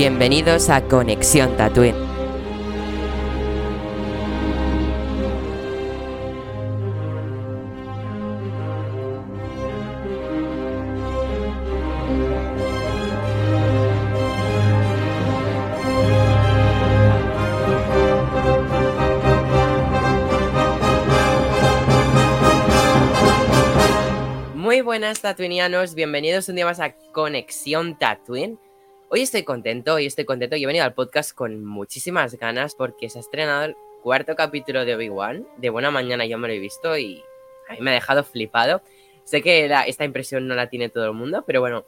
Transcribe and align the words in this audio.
Bienvenidos 0.00 0.70
a 0.70 0.80
Conexión 0.82 1.56
Tatooine. 1.56 1.96
Muy 24.54 24.80
buenas 24.80 25.20
tatuinianos, 25.20 25.96
bienvenidos 25.96 26.48
un 26.48 26.54
día 26.54 26.66
más 26.66 26.78
a 26.78 26.94
Conexión 27.10 27.98
Tatooine. 27.98 28.60
Hoy 29.10 29.22
estoy 29.22 29.42
contento, 29.42 29.94
hoy 29.94 30.04
estoy 30.04 30.26
contento. 30.26 30.56
Yo 30.56 30.64
he 30.64 30.66
venido 30.66 30.84
al 30.84 30.92
podcast 30.92 31.34
con 31.34 31.64
muchísimas 31.64 32.34
ganas 32.34 32.74
porque 32.74 33.08
se 33.08 33.18
ha 33.18 33.20
estrenado 33.22 33.64
el 33.64 33.76
cuarto 34.02 34.36
capítulo 34.36 34.84
de 34.84 34.94
Obi-Wan. 34.94 35.46
De 35.56 35.70
buena 35.70 35.90
mañana 35.90 36.26
yo 36.26 36.36
me 36.36 36.46
lo 36.46 36.52
he 36.52 36.58
visto 36.58 36.98
y 36.98 37.22
a 37.68 37.72
mí 37.72 37.78
me 37.80 37.90
ha 37.90 37.94
dejado 37.94 38.22
flipado. 38.22 38.82
Sé 39.24 39.40
que 39.40 39.70
esta 39.86 40.04
impresión 40.04 40.46
no 40.46 40.54
la 40.54 40.68
tiene 40.68 40.90
todo 40.90 41.06
el 41.06 41.14
mundo, 41.14 41.42
pero 41.46 41.60
bueno, 41.60 41.86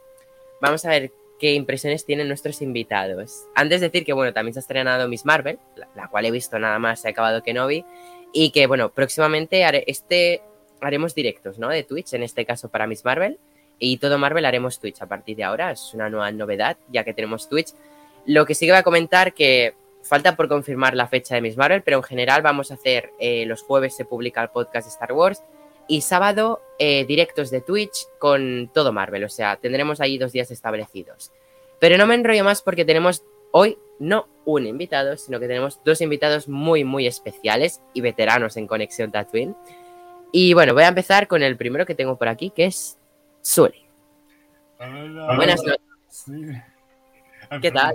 vamos 0.63 0.87
a 0.87 0.91
ver 0.91 1.13
qué 1.39 1.53
impresiones 1.53 2.07
tienen 2.07 2.27
nuestros 2.27 2.63
invitados. 2.63 3.45
Antes 3.55 3.83
de 3.83 3.89
decir 3.89 4.07
que, 4.07 4.15
bueno, 4.15 4.33
también 4.33 4.55
se 4.55 4.61
ha 4.61 4.63
estrenado 4.63 5.07
Miss 5.07 5.27
Marvel, 5.27 5.59
la, 5.77 5.89
la 5.95 6.09
cual 6.09 6.25
he 6.25 6.31
visto 6.31 6.59
nada 6.59 6.79
más, 6.79 7.03
se 7.03 7.09
ha 7.09 7.11
acabado 7.11 7.43
Kenobi, 7.43 7.85
y 8.33 8.51
que, 8.51 8.67
bueno, 8.67 8.93
próximamente 8.93 9.63
haré- 9.65 9.85
este, 9.87 10.41
haremos 10.81 11.15
directos, 11.15 11.59
¿no? 11.59 11.69
De 11.69 11.83
Twitch, 11.83 12.15
en 12.15 12.23
este 12.23 12.47
caso 12.47 12.71
para 12.71 12.87
Miss 12.87 13.05
Marvel, 13.05 13.39
y 13.81 13.97
todo 13.97 14.19
Marvel 14.19 14.45
haremos 14.45 14.79
Twitch 14.79 15.03
a 15.03 15.07
partir 15.07 15.37
de 15.37 15.43
ahora, 15.43 15.73
es 15.73 15.93
una 15.95 16.09
nueva 16.09 16.31
novedad, 16.31 16.77
ya 16.93 17.03
que 17.03 17.15
tenemos 17.15 17.49
Twitch. 17.49 17.71
Lo 18.27 18.47
que 18.47 18.55
sí 18.55 18.67
que 18.67 18.73
voy 18.73 18.79
a 18.79 18.85
comentar 18.85 19.33
que 19.33 19.75
falta 20.03 20.37
por 20.37 20.49
confirmar 20.49 20.95
la 20.95 21.09
fecha 21.09 21.35
de 21.35 21.41
Miss 21.41 21.57
Marvel, 21.57 21.83
pero 21.83 21.97
en 21.97 22.03
general 22.03 22.43
vamos 22.43 22.71
a 22.71 22.75
hacer, 22.75 23.11
eh, 23.19 23.45
los 23.47 23.63
jueves 23.63 23.97
se 23.97 24.05
publica 24.05 24.43
el 24.43 24.51
podcast 24.51 24.87
de 24.87 24.93
Star 24.93 25.13
Wars, 25.13 25.43
y 25.89 26.03
sábado 26.03 26.63
eh, 26.79 27.05
directos 27.07 27.51
de 27.51 27.63
Twitch 27.63 28.07
con 28.19 28.71
todo 28.73 28.93
Marvel, 28.93 29.25
o 29.25 29.29
sea, 29.29 29.57
tendremos 29.57 30.01
ahí 30.01 30.19
dos 30.19 30.33
días 30.33 30.51
establecidos. 30.51 31.33
Pero 31.81 31.97
no 31.97 32.07
me 32.07 32.15
enrollo 32.15 32.45
más 32.45 32.63
porque 32.63 32.85
tenemos 32.85 33.25
hoy 33.51 33.79
no 33.99 34.29
un 34.45 34.67
invitado, 34.67 35.17
sino 35.17 35.41
que 35.41 35.49
tenemos 35.49 35.81
dos 35.85 36.01
invitados 36.01 36.49
muy, 36.49 36.85
muy 36.85 37.07
especiales 37.07 37.81
y 37.95 38.03
veteranos 38.03 38.57
en 38.57 38.67
Conexión 38.67 39.11
Tatooine. 39.11 39.57
Y 40.33 40.55
bueno, 40.55 40.75
voy 40.75 40.85
a 40.85 40.89
empezar 40.89 41.27
con 41.27 41.43
el 41.43 41.57
primero 41.57 41.87
que 41.87 41.95
tengo 41.95 42.17
por 42.17 42.29
aquí, 42.29 42.51
que 42.51 42.67
es 42.67 43.00
Sully. 43.43 43.87
Hola. 44.79 45.37
Buenas 45.37 45.63
noches. 45.63 45.81
Sí. 46.09 46.33
¿Qué 47.61 47.71
tal? 47.71 47.95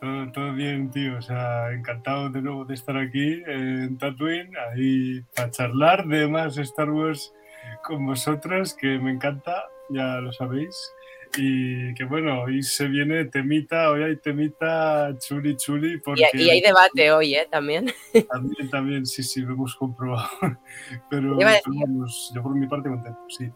Todo, 0.00 0.32
todo 0.32 0.52
bien, 0.52 0.90
tío. 0.90 1.18
O 1.18 1.22
sea, 1.22 1.72
encantado 1.72 2.30
de 2.30 2.42
nuevo 2.42 2.64
de 2.64 2.74
estar 2.74 2.96
aquí 2.96 3.42
en 3.46 3.96
Tatooine, 3.98 4.52
ahí 4.56 5.20
para 5.34 5.50
charlar 5.50 6.06
de 6.06 6.28
más 6.28 6.58
Star 6.58 6.90
Wars 6.90 7.32
con 7.84 8.06
vosotros, 8.06 8.74
que 8.74 8.98
me 8.98 9.12
encanta, 9.12 9.64
ya 9.90 10.20
lo 10.20 10.32
sabéis. 10.32 10.92
Y 11.38 11.92
que 11.94 12.04
bueno, 12.04 12.42
hoy 12.42 12.62
se 12.62 12.86
viene 12.88 13.24
temita, 13.26 13.90
hoy 13.90 14.04
hay 14.04 14.16
temita 14.16 15.12
chuli 15.18 15.56
chuli. 15.56 15.98
Porque 15.98 16.24
Y, 16.32 16.42
y 16.42 16.50
hay 16.50 16.60
debate 16.60 17.10
hoy, 17.10 17.34
¿eh? 17.34 17.48
También. 17.50 17.92
También, 18.30 18.70
también, 18.70 19.06
sí, 19.06 19.22
sí, 19.22 19.40
lo 19.40 19.54
hemos 19.54 19.74
comprobado. 19.74 20.28
Pero, 21.10 21.36
vamos, 21.36 22.32
yo 22.34 22.42
por 22.42 22.54
mi 22.54 22.66
parte 22.66 22.88
contento, 22.88 23.20
sí. 23.28 23.50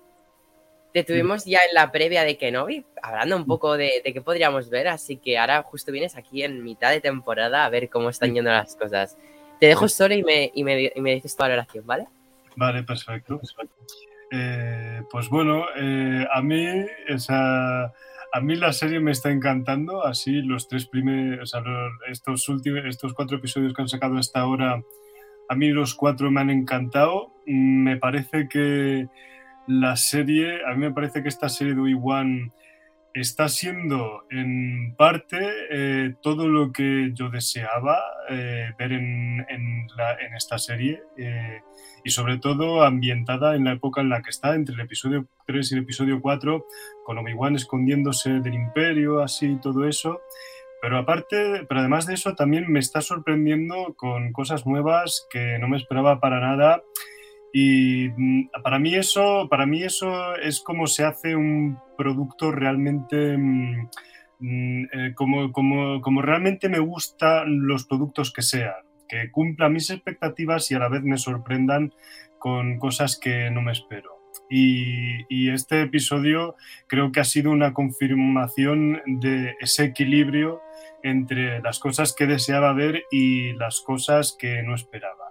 Te 0.92 1.04
tuvimos 1.04 1.44
ya 1.44 1.60
en 1.68 1.74
la 1.74 1.92
previa 1.92 2.24
de 2.24 2.36
Kenobi, 2.36 2.84
hablando 3.00 3.36
un 3.36 3.46
poco 3.46 3.76
de, 3.76 4.02
de 4.04 4.12
qué 4.12 4.20
podríamos 4.20 4.70
ver, 4.70 4.88
así 4.88 5.16
que 5.18 5.38
ahora 5.38 5.62
justo 5.62 5.92
vienes 5.92 6.16
aquí 6.16 6.42
en 6.42 6.64
mitad 6.64 6.90
de 6.90 7.00
temporada 7.00 7.64
a 7.64 7.68
ver 7.70 7.88
cómo 7.88 8.08
están 8.10 8.34
yendo 8.34 8.50
las 8.50 8.74
cosas. 8.74 9.16
Te 9.60 9.66
dejo 9.66 9.88
solo 9.88 10.14
y 10.14 10.24
me, 10.24 10.50
y 10.52 10.64
me, 10.64 10.90
y 10.94 11.00
me 11.00 11.14
dices 11.14 11.36
tu 11.36 11.42
valoración, 11.42 11.86
¿vale? 11.86 12.06
Vale, 12.56 12.82
perfecto. 12.82 13.40
Eh, 14.32 15.02
pues 15.10 15.28
bueno, 15.28 15.64
eh, 15.76 16.26
a 16.32 16.40
mí 16.42 16.66
esa, 17.08 17.84
a 17.84 18.40
mí 18.40 18.56
la 18.56 18.72
serie 18.72 19.00
me 19.00 19.12
está 19.12 19.30
encantando. 19.30 20.04
Así 20.04 20.42
los 20.42 20.68
tres 20.68 20.86
primeros, 20.86 21.42
o 21.42 21.46
sea, 21.46 21.60
los- 21.60 21.92
estos 22.08 22.48
últimos, 22.48 22.84
estos 22.86 23.12
cuatro 23.14 23.36
episodios 23.38 23.74
que 23.74 23.82
han 23.82 23.88
sacado 23.88 24.16
hasta 24.18 24.40
ahora, 24.40 24.82
a 25.48 25.54
mí 25.54 25.68
los 25.68 25.94
cuatro 25.94 26.30
me 26.30 26.40
han 26.40 26.50
encantado. 26.50 27.32
Mm, 27.46 27.82
Me 27.84 27.96
parece 27.96 28.48
que 28.48 29.08
la 29.70 29.96
serie, 29.96 30.64
a 30.66 30.74
mí 30.74 30.78
me 30.78 30.92
parece 30.92 31.22
que 31.22 31.28
esta 31.28 31.48
serie 31.48 31.74
de 31.74 31.80
Obi-Wan 31.80 32.52
está 33.14 33.48
siendo 33.48 34.24
en 34.30 34.94
parte 34.96 35.38
eh, 35.70 36.14
todo 36.22 36.48
lo 36.48 36.72
que 36.72 37.10
yo 37.12 37.28
deseaba 37.28 37.98
eh, 38.28 38.70
ver 38.78 38.92
en, 38.92 39.46
en 39.48 40.34
esta 40.36 40.58
serie. 40.58 41.02
eh, 41.16 41.60
y 42.04 42.10
sobre 42.10 42.38
todo 42.38 42.82
ambientada 42.82 43.54
en 43.54 43.64
la 43.64 43.72
época 43.72 44.00
en 44.00 44.08
la 44.08 44.22
que 44.22 44.30
está, 44.30 44.54
entre 44.54 44.74
el 44.74 44.80
episodio 44.80 45.26
3 45.46 45.70
y 45.70 45.74
el 45.74 45.82
episodio 45.82 46.20
4, 46.20 46.66
con 47.04 47.18
Obi-Wan 47.18 47.56
escondiéndose 47.56 48.40
del 48.40 48.54
imperio, 48.54 49.20
así, 49.20 49.58
todo 49.60 49.86
eso. 49.86 50.20
Pero 50.80 50.96
aparte, 50.98 51.66
pero 51.68 51.80
además 51.80 52.06
de 52.06 52.14
eso, 52.14 52.34
también 52.34 52.70
me 52.72 52.80
está 52.80 53.02
sorprendiendo 53.02 53.94
con 53.96 54.32
cosas 54.32 54.66
nuevas 54.66 55.26
que 55.30 55.58
no 55.58 55.68
me 55.68 55.76
esperaba 55.76 56.20
para 56.20 56.40
nada. 56.40 56.82
Y 57.52 58.08
mm, 58.16 58.50
para 58.62 58.78
mí 58.78 58.94
eso, 58.94 59.48
para 59.48 59.66
mí 59.66 59.82
eso 59.82 60.36
es 60.36 60.60
como 60.60 60.86
se 60.86 61.04
hace 61.04 61.34
un 61.34 61.78
producto 61.96 62.52
realmente 62.52 63.36
mm, 63.36 63.88
mm, 64.38 64.84
eh, 64.92 65.12
como, 65.14 65.52
como, 65.52 66.00
como 66.00 66.22
realmente 66.22 66.68
me 66.68 66.78
gustan 66.78 67.66
los 67.66 67.86
productos 67.86 68.32
que 68.32 68.42
sean 68.42 68.74
que 69.10 69.30
cumplan 69.32 69.72
mis 69.72 69.90
expectativas 69.90 70.70
y 70.70 70.74
a 70.74 70.78
la 70.78 70.88
vez 70.88 71.02
me 71.02 71.18
sorprendan 71.18 71.92
con 72.38 72.78
cosas 72.78 73.18
que 73.18 73.50
no 73.50 73.60
me 73.60 73.72
espero. 73.72 74.20
Y, 74.48 75.26
y 75.28 75.50
este 75.50 75.82
episodio 75.82 76.54
creo 76.86 77.10
que 77.10 77.18
ha 77.18 77.24
sido 77.24 77.50
una 77.50 77.74
confirmación 77.74 79.02
de 79.06 79.56
ese 79.60 79.86
equilibrio 79.86 80.62
entre 81.02 81.60
las 81.60 81.80
cosas 81.80 82.14
que 82.14 82.26
deseaba 82.26 82.72
ver 82.72 83.02
y 83.10 83.52
las 83.54 83.80
cosas 83.80 84.36
que 84.38 84.62
no 84.62 84.76
esperaba. 84.76 85.29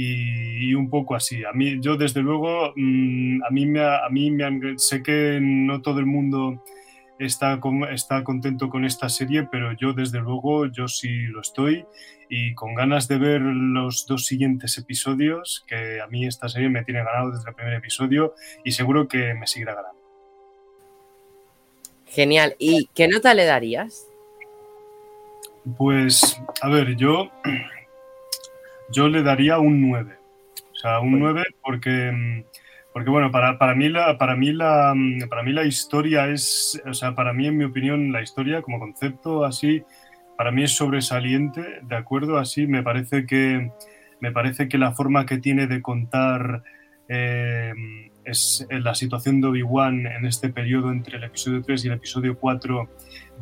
Y, 0.00 0.74
un 0.74 0.88
poco 0.90 1.16
así. 1.16 1.44
A 1.44 1.52
mí, 1.52 1.80
yo 1.80 1.96
desde 1.96 2.22
luego, 2.22 2.72
mm, 2.76 3.42
a 3.42 3.50
mí 3.50 3.66
me, 3.66 3.80
a 3.84 4.08
mí 4.08 4.30
me 4.30 4.44
han- 4.44 4.78
sé 4.78 5.02
que 5.02 5.40
no 5.42 5.82
todo 5.82 5.98
el 5.98 6.06
mundo 6.06 6.62
está, 7.18 7.58
con- 7.58 7.82
está 7.82 8.22
contento 8.22 8.68
con 8.68 8.84
esta 8.84 9.08
serie, 9.08 9.48
pero 9.50 9.72
yo 9.72 9.92
desde 9.94 10.20
luego, 10.20 10.66
yo 10.66 10.86
sí 10.86 11.08
lo 11.26 11.40
estoy 11.40 11.84
y 12.28 12.54
con 12.54 12.76
ganas 12.76 13.08
de 13.08 13.18
ver 13.18 13.40
los 13.40 14.06
dos 14.06 14.24
siguientes 14.26 14.78
episodios, 14.78 15.64
que 15.66 16.00
a 16.00 16.06
mí 16.06 16.26
esta 16.26 16.48
serie 16.48 16.68
me 16.68 16.84
tiene 16.84 17.02
ganado 17.02 17.32
desde 17.32 17.48
el 17.50 17.56
primer 17.56 17.74
episodio 17.74 18.34
y 18.64 18.70
seguro 18.70 19.08
que 19.08 19.34
me 19.34 19.48
seguirá 19.48 19.74
ganando. 19.74 19.98
Genial. 22.06 22.54
¿Y 22.60 22.88
qué 22.94 23.08
nota 23.08 23.34
le 23.34 23.46
darías? 23.46 24.06
Pues, 25.76 26.40
a 26.62 26.68
ver, 26.68 26.94
yo, 26.94 27.32
yo 28.90 29.08
le 29.08 29.22
daría 29.22 29.58
un 29.58 29.88
9. 29.88 30.14
O 30.72 30.74
sea, 30.74 31.00
un 31.00 31.18
9 31.18 31.42
porque, 31.62 32.12
mm, 32.12 32.44
porque 32.92 33.10
bueno, 33.10 33.30
para, 33.30 33.58
para, 33.58 33.74
mí 33.74 33.88
la, 33.88 34.16
para, 34.18 34.36
mí 34.36 34.52
la, 34.52 34.92
mm, 34.94 35.28
para 35.28 35.42
mí 35.42 35.52
la 35.52 35.64
historia 35.64 36.28
es, 36.28 36.80
o 36.86 36.94
sea, 36.94 37.14
para 37.14 37.32
mí, 37.32 37.46
en 37.46 37.56
mi 37.56 37.64
opinión, 37.64 38.12
la 38.12 38.22
historia 38.22 38.62
como 38.62 38.78
concepto 38.78 39.44
así, 39.44 39.82
para 40.36 40.52
mí 40.52 40.62
es 40.62 40.76
sobresaliente, 40.76 41.80
¿de 41.82 41.96
acuerdo? 41.96 42.38
Así, 42.38 42.66
me 42.66 42.82
parece 42.82 43.26
que, 43.26 43.70
me 44.20 44.32
parece 44.32 44.68
que 44.68 44.78
la 44.78 44.92
forma 44.92 45.26
que 45.26 45.38
tiene 45.38 45.66
de 45.66 45.82
contar 45.82 46.62
eh, 47.08 47.72
es 48.24 48.66
la 48.70 48.94
situación 48.94 49.40
de 49.40 49.48
Obi-Wan 49.48 50.06
en 50.06 50.26
este 50.26 50.50
periodo 50.50 50.92
entre 50.92 51.16
el 51.16 51.24
episodio 51.24 51.62
3 51.62 51.84
y 51.84 51.88
el 51.88 51.94
episodio 51.94 52.38
4 52.38 52.88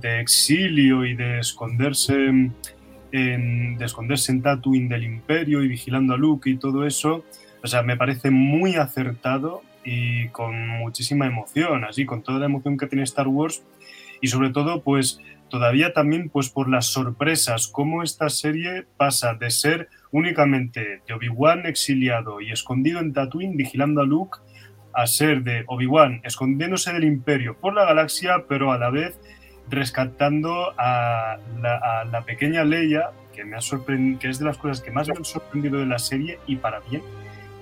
de 0.01 0.21
exilio 0.21 1.05
y 1.05 1.15
de 1.15 1.41
esconderse 1.41 2.51
en, 3.13 3.79
de 3.79 3.85
esconderse 3.85 4.33
en 4.33 4.43
Tatooine 4.43 4.89
del 4.89 5.05
Imperio 5.05 5.63
y 5.63 5.69
vigilando 5.69 6.15
a 6.15 6.17
Luke 6.17 6.51
y 6.51 6.57
todo 6.57 6.87
eso, 6.87 7.25
o 7.63 7.67
sea, 7.67 7.83
me 7.83 7.97
parece 7.97 8.31
muy 8.31 8.77
acertado 8.77 9.63
y 9.85 10.29
con 10.29 10.69
muchísima 10.69 11.27
emoción, 11.27 11.85
así, 11.85 12.07
con 12.07 12.23
toda 12.23 12.41
la 12.41 12.47
emoción 12.47 12.77
que 12.77 12.87
tiene 12.87 13.05
Star 13.05 13.29
Wars. 13.29 13.63
Y 14.21 14.29
sobre 14.29 14.51
todo, 14.51 14.83
pues, 14.83 15.21
todavía 15.49 15.93
también, 15.93 16.29
pues, 16.29 16.49
por 16.49 16.69
las 16.69 16.87
sorpresas, 16.87 17.69
cómo 17.69 18.03
esta 18.03 18.29
serie 18.29 18.87
pasa 18.97 19.35
de 19.35 19.51
ser 19.51 19.89
únicamente 20.11 21.03
de 21.07 21.15
Obi-Wan 21.15 21.67
exiliado 21.67 22.41
y 22.41 22.51
escondido 22.51 23.01
en 23.01 23.13
Tatooine 23.13 23.57
vigilando 23.57 24.01
a 24.01 24.07
Luke 24.07 24.39
a 24.93 25.07
ser 25.07 25.43
de 25.43 25.65
Obi-Wan 25.67 26.21
escondiéndose 26.25 26.93
del 26.93 27.05
Imperio 27.05 27.59
por 27.61 27.75
la 27.75 27.85
galaxia, 27.85 28.45
pero 28.49 28.73
a 28.73 28.79
la 28.79 28.91
vez 28.91 29.21
rescatando 29.69 30.73
a 30.79 31.39
la, 31.61 32.23
pequeña 32.27 32.65
Leia, 32.65 33.11
que, 33.35 33.45
me 33.45 33.57
ha 33.57 33.61
sorprend- 33.61 34.19
que 34.19 34.29
es 34.29 34.39
de 34.39 34.45
las 34.45 34.59
cosas 34.59 34.81
que 34.81 34.91
más 34.91 35.09
me 35.09 35.15
han 35.17 35.25
sorprendido 35.25 35.79
de 35.79 35.87
la 35.87 35.99
serie 35.99 36.39
y 36.47 36.57
para 36.57 36.81
bien. 36.81 37.03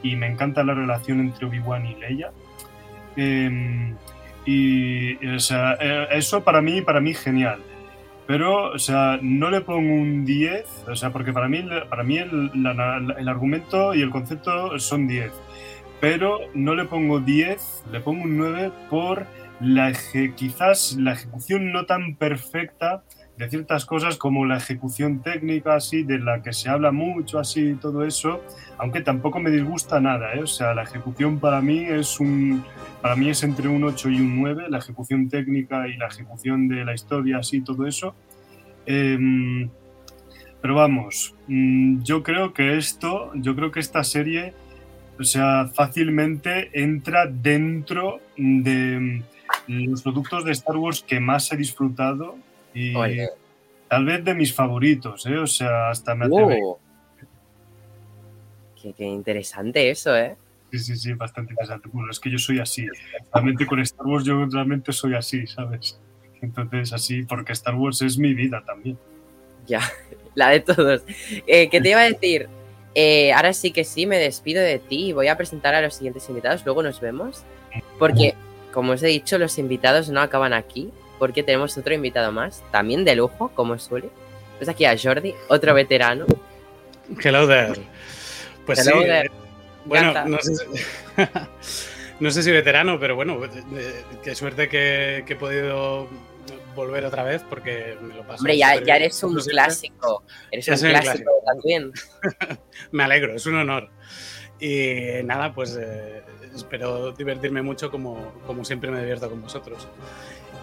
Y 0.02 0.16
me 0.16 0.26
encanta 0.26 0.62
la 0.64 0.74
relación 0.74 1.20
entre 1.20 1.46
Obi-Wan 1.46 1.86
y 1.86 1.94
Leia. 1.96 2.30
Eh, 3.16 3.94
y 4.46 5.26
o 5.26 5.38
sea, 5.40 5.76
eh, 5.80 6.08
eso 6.12 6.44
para 6.44 6.60
mí, 6.60 6.82
para 6.82 7.00
mí 7.00 7.14
genial. 7.14 7.60
pero, 8.26 8.72
o 8.72 8.78
sea, 8.78 9.18
no 9.22 9.50
le 9.50 9.60
pongo 9.62 9.94
un 9.94 10.24
10, 10.24 10.84
o 10.88 10.96
sea, 10.96 11.10
porque 11.10 11.32
para 11.32 11.48
mí, 11.48 11.64
para 11.90 12.02
mí 12.04 12.18
el, 12.18 12.50
el 13.18 13.28
argumento 13.28 13.94
y 13.94 14.02
el 14.02 14.10
concepto 14.10 14.78
son 14.78 15.06
10, 15.06 15.30
pero 16.00 16.38
no 16.54 16.74
le 16.74 16.84
pongo 16.86 17.20
10, 17.20 17.84
le 17.92 18.00
pongo 18.00 18.24
un 18.24 18.36
9 18.38 18.70
por 18.90 19.26
la 19.64 19.92
quizás 20.36 20.96
la 20.98 21.12
ejecución 21.12 21.72
no 21.72 21.86
tan 21.86 22.16
perfecta 22.16 23.02
de 23.38 23.50
ciertas 23.50 23.84
cosas 23.84 24.16
como 24.16 24.46
la 24.46 24.58
ejecución 24.58 25.20
técnica, 25.20 25.74
así, 25.74 26.04
de 26.04 26.20
la 26.20 26.42
que 26.42 26.52
se 26.52 26.68
habla 26.68 26.92
mucho, 26.92 27.38
así, 27.38 27.74
todo 27.74 28.04
eso, 28.04 28.42
aunque 28.78 29.00
tampoco 29.00 29.40
me 29.40 29.50
disgusta 29.50 30.00
nada, 30.00 30.34
¿eh? 30.34 30.42
o 30.42 30.46
sea, 30.46 30.72
la 30.72 30.84
ejecución 30.84 31.40
para 31.40 31.60
mí 31.60 31.80
es 31.80 32.20
un, 32.20 32.64
para 33.02 33.16
mí 33.16 33.30
es 33.30 33.42
entre 33.42 33.66
un 33.68 33.82
8 33.82 34.10
y 34.10 34.20
un 34.20 34.40
9, 34.40 34.66
la 34.68 34.78
ejecución 34.78 35.28
técnica 35.28 35.88
y 35.88 35.96
la 35.96 36.06
ejecución 36.06 36.68
de 36.68 36.84
la 36.84 36.94
historia, 36.94 37.38
así, 37.38 37.60
todo 37.60 37.86
eso. 37.86 38.14
Em, 38.86 39.68
pero 40.60 40.76
vamos, 40.76 41.34
mm, 41.48 42.02
yo 42.02 42.22
creo 42.22 42.52
que 42.52 42.76
esto, 42.78 43.32
yo 43.34 43.56
creo 43.56 43.72
que 43.72 43.80
esta 43.80 44.04
serie, 44.04 44.54
o 45.18 45.24
sea, 45.24 45.70
fácilmente 45.74 46.70
entra 46.72 47.26
dentro 47.26 48.20
de 48.36 49.22
los 49.66 50.02
productos 50.02 50.44
de 50.44 50.52
Star 50.52 50.76
Wars 50.76 51.02
que 51.06 51.20
más 51.20 51.50
he 51.52 51.56
disfrutado 51.56 52.36
y 52.74 52.92
tal 53.88 54.04
vez 54.04 54.24
de 54.24 54.34
mis 54.34 54.54
favoritos, 54.54 55.26
¿eh? 55.26 55.38
O 55.38 55.46
sea, 55.46 55.90
hasta 55.90 56.14
me 56.14 56.26
atrevo. 56.26 56.80
Qué, 58.80 58.92
qué, 58.92 59.04
interesante 59.04 59.90
eso, 59.90 60.16
¿eh? 60.16 60.36
Sí, 60.72 60.78
sí, 60.78 60.96
sí, 60.96 61.12
bastante 61.12 61.52
interesante. 61.52 61.88
Bueno, 61.92 62.10
es 62.10 62.18
que 62.18 62.30
yo 62.30 62.38
soy 62.38 62.58
así. 62.58 62.86
Realmente 63.32 63.64
con 63.64 63.78
Star 63.80 64.06
Wars 64.06 64.24
yo 64.24 64.44
realmente 64.46 64.92
soy 64.92 65.14
así, 65.14 65.46
¿sabes? 65.46 65.98
Entonces, 66.42 66.92
así, 66.92 67.22
porque 67.22 67.52
Star 67.52 67.74
Wars 67.74 68.02
es 68.02 68.18
mi 68.18 68.34
vida 68.34 68.62
también. 68.66 68.98
Ya, 69.66 69.80
la 70.34 70.50
de 70.50 70.60
todos. 70.60 71.02
Eh, 71.46 71.68
¿Qué 71.70 71.80
te 71.80 71.90
iba 71.90 72.00
a 72.00 72.10
decir? 72.10 72.48
Eh, 72.94 73.32
ahora 73.32 73.52
sí 73.52 73.72
que 73.72 73.84
sí, 73.84 74.06
me 74.06 74.18
despido 74.18 74.62
de 74.62 74.78
ti 74.78 75.06
y 75.06 75.12
voy 75.12 75.28
a 75.28 75.36
presentar 75.36 75.74
a 75.74 75.80
los 75.80 75.94
siguientes 75.94 76.28
invitados. 76.28 76.64
Luego 76.64 76.82
nos 76.82 77.00
vemos. 77.00 77.44
Porque, 77.98 78.34
como 78.74 78.92
os 78.92 79.02
he 79.04 79.06
dicho, 79.06 79.38
los 79.38 79.56
invitados 79.58 80.08
no 80.08 80.20
acaban 80.20 80.52
aquí 80.52 80.90
porque 81.20 81.44
tenemos 81.44 81.78
otro 81.78 81.94
invitado 81.94 82.32
más, 82.32 82.64
también 82.72 83.04
de 83.04 83.14
lujo, 83.14 83.52
como 83.54 83.78
suele. 83.78 84.10
Pues 84.58 84.68
aquí 84.68 84.84
a 84.84 84.96
Jordi, 85.00 85.32
otro 85.48 85.72
veterano. 85.74 86.26
Hello 87.22 87.46
there. 87.46 87.80
Pues 88.66 88.84
sí. 88.84 88.90
Eh, 88.92 89.30
bueno, 89.84 90.12
no 92.20 92.30
sé, 92.32 92.42
si, 92.42 92.50
veterano, 92.50 92.98
pero 92.98 93.14
bueno, 93.14 93.38
eh, 93.44 94.02
qué 94.24 94.34
suerte 94.34 94.68
que, 94.68 95.18
he 95.18 95.36
podido 95.36 96.08
volver 96.74 97.04
otra 97.04 97.22
vez 97.22 97.44
porque 97.48 97.96
me 98.00 98.14
lo 98.14 98.26
paso. 98.26 98.40
Hombre, 98.40 98.58
ya, 98.58 98.74
eres 98.74 99.22
un 99.22 99.36
clásico. 99.36 100.24
Eres 100.50 100.66
un 100.66 100.88
clásico, 100.88 101.30
también. 101.46 101.92
me 102.90 103.04
alegro, 103.04 103.36
es 103.36 103.46
un 103.46 103.54
honor. 103.54 103.88
Y 104.58 105.22
nada, 105.24 105.54
pues 105.54 105.78
eh, 105.80 106.22
espero 106.54 107.12
divertirme 107.12 107.62
mucho 107.62 107.90
como, 107.90 108.32
como 108.46 108.64
siempre 108.64 108.90
me 108.90 109.00
divierto 109.00 109.28
con 109.28 109.42
vosotros. 109.42 109.88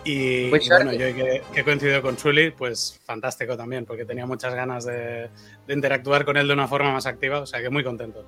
Y, 0.04 0.50
pues 0.50 0.68
bueno, 0.68 0.94
yo 0.94 1.14
que, 1.14 1.44
he 1.56 1.64
coincidido 1.64 2.02
con 2.02 2.18
Chuli, 2.18 2.52
pues 2.52 3.00
fantástico 3.04 3.56
también, 3.56 3.86
porque 3.86 4.04
tenía 4.04 4.26
muchas 4.26 4.56
ganas 4.56 4.86
de, 4.86 5.30
interactuar 5.68 6.26
con 6.26 6.38
él 6.38 6.48
de 6.48 6.54
una 6.54 6.68
forma 6.68 6.92
más 6.92 7.06
activa, 7.06 7.40
o 7.40 7.46
sea 7.46 7.62
que 7.62 7.70
muy 7.70 7.84
contento. 7.84 8.26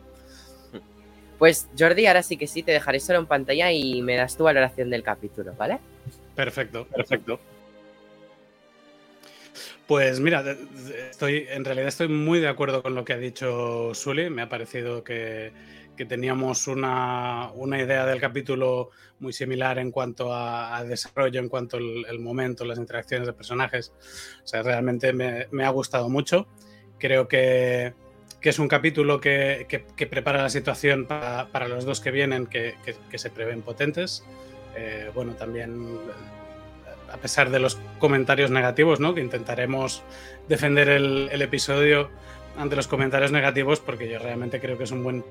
Pues 1.40 1.68
Jordi, 1.78 2.06
ahora 2.06 2.22
sí 2.22 2.38
que 2.38 2.48
sí, 2.48 2.62
te 2.62 2.72
dejaré 2.72 3.00
solo 3.00 3.20
en 3.20 3.26
pantalla 3.26 3.72
y 3.72 4.02
me 4.02 4.16
das 4.16 4.38
tu 4.38 4.44
valoración 4.44 4.90
del 4.90 5.04
capítulo, 5.04 5.54
¿vale? 5.58 5.80
Perfecto, 6.36 6.86
perfecto. 6.86 7.40
Pues 9.88 10.20
mira, 10.20 10.44
estoy, 11.10 11.46
en 11.50 11.66
realidad 11.66 11.88
estoy 11.88 12.08
muy 12.08 12.40
de 12.40 12.48
acuerdo 12.48 12.82
con 12.82 12.96
lo 12.96 13.04
que 13.04 13.14
ha 13.14 13.18
dicho 13.18 13.94
Sully. 13.94 14.30
Me 14.30 14.44
ha 14.44 14.50
parecido 14.50 15.04
que, 15.04 15.52
que 15.96 16.06
teníamos 16.06 16.68
una, 16.68 17.52
una, 17.54 17.82
idea 17.82 18.06
del 18.06 18.20
capítulo 18.20 18.90
muy 19.20 19.34
similar 19.34 19.78
en 19.80 19.92
cuanto 19.92 20.34
a, 20.34 20.84
desarrollo, 20.84 21.40
en 21.40 21.50
cuanto 21.50 21.78
al 21.78 22.20
momento, 22.20 22.66
las 22.66 22.80
interacciones 22.80 23.28
de 23.28 23.34
personajes. 23.34 23.94
O 24.44 24.48
sea, 24.48 24.64
realmente 24.64 25.14
me, 25.14 25.48
me 25.52 25.66
ha 25.66 25.70
gustado 25.70 26.10
mucho. 26.10 26.48
Creo 26.98 27.28
que, 27.28 27.94
que 28.44 28.50
es 28.50 28.60
un 28.60 28.68
capítulo 28.68 29.22
que, 29.22 29.68
que, 29.96 30.08
prepara 30.08 30.42
la 30.42 30.50
situación 30.50 31.06
para, 31.06 31.48
para, 31.48 31.70
los 31.70 31.86
dos 31.86 32.02
que 32.02 32.12
vienen, 32.12 32.46
que, 32.46 32.76
se 33.16 33.30
prevén 33.30 33.62
potentes. 33.62 34.26
Eh, 34.76 35.10
bueno, 35.14 35.34
también 35.36 36.00
a 37.10 37.18
pesar 37.18 37.52
de 37.52 37.60
los 37.60 37.80
comentarios 38.00 38.52
negativos, 38.52 39.00
¿no? 39.00 39.14
que 39.14 39.22
intentaremos 39.22 40.04
defender 40.50 40.90
el, 40.90 41.30
el 41.32 41.42
episodio 41.42 42.10
ante 42.58 42.76
los 42.76 42.88
comentarios 42.88 43.32
negativos 43.32 43.80
porque 43.80 44.10
yo 44.10 44.20
realmente 44.20 44.60
creo 44.60 44.78
que 44.78 44.84
es 44.84 44.92
un 44.92 45.04
buen 45.04 45.24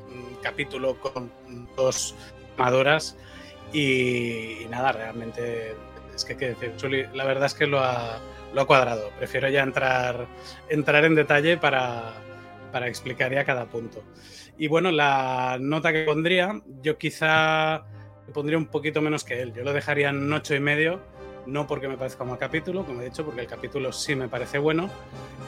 capítulo 0.43 0.99
con 1.01 1.31
dos 1.77 2.15
maduras 2.57 3.17
y, 3.73 4.67
nada, 4.71 4.93
realmente 4.93 5.75
es 6.15 6.25
que, 6.25 6.37
que 6.37 6.55
decir, 6.55 7.09
la 7.15 7.25
verdad 7.25 7.47
es 7.47 7.55
que 7.55 7.67
lo 7.67 7.81
ha, 7.81 8.21
lo 8.53 8.61
ha 8.61 8.67
cuadrado. 8.67 9.11
Prefiero 9.19 9.49
ya 9.49 9.63
entrar, 9.63 10.27
entrar 10.69 11.05
en 11.05 11.15
detalle 11.15 11.57
para, 11.57 12.13
para 12.71 12.89
explicar 12.89 13.33
ya 13.33 13.45
cada 13.45 13.67
punto. 13.67 14.03
Y 14.59 14.69
bueno, 14.69 14.91
la 14.91 15.57
nota 15.61 15.93
que 15.93 16.03
pondría, 16.03 16.61
yo 16.83 16.99
quizá 16.99 17.85
pondría 18.33 18.59
un 18.59 18.67
poquito 18.67 19.01
menos 19.01 19.25
que 19.25 19.41
él. 19.41 19.53
Yo 19.55 19.63
lo 19.63 19.73
dejaría 19.73 20.11
en 20.11 20.33
ocho 20.33 20.55
y 20.55 20.61
medio 20.61 21.01
no 21.47 21.67
porque 21.67 21.89
me 21.89 21.97
parezca 21.97 22.23
un 22.23 22.31
mal 22.31 22.39
capítulo, 22.39 22.85
como 22.85 23.01
he 23.01 23.07
dicho, 23.07 23.25
porque 23.25 23.41
el 23.41 23.47
capítulo 23.47 23.93
sí 23.93 24.15
me 24.15 24.29
parece 24.29 24.59
bueno, 24.59 24.91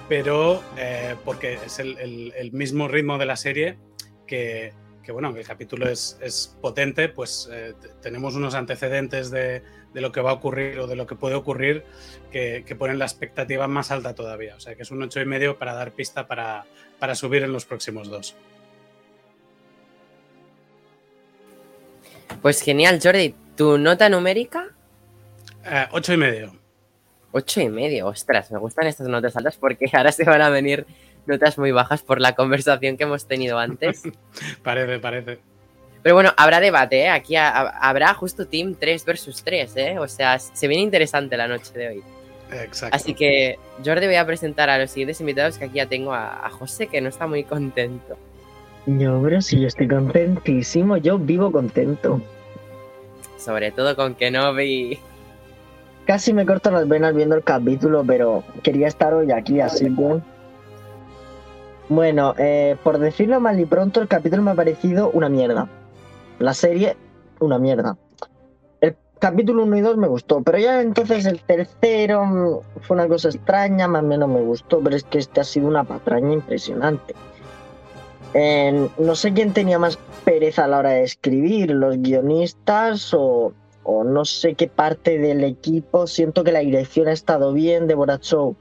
pero 0.08 0.62
eh, 0.76 1.14
porque 1.24 1.58
es 1.64 1.78
el, 1.78 2.50
mismo 2.52 2.88
ritmo 2.88 3.18
de 3.18 3.26
la 3.26 3.36
serie 3.36 3.78
que, 4.26 4.72
bueno, 5.08 5.28
aunque 5.28 5.42
el 5.42 5.46
capítulo 5.46 5.88
es, 5.88 6.56
potente, 6.60 7.08
pues 7.08 7.48
eh, 7.52 7.74
tenemos 8.02 8.34
unos 8.34 8.54
antecedentes 8.54 9.30
de, 9.30 9.62
lo 9.92 10.10
que 10.10 10.20
va 10.20 10.30
a 10.30 10.34
ocurrir 10.34 10.78
o 10.80 10.86
de 10.86 10.96
lo 10.96 11.06
que 11.06 11.14
puede 11.14 11.36
ocurrir 11.36 11.84
que, 12.32 12.64
ponen 12.78 12.98
la 12.98 13.04
expectativa 13.04 13.68
más 13.68 13.90
alta 13.90 14.14
todavía. 14.14 14.56
O 14.56 14.60
sea 14.60 14.74
que 14.74 14.82
es 14.82 14.90
un 14.90 15.02
ocho 15.02 15.20
y 15.20 15.26
medio 15.26 15.58
para 15.58 15.74
dar 15.74 15.92
pista 15.92 16.26
para, 16.26 16.64
para 16.98 17.14
subir 17.14 17.42
en 17.42 17.52
los 17.52 17.64
próximos 17.64 18.08
dos. 18.08 18.34
Pues 22.42 22.60
genial, 22.60 22.98
Jordi. 23.02 23.34
¿Tu 23.56 23.78
nota 23.78 24.08
numérica? 24.08 24.74
Eh, 25.64 25.86
ocho 25.92 26.12
y 26.12 26.16
medio. 26.16 26.52
Ocho 27.32 27.60
y 27.60 27.68
medio, 27.68 28.06
ostras, 28.06 28.50
me 28.52 28.58
gustan 28.58 28.86
estas 28.86 29.08
notas 29.08 29.36
altas 29.36 29.56
porque 29.56 29.86
ahora 29.92 30.12
se 30.12 30.24
van 30.24 30.40
a 30.40 30.50
venir 30.50 30.86
notas 31.26 31.58
muy 31.58 31.72
bajas 31.72 32.02
por 32.02 32.20
la 32.20 32.34
conversación 32.34 32.96
que 32.96 33.04
hemos 33.04 33.26
tenido 33.26 33.58
antes. 33.58 34.02
parece, 34.62 34.98
parece. 34.98 35.38
Pero 36.02 36.14
bueno, 36.14 36.32
habrá 36.36 36.60
debate, 36.60 37.00
¿eh? 37.00 37.08
Aquí 37.08 37.34
habrá 37.36 38.12
justo 38.14 38.46
Team 38.46 38.76
3 38.78 39.04
versus 39.06 39.42
3, 39.42 39.76
¿eh? 39.76 39.98
O 39.98 40.06
sea, 40.06 40.38
se 40.38 40.68
viene 40.68 40.82
interesante 40.82 41.36
la 41.36 41.48
noche 41.48 41.72
de 41.72 41.88
hoy. 41.88 42.02
Exacto. 42.52 42.94
Así 42.94 43.14
que, 43.14 43.58
Jordi, 43.82 44.06
voy 44.06 44.16
a 44.16 44.26
presentar 44.26 44.68
a 44.68 44.78
los 44.78 44.90
siguientes 44.90 45.18
invitados 45.20 45.56
que 45.56 45.64
aquí 45.64 45.76
ya 45.76 45.86
tengo 45.86 46.12
a, 46.12 46.46
a 46.46 46.50
José, 46.50 46.88
que 46.88 47.00
no 47.00 47.08
está 47.08 47.26
muy 47.26 47.42
contento. 47.42 48.18
Yo, 48.86 49.18
bro, 49.20 49.40
si 49.40 49.60
yo 49.60 49.66
estoy 49.66 49.88
contentísimo, 49.88 50.98
yo 50.98 51.18
vivo 51.18 51.50
contento. 51.50 52.20
Sobre 53.38 53.72
todo 53.72 53.96
con 53.96 54.14
que 54.14 54.30
no 54.30 54.52
vi 54.54 54.98
Casi 56.06 56.34
me 56.34 56.44
corto 56.44 56.70
las 56.70 56.86
venas 56.86 57.14
viendo 57.14 57.34
el 57.34 57.42
capítulo, 57.42 58.04
pero 58.06 58.44
quería 58.62 58.88
estar 58.88 59.14
hoy 59.14 59.32
aquí, 59.32 59.60
así 59.60 59.86
que... 59.94 60.20
Bueno, 61.88 62.34
eh, 62.38 62.76
por 62.82 62.98
decirlo 62.98 63.40
mal 63.40 63.58
y 63.58 63.64
pronto, 63.64 64.00
el 64.00 64.08
capítulo 64.08 64.42
me 64.42 64.50
ha 64.50 64.54
parecido 64.54 65.10
una 65.10 65.28
mierda. 65.28 65.68
La 66.38 66.52
serie, 66.52 66.96
una 67.40 67.58
mierda. 67.58 67.96
El 68.80 68.96
capítulo 69.18 69.64
1 69.64 69.76
y 69.76 69.80
2 69.80 69.96
me 69.96 70.08
gustó, 70.08 70.42
pero 70.42 70.58
ya 70.58 70.82
entonces 70.82 71.24
el 71.24 71.40
tercero 71.40 72.24
mm, 72.24 72.80
fue 72.82 72.96
una 72.96 73.08
cosa 73.08 73.28
extraña, 73.28 73.88
más 73.88 74.02
o 74.02 74.06
menos 74.06 74.28
me 74.28 74.40
gustó, 74.40 74.80
pero 74.80 74.96
es 74.96 75.04
que 75.04 75.18
este 75.18 75.40
ha 75.40 75.44
sido 75.44 75.68
una 75.68 75.84
patraña 75.84 76.32
impresionante. 76.34 77.14
no 78.98 79.14
sé 79.14 79.32
quién 79.32 79.52
tenía 79.52 79.78
más 79.78 79.98
pereza 80.24 80.64
a 80.64 80.68
la 80.68 80.78
hora 80.78 80.90
de 80.90 81.04
escribir, 81.04 81.70
los 81.70 81.96
guionistas 81.98 83.12
o, 83.14 83.52
o 83.84 84.02
no 84.02 84.24
sé 84.24 84.54
qué 84.54 84.66
parte 84.68 85.18
del 85.18 85.44
equipo. 85.44 86.06
Siento 86.06 86.42
que 86.42 86.52
la 86.52 86.60
dirección 86.60 87.08
ha 87.08 87.12
estado 87.12 87.52
bien. 87.52 87.86
Deborah 87.86 88.18
Chow, 88.18 88.56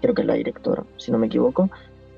creo 0.00 0.14
que 0.14 0.22
es 0.22 0.26
la 0.26 0.34
directora, 0.34 0.84
si 0.96 1.12
no 1.12 1.18
me 1.18 1.26
equivoco, 1.26 1.70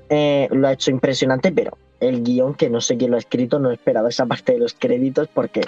eh, 0.09 0.47
lo 0.51 0.67
ha 0.67 0.73
hecho 0.73 0.91
impresionante, 0.91 1.51
pero 1.51 1.77
el 1.99 2.23
guion, 2.23 2.53
que 2.53 2.69
no 2.69 2.81
sé 2.81 2.97
quién 2.97 3.11
lo 3.11 3.17
ha 3.17 3.19
escrito, 3.19 3.59
no 3.59 3.71
he 3.71 3.73
esperado 3.73 4.07
esa 4.07 4.25
parte 4.25 4.53
de 4.53 4.59
los 4.59 4.73
créditos 4.73 5.27
porque 5.27 5.61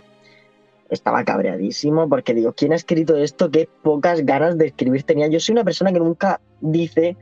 estaba 0.89 1.23
cabreadísimo, 1.23 2.07
porque 2.07 2.33
digo, 2.33 2.53
¿quién 2.53 2.73
ha 2.73 2.75
escrito 2.75 3.17
esto? 3.17 3.51
Qué 3.51 3.67
pocas 3.81 4.25
ganas 4.25 4.57
de 4.57 4.67
escribir 4.67 5.03
tenía. 5.03 5.27
Yo 5.27 5.39
soy 5.39 5.53
una 5.53 5.63
persona 5.63 5.91
que 5.91 5.99
nunca 5.99 6.39
dice, 6.61 7.17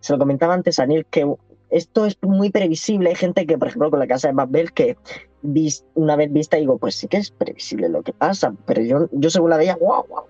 se 0.00 0.12
lo 0.12 0.18
comentaba 0.18 0.54
antes 0.54 0.78
a 0.78 0.86
Neil, 0.86 1.06
que 1.06 1.26
esto 1.70 2.06
es 2.06 2.16
muy 2.22 2.50
previsible. 2.50 3.10
Hay 3.10 3.16
gente 3.16 3.46
que, 3.46 3.58
por 3.58 3.68
ejemplo, 3.68 3.90
con 3.90 3.98
la 3.98 4.06
casa 4.06 4.28
de 4.28 4.34
Babel, 4.34 4.72
que 4.72 4.96
una 5.94 6.16
vez 6.16 6.32
vista 6.32 6.56
digo, 6.56 6.78
pues 6.78 6.96
sí 6.96 7.08
que 7.08 7.18
es 7.18 7.30
previsible 7.30 7.88
lo 7.88 8.02
que 8.02 8.12
pasa, 8.12 8.54
pero 8.66 8.82
yo, 8.82 9.08
yo 9.12 9.30
según 9.30 9.50
la 9.50 9.56
veía, 9.56 9.76
wow, 9.76 10.04
wow. 10.08 10.24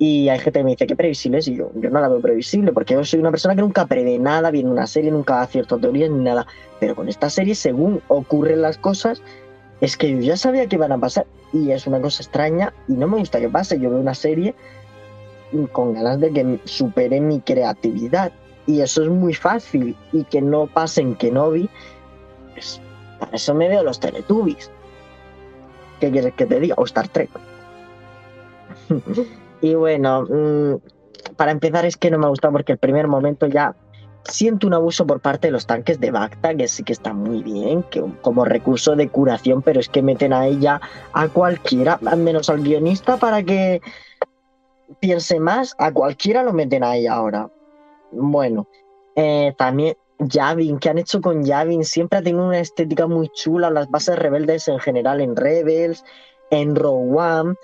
Y 0.00 0.28
hay 0.28 0.38
gente 0.38 0.60
que 0.60 0.64
me 0.64 0.70
dice, 0.70 0.86
¿qué 0.86 0.94
previsible 0.94 1.38
es? 1.38 1.48
Y 1.48 1.56
yo, 1.56 1.72
yo 1.74 1.90
no 1.90 2.00
la 2.00 2.08
veo 2.08 2.20
previsible, 2.20 2.72
porque 2.72 2.94
yo 2.94 3.04
soy 3.04 3.18
una 3.18 3.30
persona 3.30 3.56
que 3.56 3.62
nunca 3.62 3.86
prevé 3.86 4.18
nada, 4.18 4.50
viene 4.52 4.70
una 4.70 4.86
serie, 4.86 5.10
nunca 5.10 5.42
acierto 5.42 5.78
teorías 5.78 6.10
ni 6.10 6.22
nada. 6.22 6.46
Pero 6.78 6.94
con 6.94 7.08
esta 7.08 7.28
serie, 7.28 7.56
según 7.56 8.00
ocurren 8.06 8.62
las 8.62 8.78
cosas, 8.78 9.20
es 9.80 9.96
que 9.96 10.10
yo 10.10 10.20
ya 10.20 10.36
sabía 10.36 10.66
que 10.68 10.76
iban 10.76 10.92
a 10.92 10.98
pasar. 10.98 11.26
Y 11.52 11.72
es 11.72 11.86
una 11.86 12.00
cosa 12.00 12.22
extraña 12.22 12.72
y 12.86 12.92
no 12.92 13.08
me 13.08 13.18
gusta 13.18 13.40
que 13.40 13.48
pase. 13.48 13.80
Yo 13.80 13.90
veo 13.90 13.98
una 13.98 14.14
serie 14.14 14.54
con 15.72 15.94
ganas 15.94 16.20
de 16.20 16.32
que 16.32 16.60
supere 16.64 17.20
mi 17.20 17.40
creatividad. 17.40 18.32
Y 18.66 18.82
eso 18.82 19.02
es 19.02 19.08
muy 19.08 19.34
fácil. 19.34 19.96
Y 20.12 20.22
que 20.24 20.40
no 20.40 20.68
pase 20.68 21.00
en 21.00 21.16
Kenobi, 21.16 21.68
pues 22.52 22.80
para 23.18 23.36
eso 23.36 23.54
me 23.54 23.68
veo 23.68 23.82
los 23.82 24.00
Teletubbies. 24.00 24.70
¿Qué 26.00 26.10
quieres 26.10 26.34
que 26.34 26.46
te 26.46 26.60
diga? 26.60 26.74
O 26.78 26.84
Star 26.84 27.08
Trek. 27.08 27.30
y 29.60 29.74
bueno, 29.74 30.22
mm, 30.22 30.76
para 31.36 31.50
empezar 31.50 31.84
es 31.84 31.96
que 31.96 32.10
no 32.10 32.18
me 32.18 32.26
ha 32.26 32.30
gustado 32.30 32.52
porque 32.52 32.72
el 32.72 32.78
primer 32.78 33.08
momento 33.08 33.46
ya 33.46 33.74
siento 34.24 34.66
un 34.66 34.74
abuso 34.74 35.06
por 35.06 35.20
parte 35.20 35.48
de 35.48 35.52
los 35.52 35.66
tanques 35.66 36.00
de 36.00 36.10
Bacta, 36.10 36.54
que 36.54 36.68
sí 36.68 36.82
que 36.82 36.92
está 36.92 37.12
muy 37.12 37.42
bien, 37.42 37.82
que 37.84 38.04
como 38.20 38.44
recurso 38.44 38.94
de 38.94 39.08
curación, 39.08 39.62
pero 39.62 39.80
es 39.80 39.88
que 39.88 40.02
meten 40.02 40.32
a 40.32 40.46
ella 40.46 40.80
a 41.12 41.28
cualquiera, 41.28 41.98
menos 42.16 42.50
al 42.50 42.62
guionista 42.62 43.16
para 43.16 43.42
que 43.42 43.80
piense 45.00 45.40
más, 45.40 45.74
a 45.78 45.92
cualquiera 45.92 46.42
lo 46.42 46.52
meten 46.52 46.84
ahí 46.84 47.06
ahora. 47.06 47.50
Bueno, 48.12 48.68
eh, 49.16 49.54
también 49.56 49.96
Yavin, 50.18 50.78
¿qué 50.78 50.90
han 50.90 50.98
hecho 50.98 51.20
con 51.20 51.44
Yavin? 51.44 51.84
Siempre 51.84 52.18
ha 52.18 52.22
tenido 52.22 52.46
una 52.46 52.58
estética 52.58 53.06
muy 53.06 53.28
chula, 53.28 53.70
las 53.70 53.88
bases 53.88 54.18
rebeldes 54.18 54.66
en 54.68 54.80
general, 54.80 55.20
en 55.20 55.36
Rebels, 55.36 56.04
en 56.50 56.74
Rogue 56.74 57.16
One, 57.16 57.54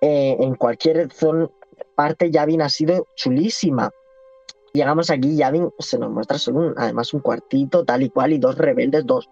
eh, 0.00 0.36
en 0.40 0.54
cualquier 0.54 1.12
zona, 1.12 1.48
parte 1.94 2.30
Yavin 2.30 2.62
ha 2.62 2.68
sido 2.68 3.06
chulísima. 3.14 3.90
Llegamos 4.72 5.10
aquí, 5.10 5.36
Yavin 5.36 5.70
se 5.78 5.98
nos 5.98 6.10
muestra 6.10 6.38
solo 6.38 6.72
además 6.76 7.12
un 7.12 7.20
cuartito, 7.20 7.84
tal 7.84 8.02
y 8.02 8.10
cual, 8.10 8.32
y 8.32 8.38
dos 8.38 8.56
rebeldes, 8.56 9.04
dos. 9.04 9.28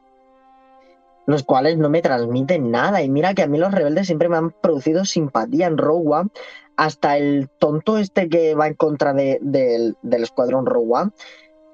Los 1.26 1.42
cuales 1.42 1.78
no 1.78 1.88
me 1.88 2.02
transmiten 2.02 2.70
nada. 2.70 3.02
Y 3.02 3.08
mira 3.08 3.34
que 3.34 3.42
a 3.42 3.46
mí 3.46 3.58
los 3.58 3.72
rebeldes 3.72 4.06
siempre 4.06 4.28
me 4.28 4.36
han 4.36 4.50
producido 4.50 5.04
simpatía 5.04 5.66
en 5.66 5.76
Rogue 5.76 6.08
One. 6.08 6.30
Hasta 6.76 7.16
el 7.16 7.48
tonto 7.58 7.96
este 7.98 8.28
que 8.28 8.54
va 8.54 8.68
en 8.68 8.74
contra 8.74 9.12
de, 9.12 9.38
del 9.40 10.22
escuadrón 10.22 10.66
Rogue 10.66 10.92
One 10.92 11.10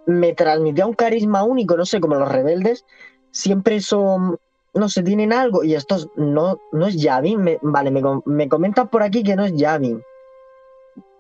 me 0.07 0.35
transmitía 0.35 0.87
un 0.87 0.95
carisma 0.95 1.45
único, 1.45 1.77
no 1.77 1.87
sé, 1.87 2.01
como 2.01 2.17
los 2.17 2.31
rebeldes, 2.31 2.85
siempre 3.31 3.81
son, 3.81 4.39
no 4.75 4.89
sé, 4.89 5.03
tienen 5.03 5.33
algo, 5.33 5.65
y 5.65 5.75
estos 5.75 6.09
no, 6.17 6.61
no 6.73 6.87
es 6.87 7.01
Yavin, 7.01 7.59
vale, 7.63 7.91
me, 7.91 8.03
me 8.25 8.49
comentan 8.49 8.89
por 8.89 9.03
aquí 9.03 9.23
que 9.23 9.37
no 9.37 9.45
es 9.45 9.55
Yavin. 9.55 10.03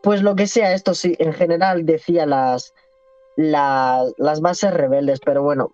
Pues 0.03 0.23
lo 0.23 0.35
que 0.35 0.47
sea, 0.47 0.73
esto 0.75 0.95
sí, 0.95 1.15
en 1.19 1.33
general 1.33 1.87
decía 1.87 2.27
las, 2.27 2.75
las, 3.37 4.12
las 4.19 4.41
bases 4.41 4.75
rebeldes, 4.75 5.21
pero 5.25 5.43
bueno, 5.43 5.73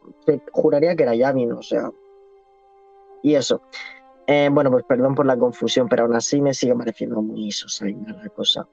juraría 0.52 0.94
que 0.96 1.04
era 1.04 1.14
Yavin, 1.14 1.52
o 1.52 1.62
sea. 1.62 1.90
Y 3.22 3.34
eso. 3.34 3.62
Eh, 4.26 4.50
bueno, 4.52 4.70
pues 4.70 4.84
perdón 4.84 5.14
por 5.14 5.24
la 5.24 5.38
confusión, 5.38 5.88
pero 5.88 6.04
aún 6.04 6.14
así 6.14 6.40
me 6.42 6.52
sigue 6.52 6.74
pareciendo 6.74 7.22
muy 7.22 7.50
sosaina 7.50 8.12
la 8.22 8.28
cosa. 8.28 8.68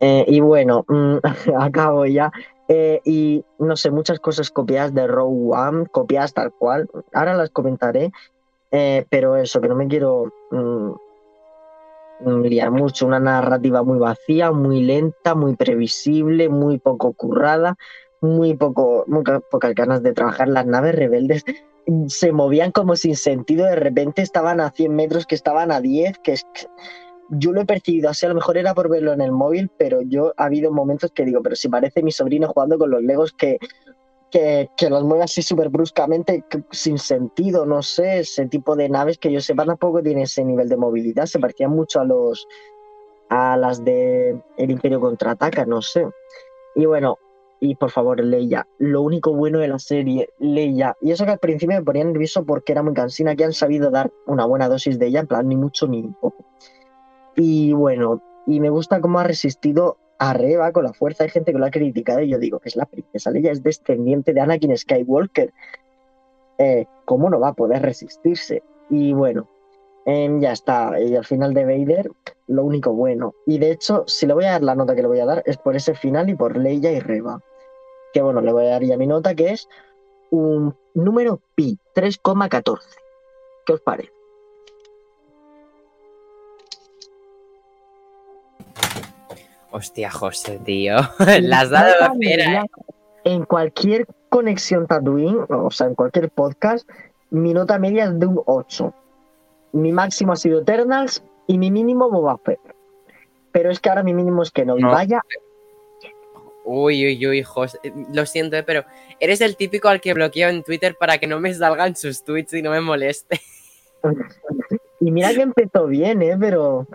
Eh, 0.00 0.24
y 0.28 0.40
bueno, 0.40 0.84
mm, 0.88 1.16
acabo 1.58 2.06
ya. 2.06 2.32
Eh, 2.68 3.00
y 3.04 3.44
no 3.58 3.76
sé, 3.76 3.90
muchas 3.90 4.18
cosas 4.18 4.50
copiadas 4.50 4.92
de 4.92 5.06
Row 5.06 5.52
One, 5.52 5.86
copiadas 5.86 6.34
tal 6.34 6.52
cual. 6.52 6.88
Ahora 7.12 7.34
las 7.34 7.50
comentaré, 7.50 8.10
eh, 8.72 9.06
pero 9.08 9.36
eso, 9.36 9.60
que 9.60 9.68
no 9.68 9.76
me 9.76 9.86
quiero 9.86 10.32
mm, 10.50 10.90
mm, 12.20 12.42
liar 12.42 12.70
mucho. 12.70 13.06
Una 13.06 13.20
narrativa 13.20 13.82
muy 13.82 13.98
vacía, 13.98 14.50
muy 14.50 14.82
lenta, 14.82 15.34
muy 15.34 15.54
previsible, 15.54 16.48
muy 16.48 16.78
poco 16.78 17.12
currada, 17.12 17.76
muy, 18.20 18.54
poco, 18.54 19.04
muy 19.06 19.22
pocas 19.50 19.74
ganas 19.74 20.02
de 20.02 20.12
trabajar. 20.12 20.48
Las 20.48 20.66
naves 20.66 20.96
rebeldes 20.96 21.44
se 22.08 22.32
movían 22.32 22.72
como 22.72 22.96
sin 22.96 23.14
sentido, 23.14 23.66
de 23.66 23.76
repente 23.76 24.22
estaban 24.22 24.60
a 24.60 24.70
100 24.70 24.94
metros, 24.94 25.26
que 25.26 25.36
estaban 25.36 25.70
a 25.70 25.80
10, 25.80 26.18
que 26.18 26.32
es 26.32 26.44
yo 27.30 27.52
lo 27.52 27.60
he 27.60 27.66
percibido 27.66 28.10
así, 28.10 28.26
a 28.26 28.28
lo 28.28 28.34
mejor 28.34 28.56
era 28.56 28.74
por 28.74 28.88
verlo 28.88 29.12
en 29.12 29.20
el 29.20 29.32
móvil, 29.32 29.70
pero 29.76 30.02
yo 30.02 30.32
ha 30.36 30.44
habido 30.44 30.72
momentos 30.72 31.10
que 31.12 31.24
digo, 31.24 31.42
pero 31.42 31.56
si 31.56 31.68
parece 31.68 32.02
mi 32.02 32.12
sobrino 32.12 32.48
jugando 32.48 32.78
con 32.78 32.90
los 32.90 33.02
Legos 33.02 33.32
que, 33.32 33.58
que, 34.30 34.90
los 34.90 35.04
mueve 35.04 35.24
así 35.24 35.42
súper 35.42 35.68
bruscamente, 35.68 36.44
sin 36.70 36.98
sentido, 36.98 37.66
no 37.66 37.82
sé, 37.82 38.20
ese 38.20 38.46
tipo 38.46 38.76
de 38.76 38.88
naves 38.88 39.18
que 39.18 39.32
yo 39.32 39.40
sepa 39.40 39.64
tampoco 39.64 40.02
tiene 40.02 40.22
ese 40.22 40.44
nivel 40.44 40.68
de 40.68 40.76
movilidad, 40.76 41.26
se 41.26 41.38
parecían 41.38 41.70
mucho 41.70 42.00
a 42.00 42.04
los 42.04 42.46
a 43.28 43.56
las 43.56 43.84
de 43.84 44.40
El 44.56 44.70
Imperio 44.70 45.00
Contraataca, 45.00 45.66
no 45.66 45.82
sé. 45.82 46.06
Y 46.76 46.86
bueno, 46.86 47.18
y 47.58 47.74
por 47.74 47.90
favor, 47.90 48.22
Leia, 48.22 48.68
lo 48.78 49.02
único 49.02 49.32
bueno 49.32 49.58
de 49.58 49.68
la 49.68 49.78
serie, 49.78 50.28
Leia, 50.38 50.96
y 51.00 51.10
eso 51.10 51.24
que 51.24 51.32
al 51.32 51.38
principio 51.38 51.76
me 51.76 51.84
ponía 51.84 52.04
nervioso 52.04 52.44
porque 52.44 52.72
era 52.72 52.82
muy 52.82 52.94
cansina, 52.94 53.34
que 53.34 53.44
han 53.44 53.52
sabido 53.52 53.90
dar 53.90 54.12
una 54.26 54.44
buena 54.44 54.68
dosis 54.68 54.98
de 54.98 55.06
ella, 55.06 55.20
en 55.20 55.26
plan, 55.26 55.48
ni 55.48 55.56
mucho 55.56 55.88
ni 55.88 56.02
poco. 56.20 56.44
Y 57.36 57.72
bueno, 57.72 58.22
y 58.46 58.60
me 58.60 58.70
gusta 58.70 59.00
cómo 59.00 59.18
ha 59.18 59.24
resistido 59.24 59.98
a 60.18 60.32
Reba 60.32 60.72
con 60.72 60.84
la 60.84 60.92
fuerza. 60.92 61.24
Hay 61.24 61.30
gente 61.30 61.52
que 61.52 61.58
lo 61.58 61.66
ha 61.66 61.70
criticado 61.70 62.20
y 62.20 62.30
yo 62.30 62.38
digo 62.38 62.58
que 62.58 62.70
es 62.70 62.76
la 62.76 62.86
princesa 62.86 63.30
Leia, 63.30 63.52
es 63.52 63.62
descendiente 63.62 64.32
de 64.32 64.40
Anakin 64.40 64.76
Skywalker. 64.76 65.52
Eh, 66.58 66.86
¿Cómo 67.04 67.28
no 67.28 67.38
va 67.38 67.48
a 67.48 67.54
poder 67.54 67.82
resistirse? 67.82 68.62
Y 68.88 69.12
bueno, 69.12 69.48
em, 70.06 70.40
ya 70.40 70.52
está. 70.52 70.98
Y 71.00 71.14
al 71.14 71.24
final 71.24 71.52
de 71.52 71.64
Vader, 71.64 72.10
lo 72.46 72.64
único 72.64 72.92
bueno. 72.94 73.34
Y 73.46 73.58
de 73.58 73.72
hecho, 73.72 74.04
si 74.06 74.26
le 74.26 74.34
voy 74.34 74.44
a 74.46 74.52
dar 74.52 74.62
la 74.62 74.74
nota 74.74 74.94
que 74.94 75.02
le 75.02 75.08
voy 75.08 75.20
a 75.20 75.26
dar, 75.26 75.42
es 75.44 75.58
por 75.58 75.76
ese 75.76 75.94
final 75.94 76.30
y 76.30 76.34
por 76.34 76.56
Leia 76.56 76.92
y 76.92 77.00
Reba. 77.00 77.42
Que 78.12 78.22
bueno, 78.22 78.40
le 78.40 78.52
voy 78.52 78.64
a 78.66 78.70
dar 78.70 78.84
ya 78.84 78.96
mi 78.96 79.06
nota, 79.06 79.34
que 79.34 79.50
es 79.50 79.68
un 80.30 80.74
número 80.94 81.40
pi, 81.54 81.78
3,14. 81.94 82.80
¿Qué 83.66 83.72
os 83.74 83.80
parece? 83.80 84.15
Hostia, 89.76 90.10
José, 90.10 90.58
tío. 90.64 90.96
Las 91.42 91.64
has 91.64 91.70
dado 91.70 92.14
¿eh? 92.22 92.62
En 93.24 93.44
cualquier 93.44 94.06
conexión 94.30 94.86
Tatooine, 94.86 95.44
o 95.50 95.70
sea, 95.70 95.88
en 95.88 95.94
cualquier 95.94 96.30
podcast, 96.30 96.88
mi 97.28 97.52
nota 97.52 97.78
media 97.78 98.04
es 98.04 98.18
de 98.18 98.24
un 98.24 98.40
8. 98.46 98.94
Mi 99.72 99.92
máximo 99.92 100.32
ha 100.32 100.36
sido 100.36 100.62
Eternals 100.62 101.22
y 101.46 101.58
mi 101.58 101.70
mínimo 101.70 102.08
Boba 102.08 102.38
Fett. 102.38 102.58
Pero 103.52 103.70
es 103.70 103.78
que 103.78 103.90
ahora 103.90 104.02
mi 104.02 104.14
mínimo 104.14 104.42
es 104.42 104.50
que 104.50 104.64
no. 104.64 104.76
Vaya. 104.80 105.20
Uy, 106.64 107.04
uy, 107.06 107.26
uy, 107.26 107.42
José. 107.42 107.78
Lo 108.14 108.24
siento, 108.24 108.56
eh, 108.56 108.62
pero 108.62 108.82
eres 109.20 109.42
el 109.42 109.56
típico 109.56 109.88
al 109.88 110.00
que 110.00 110.14
bloqueo 110.14 110.48
en 110.48 110.62
Twitter 110.62 110.96
para 110.98 111.18
que 111.18 111.26
no 111.26 111.38
me 111.38 111.52
salgan 111.52 111.96
sus 111.96 112.24
tweets 112.24 112.54
y 112.54 112.62
no 112.62 112.70
me 112.70 112.80
moleste. 112.80 113.42
y 115.00 115.10
mira 115.10 115.34
que 115.34 115.42
empezó 115.42 115.86
bien, 115.86 116.22
¿eh? 116.22 116.36
Pero 116.40 116.86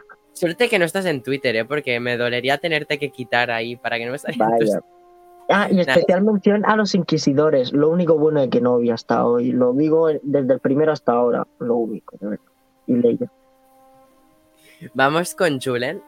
Suerte 0.42 0.70
que 0.70 0.80
no 0.80 0.86
estás 0.86 1.06
en 1.06 1.22
Twitter, 1.22 1.56
¿eh? 1.56 1.66
Porque 1.66 2.00
me 2.00 2.18
dolería 2.18 2.58
tenerte 2.58 2.98
que 2.98 3.12
quitar 3.12 3.52
ahí 3.52 3.76
para 3.76 4.00
que 4.00 4.08
no 4.08 4.12
me 4.12 4.18
salgan 4.18 4.50
Ah, 5.48 5.68
y 5.70 5.80
especial 5.80 6.24
mención 6.24 6.66
a 6.66 6.76
los 6.76 6.96
inquisidores. 6.96 7.72
Lo 7.74 7.90
único 7.90 8.18
bueno 8.18 8.42
de 8.42 8.50
que 8.50 8.60
no 8.60 8.80
vi 8.80 8.90
hasta 8.90 9.24
hoy. 9.24 9.52
Lo 9.52 9.72
digo 9.74 10.08
desde 10.24 10.54
el 10.54 10.60
primero 10.60 10.94
hasta 10.94 11.12
ahora. 11.12 11.46
Lo 11.60 11.76
único. 11.76 12.18
Y 12.88 12.94
Leia. 12.96 13.32
Vamos 14.96 15.36
con 15.36 15.62
Julen. 15.62 16.02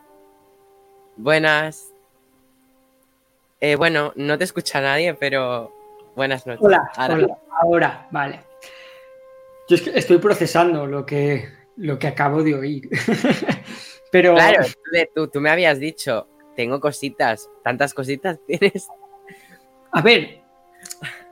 Buenas. 1.16 1.92
Eh, 3.62 3.76
bueno, 3.76 4.14
no 4.16 4.36
te 4.40 4.46
escucha 4.46 4.82
nadie, 4.82 5.14
pero 5.14 5.72
buenas 6.16 6.48
noches. 6.48 6.66
Hola, 6.66 6.92
ahora, 6.96 7.38
ahora 7.62 8.08
vale. 8.10 8.40
Yo 9.70 9.78
estoy 9.94 10.18
procesando 10.18 10.88
lo 10.88 11.06
que, 11.06 11.50
lo 11.78 12.00
que 12.00 12.08
acabo 12.08 12.42
de 12.42 12.56
oír. 12.56 12.90
Pero... 14.14 14.36
Claro, 14.36 14.64
tú, 15.32 15.42
me 15.42 15.50
habías 15.50 15.80
dicho, 15.80 16.28
tengo 16.56 16.80
cositas, 16.80 17.50
tantas 17.64 17.96
cositas 17.96 18.40
tienes. 18.48 18.88
A 19.92 20.04
ver, 20.04 20.40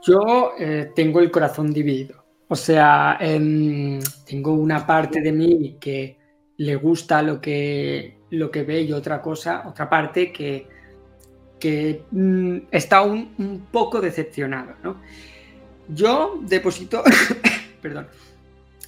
yo 0.02 0.54
eh, 0.58 0.90
tengo 0.92 1.20
el 1.20 1.30
corazón 1.30 1.72
dividido. 1.72 2.24
O 2.48 2.56
sea, 2.56 3.18
em, 3.20 4.00
tengo 4.26 4.54
una 4.54 4.84
parte 4.84 5.20
de 5.20 5.30
mí 5.30 5.76
que 5.78 6.18
le 6.56 6.74
gusta 6.74 7.22
lo 7.22 7.40
que, 7.40 8.18
lo 8.30 8.50
que 8.50 8.64
ve 8.64 8.82
y 8.82 8.92
otra 8.92 9.22
cosa, 9.22 9.62
otra 9.68 9.88
parte 9.88 10.32
que, 10.32 10.66
que 11.60 12.02
mm, 12.10 12.56
está 12.72 13.02
un, 13.02 13.32
un, 13.38 13.66
poco 13.70 14.00
decepcionado. 14.00 14.74
¿no? 14.82 15.00
Yo 15.86 16.40
deposito, 16.42 17.04
perdón, 17.80 18.08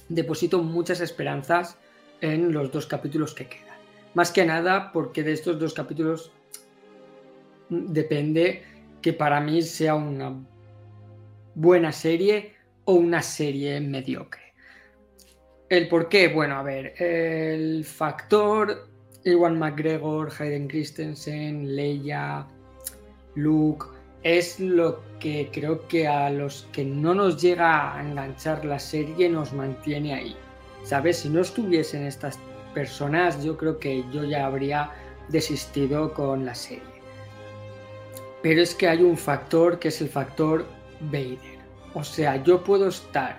deposito 0.09 0.61
muchas 0.61 0.99
esperanzas 0.99 1.77
en 2.19 2.51
los 2.51 2.73
dos 2.73 2.87
capítulos 2.87 3.33
que 3.33 3.47
quedan. 3.47 3.74
Más 4.15 4.31
que 4.31 4.45
nada 4.45 4.91
porque 4.91 5.23
de 5.23 5.33
estos 5.33 5.59
dos 5.59 5.73
capítulos 5.73 6.31
depende 7.69 8.63
que 9.01 9.13
para 9.13 9.39
mí 9.41 9.61
sea 9.61 9.95
una 9.95 10.33
buena 11.53 11.91
serie 11.91 12.53
o 12.85 12.93
una 12.93 13.21
serie 13.21 13.79
mediocre. 13.81 14.53
¿El 15.67 15.89
por 15.89 16.07
qué? 16.07 16.29
Bueno, 16.29 16.55
a 16.55 16.63
ver, 16.63 16.93
el 17.01 17.83
factor 17.83 18.87
Ewan 19.25 19.59
McGregor, 19.59 20.31
Hayden 20.39 20.67
Christensen, 20.67 21.75
Leia, 21.75 22.47
Luke, 23.35 23.87
es 24.23 24.59
lo 24.59 25.03
que 25.19 25.49
creo 25.51 25.87
que 25.87 26.07
a 26.07 26.29
los 26.29 26.67
que 26.71 26.85
no 26.85 27.13
nos 27.13 27.41
llega 27.41 27.95
a 27.95 28.01
enganchar 28.01 28.63
la 28.63 28.79
serie 28.79 29.29
nos 29.29 29.51
mantiene 29.51 30.13
ahí. 30.13 30.35
¿Sabes? 30.83 31.17
Si 31.17 31.29
no 31.29 31.41
estuviesen 31.41 32.03
estas 32.03 32.39
personas, 32.75 33.43
yo 33.43 33.57
creo 33.57 33.79
que 33.79 34.03
yo 34.11 34.23
ya 34.23 34.45
habría 34.45 34.91
desistido 35.29 36.13
con 36.13 36.45
la 36.45 36.53
serie. 36.53 36.83
Pero 38.43 38.61
es 38.61 38.75
que 38.75 38.87
hay 38.87 39.01
un 39.01 39.17
factor 39.17 39.79
que 39.79 39.87
es 39.87 40.01
el 40.01 40.09
factor 40.09 40.65
Vader. 40.99 41.57
O 41.95 42.03
sea, 42.03 42.43
yo 42.43 42.63
puedo 42.63 42.89
estar 42.89 43.37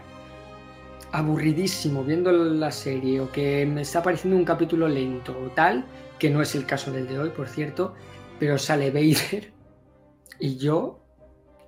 aburridísimo 1.12 2.02
viendo 2.02 2.32
la 2.32 2.72
serie 2.72 3.20
o 3.20 3.30
que 3.30 3.64
me 3.64 3.82
está 3.82 4.02
pareciendo 4.02 4.36
un 4.36 4.44
capítulo 4.44 4.88
lento 4.88 5.38
o 5.38 5.50
tal, 5.50 5.84
que 6.18 6.30
no 6.30 6.42
es 6.42 6.54
el 6.56 6.66
caso 6.66 6.90
del 6.90 7.06
de 7.06 7.18
hoy, 7.18 7.30
por 7.30 7.48
cierto, 7.48 7.94
pero 8.40 8.58
sale 8.58 8.90
Vader 8.90 9.52
y 10.40 10.56
yo 10.56 10.98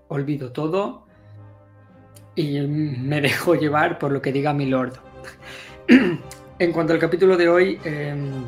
olvido 0.08 0.50
todo 0.50 1.06
y 2.34 2.60
me 2.60 3.20
dejo 3.20 3.54
llevar 3.54 3.98
por 3.98 4.10
lo 4.10 4.22
que 4.22 4.32
diga 4.32 4.52
mi 4.52 4.66
lord. 4.66 4.94
en 6.58 6.72
cuanto 6.72 6.92
al 6.92 6.98
capítulo 6.98 7.36
de 7.36 7.48
hoy, 7.48 7.80
em, 7.84 8.44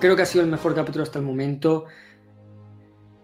creo 0.00 0.16
que 0.16 0.22
ha 0.22 0.26
sido 0.26 0.44
el 0.44 0.50
mejor 0.50 0.74
capítulo 0.74 1.02
hasta 1.02 1.18
el 1.18 1.24
momento. 1.24 1.86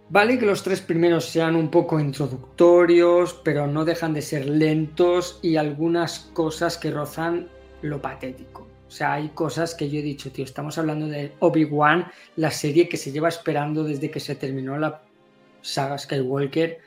Vale 0.08 0.38
que 0.38 0.46
los 0.46 0.62
tres 0.62 0.80
primeros 0.80 1.24
sean 1.24 1.56
un 1.56 1.70
poco 1.70 1.98
introductorios, 1.98 3.34
pero 3.42 3.66
no 3.66 3.84
dejan 3.84 4.12
de 4.12 4.22
ser 4.22 4.46
lentos 4.46 5.38
y 5.42 5.56
algunas 5.56 6.30
cosas 6.34 6.76
que 6.76 6.90
rozan 6.90 7.48
lo 7.80 8.00
patético. 8.00 8.68
O 8.86 8.90
sea, 8.90 9.14
hay 9.14 9.30
cosas 9.30 9.74
que 9.74 9.88
yo 9.88 10.00
he 10.00 10.02
dicho, 10.02 10.30
tío, 10.30 10.44
estamos 10.44 10.76
hablando 10.76 11.06
de 11.06 11.32
Obi-Wan, 11.38 12.06
la 12.36 12.50
serie 12.50 12.90
que 12.90 12.98
se 12.98 13.10
lleva 13.10 13.30
esperando 13.30 13.84
desde 13.84 14.10
que 14.10 14.20
se 14.20 14.34
terminó 14.34 14.78
la 14.78 15.00
saga 15.62 15.96
Skywalker 15.96 16.78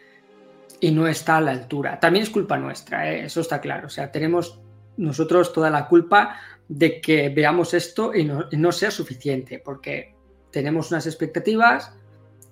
y 0.79 0.91
no 0.91 1.07
está 1.07 1.37
a 1.37 1.41
la 1.41 1.51
altura. 1.51 1.99
También 1.99 2.23
es 2.23 2.29
culpa 2.29 2.57
nuestra, 2.59 3.11
¿eh? 3.11 3.25
eso 3.25 3.41
está 3.41 3.59
claro. 3.59 3.87
O 3.87 3.89
sea, 3.89 4.11
tenemos 4.11 4.59
nosotros 4.97 5.53
toda 5.53 5.69
la 5.69 5.87
culpa 5.87 6.39
de 6.67 6.99
que 6.99 7.29
veamos 7.29 7.73
esto 7.73 8.13
y 8.13 8.25
no 8.25 8.71
sea 8.71 8.91
suficiente, 8.91 9.61
porque 9.63 10.15
tenemos 10.51 10.91
unas 10.91 11.05
expectativas 11.05 11.93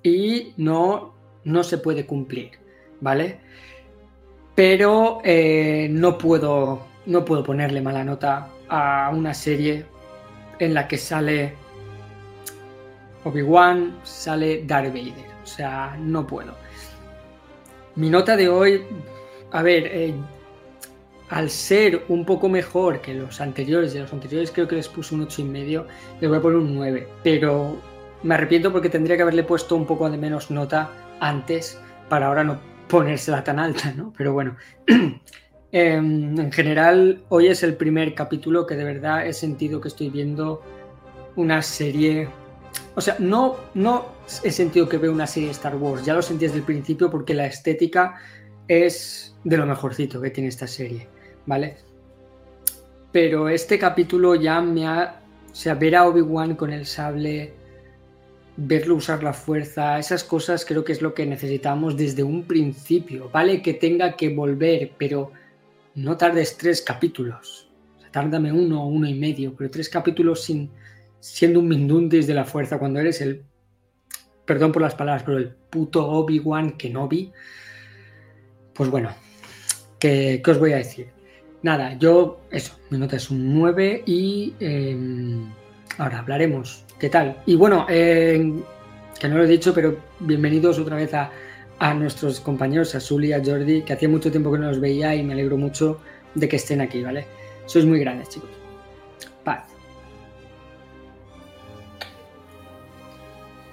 y 0.03 0.53
no, 0.57 1.13
no 1.45 1.63
se 1.63 1.77
puede 1.77 2.05
cumplir, 2.05 2.51
¿vale? 2.99 3.39
Pero 4.55 5.21
eh, 5.23 5.87
no, 5.89 6.17
puedo, 6.17 6.85
no 7.05 7.25
puedo 7.25 7.43
ponerle 7.43 7.81
mala 7.81 8.03
nota 8.03 8.49
a 8.67 9.09
una 9.13 9.33
serie 9.33 9.85
en 10.59 10.73
la 10.73 10.87
que 10.87 10.97
sale 10.97 11.55
Obi-Wan, 13.23 13.99
sale 14.03 14.63
Darth 14.65 14.89
Vader. 14.93 15.33
O 15.41 15.45
sea, 15.45 15.97
no 15.99 16.27
puedo. 16.27 16.53
Mi 17.95 18.09
nota 18.09 18.35
de 18.35 18.49
hoy, 18.49 18.85
a 19.51 19.61
ver, 19.61 19.87
eh, 19.87 20.13
al 21.33 21.49
ser 21.49 22.03
un 22.09 22.25
poco 22.25 22.47
mejor 22.47 23.01
que 23.01 23.15
los 23.15 23.41
anteriores, 23.41 23.91
de 23.91 24.01
los 24.01 24.13
anteriores 24.13 24.51
creo 24.51 24.67
que 24.67 24.75
les 24.75 24.87
puse 24.87 25.15
un 25.15 25.27
8,5, 25.27 25.39
y 25.39 25.43
medio, 25.43 25.87
les 26.21 26.29
voy 26.29 26.37
a 26.37 26.41
poner 26.43 26.59
un 26.59 26.75
9. 26.75 27.07
Pero 27.23 27.75
me 28.21 28.35
arrepiento 28.35 28.71
porque 28.71 28.87
tendría 28.87 29.15
que 29.15 29.23
haberle 29.23 29.43
puesto 29.43 29.75
un 29.75 29.87
poco 29.87 30.07
de 30.11 30.17
menos 30.19 30.51
nota 30.51 30.91
antes 31.19 31.79
para 32.07 32.27
ahora 32.27 32.43
no 32.43 32.59
ponérsela 32.87 33.43
tan 33.43 33.57
alta, 33.57 33.91
¿no? 33.93 34.13
Pero 34.15 34.31
bueno, 34.31 34.57
em, 35.71 36.39
en 36.39 36.51
general 36.51 37.23
hoy 37.29 37.47
es 37.47 37.63
el 37.63 37.77
primer 37.77 38.13
capítulo 38.13 38.67
que 38.67 38.75
de 38.75 38.83
verdad 38.83 39.25
he 39.25 39.33
sentido 39.33 39.81
que 39.81 39.87
estoy 39.87 40.11
viendo 40.11 40.61
una 41.35 41.63
serie... 41.63 42.29
O 42.93 43.01
sea, 43.01 43.15
no, 43.17 43.55
no 43.73 44.05
he 44.43 44.51
sentido 44.51 44.87
que 44.87 44.99
veo 44.99 45.11
una 45.11 45.25
serie 45.25 45.47
de 45.47 45.53
Star 45.53 45.75
Wars, 45.77 46.05
ya 46.05 46.13
lo 46.13 46.21
sentí 46.21 46.45
desde 46.45 46.59
el 46.59 46.63
principio 46.63 47.09
porque 47.09 47.33
la 47.33 47.47
estética 47.47 48.19
es 48.67 49.35
de 49.43 49.57
lo 49.57 49.65
mejorcito 49.65 50.21
que 50.21 50.29
tiene 50.29 50.49
esta 50.49 50.67
serie, 50.67 51.07
¿vale? 51.45 51.77
Pero 53.11 53.49
este 53.49 53.77
capítulo 53.77 54.35
ya 54.35 54.61
me 54.61 54.87
ha... 54.87 55.21
O 55.51 55.55
sea, 55.55 55.75
ver 55.75 55.95
a 55.95 56.07
Obi-Wan 56.07 56.55
con 56.55 56.73
el 56.73 56.85
sable 56.85 57.53
verlo 58.55 58.95
usar 58.95 59.23
la 59.23 59.33
fuerza, 59.33 59.97
esas 59.97 60.23
cosas 60.23 60.63
creo 60.63 60.83
que 60.83 60.91
es 60.91 61.01
lo 61.01 61.13
que 61.13 61.25
necesitamos 61.25 61.97
desde 61.97 62.23
un 62.23 62.43
principio. 62.43 63.29
Vale 63.31 63.61
que 63.61 63.73
tenga 63.73 64.15
que 64.15 64.29
volver, 64.29 64.91
pero 64.97 65.31
no 65.95 66.17
tardes 66.17 66.57
tres 66.57 66.81
capítulos. 66.81 67.69
O 67.97 68.01
sea, 68.01 68.11
tárdame 68.11 68.51
uno 68.51 68.83
o 68.83 68.87
uno 68.87 69.07
y 69.07 69.13
medio, 69.13 69.53
pero 69.55 69.69
tres 69.69 69.89
capítulos 69.89 70.43
sin 70.43 70.69
siendo 71.19 71.61
un 71.61 71.69
mindundis 71.69 72.27
de 72.27 72.33
la 72.33 72.43
fuerza 72.43 72.77
cuando 72.77 72.99
eres 72.99 73.21
el 73.21 73.43
perdón 74.45 74.73
por 74.73 74.81
las 74.81 74.93
palabras, 74.93 75.23
pero 75.23 75.37
el 75.37 75.49
puto 75.49 76.05
Obi-Wan 76.05 76.71
Kenobi. 76.77 77.31
Pues 78.73 78.89
bueno, 78.89 79.15
¿qué, 79.99 80.41
os 80.45 80.59
voy 80.59 80.73
a 80.73 80.77
decir? 80.77 81.07
Nada, 81.63 81.97
yo, 81.97 82.41
eso, 82.51 82.77
mi 82.89 82.97
nota 82.97 83.15
es 83.15 83.31
un 83.31 83.57
9 83.57 84.03
y 84.05 84.53
em, 84.59 85.49
ahora 85.97 86.19
hablaremos 86.19 86.83
¿Qué 86.99 87.09
tal? 87.09 87.41
Y 87.45 87.55
bueno, 87.55 87.85
eh, 87.89 88.61
que 89.19 89.27
no 89.27 89.37
lo 89.37 89.43
he 89.43 89.47
dicho, 89.47 89.73
pero 89.73 89.97
bienvenidos 90.19 90.79
otra 90.79 90.95
vez 90.95 91.13
a, 91.13 91.31
nuestros 91.95 92.39
compañeros, 92.39 92.95
a 92.95 92.99
y 93.21 93.33
a 93.33 93.43
Jordi, 93.43 93.81
que 93.81 93.91
hacía 93.91 94.07
mucho 94.07 94.31
tiempo 94.31 94.49
que 94.53 94.57
no 94.57 94.67
los 94.67 94.79
veía 94.79 95.13
y 95.13 95.21
me 95.21 95.33
alegro 95.33 95.57
mucho 95.57 95.99
de 96.33 96.47
que 96.47 96.55
estén 96.55 96.79
aquí, 96.79 97.03
¿vale? 97.03 97.25
Sois 97.65 97.83
muy 97.83 97.99
grandes, 97.99 98.29
chicos. 98.29 98.49
Paz. 99.43 99.65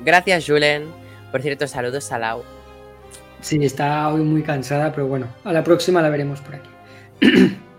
Gracias, 0.00 0.44
Julen. 0.44 0.86
Por 1.30 1.42
cierto, 1.42 1.68
saludos 1.68 2.10
a 2.10 2.18
Lau. 2.18 2.42
Sí, 3.40 3.64
está 3.64 4.08
hoy 4.08 4.22
muy 4.22 4.42
cansada, 4.42 4.92
pero 4.92 5.06
bueno, 5.06 5.28
a 5.44 5.52
la 5.52 5.62
próxima 5.62 6.02
la 6.02 6.08
veremos 6.08 6.40
por 6.40 6.56
aquí. 6.56 6.70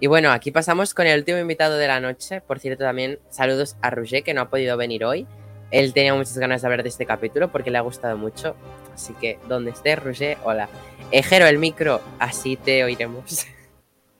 Y 0.00 0.06
bueno, 0.06 0.30
aquí 0.30 0.52
pasamos 0.52 0.94
con 0.94 1.06
el 1.06 1.18
último 1.18 1.38
invitado 1.38 1.76
de 1.76 1.88
la 1.88 2.00
noche. 2.00 2.40
Por 2.40 2.60
cierto, 2.60 2.84
también 2.84 3.18
saludos 3.30 3.76
a 3.82 3.90
Roger, 3.90 4.22
que 4.22 4.32
no 4.32 4.42
ha 4.42 4.50
podido 4.50 4.76
venir 4.76 5.04
hoy. 5.04 5.26
Él 5.70 5.92
tenía 5.92 6.14
muchas 6.14 6.38
ganas 6.38 6.62
de 6.62 6.68
hablar 6.68 6.82
de 6.82 6.88
este 6.88 7.04
capítulo 7.04 7.48
porque 7.48 7.70
le 7.70 7.78
ha 7.78 7.82
gustado 7.82 8.16
mucho. 8.16 8.54
Así 8.94 9.12
que, 9.14 9.38
donde 9.48 9.72
esté, 9.72 9.96
Roger, 9.96 10.38
hola. 10.44 10.68
Ejero 11.10 11.46
el 11.46 11.58
micro, 11.58 12.00
así 12.18 12.56
te 12.56 12.84
oiremos. 12.84 13.46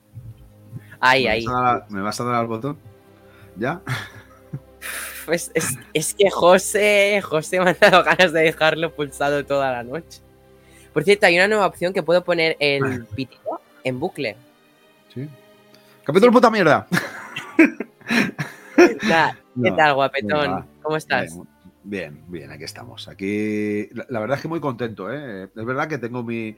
ahí, 1.00 1.26
ahí. 1.26 1.44
¿Me 1.88 2.00
vas 2.00 2.20
a 2.20 2.24
dar 2.24 2.34
al 2.34 2.46
botón? 2.46 2.78
¿Ya? 3.56 3.80
Pues 5.28 5.52
es, 5.92 6.14
que 6.14 6.30
José, 6.30 7.20
José 7.20 7.60
me 7.60 7.72
ha 7.72 7.74
dado 7.74 8.02
ganas 8.02 8.32
de 8.32 8.40
dejarlo 8.40 8.94
pulsado 8.94 9.44
toda 9.44 9.70
la 9.70 9.82
noche. 9.82 10.22
Por 10.94 11.04
cierto, 11.04 11.26
hay 11.26 11.36
una 11.36 11.46
nueva 11.48 11.66
opción 11.66 11.92
que 11.92 12.02
puedo 12.02 12.24
poner 12.24 12.56
el 12.60 13.04
pitido 13.14 13.60
en 13.84 14.00
bucle. 14.00 14.36
Sí. 15.12 15.28
Capítulo 16.08 16.32
puta 16.32 16.50
mierda. 16.50 16.86
¿Qué 18.74 19.70
tal, 19.76 19.94
guapetón? 19.94 20.66
¿Cómo 20.80 20.96
estás? 20.96 21.38
Bien, 21.84 22.24
bien, 22.28 22.50
aquí 22.50 22.64
estamos. 22.64 23.08
Aquí, 23.08 23.90
la, 23.92 24.18
verdad 24.18 24.38
es 24.38 24.40
que 24.42 24.48
muy 24.48 24.58
contento, 24.58 25.12
¿eh? 25.12 25.50
Es 25.54 25.64
verdad 25.66 25.86
que 25.86 25.98
tengo 25.98 26.22
mis 26.22 26.56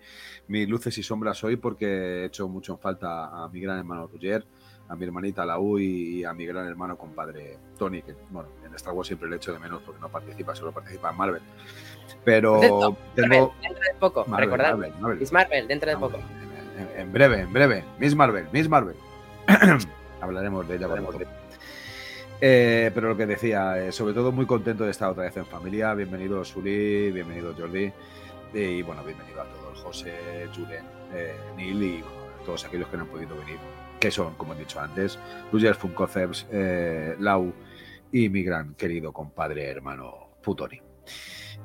luces 0.68 0.96
y 0.98 1.02
sombras 1.02 1.42
hoy 1.42 1.56
porque 1.56 1.86
he 1.86 2.24
hecho 2.26 2.46
mucho 2.46 2.74
en 2.74 2.78
falta 2.78 3.42
a 3.42 3.48
mi 3.48 3.60
gran 3.60 3.78
hermano 3.78 4.06
Roger, 4.06 4.46
a 4.88 4.94
mi 4.94 5.04
hermanita 5.04 5.44
Lau 5.44 5.80
y 5.80 6.22
a 6.22 6.32
mi 6.32 6.46
gran 6.46 6.68
hermano 6.68 6.96
compadre 6.96 7.58
Tony, 7.76 8.02
que, 8.02 8.14
bueno, 8.30 8.50
en 8.64 8.72
Star 8.76 8.94
Wars 8.94 9.08
siempre 9.08 9.28
le 9.28 9.34
echo 9.34 9.52
de 9.52 9.58
menos 9.58 9.82
porque 9.82 10.00
no 10.00 10.08
participa, 10.10 10.54
solo 10.54 10.70
participa 10.70 11.10
en 11.10 11.16
Marvel. 11.16 11.42
Pero 12.24 12.60
tengo... 12.60 12.96
dentro 13.16 13.82
de 13.82 13.94
poco, 13.98 14.24
recordad. 14.28 14.78
Miss 15.18 15.32
Marvel, 15.32 15.66
dentro 15.66 15.90
de 15.90 15.96
poco. 15.96 16.20
en 16.96 17.12
breve, 17.12 17.40
en 17.40 17.52
breve. 17.52 17.84
Miss 17.98 18.14
Marvel, 18.14 18.46
Miss 18.52 18.68
Marvel. 18.68 18.94
Hablaremos 20.20 20.68
de 20.68 20.76
ella 20.76 20.88
eh, 22.42 22.90
pero 22.94 23.10
lo 23.10 23.16
que 23.16 23.26
decía, 23.26 23.78
eh, 23.78 23.92
sobre 23.92 24.14
todo 24.14 24.32
muy 24.32 24.46
contento 24.46 24.84
de 24.84 24.92
estar 24.92 25.10
otra 25.10 25.24
vez 25.24 25.36
en 25.36 25.44
familia. 25.44 25.92
Bienvenido 25.92 26.42
Suri, 26.42 27.10
bienvenido 27.10 27.54
Jordi 27.58 27.92
y 28.54 28.80
bueno, 28.80 29.04
bienvenido 29.04 29.42
a 29.42 29.44
todos, 29.44 29.78
José, 29.80 30.48
Julen, 30.54 30.86
eh, 31.14 31.34
Neil 31.56 31.82
y 31.82 32.04
todos 32.46 32.64
aquellos 32.64 32.88
que 32.88 32.96
no 32.96 33.02
han 33.02 33.08
podido 33.10 33.36
venir, 33.36 33.58
que 33.98 34.10
son, 34.10 34.34
como 34.36 34.54
he 34.54 34.58
dicho 34.58 34.80
antes, 34.80 35.18
Rugers 35.52 35.76
Funkoceps, 35.76 36.46
Lau 37.18 37.52
y 38.10 38.30
mi 38.30 38.42
gran 38.42 38.74
querido 38.74 39.12
compadre 39.12 39.68
hermano 39.68 40.30
Putoni. 40.42 40.80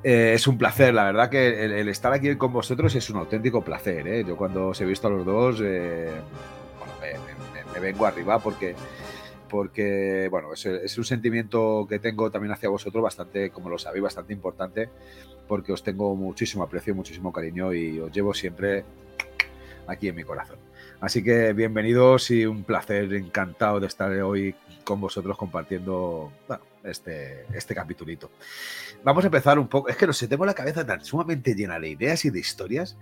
es 0.04 0.46
un 0.46 0.58
placer, 0.58 0.94
la 0.94 1.06
verdad 1.06 1.30
que 1.30 1.64
el, 1.80 1.88
estar 1.88 2.12
aquí 2.12 2.36
con 2.36 2.52
vosotros 2.52 2.94
es 2.96 3.10
un 3.10 3.18
auténtico 3.18 3.64
placer. 3.64 4.26
Yo 4.26 4.36
cuando 4.36 4.68
os 4.70 4.82
he 4.82 4.86
visto 4.86 5.08
a 5.08 5.12
los 5.12 5.26
dos, 5.26 5.62
vengo 7.80 8.06
arriba 8.06 8.40
porque, 8.40 8.76
porque 9.50 10.28
bueno, 10.30 10.54
es, 10.54 10.98
un 10.98 11.06
sentimiento 11.06 11.86
que 11.88 12.00
tengo 12.00 12.32
también 12.32 12.54
hacia 12.54 12.70
vosotros 12.70 13.04
bastante, 13.04 13.50
como 13.52 13.70
lo 13.70 13.78
sabéis, 13.78 14.04
bastante 14.04 14.34
importante, 14.34 14.90
porque 15.48 15.72
os 15.72 15.84
tengo 15.84 16.16
muchísimo 16.16 16.64
aprecio, 16.64 16.96
muchísimo 16.96 17.32
cariño 17.32 17.74
y 17.74 18.00
os 18.00 18.12
llevo 18.12 18.34
siempre 18.34 18.84
aquí 19.88 20.08
en 20.08 20.16
mi 20.16 20.24
corazón. 20.24 20.58
Así 21.02 21.24
que 21.24 21.54
bienvenidos 21.54 22.32
y 22.32 22.46
un 22.46 22.64
placer, 22.64 23.14
encantado 23.14 23.80
de 23.80 23.88
estar 23.88 24.12
hoy 24.22 24.56
con 24.84 25.02
vosotros 25.02 25.38
compartiendo 25.38 26.32
este, 26.84 27.46
este 27.54 27.76
capitulito. 27.76 28.32
Vamos 29.04 29.24
a 29.24 29.28
empezar 29.28 29.60
un 29.60 29.68
poco. 29.68 29.90
Es 29.90 29.98
que 29.98 30.08
no 30.08 30.14
sé, 30.14 30.28
tengo 30.28 30.46
la 30.46 30.54
cabeza 30.54 30.86
tan 30.86 31.04
sumamente 31.04 31.54
llena 31.54 31.80
de 31.80 31.90
ideas 31.90 32.24
y 32.26 32.30
de 32.30 32.40
historias 32.40 32.98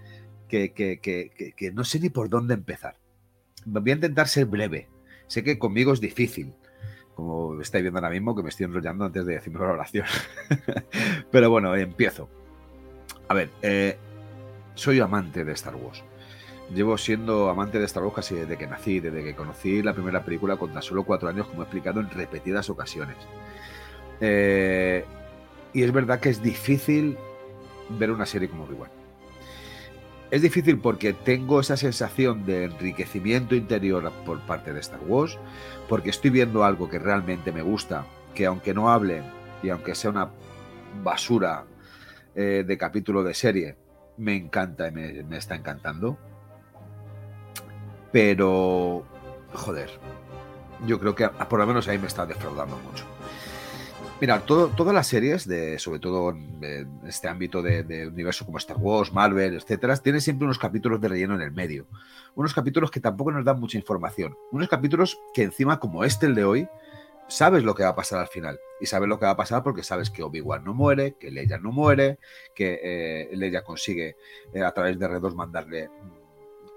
que, 0.48 0.74
que, 0.74 1.00
que, 1.00 1.54
que 1.56 1.72
no 1.72 1.84
sé 1.84 2.00
ni 2.00 2.10
por 2.10 2.30
dónde 2.30 2.56
empezar. 2.56 2.96
Voy 3.66 3.92
a 3.92 3.96
intentar 3.96 4.28
ser 4.28 4.46
breve. 4.46 4.88
Sé 5.28 5.44
que 5.44 5.58
conmigo 5.58 5.94
es 5.94 6.02
difícil, 6.02 6.54
como 7.16 7.60
estáis 7.62 7.84
viendo 7.84 8.00
ahora 8.00 8.10
mismo, 8.10 8.36
que 8.36 8.44
me 8.44 8.50
estoy 8.50 8.66
enrollando 8.66 9.06
antes 9.06 9.26
de 9.26 9.34
decirme 9.36 9.60
la 9.60 9.74
oración. 9.74 10.06
Pero 11.32 11.50
bueno, 11.50 11.76
empiezo. 11.76 12.30
A 13.28 13.34
ver, 13.34 13.50
eh, 13.62 13.98
soy 14.76 15.00
amante 15.00 15.44
de 15.44 15.54
Star 15.54 15.76
Wars. 15.76 16.04
Llevo 16.74 16.98
siendo 16.98 17.50
amante 17.50 17.80
de 17.80 17.86
Star 17.86 18.04
Wars 18.04 18.16
casi 18.16 18.36
desde 18.36 18.58
que 18.58 18.68
nací, 18.68 19.00
desde 19.00 19.24
que 19.24 19.36
conocí 19.36 19.82
la 19.82 19.94
primera 19.94 20.24
película 20.24 20.58
con 20.58 20.74
tan 20.74 20.82
solo 20.82 21.04
cuatro 21.04 21.30
años, 21.30 21.48
como 21.48 21.62
he 21.62 21.66
explicado 21.66 22.00
en 22.00 22.10
repetidas 22.10 22.70
ocasiones. 22.70 23.18
Eh, 24.22 25.06
y 25.74 25.84
es 25.84 25.92
verdad 25.92 26.20
que 26.20 26.30
es 26.30 26.42
difícil 26.42 27.18
ver 27.90 28.12
una 28.12 28.26
serie 28.26 28.50
como 28.50 28.64
Obi-Wan. 28.64 29.03
Es 30.34 30.42
difícil 30.42 30.80
porque 30.80 31.14
tengo 31.14 31.60
esa 31.60 31.78
sensación 31.78 32.44
de 32.44 32.64
enriquecimiento 32.64 33.54
interior 33.54 34.12
por 34.26 34.40
parte 34.40 34.74
de 34.74 34.80
Star 34.80 35.02
Wars, 35.06 35.38
porque 35.88 36.10
estoy 36.10 36.32
viendo 36.32 36.64
algo 36.64 36.90
que 36.90 36.98
realmente 36.98 37.52
me 37.52 37.62
gusta, 37.62 38.08
que 38.34 38.48
aunque 38.48 38.74
no 38.74 38.90
hable 38.90 39.22
y 39.62 39.70
aunque 39.70 39.94
sea 39.94 40.10
una 40.10 40.32
basura 41.04 41.66
eh, 42.34 42.64
de 42.66 42.78
capítulo 42.80 43.24
de 43.24 43.36
serie, 43.36 43.76
me 44.18 44.36
encanta 44.36 44.88
y 44.88 44.92
me, 44.92 45.22
me 45.22 45.38
está 45.38 45.54
encantando. 45.54 46.18
Pero, 48.12 49.06
joder, 49.54 49.92
yo 50.88 51.00
creo 51.00 51.14
que 51.14 51.30
por 51.30 51.60
lo 51.60 51.68
menos 51.68 51.88
ahí 51.88 52.00
me 52.00 52.08
está 52.08 52.26
defraudando 52.26 52.76
mucho. 52.80 53.06
Mira, 54.24 54.40
todas 54.46 54.96
las 54.96 55.08
series, 55.08 55.46
de, 55.46 55.78
sobre 55.80 56.00
todo 56.00 56.30
en 56.30 57.02
este 57.06 57.28
ámbito 57.28 57.62
de, 57.62 57.84
de, 57.84 58.08
universo 58.08 58.46
como 58.46 58.58
Star 58.58 58.78
Wars, 58.78 59.12
Marvel, 59.12 59.56
etcétera, 59.56 59.98
tienen 59.98 60.22
siempre 60.22 60.46
unos 60.46 60.58
capítulos 60.58 61.02
de 61.02 61.10
relleno 61.10 61.36
en 61.36 61.42
el 61.42 61.52
medio. 61.52 61.88
Unos 62.34 62.54
capítulos 62.54 62.90
que 62.90 63.02
tampoco 63.02 63.34
nos 63.34 63.44
dan 63.44 63.60
mucha 63.60 63.78
información. 63.78 64.38
Unos 64.54 64.70
capítulos 64.70 65.20
que 65.34 65.44
encima, 65.44 65.78
como 65.78 66.06
este, 66.06 66.28
el 66.28 66.36
de 66.36 66.46
hoy, 66.46 66.70
sabes 67.28 67.66
lo 67.66 67.76
que 67.76 67.84
va 67.84 67.90
a 67.90 67.96
pasar 67.98 68.22
al 68.22 68.30
final. 68.30 68.58
Y 68.80 68.86
sabes 68.86 69.10
lo 69.10 69.20
que 69.20 69.26
va 69.26 69.32
a 69.32 69.36
pasar 69.36 69.62
porque 69.62 69.84
sabes 69.84 70.10
que 70.10 70.24
Obi-Wan 70.24 70.64
no 70.64 70.74
muere, 70.74 71.18
que 71.20 71.30
Leia 71.30 71.58
no 71.58 71.74
muere, 71.74 72.18
que 72.56 72.80
eh, 72.82 73.30
Leia 73.36 73.62
consigue 73.62 74.16
eh, 74.54 74.64
a 74.64 74.72
través 74.72 74.98
de 74.98 75.06
R2 75.06 75.36
mandarle 75.36 75.90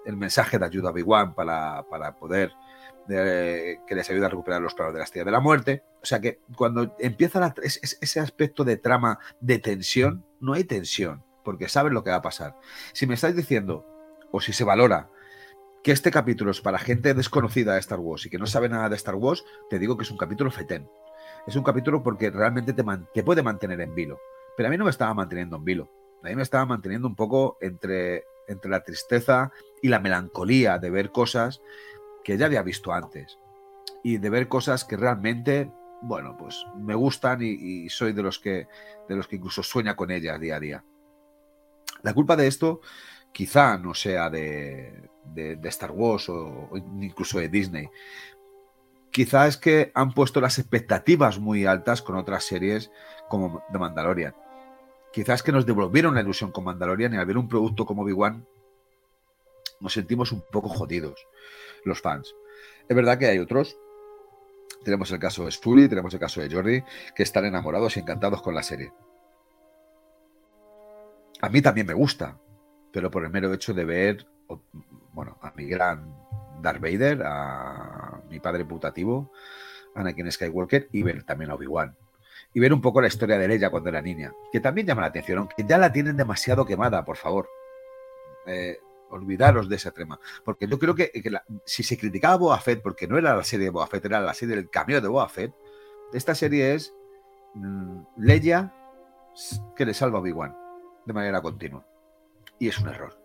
el 0.04 0.16
mensaje 0.16 0.59
de 0.59 0.64
ayuda 0.64 0.88
a 0.88 0.90
Obi-Wan 0.90 1.32
para, 1.37 1.85
para 1.88 2.16
poder 2.16 2.50
que 3.06 3.94
les 3.94 4.10
ayude 4.10 4.26
a 4.26 4.28
recuperar 4.28 4.60
los 4.60 4.74
planos 4.74 4.92
de 4.92 4.98
la 4.98 5.04
estrella 5.04 5.24
de 5.24 5.30
la 5.30 5.40
muerte. 5.40 5.82
O 6.02 6.06
sea 6.06 6.20
que 6.20 6.40
cuando 6.56 6.94
empieza 6.98 7.54
ese 7.62 8.20
aspecto 8.20 8.64
de 8.64 8.76
trama 8.76 9.18
de 9.40 9.58
tensión, 9.58 10.24
no 10.40 10.52
hay 10.52 10.64
tensión, 10.64 11.24
porque 11.44 11.68
sabes 11.68 11.92
lo 11.92 12.04
que 12.04 12.10
va 12.10 12.16
a 12.16 12.22
pasar. 12.22 12.56
Si 12.92 13.06
me 13.06 13.14
estáis 13.14 13.36
diciendo, 13.36 13.86
o 14.30 14.40
si 14.40 14.52
se 14.52 14.64
valora, 14.64 15.10
que 15.82 15.92
este 15.92 16.10
capítulo 16.10 16.50
es 16.50 16.60
para 16.60 16.78
gente 16.78 17.14
desconocida 17.14 17.74
de 17.74 17.80
Star 17.80 18.00
Wars 18.00 18.26
y 18.26 18.30
que 18.30 18.38
no 18.38 18.46
sabe 18.46 18.68
nada 18.68 18.88
de 18.88 18.96
Star 18.96 19.14
Wars, 19.14 19.44
te 19.70 19.78
digo 19.78 19.96
que 19.96 20.02
es 20.02 20.10
un 20.10 20.16
capítulo 20.16 20.50
fetén. 20.50 20.88
Es 21.46 21.54
un 21.54 21.62
capítulo 21.62 22.02
porque 22.02 22.30
realmente 22.30 22.72
te, 22.72 22.84
te 23.14 23.22
puede 23.22 23.42
mantener 23.44 23.80
en 23.80 23.94
vilo. 23.94 24.18
Pero 24.56 24.68
a 24.68 24.70
mí 24.70 24.76
no 24.76 24.84
me 24.84 24.90
estaba 24.90 25.14
manteniendo 25.14 25.56
en 25.56 25.64
vilo. 25.64 25.88
A 26.24 26.28
mí 26.28 26.34
me 26.34 26.42
estaba 26.42 26.66
manteniendo 26.66 27.06
un 27.06 27.14
poco 27.14 27.56
entre, 27.60 28.24
entre 28.48 28.68
la 28.68 28.82
tristeza 28.82 29.52
y 29.80 29.88
la 29.88 30.00
melancolía 30.00 30.78
de 30.78 30.90
ver 30.90 31.12
cosas 31.12 31.62
que 32.26 32.36
ya 32.36 32.46
había 32.46 32.62
visto 32.62 32.92
antes 32.92 33.38
y 34.02 34.18
de 34.18 34.30
ver 34.30 34.48
cosas 34.48 34.84
que 34.84 34.96
realmente, 34.96 35.70
bueno, 36.02 36.36
pues 36.36 36.66
me 36.76 36.96
gustan 36.96 37.38
y, 37.40 37.88
soy 37.88 38.12
de 38.14 38.22
los 38.24 38.40
que 38.40 38.66
de 39.08 39.14
los 39.14 39.28
que 39.28 39.36
incluso 39.36 39.62
sueña 39.62 39.94
con 39.94 40.10
ellas 40.10 40.40
día 40.40 40.56
a 40.56 40.60
día. 40.60 40.84
La 42.02 42.12
culpa 42.12 42.34
de 42.34 42.48
esto 42.48 42.80
quizá 43.30 43.78
no 43.78 43.94
sea 43.94 44.28
de, 44.28 45.08
de, 45.22 45.68
Star 45.68 45.92
Wars 45.92 46.28
o, 46.28 46.68
o, 46.68 46.76
incluso 47.00 47.38
de 47.38 47.48
Disney. 47.48 47.88
Quizá 49.12 49.46
es 49.46 49.56
que 49.56 49.92
han 49.94 50.12
puesto 50.12 50.40
las 50.40 50.58
expectativas 50.58 51.38
muy 51.38 51.64
altas 51.64 52.02
con 52.02 52.16
otras 52.16 52.42
series 52.42 52.90
como 53.28 53.62
The 53.70 53.78
Mandalorian. 53.78 54.34
Quizás 55.12 55.44
que 55.44 55.52
nos 55.52 55.64
devolvieron 55.64 56.16
la 56.16 56.22
ilusión 56.22 56.50
con 56.50 56.64
Mandalorian 56.64 57.14
y 57.14 57.18
al 57.18 57.26
ver 57.26 57.38
un 57.38 57.46
producto 57.46 57.86
como 57.86 58.02
Obi-Wan 58.02 58.44
nos 59.80 59.92
sentimos 59.92 60.32
un 60.32 60.42
poco 60.50 60.68
jodidos 60.68 61.26
los 61.84 62.00
fans. 62.00 62.34
Es 62.88 62.96
verdad 62.96 63.18
que 63.18 63.26
hay 63.26 63.38
otros. 63.38 63.78
Tenemos 64.84 65.10
el 65.10 65.18
caso 65.18 65.44
de 65.44 65.50
Sully, 65.50 65.88
tenemos 65.88 66.12
el 66.14 66.20
caso 66.20 66.40
de 66.40 66.50
Jordi, 66.50 66.82
que 67.14 67.22
están 67.22 67.44
enamorados 67.44 67.96
y 67.96 68.00
encantados 68.00 68.42
con 68.42 68.54
la 68.54 68.62
serie. 68.62 68.92
A 71.40 71.48
mí 71.48 71.60
también 71.60 71.86
me 71.86 71.94
gusta, 71.94 72.38
pero 72.92 73.10
por 73.10 73.24
el 73.24 73.30
mero 73.30 73.52
hecho 73.52 73.74
de 73.74 73.84
ver, 73.84 74.26
bueno, 75.12 75.38
a 75.42 75.52
mi 75.56 75.66
gran 75.66 76.14
Darth 76.62 76.80
Vader, 76.80 77.22
a 77.24 78.22
mi 78.30 78.40
padre 78.40 78.64
putativo, 78.64 79.32
Anakin 79.94 80.30
Skywalker, 80.30 80.88
y 80.92 81.02
ver 81.02 81.24
también 81.24 81.50
a 81.50 81.54
Obi-Wan. 81.54 81.96
Y 82.54 82.60
ver 82.60 82.72
un 82.72 82.80
poco 82.80 83.00
la 83.00 83.08
historia 83.08 83.38
de 83.38 83.54
ella 83.54 83.70
cuando 83.70 83.90
era 83.90 84.00
niña, 84.00 84.32
que 84.50 84.60
también 84.60 84.86
llama 84.86 85.02
la 85.02 85.08
atención, 85.08 85.38
aunque 85.38 85.64
ya 85.64 85.78
la 85.78 85.92
tienen 85.92 86.16
demasiado 86.16 86.64
quemada, 86.64 87.04
por 87.04 87.16
favor. 87.16 87.48
Eh, 88.46 88.78
olvidaros 89.16 89.68
de 89.68 89.76
ese 89.76 89.90
tema. 89.90 90.18
Porque 90.44 90.66
yo 90.66 90.79
creo 90.79 90.94
que, 90.94 91.11
si 91.64 91.83
se 91.83 91.98
criticaba 91.98 92.35
a 92.35 92.38
Boa 92.38 92.62
porque 92.83 93.07
no 93.07 93.18
era 93.18 93.37
la 93.37 93.44
serie 93.44 93.64
de 93.64 93.70
Boa 93.70 93.87
Fett, 93.87 94.05
era 94.05 94.20
la 94.20 94.35
serie 94.35 94.57
del 94.57 94.70
cameo 94.70 95.00
de 95.00 95.09
Boa 95.09 95.29
Fett, 95.29 95.52
esta 96.12 96.35
serie 96.35 96.74
es 96.74 96.94
mmm, 97.55 98.02
Leia 98.16 98.72
que 99.74 99.85
le 99.85 99.92
salva 99.92 100.18
a 100.18 100.20
Obi-Wan 100.22 100.57
de 101.05 101.12
manera 101.12 101.40
continua. 101.42 101.85
Y 102.59 102.68
es 102.68 102.79
un 102.79 102.88
error. 102.88 103.20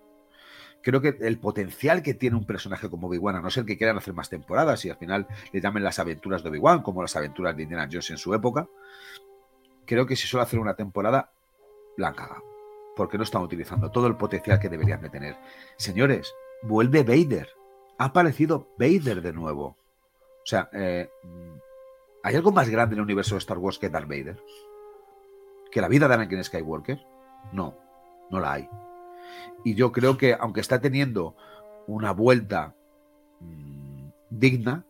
Creo 0.81 0.99
que 0.99 1.15
el 1.19 1.39
potencial 1.39 2.01
que 2.01 2.15
tiene 2.15 2.35
un 2.35 2.45
personaje 2.45 2.89
como 2.89 3.07
Obi-Wan, 3.07 3.35
a 3.35 3.41
no 3.41 3.51
ser 3.51 3.65
que 3.65 3.77
quieran 3.77 3.97
hacer 3.97 4.13
más 4.13 4.29
temporadas 4.29 4.83
y 4.83 4.89
al 4.89 4.97
final 4.97 5.27
le 5.51 5.61
llamen 5.61 5.83
las 5.83 5.99
aventuras 5.99 6.43
de 6.43 6.49
Obi-Wan, 6.49 6.81
como 6.81 7.01
las 7.01 7.15
aventuras 7.15 7.55
de 7.55 7.63
Indiana 7.63 7.87
Jones 7.89 8.09
en 8.09 8.17
su 8.17 8.33
época, 8.33 8.67
creo 9.85 10.05
que 10.05 10.15
si 10.15 10.27
suele 10.27 10.43
hacer 10.43 10.59
una 10.59 10.75
temporada, 10.75 11.31
la 11.97 12.07
han 12.09 12.15
cagado 12.15 12.50
porque 13.01 13.17
no 13.17 13.23
están 13.23 13.41
utilizando 13.41 13.89
todo 13.89 14.05
el 14.05 14.15
potencial 14.15 14.59
que 14.59 14.69
deberían 14.69 15.01
de 15.01 15.09
tener. 15.09 15.35
Señores, 15.75 16.35
vuelve 16.61 17.01
Vader. 17.01 17.49
Ha 17.97 18.05
aparecido 18.05 18.67
Vader 18.77 19.23
de 19.23 19.33
nuevo. 19.33 19.65
O 19.65 20.45
sea, 20.45 20.69
eh, 20.71 21.09
¿hay 22.21 22.35
algo 22.35 22.51
más 22.51 22.69
grande 22.69 22.93
en 22.93 22.99
el 22.99 23.05
universo 23.05 23.33
de 23.33 23.39
Star 23.39 23.57
Wars 23.57 23.79
que 23.79 23.89
Darth 23.89 24.07
Vader? 24.07 24.39
¿Que 25.71 25.81
la 25.81 25.87
vida 25.87 26.07
de 26.07 26.13
Anakin 26.13 26.43
Skywalker? 26.43 27.03
No, 27.51 27.75
no 28.29 28.39
la 28.39 28.53
hay. 28.53 28.69
Y 29.63 29.73
yo 29.73 29.91
creo 29.91 30.15
que, 30.15 30.37
aunque 30.39 30.61
está 30.61 30.79
teniendo 30.79 31.35
una 31.87 32.11
vuelta 32.11 32.75
mmm, 33.39 34.09
digna, 34.29 34.85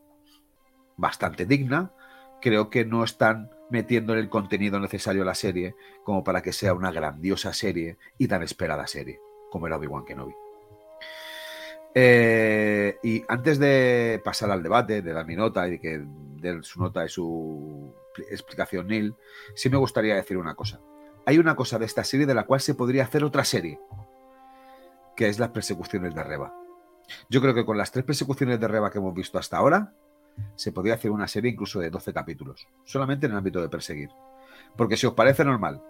bastante 0.98 1.46
digna, 1.46 1.94
creo 2.42 2.70
que 2.70 2.84
no 2.84 3.06
están 3.06 3.52
metiendo 3.72 4.14
el 4.14 4.30
contenido 4.30 4.80
necesario 4.80 5.24
a 5.24 5.26
la 5.26 5.36
serie 5.36 5.76
como 6.04 6.24
para 6.24 6.42
que 6.42 6.54
sea 6.54 6.74
una 6.74 6.92
grandiosa 6.92 7.54
serie 7.54 7.98
y 8.18 8.28
tan 8.28 8.44
esperada 8.44 8.86
serie 8.88 9.20
como 9.52 9.68
era 9.68 9.78
Obi-Wan 9.78 10.06
Kenobi. 10.06 10.34
Eh, 11.94 12.98
y 13.04 13.24
antes 13.28 13.60
de 13.60 14.22
pasar 14.24 14.50
al 14.50 14.64
debate, 14.64 15.02
de 15.02 15.14
dar 15.14 15.26
mi 15.26 15.36
nota 15.36 15.68
y 15.68 15.78
que 15.78 16.02
de 16.06 16.64
su 16.64 16.80
nota 16.80 17.06
y 17.06 17.10
su 17.10 17.94
explicación 18.30 18.88
Neil, 18.88 19.14
sí 19.56 19.70
me 19.70 19.78
gustaría 19.78 20.16
decir 20.16 20.38
una 20.38 20.56
cosa. 20.56 20.80
Hay 21.26 21.38
una 21.38 21.56
cosa 21.56 21.78
de 21.78 21.86
esta 21.86 22.04
serie 22.04 22.26
de 22.26 22.34
la 22.34 22.46
cual 22.46 22.62
se 22.62 22.74
podría 22.74 23.04
hacer 23.04 23.24
otra 23.24 23.44
serie, 23.44 23.80
que 25.16 25.28
es 25.28 25.38
las 25.38 25.50
persecuciones 25.50 26.16
de 26.16 26.24
Reba. 26.24 26.56
Yo 27.30 27.42
creo 27.42 27.54
que 27.54 27.66
con 27.66 27.78
las 27.78 27.92
tres 27.92 28.06
persecuciones 28.06 28.60
de 28.60 28.68
Reba 28.68 28.90
que 28.90 29.00
hemos 29.00 29.14
visto 29.14 29.38
hasta 29.38 29.58
ahora, 29.58 29.94
se 30.56 30.72
podría 30.72 30.96
hacer 30.96 31.12
una 31.12 31.28
serie 31.28 31.52
incluso 31.52 31.80
de 31.80 31.90
12 31.90 32.14
capítulos, 32.14 32.68
solamente 32.84 33.26
en 33.26 33.34
el 33.34 33.38
ámbito 33.38 33.62
de 33.62 33.70
perseguir. 33.70 34.10
Porque 34.76 34.98
si 34.98 35.08
os 35.08 35.14
parece 35.14 35.44
normal 35.44 35.84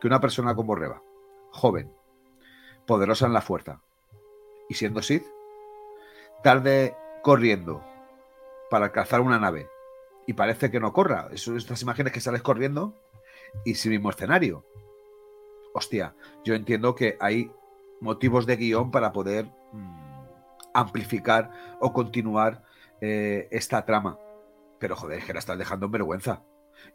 que 0.00 0.06
una 0.06 0.20
persona 0.20 0.54
como 0.54 0.74
Reba, 0.74 1.02
joven, 1.50 1.92
poderosa 2.86 3.26
en 3.26 3.32
la 3.32 3.40
fuerza 3.40 3.80
y 4.68 4.74
siendo 4.74 5.02
Sith, 5.02 5.24
tarde 6.42 6.96
corriendo 7.22 7.84
para 8.70 8.86
alcanzar 8.86 9.20
una 9.20 9.38
nave 9.38 9.68
y 10.26 10.32
parece 10.32 10.70
que 10.70 10.80
no 10.80 10.92
corra, 10.92 11.28
Eso, 11.32 11.56
estas 11.56 11.82
imágenes 11.82 12.12
que 12.12 12.20
sales 12.20 12.42
corriendo 12.42 12.94
y 13.64 13.74
sin 13.74 13.92
mismo 13.92 14.10
escenario. 14.10 14.64
Hostia, 15.72 16.14
yo 16.44 16.54
entiendo 16.54 16.94
que 16.94 17.16
hay 17.20 17.50
motivos 18.00 18.46
de 18.46 18.56
guion 18.56 18.90
para 18.90 19.12
poder 19.12 19.46
mmm, 19.72 20.06
amplificar 20.74 21.50
o 21.80 21.92
continuar 21.92 22.64
eh, 23.00 23.48
esta 23.50 23.84
trama. 23.84 24.18
Pero 24.78 24.96
joder, 24.96 25.22
que 25.22 25.32
la 25.32 25.38
estás 25.38 25.58
dejando 25.58 25.86
en 25.86 25.92
vergüenza. 25.92 26.42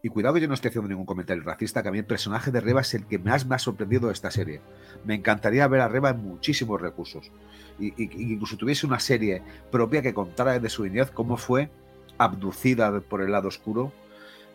Y 0.04 0.10
cuidado 0.10 0.36
que 0.36 0.42
yo 0.42 0.48
no 0.48 0.54
estoy 0.54 0.70
haciendo 0.70 0.90
ningún 0.90 1.06
comentario 1.06 1.44
racista, 1.44 1.82
que 1.82 1.90
a 1.90 1.92
mí 1.92 1.98
el 1.98 2.06
personaje 2.06 2.52
de 2.52 2.62
Reba 2.62 2.82
es 2.82 2.94
el 2.94 3.08
que 3.08 3.18
más 3.18 3.46
me 3.46 3.56
ha 3.56 3.60
sorprendido 3.60 4.08
de 4.08 4.14
esta 4.14 4.30
serie. 4.30 4.62
Me 5.06 5.16
encantaría 5.16 5.68
ver 5.68 5.82
a 5.82 5.88
Reba 5.88 6.12
en 6.12 6.24
muchísimos 6.24 6.80
recursos. 6.80 7.32
Y, 7.80 7.88
y, 7.98 8.34
incluso 8.34 8.58
tuviese 8.58 8.86
una 8.86 9.00
serie 9.00 9.42
propia 9.72 10.02
que 10.02 10.14
contara 10.14 10.54
desde 10.54 10.70
su 10.70 10.84
niñez 10.84 11.10
cómo 11.12 11.38
fue 11.38 11.72
abducida 12.18 13.00
por 13.02 13.22
el 13.22 13.32
lado 13.32 13.48
oscuro 13.48 13.92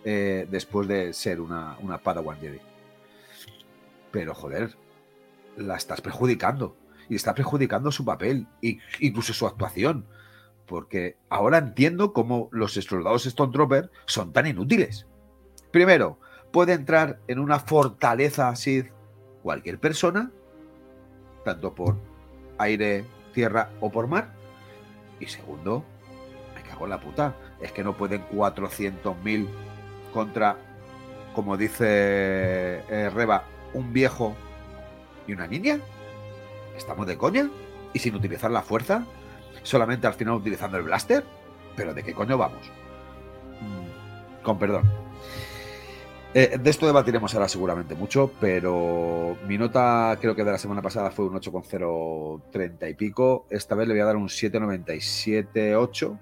eh, 0.04 0.46
después 0.48 0.86
de 0.86 1.12
ser 1.12 1.40
una, 1.40 1.76
una 1.80 1.98
Padawan 1.98 2.38
Jedi. 2.38 2.60
Pero 4.12 4.34
joder, 4.34 4.76
la 5.56 5.76
estás 5.76 6.00
perjudicando. 6.00 6.76
Y 7.08 7.16
está 7.16 7.34
perjudicando 7.34 7.90
su 7.92 8.04
papel, 8.04 8.46
e 8.62 8.78
incluso 9.00 9.32
su 9.32 9.46
actuación. 9.46 10.06
Porque 10.66 11.16
ahora 11.28 11.58
entiendo 11.58 12.12
cómo 12.12 12.48
los 12.52 12.74
soldados 12.74 13.26
Stone 13.26 13.52
Trooper 13.52 13.90
son 14.06 14.32
tan 14.32 14.46
inútiles. 14.46 15.06
Primero, 15.70 16.18
puede 16.52 16.72
entrar 16.72 17.20
en 17.28 17.38
una 17.38 17.60
fortaleza 17.60 18.54
Sith 18.56 18.90
cualquier 19.42 19.78
persona, 19.78 20.30
tanto 21.44 21.74
por 21.74 21.96
aire, 22.58 23.04
tierra 23.32 23.70
o 23.80 23.90
por 23.90 24.08
mar. 24.08 24.32
Y 25.20 25.26
segundo, 25.26 25.84
me 26.54 26.62
cago 26.62 26.84
en 26.84 26.90
la 26.90 27.00
puta, 27.00 27.36
es 27.60 27.72
que 27.72 27.84
no 27.84 27.96
pueden 27.96 28.26
400.000 28.28 29.46
contra, 30.12 30.56
como 31.34 31.56
dice 31.56 31.86
eh, 32.88 33.10
Reba, 33.14 33.44
un 33.72 33.92
viejo 33.92 34.34
y 35.26 35.32
una 35.32 35.46
niña. 35.46 35.78
¿Estamos 36.76 37.06
de 37.06 37.16
coña? 37.16 37.50
¿Y 37.92 37.98
sin 37.98 38.14
utilizar 38.14 38.50
la 38.50 38.62
fuerza? 38.62 39.04
¿Solamente 39.66 40.06
al 40.06 40.14
final 40.14 40.34
utilizando 40.34 40.78
el 40.78 40.84
blaster? 40.84 41.24
¿Pero 41.74 41.92
de 41.92 42.04
qué 42.04 42.14
coño 42.14 42.38
vamos? 42.38 42.70
Mm, 43.60 44.44
con 44.44 44.60
perdón. 44.60 44.84
Eh, 46.32 46.56
de 46.62 46.70
esto 46.70 46.86
debatiremos 46.86 47.34
ahora 47.34 47.48
seguramente 47.48 47.96
mucho, 47.96 48.30
pero 48.40 49.36
mi 49.48 49.58
nota 49.58 50.16
creo 50.20 50.36
que 50.36 50.44
de 50.44 50.52
la 50.52 50.58
semana 50.58 50.82
pasada 50.82 51.10
fue 51.10 51.24
un 51.26 51.34
8,030 51.34 52.88
y 52.88 52.94
pico. 52.94 53.46
Esta 53.50 53.74
vez 53.74 53.88
le 53.88 53.94
voy 53.94 54.02
a 54.02 54.04
dar 54.04 54.14
un 54.14 54.28
7,97,8 54.28 56.16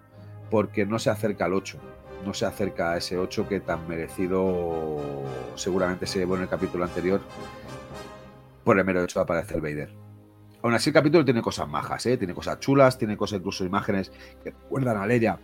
porque 0.50 0.86
no 0.86 0.98
se 0.98 1.10
acerca 1.10 1.44
al 1.44 1.52
8. 1.52 1.78
No 2.24 2.32
se 2.32 2.46
acerca 2.46 2.92
a 2.92 2.96
ese 2.96 3.18
8 3.18 3.46
que 3.46 3.60
tan 3.60 3.86
merecido 3.86 5.02
seguramente 5.54 6.06
se 6.06 6.18
llevó 6.18 6.36
en 6.36 6.42
el 6.42 6.48
capítulo 6.48 6.84
anterior 6.84 7.20
por 8.64 8.78
el 8.78 8.86
mero 8.86 9.04
hecho 9.04 9.18
de 9.18 9.24
aparecer 9.24 9.60
Vader. 9.60 10.03
Aún 10.64 10.72
así 10.72 10.88
el 10.88 10.94
capítulo 10.94 11.26
tiene 11.26 11.42
cosas 11.42 11.68
majas, 11.68 12.06
¿eh? 12.06 12.16
tiene 12.16 12.32
cosas 12.32 12.58
chulas, 12.58 12.96
tiene 12.96 13.18
cosas 13.18 13.38
incluso 13.38 13.66
imágenes 13.66 14.10
que 14.42 14.50
recuerdan 14.50 14.96
a 14.96 15.06
Leia 15.06 15.38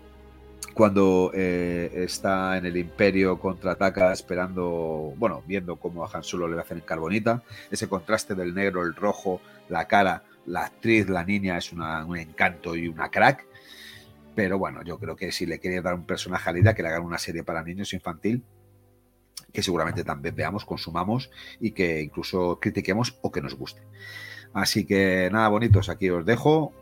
cuando 0.72 1.30
eh, 1.34 1.90
está 1.94 2.56
en 2.56 2.64
el 2.64 2.78
Imperio 2.78 3.38
contraataca 3.38 4.14
esperando, 4.14 5.12
bueno, 5.18 5.42
viendo 5.46 5.76
cómo 5.76 6.06
a 6.06 6.10
Han 6.10 6.22
Solo 6.22 6.48
le 6.48 6.58
hacen 6.58 6.78
en 6.78 6.84
carbonita, 6.84 7.42
ese 7.70 7.86
contraste 7.86 8.34
del 8.34 8.54
negro, 8.54 8.82
el 8.82 8.94
rojo, 8.94 9.42
la 9.68 9.86
cara, 9.86 10.22
la 10.46 10.64
actriz, 10.64 11.06
la 11.10 11.22
niña 11.22 11.58
es 11.58 11.70
un 11.70 12.16
encanto 12.16 12.74
y 12.74 12.88
una 12.88 13.10
crack. 13.10 13.44
Pero 14.34 14.58
bueno, 14.58 14.82
yo 14.84 14.98
creo 14.98 15.16
que 15.16 15.32
si 15.32 15.44
le 15.44 15.58
quiere 15.58 15.82
dar 15.82 15.96
un 15.96 16.06
personaje 16.06 16.48
a 16.48 16.52
Lida, 16.54 16.74
que 16.74 16.82
le 16.82 16.88
hagan 16.88 17.04
una 17.04 17.18
serie 17.18 17.44
para 17.44 17.62
niños 17.62 17.92
infantil, 17.92 18.42
que 19.52 19.62
seguramente 19.62 20.02
también 20.02 20.34
veamos, 20.34 20.64
consumamos 20.64 21.30
y 21.60 21.72
que 21.72 22.00
incluso 22.00 22.58
critiquemos 22.58 23.18
o 23.20 23.30
que 23.30 23.42
nos 23.42 23.54
guste. 23.54 23.82
Así 24.52 24.86
que 24.86 25.28
nada, 25.32 25.48
bonitos, 25.48 25.88
aquí 25.88 26.10
os 26.10 26.24
dejo. 26.24 26.72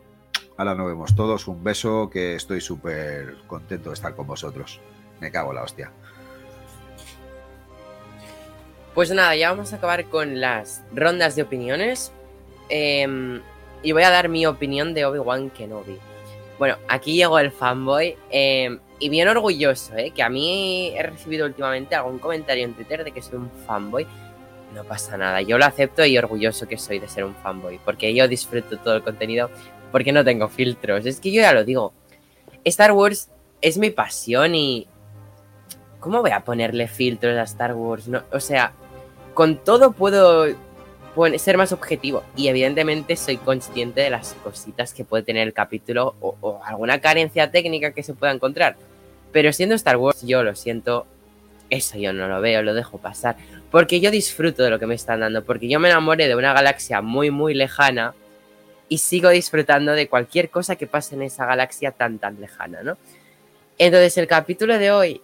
Ahora 0.57 0.75
nos 0.75 0.87
vemos 0.87 1.15
todos. 1.15 1.47
Un 1.47 1.63
beso, 1.63 2.09
que 2.09 2.35
estoy 2.35 2.61
súper 2.61 3.35
contento 3.47 3.89
de 3.89 3.93
estar 3.93 4.15
con 4.15 4.27
vosotros. 4.27 4.81
Me 5.19 5.31
cago 5.31 5.51
en 5.51 5.55
la 5.55 5.63
hostia. 5.63 5.91
Pues 8.93 9.11
nada, 9.11 9.35
ya 9.35 9.51
vamos 9.51 9.71
a 9.71 9.77
acabar 9.77 10.05
con 10.05 10.41
las 10.41 10.83
rondas 10.93 11.35
de 11.35 11.43
opiniones. 11.43 12.11
Em, 12.69 13.41
y 13.83 13.91
voy 13.91 14.03
a 14.03 14.09
dar 14.09 14.27
mi 14.29 14.45
opinión 14.45 14.93
de 14.93 15.05
Obi-Wan 15.05 15.49
Kenobi. 15.51 15.97
Bueno, 16.57 16.75
aquí 16.89 17.15
llegó 17.15 17.39
el 17.39 17.51
fanboy. 17.51 18.17
Em, 18.29 18.79
y 18.99 19.07
bien 19.07 19.29
orgulloso, 19.29 19.95
¿eh? 19.95 20.11
Que 20.11 20.23
a 20.23 20.29
mí 20.29 20.91
he 20.95 21.03
recibido 21.03 21.45
últimamente 21.45 21.95
algún 21.95 22.19
comentario 22.19 22.65
en 22.65 22.73
Twitter 22.73 23.05
de 23.05 23.11
que 23.11 23.21
soy 23.21 23.37
un 23.37 23.49
fanboy. 23.65 24.05
No 24.73 24.83
pasa 24.83 25.17
nada, 25.17 25.41
yo 25.41 25.57
lo 25.57 25.65
acepto 25.65 26.05
y 26.05 26.17
orgulloso 26.17 26.67
que 26.67 26.77
soy 26.77 26.99
de 26.99 27.07
ser 27.07 27.23
un 27.23 27.35
fanboy. 27.35 27.79
Porque 27.83 28.13
yo 28.13 28.27
disfruto 28.27 28.77
todo 28.77 28.95
el 28.95 29.03
contenido 29.03 29.49
porque 29.91 30.11
no 30.11 30.23
tengo 30.23 30.47
filtros. 30.47 31.05
Es 31.05 31.19
que 31.19 31.31
yo 31.31 31.41
ya 31.41 31.53
lo 31.53 31.63
digo. 31.63 31.93
Star 32.63 32.91
Wars 32.91 33.29
es 33.61 33.77
mi 33.77 33.89
pasión 33.89 34.55
y... 34.55 34.87
¿Cómo 35.99 36.21
voy 36.21 36.31
a 36.31 36.45
ponerle 36.45 36.87
filtros 36.87 37.37
a 37.37 37.43
Star 37.43 37.73
Wars? 37.73 38.07
No, 38.07 38.23
o 38.31 38.39
sea, 38.39 38.71
con 39.33 39.57
todo 39.57 39.91
puedo 39.91 40.45
ser 41.37 41.57
más 41.57 41.71
objetivo. 41.73 42.23
Y 42.35 42.47
evidentemente 42.47 43.15
soy 43.15 43.37
consciente 43.37 44.01
de 44.01 44.09
las 44.09 44.33
cositas 44.43 44.93
que 44.93 45.03
puede 45.03 45.23
tener 45.23 45.47
el 45.47 45.53
capítulo 45.53 46.15
o, 46.21 46.35
o, 46.39 46.61
alguna 46.63 47.01
carencia 47.01 47.51
técnica 47.51 47.91
que 47.91 48.03
se 48.03 48.13
pueda 48.13 48.31
encontrar. 48.31 48.77
Pero 49.31 49.51
siendo 49.51 49.75
Star 49.75 49.97
Wars, 49.97 50.21
yo 50.25 50.43
lo 50.43 50.55
siento, 50.55 51.05
eso 51.69 51.97
yo 51.97 52.13
no 52.13 52.27
lo 52.27 52.41
veo, 52.41 52.61
lo 52.61 52.73
dejo 52.73 52.97
pasar. 52.97 53.35
Porque 53.71 53.99
yo 53.99 54.11
disfruto 54.11 54.63
de 54.63 54.69
lo 54.69 54.79
que 54.79 54.87
me 54.87 54.95
están 54.95 55.19
dando. 55.19 55.43
Porque 55.43 55.67
yo 55.67 55.79
me 55.79 55.89
enamoré 55.89 56.27
de 56.27 56.35
una 56.35 56.53
galaxia 56.53 57.01
muy, 57.01 57.31
muy 57.31 57.53
lejana 57.53 58.13
y 58.89 58.97
sigo 58.97 59.29
disfrutando 59.29 59.93
de 59.93 60.07
cualquier 60.07 60.49
cosa 60.49 60.75
que 60.75 60.87
pase 60.87 61.15
en 61.15 61.21
esa 61.21 61.45
galaxia 61.45 61.91
tan 61.91 62.17
tan 62.17 62.41
lejana, 62.41 62.81
¿no? 62.81 62.97
Entonces 63.77 64.17
el 64.17 64.27
capítulo 64.27 64.77
de 64.77 64.91
hoy 64.91 65.21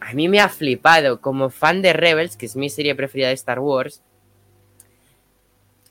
a 0.00 0.14
mí 0.14 0.28
me 0.28 0.40
ha 0.40 0.48
flipado 0.48 1.20
como 1.20 1.50
fan 1.50 1.82
de 1.82 1.92
Rebels, 1.92 2.36
que 2.36 2.46
es 2.46 2.56
mi 2.56 2.70
serie 2.70 2.94
preferida 2.94 3.28
de 3.28 3.34
Star 3.34 3.58
Wars. 3.58 4.00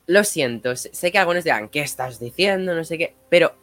Lo 0.07 0.23
siento, 0.23 0.75
sé 0.75 1.11
que 1.11 1.19
algunos 1.19 1.43
dirán, 1.43 1.69
¿qué 1.69 1.81
estás 1.81 2.19
diciendo? 2.19 2.73
No 2.73 2.83
sé 2.83 2.97
qué, 2.97 3.13
pero 3.29 3.53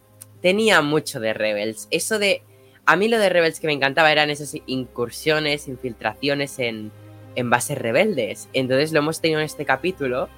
tenía 0.40 0.80
mucho 0.80 1.18
de 1.18 1.34
Rebels. 1.34 1.88
Eso 1.90 2.20
de... 2.20 2.42
A 2.86 2.96
mí 2.96 3.08
lo 3.08 3.18
de 3.18 3.28
Rebels 3.28 3.58
que 3.58 3.66
me 3.66 3.72
encantaba 3.72 4.12
eran 4.12 4.30
esas 4.30 4.56
incursiones, 4.66 5.66
infiltraciones 5.66 6.58
en, 6.60 6.92
en 7.34 7.50
bases 7.50 7.78
rebeldes. 7.78 8.48
Entonces 8.52 8.92
lo 8.92 9.00
hemos 9.00 9.20
tenido 9.20 9.40
en 9.40 9.46
este 9.46 9.64
capítulo 9.64 10.28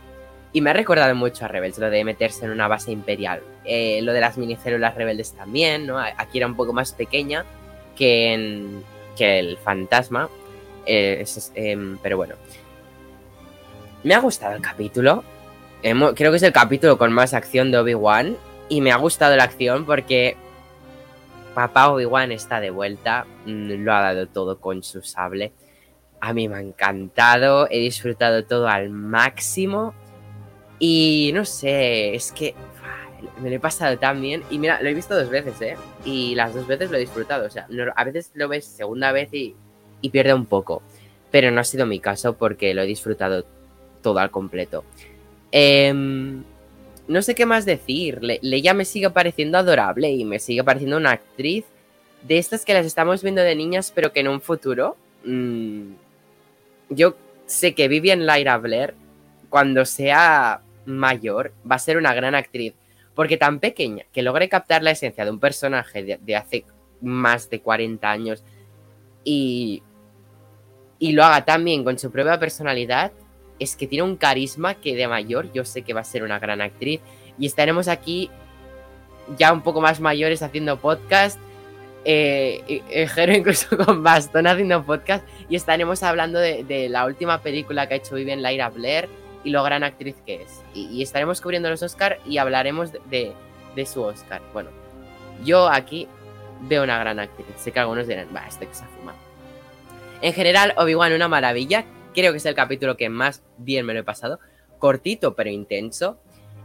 y 0.53 0.61
me 0.61 0.71
ha 0.71 0.73
recordado 0.73 1.15
mucho 1.15 1.45
a 1.45 1.49
Rebels, 1.49 1.79
lo 1.79 1.91
de 1.91 2.05
meterse 2.05 2.47
en 2.47 2.51
una 2.51 2.69
base 2.69 2.91
imperial. 2.91 3.43
Eh, 3.65 4.01
lo 4.03 4.13
de 4.13 4.21
las 4.21 4.39
minicélulas 4.39 4.95
rebeldes 4.95 5.33
también, 5.33 5.87
¿no? 5.87 5.99
Aquí 5.99 6.39
era 6.39 6.47
un 6.47 6.57
poco 6.57 6.73
más 6.73 6.93
pequeña 6.93 7.45
que, 7.97 8.33
en, 8.33 8.83
que 9.17 9.39
el 9.39 9.59
fantasma. 9.59 10.31
Eh, 10.87 11.25
em, 11.55 11.99
pero 12.03 12.17
bueno. 12.17 12.35
Me 14.05 14.15
ha 14.15 14.21
gustado 14.21 14.55
el 14.55 14.63
capítulo. 14.63 15.23
creo 15.83 16.31
que 16.31 16.37
es 16.37 16.43
el 16.43 16.53
capítulo 16.53 16.97
con 16.97 17.13
más 17.13 17.35
acción 17.35 17.71
de 17.71 17.79
Obi-Wan. 17.79 18.37
Y 18.71 18.81
me 18.81 18.91
ha 18.91 18.97
gustado 18.97 19.37
la 19.37 19.45
acción 19.45 19.85
porque 19.85 20.37
papá 21.59 21.91
Obi-Wan 21.91 22.31
está 22.31 22.61
de 22.61 22.71
vuelta. 22.71 23.27
Mm, 23.45 23.83
lo 23.83 23.93
ha 23.93 24.01
dado 24.01 24.29
todo 24.29 24.61
con 24.61 24.85
su 24.85 25.03
sable. 25.03 25.51
A 26.21 26.33
mí 26.33 26.49
me 26.49 26.59
ha 26.59 26.61
encantado. 26.61 27.67
He 27.69 27.81
disfrutado 27.81 28.45
todo 28.45 28.69
al 28.69 28.91
máximo. 28.91 29.93
Y 30.79 31.33
no 31.35 31.45
sé, 31.45 32.15
es 32.15 32.31
que 32.31 32.55
me 33.43 33.51
lo 33.51 33.57
he 33.57 33.59
pasado 33.59 33.99
tan 33.99 34.21
bien. 34.21 34.45
Y 34.51 34.61
mira, 34.61 34.81
lo 34.81 34.89
he 34.89 34.95
visto 34.95 35.17
dos 35.17 35.31
veces, 35.31 35.61
¿eh? 35.61 35.77
Y 36.05 36.37
las 36.37 36.55
dos 36.55 36.65
veces 36.69 36.93
lo 36.93 36.97
he 36.97 37.01
disfrutado. 37.01 37.45
O 37.47 37.51
sea, 37.51 37.67
a 37.97 38.05
veces 38.05 38.31
lo 38.35 38.47
ves 38.47 38.65
segunda 38.65 39.11
vez 39.11 39.29
y, 39.33 39.57
pierde 40.13 40.35
un 40.35 40.47
poco. 40.47 40.81
Pero 41.33 41.51
no 41.51 41.61
ha 41.61 41.65
sido 41.65 41.87
mi 41.87 41.99
caso 41.99 42.35
porque 42.35 42.73
lo 42.73 42.83
he 42.83 42.87
disfrutado 42.87 43.45
todo 44.01 44.21
al 44.21 44.31
completo. 44.31 44.85
Em, 45.51 46.45
no 47.09 47.23
sé 47.23 47.35
qué 47.35 47.47
más 47.47 47.65
decir. 47.65 48.21
Leia 48.23 48.75
me 48.75 48.85
sigue 48.85 49.11
pareciendo 49.11 49.59
adorable 49.59 50.11
y 50.11 50.25
me 50.25 50.39
sigue 50.39 50.63
pareciendo 50.63 50.99
una 50.99 51.13
actriz 51.13 51.65
de 52.23 52.39
estas 52.39 52.65
que 52.65 52.75
las 52.75 52.87
estamos 52.87 53.23
viendo 53.23 53.43
de 53.43 53.55
niñas, 53.55 53.93
pero 53.95 54.13
que 54.13 54.21
en 54.21 54.29
un 54.29 54.41
futuro. 54.41 54.97
Mmm, 55.25 55.93
yo 56.91 57.17
sé 57.47 57.75
que 57.75 57.89
Vivian 57.89 58.27
Lyra 58.27 58.59
Blair, 58.59 58.95
cuando 59.49 59.85
sea 59.85 60.61
mayor 60.85 61.53
va 61.71 61.77
a 61.77 61.81
ser 61.81 61.97
una 61.97 62.15
gran 62.15 62.35
actriz. 62.35 62.75
Porque 63.15 63.37
tan 63.37 63.59
pequeña 63.59 64.05
que 64.13 64.23
logre 64.23 64.49
captar 64.49 64.83
la 64.83 64.93
esencia 64.93 65.25
de 65.25 65.31
un 65.31 65.41
personaje 65.41 66.19
de, 66.21 66.37
hace 66.37 66.65
más 67.01 67.51
de 67.51 67.61
40 67.61 68.09
años 68.09 68.45
y, 69.25 69.83
y 71.01 71.13
lo 71.13 71.25
haga 71.25 71.45
tan 71.45 71.65
bien 71.65 71.83
con 71.83 71.99
su 71.99 72.13
propia 72.13 72.39
personalidad, 72.39 73.11
es 73.59 73.77
que 73.77 73.87
tiene 73.87 74.05
un 74.05 74.17
carisma 74.17 74.75
que 74.75 74.95
de 74.95 75.09
mayor 75.09 75.53
yo 75.53 75.65
sé 75.65 75.83
que 75.83 75.95
va 75.95 76.01
a 76.01 76.05
ser 76.05 76.23
una 76.23 76.39
gran 76.39 76.61
actriz. 76.61 77.01
Y 77.39 77.47
estaremos 77.47 77.89
aquí 77.89 78.31
ya 79.37 79.53
un 79.53 79.63
poco 79.63 79.81
más 79.81 80.01
mayores 80.01 80.43
haciendo 80.43 80.79
podcast. 80.79 81.39
Eh, 82.05 82.83
eh 82.91 83.37
incluso 83.37 83.77
con 83.85 84.03
bastón 84.03 84.47
haciendo 84.47 84.85
podcast. 84.85 85.27
Y 85.49 85.57
estaremos 85.57 86.03
hablando 86.03 86.39
de, 86.39 86.65
de 86.65 86.89
la 86.89 87.05
última 87.07 87.43
película 87.43 87.87
que 87.87 87.95
ha 87.95 87.97
hecho 87.99 88.15
Vivian 88.15 88.43
Lyra 88.43 88.71
Blair 88.71 89.09
y 89.45 89.51
lo 89.51 89.63
gran 89.63 89.85
actriz 89.85 90.17
que 90.27 90.43
es. 90.43 90.63
Y, 90.75 91.03
estaremos 91.03 91.41
cubriendo 91.41 91.71
los 91.71 91.83
Oscar 91.83 92.19
y 92.25 92.39
hablaremos 92.39 92.93
de, 93.09 93.35
su 93.87 94.03
Oscar. 94.03 94.43
Bueno, 94.53 94.71
yo 95.45 95.69
aquí 95.69 96.09
veo 96.63 96.83
una 96.83 96.99
gran 96.99 97.19
actriz. 97.21 97.47
Sé 97.57 97.73
que 97.73 97.81
algunos 97.81 98.07
dirán, 98.07 98.29
va, 98.35 98.47
este 98.47 98.67
que 98.67 98.75
se 98.75 98.85
ha 98.85 98.89
fumado. 98.89 99.19
En 100.21 100.33
general, 100.33 100.75
Obi-Wan, 100.77 101.13
una 101.13 101.29
maravilla. 101.29 101.85
Creo 102.19 102.33
que 102.33 102.39
es 102.39 102.47
el 102.47 102.57
capítulo 102.57 102.97
que 102.97 103.09
más 103.09 103.45
bien 103.59 103.87
me 103.87 103.95
lo 103.95 104.01
he 104.01 104.03
pasado. 104.03 104.41
Cortito, 104.81 105.37
pero 105.37 105.51
intenso. 105.51 106.19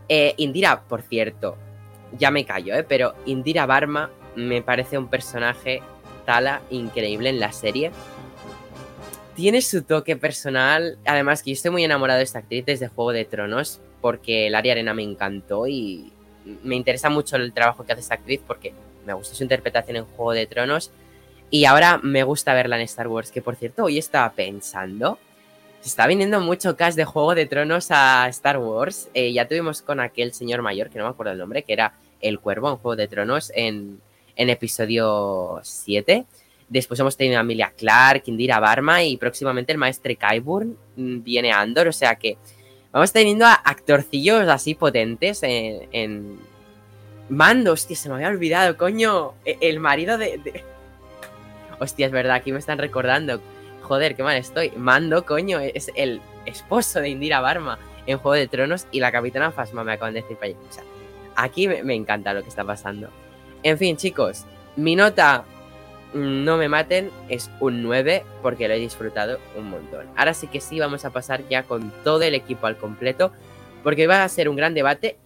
Eh, 0.09 0.33
Indira, 0.37 0.81
por 0.81 1.03
cierto, 1.03 1.57
ya 2.17 2.31
me 2.31 2.43
callo, 2.43 2.73
¿eh? 2.73 2.83
pero 2.83 3.13
Indira 3.27 3.67
Barma 3.67 4.09
me 4.35 4.63
parece 4.63 4.97
un 4.97 5.09
personaje 5.09 5.83
tala 6.25 6.63
increíble 6.71 7.29
en 7.29 7.39
la 7.39 7.51
serie. 7.51 7.91
tiene 9.35 9.61
su 9.61 9.83
toque 9.83 10.15
personal. 10.15 10.97
Además, 11.05 11.43
que 11.43 11.51
yo 11.51 11.53
estoy 11.53 11.69
muy 11.69 11.83
enamorado 11.83 12.17
de 12.17 12.23
esta 12.23 12.39
actriz 12.39 12.65
desde 12.65 12.87
Juego 12.87 13.11
de 13.11 13.23
Tronos, 13.23 13.79
porque 14.01 14.47
el 14.47 14.55
Aria 14.55 14.71
Arena 14.71 14.95
me 14.95 15.03
encantó 15.03 15.67
y 15.67 16.11
me 16.63 16.73
interesa 16.73 17.11
mucho 17.11 17.35
el 17.35 17.53
trabajo 17.53 17.85
que 17.85 17.91
hace 17.91 18.01
esta 18.01 18.15
actriz 18.15 18.41
porque 18.47 18.73
me 19.05 19.13
gustó 19.13 19.35
su 19.35 19.43
interpretación 19.43 19.97
en 19.97 20.05
Juego 20.05 20.31
de 20.31 20.47
Tronos 20.47 20.89
y 21.51 21.65
ahora 21.65 21.99
me 22.01 22.23
gusta 22.23 22.55
verla 22.55 22.77
en 22.77 22.81
Star 22.85 23.07
Wars, 23.07 23.29
que 23.29 23.43
por 23.43 23.55
cierto, 23.55 23.83
hoy 23.83 23.99
estaba 23.99 24.31
pensando, 24.31 25.19
se 25.83 25.89
está 25.89 26.07
viniendo 26.07 26.39
mucho 26.39 26.77
cast 26.77 26.95
de 26.97 27.03
Juego 27.03 27.35
de 27.35 27.45
Tronos 27.45 27.87
a 27.91 28.27
Star 28.29 28.57
Wars. 28.57 29.09
Eh, 29.13 29.33
ya 29.33 29.47
tuvimos 29.47 29.81
con 29.81 29.99
aquel 29.99 30.33
señor 30.33 30.61
mayor, 30.61 30.89
que 30.89 30.97
no 30.97 31.03
me 31.03 31.09
acuerdo 31.11 31.33
el 31.33 31.37
nombre, 31.39 31.63
que 31.63 31.73
era 31.73 31.93
el 32.21 32.39
cuervo 32.39 32.69
en 32.69 32.77
Juego 32.77 32.95
de 32.95 33.07
Tronos 33.09 33.51
en, 33.53 33.99
en 34.37 34.49
episodio 34.49 35.59
7. 35.61 36.23
Después 36.69 36.97
hemos 37.01 37.17
tenido 37.17 37.37
a 37.37 37.41
Emilia 37.41 37.73
Clark, 37.77 38.23
Indira 38.27 38.61
Barma 38.61 39.03
y 39.03 39.17
próximamente 39.17 39.73
el 39.73 39.77
maestre 39.77 40.15
Kyburn 40.15 40.77
mm, 40.95 41.21
viene 41.21 41.51
a 41.51 41.59
Andor. 41.59 41.89
O 41.89 41.93
sea 41.93 42.15
que 42.15 42.37
vamos 42.93 43.11
teniendo 43.11 43.45
a 43.45 43.53
actorcillos 43.53 44.47
así 44.47 44.75
potentes 44.75 45.43
en, 45.43 45.89
en... 45.91 46.39
Mando, 47.27 47.73
hostia, 47.73 47.95
se 47.97 48.07
me 48.07 48.15
había 48.15 48.29
olvidado, 48.29 48.77
coño. 48.77 49.33
e- 49.43 49.57
El 49.59 49.81
marido 49.81 50.17
de, 50.17 50.37
de- 50.37 50.63
Hostia, 51.79 52.05
es 52.05 52.11
verdad, 52.13 52.35
aquí 52.37 52.53
me 52.53 52.59
están 52.59 52.77
recordando. 52.77 53.41
Joder, 53.83 54.15
qué 54.15 54.23
mal 54.23 54.37
estoy. 54.37 54.71
Mando, 54.77 55.25
coño, 55.25 55.59
es 55.59 55.91
el 55.95 56.21
esposo 56.45 57.01
de 57.01 57.09
Indira 57.09 57.41
Barma 57.41 57.77
en 58.05 58.17
Juego 58.17 58.35
de 58.35 58.47
Tronos 58.47 58.87
y 58.91 58.99
la 58.99 59.11
capitana 59.11 59.51
Fasma 59.51 59.83
me 59.83 59.93
acaban 59.93 60.13
de 60.13 60.21
decir 60.21 60.37
para 60.37 60.47
allí. 60.47 60.57
O 60.69 60.73
sea, 60.73 60.83
aquí 61.35 61.67
me, 61.67 61.83
me 61.83 61.93
encanta 61.93 62.33
lo 62.33 62.43
que 62.43 62.49
está 62.49 62.63
pasando. 62.63 63.09
En 63.61 63.77
fin, 63.77 63.97
chicos, 63.97 64.45
mi 64.77 64.95
nota, 64.95 65.43
mm, 66.13 66.43
no 66.45 66.57
me 66.57 66.69
maten, 66.69 67.11
es 67.27 67.51
un 67.59 67.83
9 67.83 68.23
porque 68.41 68.67
lo 68.67 68.73
he 68.73 68.79
disfrutado 68.79 69.39
un 69.57 69.69
montón. 69.69 70.07
Ahora 70.15 70.33
sí 70.33 70.47
que 70.47 70.61
sí, 70.61 70.79
vamos 70.79 71.03
a 71.03 71.11
pasar 71.11 71.47
ya 71.49 71.63
con 71.63 71.91
todo 72.03 72.21
el 72.23 72.35
equipo 72.35 72.67
al 72.67 72.77
completo 72.77 73.33
porque 73.83 74.07
va 74.07 74.23
a 74.23 74.29
ser 74.29 74.47
un 74.47 74.55
gran 74.55 74.73
debate. 74.73 75.17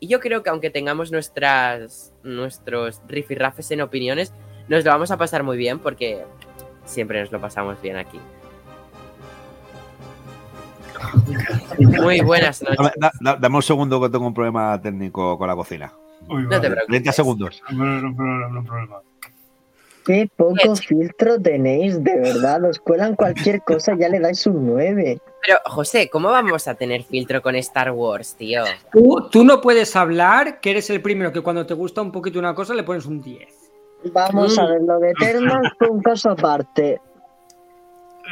Y 0.00 0.08
yo 0.08 0.20
creo 0.20 0.42
que 0.42 0.50
aunque 0.50 0.70
tengamos 0.70 1.12
nuestras, 1.12 2.12
nuestros 2.22 3.02
rifirrafes 3.08 3.70
en 3.70 3.82
opiniones, 3.82 4.32
nos 4.68 4.84
lo 4.84 4.90
vamos 4.90 5.10
a 5.10 5.16
pasar 5.16 5.42
muy 5.42 5.56
bien 5.56 5.78
porque 5.78 6.24
siempre 6.86 7.20
nos 7.20 7.30
lo 7.30 7.40
pasamos 7.40 7.80
bien 7.82 7.96
aquí. 7.96 8.18
Muy 11.78 12.20
buenas 12.22 12.62
noches. 12.62 12.76
Dame, 12.78 12.90
da- 12.96 13.12
da- 13.20 13.36
dame 13.36 13.56
un 13.56 13.62
segundo 13.62 14.00
que 14.00 14.08
tengo 14.08 14.26
un 14.26 14.34
problema 14.34 14.80
técnico 14.80 15.36
con 15.38 15.46
la 15.48 15.54
cocina. 15.54 15.92
Uy, 16.28 16.42
No 16.44 16.48
te 16.48 16.56
vale. 16.56 16.60
preocupes. 16.70 16.86
30 16.88 17.12
segundos. 17.12 17.62
No, 17.70 17.84
no, 17.84 18.00
no, 18.10 18.24
no, 18.24 18.48
no 18.48 18.64
problema. 18.64 18.96
Qué 20.04 20.28
poco 20.36 20.54
Bien. 20.54 20.76
filtro 20.76 21.40
tenéis, 21.40 22.02
de 22.02 22.16
verdad. 22.20 22.64
Os 22.64 22.78
cuelan 22.78 23.16
cualquier 23.16 23.60
cosa 23.62 23.94
y 23.94 23.98
ya 23.98 24.08
le 24.08 24.20
dais 24.20 24.46
un 24.46 24.64
9. 24.66 25.18
Pero, 25.44 25.58
José, 25.66 26.08
¿cómo 26.08 26.30
vamos 26.30 26.68
a 26.68 26.74
tener 26.76 27.02
filtro 27.02 27.42
con 27.42 27.56
Star 27.56 27.90
Wars, 27.90 28.36
tío? 28.36 28.62
Tú, 28.92 29.28
tú 29.30 29.44
no 29.44 29.60
puedes 29.60 29.94
hablar, 29.96 30.60
que 30.60 30.70
eres 30.70 30.88
el 30.90 31.02
primero 31.02 31.32
que 31.32 31.40
cuando 31.40 31.66
te 31.66 31.74
gusta 31.74 32.02
un 32.02 32.12
poquito 32.12 32.38
una 32.38 32.54
cosa 32.54 32.72
le 32.74 32.84
pones 32.84 33.04
un 33.06 33.20
10. 33.20 33.48
Vamos 34.12 34.56
Mm. 34.56 34.60
a 34.60 34.66
ver, 34.70 34.80
lo 34.82 34.98
de 34.98 35.10
Eternal 35.10 35.72
fue 35.78 35.88
un 35.88 36.02
caso 36.02 36.30
aparte. 36.30 37.00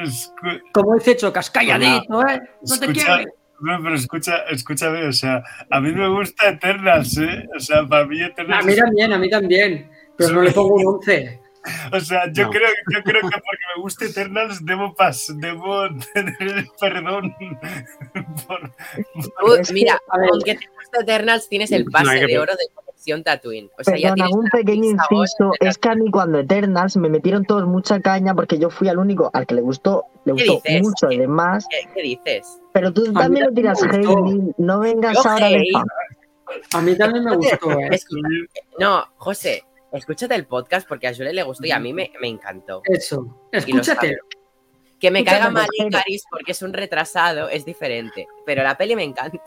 Escu- 0.02 0.60
Como 0.72 0.94
dice 0.94 1.16
Chocas, 1.16 1.50
calladito, 1.50 2.20
¿eh? 2.26 2.40
No 2.68 2.78
te 2.80 2.86
quiero. 2.92 3.16
no, 3.60 3.78
pero 3.82 3.94
escucha, 3.94 4.38
escúchame, 4.50 5.06
o 5.06 5.12
sea, 5.12 5.42
a 5.70 5.80
mí 5.80 5.92
me 5.92 6.08
gusta 6.08 6.48
Eternals, 6.48 7.16
¿eh? 7.18 7.46
O 7.56 7.60
sea, 7.60 7.86
para 7.86 8.04
mí 8.06 8.20
A 8.22 8.26
Eternals. 8.26 8.66
mí 8.66 8.74
también, 8.76 9.12
a 9.12 9.18
mí 9.18 9.30
también. 9.30 9.90
Pero 10.16 10.34
no 10.34 10.42
le 10.42 10.50
pongo 10.52 10.74
un 10.74 10.86
11. 10.96 11.40
O 11.92 12.00
sea, 12.00 12.30
yo, 12.30 12.44
No. 12.44 12.50
creo, 12.50 12.68
yo 12.92 13.02
creo 13.02 13.20
que 13.22 13.28
porque 13.28 13.64
me 13.76 13.82
gusta 13.82 14.04
Eternals 14.04 14.64
debo, 14.66 14.94
pas, 14.94 15.32
debo 15.36 15.84
tener 16.12 16.34
el 16.42 16.68
perdón 16.78 17.34
por, 18.46 18.70
que, 19.66 19.72
mira, 19.72 19.94
a 20.10 20.16
aunque 20.30 20.56
te 20.56 20.66
gusta 20.76 21.00
Eternals, 21.02 21.48
tienes 21.48 21.72
el 21.72 21.86
pase 21.86 22.26
de 22.26 22.38
oro 22.38 22.52
de 22.52 22.68
conexión 23.04 23.22
Tatooine. 23.22 23.70
O 23.78 23.84
sea, 23.84 23.96
ya 23.96 24.14
Perdón, 24.14 24.38
un 24.38 24.48
pequeño 24.50 24.90
inciso. 24.90 25.52
Es 25.60 25.78
que 25.78 25.88
a 25.88 25.94
mí 25.94 26.10
cuando 26.10 26.38
Eternals 26.38 26.96
me 26.96 27.08
metieron 27.08 27.44
todos 27.44 27.66
mucha 27.66 28.00
caña 28.00 28.34
porque 28.34 28.58
yo 28.58 28.70
fui 28.70 28.88
al 28.88 28.98
único 28.98 29.30
al 29.32 29.46
que 29.46 29.54
le 29.54 29.60
gustó, 29.60 30.04
le 30.24 30.34
¿Qué 30.34 30.46
gustó 30.46 30.68
dices? 30.68 30.82
mucho 30.82 31.08
¿Qué? 31.08 31.16
además. 31.16 31.66
¿Qué, 31.70 31.88
qué 31.94 32.02
dices? 32.02 32.60
Pero 32.72 32.92
tú 32.92 33.12
también 33.12 33.46
lo 33.46 33.52
tiras. 33.52 33.80
Neil. 33.82 34.54
No 34.58 34.80
vengas 34.80 35.14
Yo 35.22 35.30
ahora 35.30 35.48
de 35.48 35.64
fan. 35.72 35.84
A 36.72 36.80
mí 36.80 36.96
también 36.96 37.24
me 37.24 37.36
gustó, 37.36 37.70
¿eh? 37.72 38.00
No, 38.78 39.04
José, 39.16 39.64
escúchate 39.92 40.34
el 40.34 40.46
podcast 40.46 40.86
porque 40.86 41.08
a 41.08 41.14
Jule 41.14 41.32
le 41.32 41.42
gustó 41.42 41.66
y 41.66 41.72
a 41.72 41.78
mí 41.78 41.92
me, 41.92 42.12
me 42.20 42.28
encantó. 42.28 42.82
Eso. 42.84 43.48
Escúchate. 43.50 44.18
Que 45.00 45.10
me 45.10 45.20
Escúchate, 45.20 45.40
caiga 45.42 45.50
mal. 45.50 45.66
Icaris 45.72 46.24
porque 46.30 46.52
es 46.52 46.62
un 46.62 46.72
retrasado 46.72 47.48
es 47.48 47.64
diferente, 47.64 48.26
pero 48.46 48.62
la 48.62 48.76
peli 48.76 48.94
me 48.94 49.02
encanta. 49.02 49.38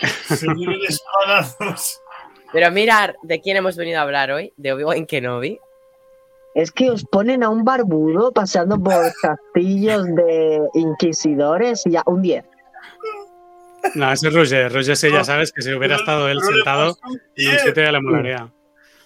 espadazos. 0.30 2.01
Pero 2.52 2.70
mirar 2.70 3.16
de 3.22 3.40
quién 3.40 3.56
hemos 3.56 3.76
venido 3.76 3.98
a 3.98 4.02
hablar 4.02 4.30
hoy, 4.30 4.52
de 4.56 4.72
Obi-Wan 4.72 5.06
Kenobi. 5.06 5.58
Es 6.54 6.70
que 6.70 6.90
os 6.90 7.04
ponen 7.04 7.42
a 7.42 7.48
un 7.48 7.64
barbudo 7.64 8.30
paseando 8.32 8.78
por 8.78 8.94
castillos 9.22 10.04
de 10.14 10.60
inquisidores 10.74 11.86
y 11.86 11.92
ya, 11.92 12.02
un 12.06 12.20
10. 12.20 12.44
No, 13.94 14.12
ese 14.12 14.28
es 14.28 14.34
Roger. 14.34 14.72
Roger 14.72 14.96
sí, 14.96 15.10
ya 15.10 15.24
sabes 15.24 15.52
que 15.52 15.62
si 15.62 15.72
hubiera 15.72 15.96
estado 15.96 16.28
él 16.28 16.40
sentado, 16.40 16.96
un 17.06 17.18
en 17.36 17.48
un 17.48 17.52
10. 17.52 17.62
7 17.62 17.82
ya 17.82 17.92
le 17.92 18.00
molaría. 18.00 18.52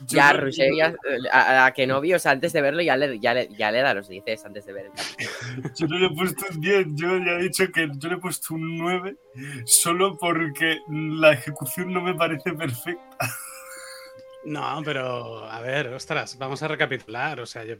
Ya, 0.06 0.32
no- 0.32 0.40
Roger, 0.40 0.70
ya, 0.76 0.94
a, 1.32 1.66
a 1.66 1.72
Kenobi, 1.72 2.12
o 2.14 2.18
sea, 2.18 2.32
antes 2.32 2.52
de 2.52 2.60
verlo 2.60 2.82
ya 2.82 2.96
le, 2.96 3.18
ya 3.18 3.32
le, 3.34 3.48
ya 3.56 3.70
le 3.72 3.80
da 3.80 3.94
los 3.94 4.08
dices 4.08 4.44
antes 4.44 4.66
de 4.66 4.72
ver 4.72 4.86
el. 4.86 4.92
Yo 5.74 5.86
no 5.86 5.98
le 5.98 6.06
he 6.06 6.10
puesto 6.10 6.44
un 6.50 6.60
10, 6.60 6.86
yo 6.94 7.16
ya 7.18 7.32
he 7.32 7.42
dicho 7.42 7.64
que 7.72 7.88
yo 7.96 8.08
le 8.10 8.16
he 8.16 8.18
puesto 8.18 8.54
un 8.54 8.76
9 8.78 9.16
solo 9.64 10.16
porque 10.18 10.80
la 10.88 11.32
ejecución 11.32 11.92
no 11.92 12.02
me 12.02 12.14
parece 12.14 12.52
perfecta. 12.52 13.16
No, 14.44 14.80
pero 14.84 15.44
a 15.44 15.60
ver, 15.60 15.88
ostras, 15.88 16.38
vamos 16.38 16.62
a 16.62 16.68
recapitular. 16.68 17.40
O 17.40 17.46
sea, 17.46 17.64
yo 17.64 17.76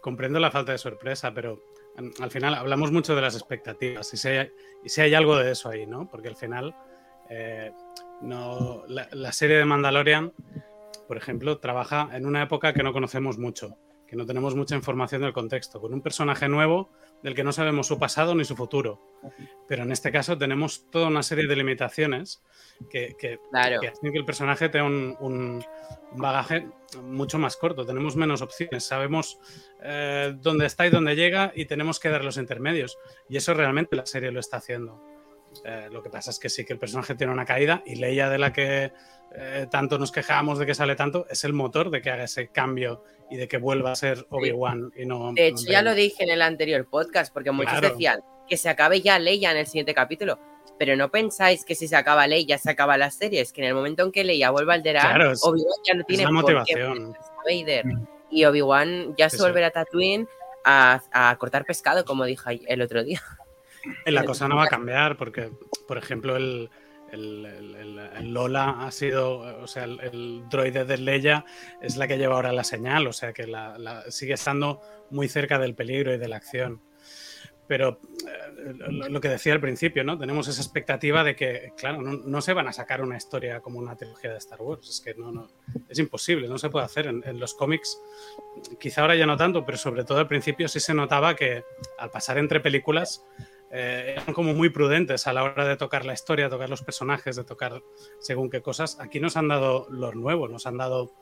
comprendo 0.00 0.38
la 0.38 0.50
falta 0.50 0.72
de 0.72 0.78
sorpresa, 0.78 1.32
pero 1.34 1.60
mm, 1.96 2.22
al 2.22 2.30
final 2.30 2.54
hablamos 2.54 2.92
mucho 2.92 3.16
de 3.16 3.22
las 3.22 3.34
expectativas 3.34 4.12
y 4.14 4.16
si 4.16 4.28
hay, 4.28 4.50
y 4.84 4.88
si 4.88 5.00
hay 5.00 5.14
algo 5.14 5.36
de 5.36 5.50
eso 5.52 5.68
ahí, 5.70 5.86
¿no? 5.86 6.08
Porque 6.08 6.28
al 6.28 6.36
final 6.36 6.74
eh, 7.30 7.72
no, 8.20 8.84
la, 8.86 9.08
la 9.12 9.32
serie 9.32 9.56
de 9.56 9.64
Mandalorian, 9.64 10.32
por 11.08 11.16
ejemplo, 11.16 11.58
trabaja 11.58 12.10
en 12.12 12.26
una 12.26 12.42
época 12.42 12.72
que 12.72 12.82
no 12.84 12.92
conocemos 12.92 13.38
mucho, 13.38 13.76
que 14.06 14.14
no 14.16 14.24
tenemos 14.26 14.54
mucha 14.54 14.76
información 14.76 15.22
del 15.22 15.32
contexto, 15.32 15.80
con 15.80 15.92
un 15.92 16.00
personaje 16.02 16.48
nuevo 16.48 16.90
del 17.22 17.34
que 17.34 17.42
no 17.42 17.52
sabemos 17.52 17.86
su 17.88 17.98
pasado 17.98 18.34
ni 18.34 18.44
su 18.44 18.54
futuro. 18.54 19.00
Pero 19.66 19.82
en 19.82 19.90
este 19.92 20.12
caso 20.12 20.38
tenemos 20.38 20.88
toda 20.90 21.08
una 21.08 21.22
serie 21.22 21.46
de 21.48 21.56
limitaciones 21.56 22.42
que, 22.90 23.16
que, 23.18 23.38
Claro. 23.50 23.80
que 23.80 23.88
hacen 23.88 24.12
que 24.12 24.18
el 24.18 24.24
personaje 24.24 24.68
tenga 24.68 24.86
un, 24.86 25.16
un- 25.20 25.64
un 26.12 26.18
bagaje 26.22 26.66
mucho 27.02 27.38
más 27.38 27.56
corto. 27.56 27.84
Tenemos 27.84 28.16
menos 28.16 28.40
opciones, 28.40 28.84
sabemos 28.84 29.38
eh, 29.82 30.34
dónde 30.40 30.64
está 30.66 30.86
y 30.86 30.90
dónde 30.90 31.16
llega 31.16 31.52
y 31.54 31.66
tenemos 31.66 31.98
que 32.00 32.08
dar 32.08 32.24
los 32.24 32.36
intermedios. 32.38 32.96
Y 33.28 33.36
eso 33.36 33.52
realmente 33.52 33.96
la 33.96 34.06
serie 34.06 34.30
lo 34.30 34.40
está 34.40 34.56
haciendo. 34.58 35.02
Eh, 35.64 35.88
lo 35.90 36.02
que 36.02 36.10
pasa 36.10 36.30
es 36.30 36.38
que 36.38 36.48
sí 36.48 36.64
que 36.64 36.72
el 36.74 36.78
personaje 36.78 37.14
tiene 37.14 37.32
una 37.32 37.44
caída 37.44 37.82
y 37.86 37.96
Leia 37.96 38.28
de 38.28 38.38
la 38.38 38.52
que 38.52 38.92
eh, 39.36 39.66
tanto 39.70 39.98
nos 39.98 40.10
quejamos 40.12 40.58
de 40.58 40.66
que 40.66 40.74
sale 40.74 40.94
tanto 40.96 41.26
es 41.30 41.44
el 41.44 41.52
motor 41.52 41.90
de 41.90 42.00
que 42.00 42.10
haga 42.10 42.24
ese 42.24 42.48
cambio 42.48 43.02
y 43.30 43.36
de 43.36 43.46
que 43.48 43.58
vuelva 43.58 43.92
a 43.92 43.96
ser 43.96 44.26
Obi-Wan 44.30 44.92
y 44.96 45.04
no... 45.04 45.32
De 45.34 45.48
hecho, 45.48 45.64
ya 45.68 45.82
lo 45.82 45.94
dije 45.94 46.24
en 46.24 46.30
el 46.30 46.40
anterior 46.42 46.86
podcast, 46.88 47.32
porque 47.32 47.50
muchos 47.50 47.72
Claro. 47.78 47.90
decían 47.90 48.20
que 48.48 48.56
se 48.56 48.68
acabe 48.70 49.00
ya 49.02 49.18
Leia 49.18 49.50
en 49.50 49.58
el 49.58 49.66
siguiente 49.66 49.92
capítulo. 49.94 50.38
Pero 50.78 50.96
no 50.96 51.10
pensáis 51.10 51.64
que 51.64 51.74
si 51.74 51.88
se 51.88 51.96
acaba 51.96 52.26
Leia, 52.26 52.56
se 52.56 52.70
acaba 52.70 52.96
la 52.96 53.10
serie. 53.10 53.40
Es 53.40 53.52
que 53.52 53.60
en 53.62 53.68
el 53.68 53.74
momento 53.74 54.04
en 54.04 54.12
que 54.12 54.22
Leia 54.24 54.50
vuelva 54.50 54.74
al 54.74 54.82
Claro, 54.82 55.32
es- 55.32 55.40
Obi-Wan 55.44 55.74
ya 55.84 55.94
no 55.94 56.04
tiene 56.04 56.22
la 56.22 56.30
por 56.30 56.46
qué 56.46 56.54
motivación. 56.54 57.16
Vader. 57.44 57.86
Mm. 57.86 58.06
Y 58.30 58.44
Obi-Wan 58.44 59.14
ya 59.18 59.28
se 59.28 59.36
sí. 59.38 59.42
volverá 59.42 59.66
a 59.66 59.70
Tatooine 59.72 60.26
a, 60.64 61.02
a 61.12 61.36
cortar 61.36 61.64
pescado, 61.66 62.04
como 62.04 62.24
dije 62.24 62.60
el 62.66 62.80
otro 62.80 63.02
día. 63.02 63.20
La 64.06 64.24
cosa 64.24 64.48
no 64.48 64.56
va 64.56 64.64
a 64.64 64.68
cambiar 64.68 65.16
porque, 65.16 65.50
por 65.86 65.98
ejemplo, 65.98 66.36
el, 66.36 66.70
el- 67.12 67.46
el- 67.46 68.32
Lola 68.32 68.84
ha 68.86 68.90
sido, 68.90 69.38
o 69.62 69.66
sea, 69.66 69.84
el, 69.84 69.98
el 70.00 70.48
droide 70.50 70.84
de 70.84 70.98
Leia 70.98 71.44
es 71.80 71.96
la 71.96 72.06
que 72.06 72.18
lleva 72.18 72.34
ahora 72.34 72.52
la 72.52 72.64
señal, 72.64 73.06
o 73.06 73.12
sea 73.12 73.32
que 73.32 73.46
la- 73.46 73.78
la- 73.78 74.10
sigue 74.10 74.34
estando 74.34 74.80
muy 75.10 75.28
cerca 75.28 75.58
del 75.58 75.74
peligro 75.74 76.12
y 76.12 76.18
de 76.18 76.28
la 76.28 76.36
acción. 76.36 76.80
Pero 77.66 78.00
eh, 78.26 78.72
lo, 78.90 79.08
lo 79.10 79.20
que 79.20 79.28
decía 79.28 79.52
al 79.52 79.60
principio, 79.60 80.02
¿no? 80.02 80.18
Tenemos 80.18 80.48
esa 80.48 80.62
expectativa 80.62 81.22
de 81.22 81.36
que, 81.36 81.72
claro, 81.76 82.00
no, 82.00 82.12
no 82.12 82.40
se 82.40 82.54
van 82.54 82.66
a 82.66 82.72
sacar 82.72 83.02
una 83.02 83.16
historia 83.18 83.60
como 83.60 83.78
una 83.78 83.94
trilogía 83.94 84.30
de 84.32 84.38
Star 84.38 84.60
Wars. 84.62 84.88
Es 84.88 85.00
que 85.02 85.12
no, 85.20 85.30
no 85.30 85.48
es 85.86 85.98
imposible, 85.98 86.48
no 86.48 86.56
se 86.56 86.70
puede 86.70 86.86
hacer. 86.86 87.06
En, 87.08 87.22
en 87.26 87.38
los 87.38 87.52
cómics, 87.52 88.00
quizá 88.80 89.02
ahora 89.02 89.16
ya 89.16 89.26
no 89.26 89.36
tanto, 89.36 89.66
pero 89.66 89.76
sobre 89.76 90.04
todo 90.04 90.18
al 90.18 90.28
principio 90.28 90.66
sí 90.66 90.80
se 90.80 90.94
notaba 90.94 91.36
que 91.36 91.62
al 91.98 92.10
pasar 92.10 92.38
entre 92.38 92.60
películas 92.60 93.22
eh, 93.70 94.14
eran 94.16 94.34
como 94.34 94.54
muy 94.54 94.70
prudentes 94.70 95.26
a 95.26 95.32
la 95.32 95.44
hora 95.44 95.66
de 95.66 95.76
tocar 95.76 96.04
la 96.04 96.14
historia, 96.14 96.48
tocar 96.48 96.70
los 96.70 96.82
personajes, 96.82 97.36
de 97.36 97.44
tocar 97.44 97.82
según 98.20 98.50
qué 98.50 98.62
cosas. 98.62 98.98
Aquí 99.00 99.20
nos 99.20 99.36
han 99.36 99.48
dado 99.48 99.86
lo 99.90 100.12
nuevo, 100.12 100.48
nos 100.48 100.66
han 100.66 100.76
dado 100.76 101.12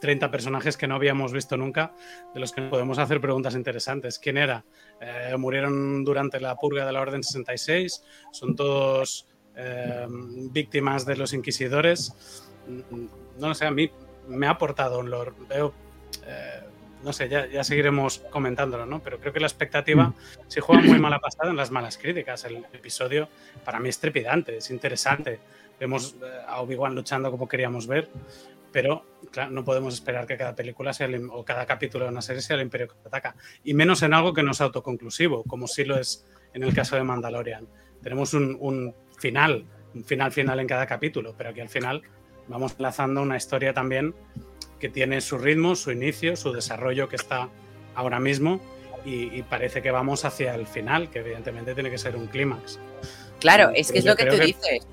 30 0.00 0.30
personajes 0.30 0.76
que 0.76 0.86
no 0.86 0.94
habíamos 0.94 1.32
visto 1.32 1.56
nunca, 1.56 1.94
de 2.34 2.40
los 2.40 2.52
que 2.52 2.62
podemos 2.62 2.98
hacer 2.98 3.20
preguntas 3.20 3.54
interesantes. 3.54 4.18
¿Quién 4.18 4.36
era? 4.36 4.64
Eh, 5.00 5.36
¿Murieron 5.36 6.04
durante 6.04 6.40
la 6.40 6.56
purga 6.56 6.86
de 6.86 6.92
la 6.92 7.00
Orden 7.00 7.22
66? 7.22 8.04
¿Son 8.32 8.54
todos 8.54 9.26
eh, 9.56 10.06
víctimas 10.50 11.06
de 11.06 11.16
los 11.16 11.32
inquisidores? 11.32 12.46
Mm, 12.66 13.06
no 13.38 13.48
lo 13.48 13.54
sé, 13.54 13.66
a 13.66 13.70
mí 13.70 13.90
me 14.28 14.46
ha 14.46 14.50
aportado 14.50 14.98
un 14.98 15.10
lore. 15.10 15.32
Veo, 15.48 15.72
eh, 16.26 16.55
no 17.06 17.12
sé, 17.12 17.28
ya, 17.28 17.46
ya, 17.46 17.62
seguiremos 17.62 18.18
comentándolo, 18.30 18.84
¿no? 18.84 19.00
Pero 19.00 19.20
creo 19.20 19.32
que 19.32 19.38
la 19.38 19.46
expectativa, 19.46 20.12
si 20.48 20.58
juega 20.58 20.82
muy 20.82 20.98
mala 20.98 21.20
pasada 21.20 21.50
en 21.50 21.56
las 21.56 21.70
malas 21.70 21.98
críticas, 21.98 22.44
el 22.46 22.56
episodio 22.72 23.28
para 23.64 23.78
mí 23.78 23.88
es 23.88 24.00
trepidante, 24.00 24.56
es 24.56 24.70
interesante. 24.72 25.38
Vemos 25.78 26.16
a 26.48 26.60
Obi-Wan 26.60 26.96
luchando 26.96 27.30
como 27.30 27.46
queríamos 27.46 27.86
ver, 27.86 28.10
pero 28.72 29.06
claro, 29.30 29.52
no 29.52 29.64
podemos 29.64 29.94
esperar 29.94 30.26
que 30.26 30.36
cada 30.36 30.56
película 30.56 30.92
sea 30.92 31.08
o 31.30 31.44
cada 31.44 31.64
capítulo 31.64 32.06
de 32.06 32.10
una 32.10 32.22
serie 32.22 32.42
sea 32.42 32.56
el 32.56 32.62
Imperio 32.62 32.88
ataca. 33.04 33.36
Y 33.62 33.72
menos 33.72 34.02
en 34.02 34.12
algo 34.12 34.34
que 34.34 34.42
no 34.42 34.50
es 34.50 34.60
autoconclusivo, 34.60 35.44
como 35.44 35.68
sí 35.68 35.84
lo 35.84 35.96
es 35.96 36.26
en 36.54 36.64
el 36.64 36.74
caso 36.74 36.96
de 36.96 37.04
Mandalorian. 37.04 37.68
Tenemos 38.02 38.34
un, 38.34 38.56
un 38.58 38.92
final, 39.16 39.64
un 39.94 40.02
final 40.02 40.32
final 40.32 40.58
en 40.58 40.66
cada 40.66 40.86
capítulo, 40.86 41.36
pero 41.38 41.50
aquí 41.50 41.60
al 41.60 41.68
final 41.68 42.02
vamos 42.48 42.74
enlazando 42.76 43.22
una 43.22 43.36
historia 43.36 43.72
también 43.72 44.12
que 44.78 44.88
tiene 44.88 45.20
su 45.20 45.38
ritmo, 45.38 45.74
su 45.74 45.90
inicio, 45.90 46.36
su 46.36 46.52
desarrollo 46.52 47.08
que 47.08 47.16
está 47.16 47.48
ahora 47.94 48.20
mismo 48.20 48.60
y, 49.04 49.34
y 49.36 49.42
parece 49.42 49.82
que 49.82 49.90
vamos 49.90 50.24
hacia 50.24 50.54
el 50.54 50.66
final, 50.66 51.10
que 51.10 51.20
evidentemente 51.20 51.74
tiene 51.74 51.90
que 51.90 51.98
ser 51.98 52.16
un 52.16 52.26
clímax. 52.26 52.78
Claro, 53.40 53.70
es 53.74 53.92
que 53.92 53.98
es 53.98 54.04
lo 54.04 54.16
que 54.16 54.26
tú 54.26 54.36
que... 54.36 54.46
dices 54.46 54.86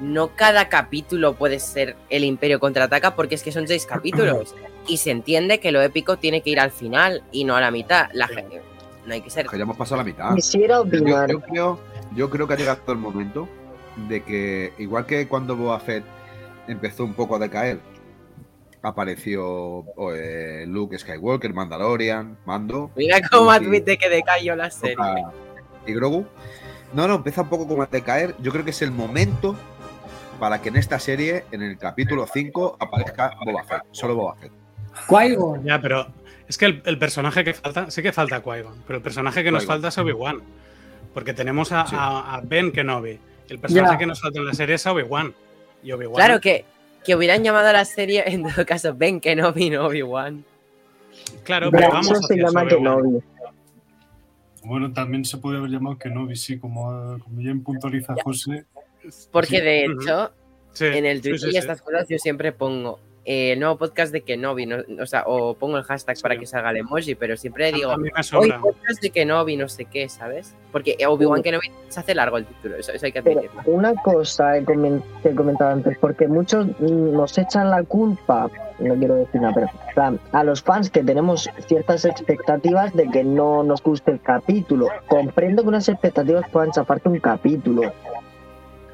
no 0.00 0.34
cada 0.34 0.68
capítulo 0.68 1.34
puede 1.34 1.58
ser 1.58 1.96
el 2.10 2.24
Imperio 2.24 2.60
contraataca 2.60 3.14
porque 3.14 3.34
es 3.34 3.42
que 3.42 3.52
son 3.52 3.66
seis 3.66 3.86
capítulos 3.86 4.54
y 4.86 4.98
se 4.98 5.10
entiende 5.10 5.58
que 5.58 5.72
lo 5.72 5.82
épico 5.82 6.16
tiene 6.16 6.42
que 6.42 6.50
ir 6.50 6.60
al 6.60 6.70
final 6.70 7.22
y 7.32 7.44
no 7.44 7.56
a 7.56 7.60
la 7.60 7.70
mitad. 7.70 8.08
La 8.12 8.28
gente, 8.28 8.60
no 9.06 9.14
hay 9.14 9.22
que 9.22 9.30
ser. 9.30 9.46
Que 9.46 9.56
ya 9.56 9.62
hemos 9.62 9.76
pasado 9.76 9.96
la 9.98 10.04
mitad. 10.04 10.34
Quisiera 10.34 10.80
opinar. 10.80 11.30
Yo, 11.30 11.38
yo, 11.38 11.46
creo, 11.46 11.80
yo 12.14 12.30
creo 12.30 12.46
que 12.46 12.54
ha 12.54 12.56
llegado 12.56 12.92
el 12.92 12.98
momento 12.98 13.48
de 14.08 14.22
que, 14.22 14.72
igual 14.78 15.06
que 15.06 15.26
cuando 15.26 15.56
Boba 15.56 15.80
Fett 15.80 16.04
empezó 16.68 17.04
un 17.04 17.14
poco 17.14 17.36
a 17.36 17.38
decaer, 17.38 17.80
apareció 18.86 19.84
eh, 20.14 20.64
Luke 20.68 20.96
Skywalker, 20.96 21.52
Mandalorian, 21.52 22.38
Mando. 22.44 22.90
Mira 22.96 23.20
cómo 23.30 23.50
admite 23.50 23.98
que 23.98 24.08
decayó 24.08 24.54
la 24.54 24.70
serie. 24.70 24.96
Y 25.86 25.92
Grogu. 25.92 26.26
No, 26.92 27.08
no, 27.08 27.16
empieza 27.16 27.42
un 27.42 27.48
poco 27.48 27.66
como 27.66 27.82
a 27.82 27.86
decaer. 27.86 28.36
Yo 28.38 28.52
creo 28.52 28.64
que 28.64 28.70
es 28.70 28.82
el 28.82 28.92
momento 28.92 29.56
para 30.38 30.62
que 30.62 30.68
en 30.68 30.76
esta 30.76 31.00
serie, 31.00 31.44
en 31.50 31.62
el 31.62 31.78
capítulo 31.78 32.26
5, 32.32 32.76
aparezca 32.78 33.32
Boba 33.44 33.64
Fett, 33.64 33.82
solo 33.90 34.14
Boba 34.14 34.36
Fett. 34.36 34.52
Qui-Gon. 35.08 35.64
Ya, 35.64 35.80
pero 35.80 36.06
es 36.48 36.56
que 36.56 36.66
el, 36.66 36.82
el, 36.84 36.98
personaje 36.98 37.42
que 37.42 37.54
falta, 37.54 37.90
sí 37.90 38.02
que 38.02 38.12
falta 38.12 38.42
Qui-Gon, 38.42 38.82
pero 38.86 38.98
el 38.98 39.02
personaje 39.02 39.42
que 39.42 39.50
nos 39.50 39.66
falta 39.66 39.88
es 39.88 39.98
Obi-Wan. 39.98 40.40
Porque 41.12 41.32
tenemos 41.32 41.72
a, 41.72 41.86
sí. 41.86 41.96
a, 41.98 42.36
a, 42.36 42.40
Ben 42.42 42.70
Kenobi. 42.70 43.18
El 43.48 43.58
personaje 43.58 43.98
que 43.98 44.06
nos 44.06 44.20
falta 44.20 44.38
en 44.38 44.46
la 44.46 44.54
serie 44.54 44.76
es 44.76 44.86
Obi-Wan. 44.86 45.34
Y 45.82 45.90
Obi-Wan. 45.92 46.14
Claro 46.14 46.40
que, 46.40 46.64
que 47.06 47.14
hubieran 47.14 47.44
llamado 47.44 47.68
a 47.68 47.72
la 47.72 47.84
serie, 47.84 48.24
en 48.26 48.42
todo 48.42 48.66
caso, 48.66 48.94
Ben 48.94 49.20
Kenobi, 49.20 49.70
no 49.70 49.86
Obi-Wan. 49.86 50.44
Claro, 51.44 51.70
pero 51.70 51.88
vamos 51.90 52.26
se 52.26 52.36
llama 52.36 52.66
Kenobi. 52.66 53.20
Bueno, 54.64 54.92
también 54.92 55.24
se 55.24 55.38
puede 55.38 55.58
haber 55.58 55.70
llamado 55.70 55.96
Kenobi, 55.96 56.34
sí, 56.34 56.58
como, 56.58 57.18
como 57.20 57.40
ya 57.40 57.54
puntualiza 57.64 58.16
José. 58.24 58.64
Porque 59.30 59.60
de 59.60 59.84
hecho, 59.84 60.32
sí, 60.72 60.86
en 60.86 61.06
el 61.06 61.20
Twitter 61.22 61.38
sí, 61.38 61.46
sí, 61.50 61.54
y 61.54 61.58
estas 61.58 61.80
cosas 61.80 62.08
yo 62.08 62.18
siempre 62.18 62.50
pongo 62.50 62.98
eh, 63.28 63.54
el 63.54 63.58
nuevo 63.58 63.76
podcast 63.76 64.12
de 64.12 64.20
Kenobi, 64.20 64.66
no, 64.66 64.76
o 65.02 65.06
sea, 65.06 65.24
o 65.26 65.54
pongo 65.54 65.76
el 65.78 65.82
hashtag 65.82 66.16
para 66.20 66.38
que 66.38 66.46
salga 66.46 66.70
el 66.70 66.76
emoji, 66.76 67.16
pero 67.16 67.36
siempre 67.36 67.72
digo, 67.72 67.90
hoy 67.90 68.52
podcast 68.52 69.02
de 69.02 69.10
Kenobi, 69.10 69.56
no 69.56 69.68
sé 69.68 69.84
qué, 69.84 70.08
¿sabes? 70.08 70.54
Porque 70.70 70.96
Obi-Wan 71.04 71.42
Kenobi 71.42 71.66
se 71.88 71.98
hace 71.98 72.14
largo 72.14 72.36
el 72.36 72.46
título, 72.46 72.76
eso, 72.76 72.92
eso 72.92 73.04
hay 73.04 73.10
que 73.10 73.18
admitirlo. 73.18 73.50
Pero 73.64 73.76
una 73.76 73.94
cosa 74.00 74.52
que 74.64 75.00
he 75.24 75.34
comentado 75.34 75.72
antes, 75.72 75.98
porque 75.98 76.28
muchos 76.28 76.68
nos 76.78 77.36
echan 77.36 77.68
la 77.68 77.82
culpa, 77.82 78.48
no 78.78 78.94
quiero 78.94 79.16
decir 79.16 79.40
nada, 79.40 79.54
pero 79.96 80.20
a 80.30 80.44
los 80.44 80.62
fans 80.62 80.88
que 80.88 81.02
tenemos 81.02 81.50
ciertas 81.66 82.04
expectativas 82.04 82.94
de 82.94 83.10
que 83.10 83.24
no 83.24 83.64
nos 83.64 83.82
guste 83.82 84.12
el 84.12 84.20
capítulo. 84.20 84.86
Comprendo 85.08 85.62
que 85.64 85.68
unas 85.68 85.88
expectativas 85.88 86.48
puedan 86.50 86.70
chafarte 86.70 87.08
un 87.08 87.18
capítulo, 87.18 87.92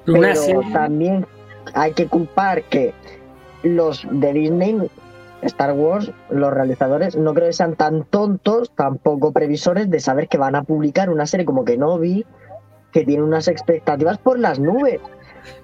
pero 0.07 0.63
también 0.73 1.27
hay 1.75 1.93
que 1.93 2.07
culpar 2.07 2.63
que 2.63 2.95
los 3.63 4.07
de 4.11 4.33
Disney, 4.33 4.91
Star 5.43 5.73
Wars, 5.73 6.11
los 6.31 6.53
realizadores, 6.53 7.17
no 7.17 7.35
creo 7.35 7.49
que 7.49 7.53
sean 7.53 7.75
tan 7.75 8.05
tontos, 8.05 8.71
tampoco 8.75 9.33
previsores 9.33 9.91
de 9.91 10.01
saber 10.01 10.29
que 10.29 10.39
van 10.39 10.55
a 10.55 10.63
publicar 10.63 11.11
una 11.11 11.27
serie 11.27 11.45
como 11.45 11.65
Kenobi, 11.65 12.25
que 12.93 13.05
tiene 13.05 13.23
unas 13.23 13.49
expectativas 13.49 14.19
por 14.19 14.39
las 14.39 14.59
nubes. 14.59 15.01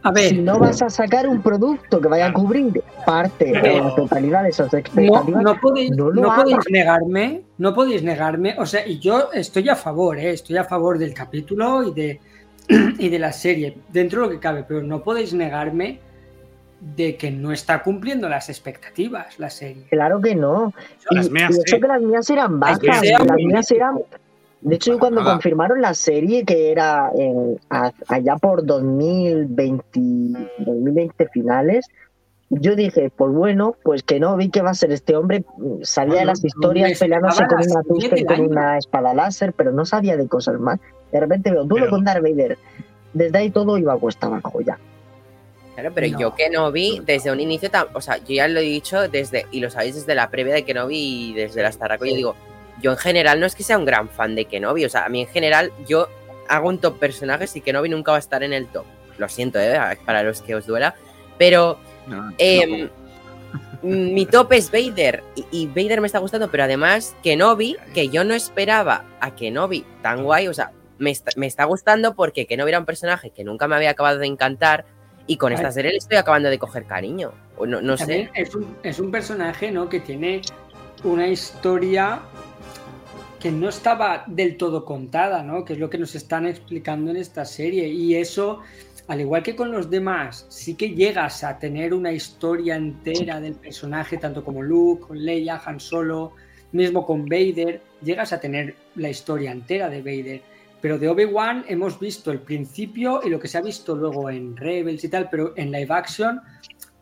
A 0.03 0.11
ver, 0.11 0.31
si 0.31 0.39
no 0.39 0.59
vas 0.59 0.83
a 0.83 0.91
sacar 0.91 1.29
un 1.29 1.41
producto 1.41 2.01
que 2.01 2.09
vaya 2.09 2.27
a 2.27 2.33
cubrir 2.33 2.83
parte 3.07 3.53
o 3.53 3.85
la 3.85 3.95
totalidad 3.95 4.43
de 4.43 4.49
esas 4.49 4.75
expectativas, 4.75 5.29
no, 5.29 5.41
no 5.41 5.61
podéis, 5.61 5.91
no, 5.93 6.11
no 6.11 6.35
podéis 6.35 6.59
negarme, 6.69 7.43
no 7.59 7.75
podéis 7.75 8.03
negarme, 8.03 8.57
o 8.59 8.67
sea, 8.67 8.85
y 8.85 8.99
yo 8.99 9.31
estoy 9.33 9.69
a 9.69 9.77
favor, 9.77 10.19
¿eh? 10.19 10.31
estoy 10.31 10.57
a 10.57 10.65
favor 10.65 10.99
del 10.99 11.15
capítulo 11.15 11.85
y 11.85 11.93
de, 11.93 12.21
y 12.99 13.09
de 13.09 13.19
la 13.21 13.33
serie, 13.33 13.79
dentro 13.93 14.23
de 14.23 14.27
lo 14.27 14.33
que 14.33 14.41
cabe, 14.41 14.65
pero 14.67 14.83
no 14.83 15.05
podéis 15.05 15.33
negarme 15.33 16.01
de 16.81 17.17
que 17.17 17.31
no 17.31 17.53
está 17.53 17.83
cumpliendo 17.83 18.29
las 18.29 18.49
expectativas 18.49 19.39
la 19.39 19.51
serie. 19.51 19.85
Claro 19.91 20.21
que 20.21 20.35
no. 20.35 20.73
Las 21.11 21.27
y, 21.27 21.31
mías, 21.31 21.51
y 21.51 21.71
sí. 21.71 21.81
que 21.81 21.87
las 21.87 22.01
mías 22.01 22.31
eran 22.31 22.61
bajas, 22.61 23.03
las 23.05 23.37
mías 23.37 23.71
eran... 23.71 23.99
De 24.61 24.75
hecho, 24.75 24.93
yo 24.93 24.99
cuando 24.99 25.23
confirmaron 25.23 25.81
la 25.81 25.95
serie, 25.95 26.45
que 26.45 26.73
era 26.73 27.13
en, 27.15 27.61
allá 27.71 28.37
por 28.37 28.67
2020, 28.67 30.01
2020 30.59 31.29
finales, 31.29 31.87
yo 32.51 32.75
dije, 32.75 33.13
pues 33.15 33.33
bueno, 33.33 33.77
pues 33.83 34.03
que 34.03 34.19
no, 34.19 34.37
vi 34.37 34.49
que 34.49 34.63
va 34.63 34.71
a 34.71 34.75
ser 34.75 34.91
este 34.91 35.15
hombre, 35.15 35.45
sabía 35.83 36.21
de 36.21 36.25
las 36.25 36.45
historias 36.45 36.99
peleándose 36.99 37.47
con 37.47 37.59
una 37.59 37.83
Tusker 37.83 38.27
con 38.27 38.41
una 38.41 38.79
espada 38.79 39.15
láser, 39.15 39.53
pero 39.53 39.71
no 39.71 39.85
sabía 39.85 40.17
de 40.17 40.27
cosas 40.27 40.59
más. 40.59 40.81
De 41.13 41.21
repente 41.21 41.51
veo, 41.51 41.65
duelo 41.65 41.89
con 41.91 42.05
Darth 42.05 42.23
Vader. 42.23 42.59
Desde 43.13 43.39
ahí 43.39 43.51
todo 43.51 43.79
iba 43.79 43.93
a 43.93 43.99
cuesta 43.99 44.27
abajo 44.27 44.61
ya. 44.61 44.79
Claro, 45.79 45.95
pero 45.95 46.09
no. 46.09 46.19
yo 46.19 46.35
que 46.35 46.51
no 46.51 46.73
vi 46.73 47.01
desde 47.05 47.31
un 47.31 47.39
inicio, 47.39 47.71
o 47.93 48.01
sea, 48.01 48.17
yo 48.17 48.35
ya 48.35 48.49
lo 48.49 48.59
he 48.59 48.65
dicho 48.65 49.09
desde, 49.09 49.47
y 49.53 49.61
lo 49.61 49.71
sabéis 49.71 49.95
desde 49.95 50.13
la 50.17 50.29
previa 50.29 50.53
de 50.53 50.65
que 50.65 50.75
no 50.75 50.89
vi 50.89 51.31
y 51.31 51.35
desde 51.35 51.63
la 51.63 51.71
Starraco, 51.71 52.03
sí. 52.03 52.11
yo 52.11 52.17
digo, 52.17 52.37
yo 52.83 52.91
en 52.91 52.97
general 52.97 53.39
no 53.39 53.47
es 53.47 53.55
que 53.55 53.63
sea 53.63 53.79
un 53.79 53.85
gran 53.85 54.09
fan 54.09 54.35
de 54.35 54.47
Kenobi, 54.47 54.85
o 54.85 54.89
sea, 54.89 55.05
a 55.05 55.09
mí 55.09 55.21
en 55.21 55.29
general 55.29 55.71
yo 55.87 56.09
hago 56.49 56.69
un 56.69 56.81
top 56.81 56.99
personajes 56.99 57.55
y 57.55 57.61
Kenobi 57.61 57.89
nunca 57.91 58.11
va 58.11 58.17
a 58.17 58.19
estar 58.19 58.43
en 58.43 58.55
el 58.55 58.67
top. 58.67 58.87
Lo 59.19 59.29
siento, 59.29 59.61
¿eh? 59.61 59.79
para 60.05 60.25
los 60.25 60.43
que 60.43 60.57
os 60.57 60.67
duela, 60.67 60.97
pero 61.39 61.79
no, 62.09 62.33
eh, 62.39 62.67
no. 62.67 62.91
mi 63.85 64.27
top 64.27 64.55
es 64.55 64.73
Vader 64.73 65.23
y, 65.37 65.47
y, 65.53 65.67
Vader 65.69 66.01
me 66.01 66.09
está 66.09 66.19
gustando, 66.19 66.51
pero 66.51 66.65
además 66.65 67.15
Kenobi, 67.23 67.77
que 67.95 68.09
yo 68.09 68.25
no 68.25 68.35
esperaba 68.35 69.05
a 69.21 69.37
Kenobi 69.37 69.85
tan 70.03 70.25
guay, 70.25 70.49
o 70.49 70.55
sea, 70.55 70.73
me 70.99 71.13
está, 71.13 71.31
me 71.37 71.47
está 71.47 71.67
gustando 71.67 72.17
porque 72.17 72.47
Kenobi 72.47 72.71
era 72.71 72.81
un 72.81 72.85
personaje 72.85 73.31
que 73.31 73.45
nunca 73.45 73.69
me 73.69 73.77
había 73.77 73.91
acabado 73.91 74.19
de 74.19 74.27
encantar 74.27 74.98
y 75.29 75.37
con 75.37 75.53
esta 75.53 75.71
serie 75.71 75.93
le 75.93 75.99
estoy 75.99 76.17
acabando 76.17 76.49
de 76.49 76.59
coger 76.59 76.87
cariño. 76.87 77.33
No, 77.65 77.81
no 77.81 77.97
sé. 77.97 78.31
Es 78.35 78.55
un, 78.55 78.77
es 78.83 78.99
un 78.99 79.11
personaje 79.11 79.71
¿no? 79.71 79.89
que 79.89 80.01
tiene 80.01 80.41
una 81.05 81.29
historia 81.29 82.23
que 83.39 83.53
no 83.53 83.69
estaba 83.69 84.25
del 84.27 84.57
todo 84.57 84.85
contada, 84.85 85.43
¿no? 85.43 85.65
Que 85.65 85.75
es 85.75 85.79
lo 85.79 85.91
que 85.91 85.99
nos 85.99 86.15
están 86.15 86.47
explicando 86.47 87.11
en 87.11 87.19
esta 87.19 87.45
serie. 87.45 87.87
Y 87.87 88.17
eso, 88.17 88.61
al 89.07 89.21
igual 89.21 89.43
que 89.43 89.55
con 89.55 89.71
los 89.71 89.91
demás, 89.91 90.47
sí 90.49 90.75
que 90.75 90.91
llegas 90.91 91.45
a 91.45 91.59
tener 91.59 91.95
una 91.95 92.11
historia 92.11 92.77
entera 92.77 93.39
del 93.39 93.55
personaje, 93.55 94.17
tanto 94.17 94.43
como 94.43 94.63
Luke, 94.63 95.09
con 95.09 95.25
Leia, 95.25 95.61
Han 95.65 95.79
Solo, 95.79 96.33
mismo 96.73 97.07
con 97.07 97.27
Vader, 97.27 97.81
llegas 98.03 98.33
a 98.33 98.41
tener 98.41 98.75
la 98.97 99.11
historia 99.11 99.53
entera 99.53 99.89
de 99.89 100.01
Vader. 100.01 100.43
Pero 100.81 100.99
de 100.99 101.09
Obi-Wan 101.09 101.65
hemos 101.69 101.99
visto 101.99 102.31
el 102.31 102.41
principio 102.41 103.21
y 103.25 103.31
lo 103.31 103.41
que 103.41 103.49
se 103.49 103.59
ha 103.59 103.63
visto 103.63 103.97
luego 103.97 104.31
en 104.31 104.57
Rebels 104.57 105.03
y 105.03 105.09
tal, 105.09 105.29
pero 105.29 105.53
en 105.57 105.73
live 105.73 105.93
action 105.93 106.41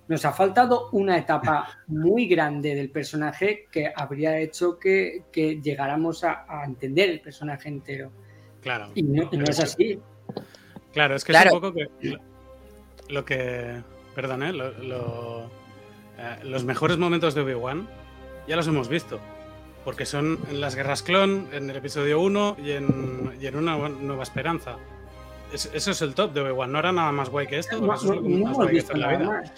nos 0.09 0.25
ha 0.25 0.33
faltado 0.33 0.89
una 0.93 1.19
etapa 1.19 1.69
muy 1.89 2.27
grande 2.27 2.75
del 2.75 2.91
personaje 2.91 3.67
que 3.71 3.93
habría 3.95 4.39
hecho 4.39 4.79
que, 4.79 5.25
que 5.33 5.61
llegáramos 5.61 6.25
a, 6.25 6.47
a, 6.49 6.65
entender 6.65 7.11
el 7.11 7.21
personaje 7.21 7.69
entero. 7.69 8.13
Claro. 8.63 8.91
Y 8.95 9.03
no, 9.03 9.29
y 9.31 9.37
no 9.37 9.45
es 9.45 9.61
así. 9.61 9.99
Claro, 10.93 11.17
es 11.17 11.25
que 11.25 11.33
claro. 11.33 11.49
es 11.49 11.55
un 11.55 11.61
poco 11.61 11.75
que 11.75 11.89
lo, 12.09 12.19
lo 13.09 13.25
que. 13.25 13.83
Perdón, 14.15 14.43
¿eh? 14.45 14.53
Lo, 14.53 14.71
lo, 14.79 15.51
eh, 16.19 16.39
los 16.45 16.65
mejores 16.65 16.97
momentos 16.97 17.35
de 17.35 17.43
Obi-Wan 17.43 17.87
ya 18.49 18.57
los 18.57 18.67
hemos 18.67 18.89
visto. 18.89 19.21
Porque 19.87 20.05
son 20.05 20.41
en 20.51 20.61
las 20.61 20.75
guerras 20.75 21.05
clon, 21.05 21.47
en 21.53 21.71
el 21.71 21.77
episodio 21.77 22.21
1 22.21 22.57
y 22.59 22.73
en, 22.73 23.33
y 23.41 23.47
en 23.47 23.55
Una 23.55 23.77
Nueva 23.89 24.25
Esperanza. 24.25 24.79
Es, 25.53 25.71
eso 25.73 25.93
es 25.93 26.03
el 26.03 26.13
top 26.13 26.33
de 26.33 26.41
Obi-Wan. 26.41 26.73
No 26.73 26.81
era 26.81 26.91
nada 26.91 27.13
más 27.13 27.31
guay 27.31 27.47
que 27.47 27.61
esto. 27.61 27.81
No, 27.81 27.95
eso 27.95 28.13
es 28.13 28.21
lo 28.21 28.29
no, 28.29 28.47
más 28.47 28.57
guay 28.57 28.69
que 28.71 28.79
esto 28.79 28.95
en 28.95 29.01
la 29.01 29.17
vida. 29.17 29.25
Más. 29.25 29.53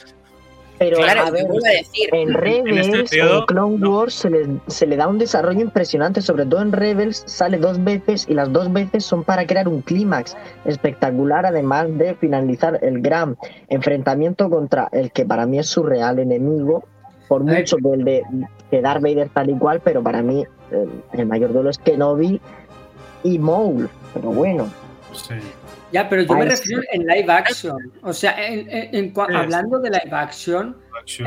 Pero 0.78 0.98
Claro, 0.98 1.22
a 1.22 1.30
ver, 1.30 1.46
vuelvo 1.46 1.66
a 1.66 1.70
decir, 1.70 2.08
en 2.12 2.34
Rebels, 2.34 2.86
este 2.86 2.98
en, 2.98 3.06
periodo, 3.06 3.46
Clone 3.46 3.78
no. 3.78 3.96
Wars 3.96 4.12
se 4.12 4.28
le, 4.28 4.46
se 4.66 4.86
le 4.86 4.96
da 4.96 5.08
un 5.08 5.16
desarrollo 5.16 5.60
impresionante, 5.62 6.20
sobre 6.20 6.44
todo 6.44 6.60
en 6.60 6.72
Rebels 6.72 7.24
sale 7.26 7.56
dos 7.56 7.82
veces 7.82 8.26
y 8.28 8.34
las 8.34 8.52
dos 8.52 8.70
veces 8.70 9.06
son 9.06 9.24
para 9.24 9.46
crear 9.46 9.66
un 9.66 9.80
clímax 9.80 10.36
espectacular, 10.66 11.46
además 11.46 11.86
de 11.96 12.14
finalizar 12.16 12.78
el 12.82 13.00
gran 13.00 13.38
enfrentamiento 13.68 14.50
contra 14.50 14.90
el 14.92 15.10
que 15.10 15.24
para 15.24 15.46
mí 15.46 15.58
es 15.58 15.68
su 15.68 15.82
real 15.82 16.18
enemigo, 16.18 16.84
por 17.28 17.44
mucho 17.44 17.78
que 17.78 17.94
el 17.94 18.04
de 18.04 18.22
que 18.70 18.80
Darth 18.82 19.02
Vader 19.02 19.28
tal 19.30 19.50
y 19.50 19.54
cual, 19.58 19.80
pero 19.82 20.02
para 20.02 20.22
mí 20.22 20.44
eh, 20.70 20.86
el 21.12 21.26
mayor 21.26 21.52
duelo 21.52 21.70
es 21.70 21.78
Kenobi 21.78 22.40
y 23.24 23.38
Maul, 23.38 23.88
pero 24.14 24.30
bueno. 24.30 24.68
Sí. 25.12 25.34
Ya, 25.90 26.06
pero 26.06 26.20
yo 26.22 26.34
me 26.34 26.44
refiero 26.44 26.82
en 26.92 27.06
live 27.06 27.32
action. 27.32 27.76
O 28.02 28.12
sea, 28.12 28.46
en- 28.46 28.68
en- 28.70 28.94
en 28.94 29.14
cua- 29.14 29.26
Sí, 29.28 29.34
hablando 29.34 29.78
de 29.78 29.88
live 29.88 30.10
action. 30.12 30.76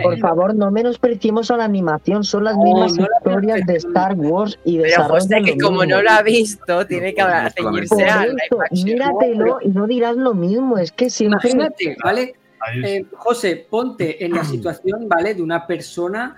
Por 0.04 0.20
favor, 0.20 0.54
no 0.54 0.70
menospreciemos 0.70 1.50
a 1.50 1.58
la 1.58 1.64
animación, 1.66 2.24
son 2.24 2.44
las 2.44 2.56
No, 2.56 2.64
mismas 2.66 2.94
no 2.96 3.08
la 3.08 3.18
historias 3.18 3.66
de. 3.66 3.76
Star 3.78 4.14
Wars 4.16 4.60
y 4.64 4.74
Pero 4.78 4.84
desarrollan 4.90 5.20
José, 5.22 5.42
que 5.44 5.56
lo 5.60 5.66
como 5.68 5.80
mismo. 5.82 5.96
no 5.96 6.02
lo 6.04 6.10
ha 6.12 6.22
visto, 6.22 6.86
tiene 6.86 7.16
que 7.16 7.24
Pues 7.24 7.26
hablar- 7.26 7.54
ceñirse 7.54 8.04
a 8.04 8.24
eso, 8.24 8.34
live 8.34 8.64
action. 8.66 8.86
míratelo 8.86 9.58
y 9.62 9.70
no 9.70 9.88
dirás 9.88 10.16
lo 10.18 10.36
mismo. 10.36 10.78
Es 10.78 10.92
que 10.92 11.10
siempre. 11.10 11.50
imagínate, 11.50 11.98
¿vale? 12.04 12.36
Eh, 12.84 13.06
José, 13.16 13.66
ponte 13.68 14.24
en 14.24 14.34
la 14.34 14.44
situación, 14.44 15.08
¿vale? 15.10 15.34
De 15.34 15.42
una 15.42 15.66
persona 15.66 16.36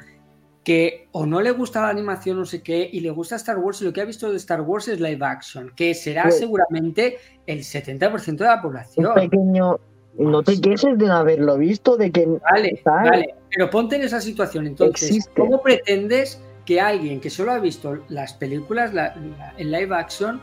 que 0.64 1.08
o 1.12 1.26
no 1.26 1.42
le 1.42 1.52
gusta 1.52 1.82
la 1.82 1.90
animación, 1.90 2.38
no 2.38 2.46
sé 2.46 2.62
qué, 2.64 2.90
y 2.92 3.02
le 3.02 3.10
gusta 3.12 3.36
Star 3.36 3.58
Wars, 3.58 3.82
y 3.82 3.86
lo 3.86 3.92
que 3.94 4.02
ha 4.02 4.06
visto 4.06 4.32
de 4.32 4.38
Star 4.38 4.62
Wars 4.62 4.88
es 4.88 5.00
live 5.00 5.26
action, 5.26 5.72
que 5.76 5.94
será 5.94 6.24
Pues- 6.24 6.40
seguramente 6.40 7.18
el 7.46 7.64
70% 7.64 8.44
de 8.44 8.50
la 8.50 8.56
un 8.56 8.62
población. 8.62 9.14
pequeño. 9.14 9.80
No 10.18 10.44
te 10.44 10.62
quejes 10.62 10.96
de 10.98 11.08
no 11.08 11.14
haberlo 11.16 11.58
visto, 11.58 11.98
de 11.98 12.12
que. 12.12 12.28
Vale, 12.28 12.80
¿sabes? 12.84 13.10
vale, 13.10 13.36
pero 13.50 13.70
ponte 13.70 13.96
en 13.96 14.04
esa 14.04 14.22
situación. 14.22 14.68
Entonces, 14.68 15.10
Existe. 15.10 15.42
¿cómo 15.42 15.62
pretendes 15.62 16.40
que 16.66 16.80
alguien 16.80 17.20
que 17.20 17.30
solo 17.32 17.52
ha 17.52 17.60
visto 17.60 17.98
las 18.10 18.34
películas 18.34 18.94
la- 18.94 19.16
la- 19.16 19.54
en 19.58 19.72
live 19.72 19.94
action 19.96 20.40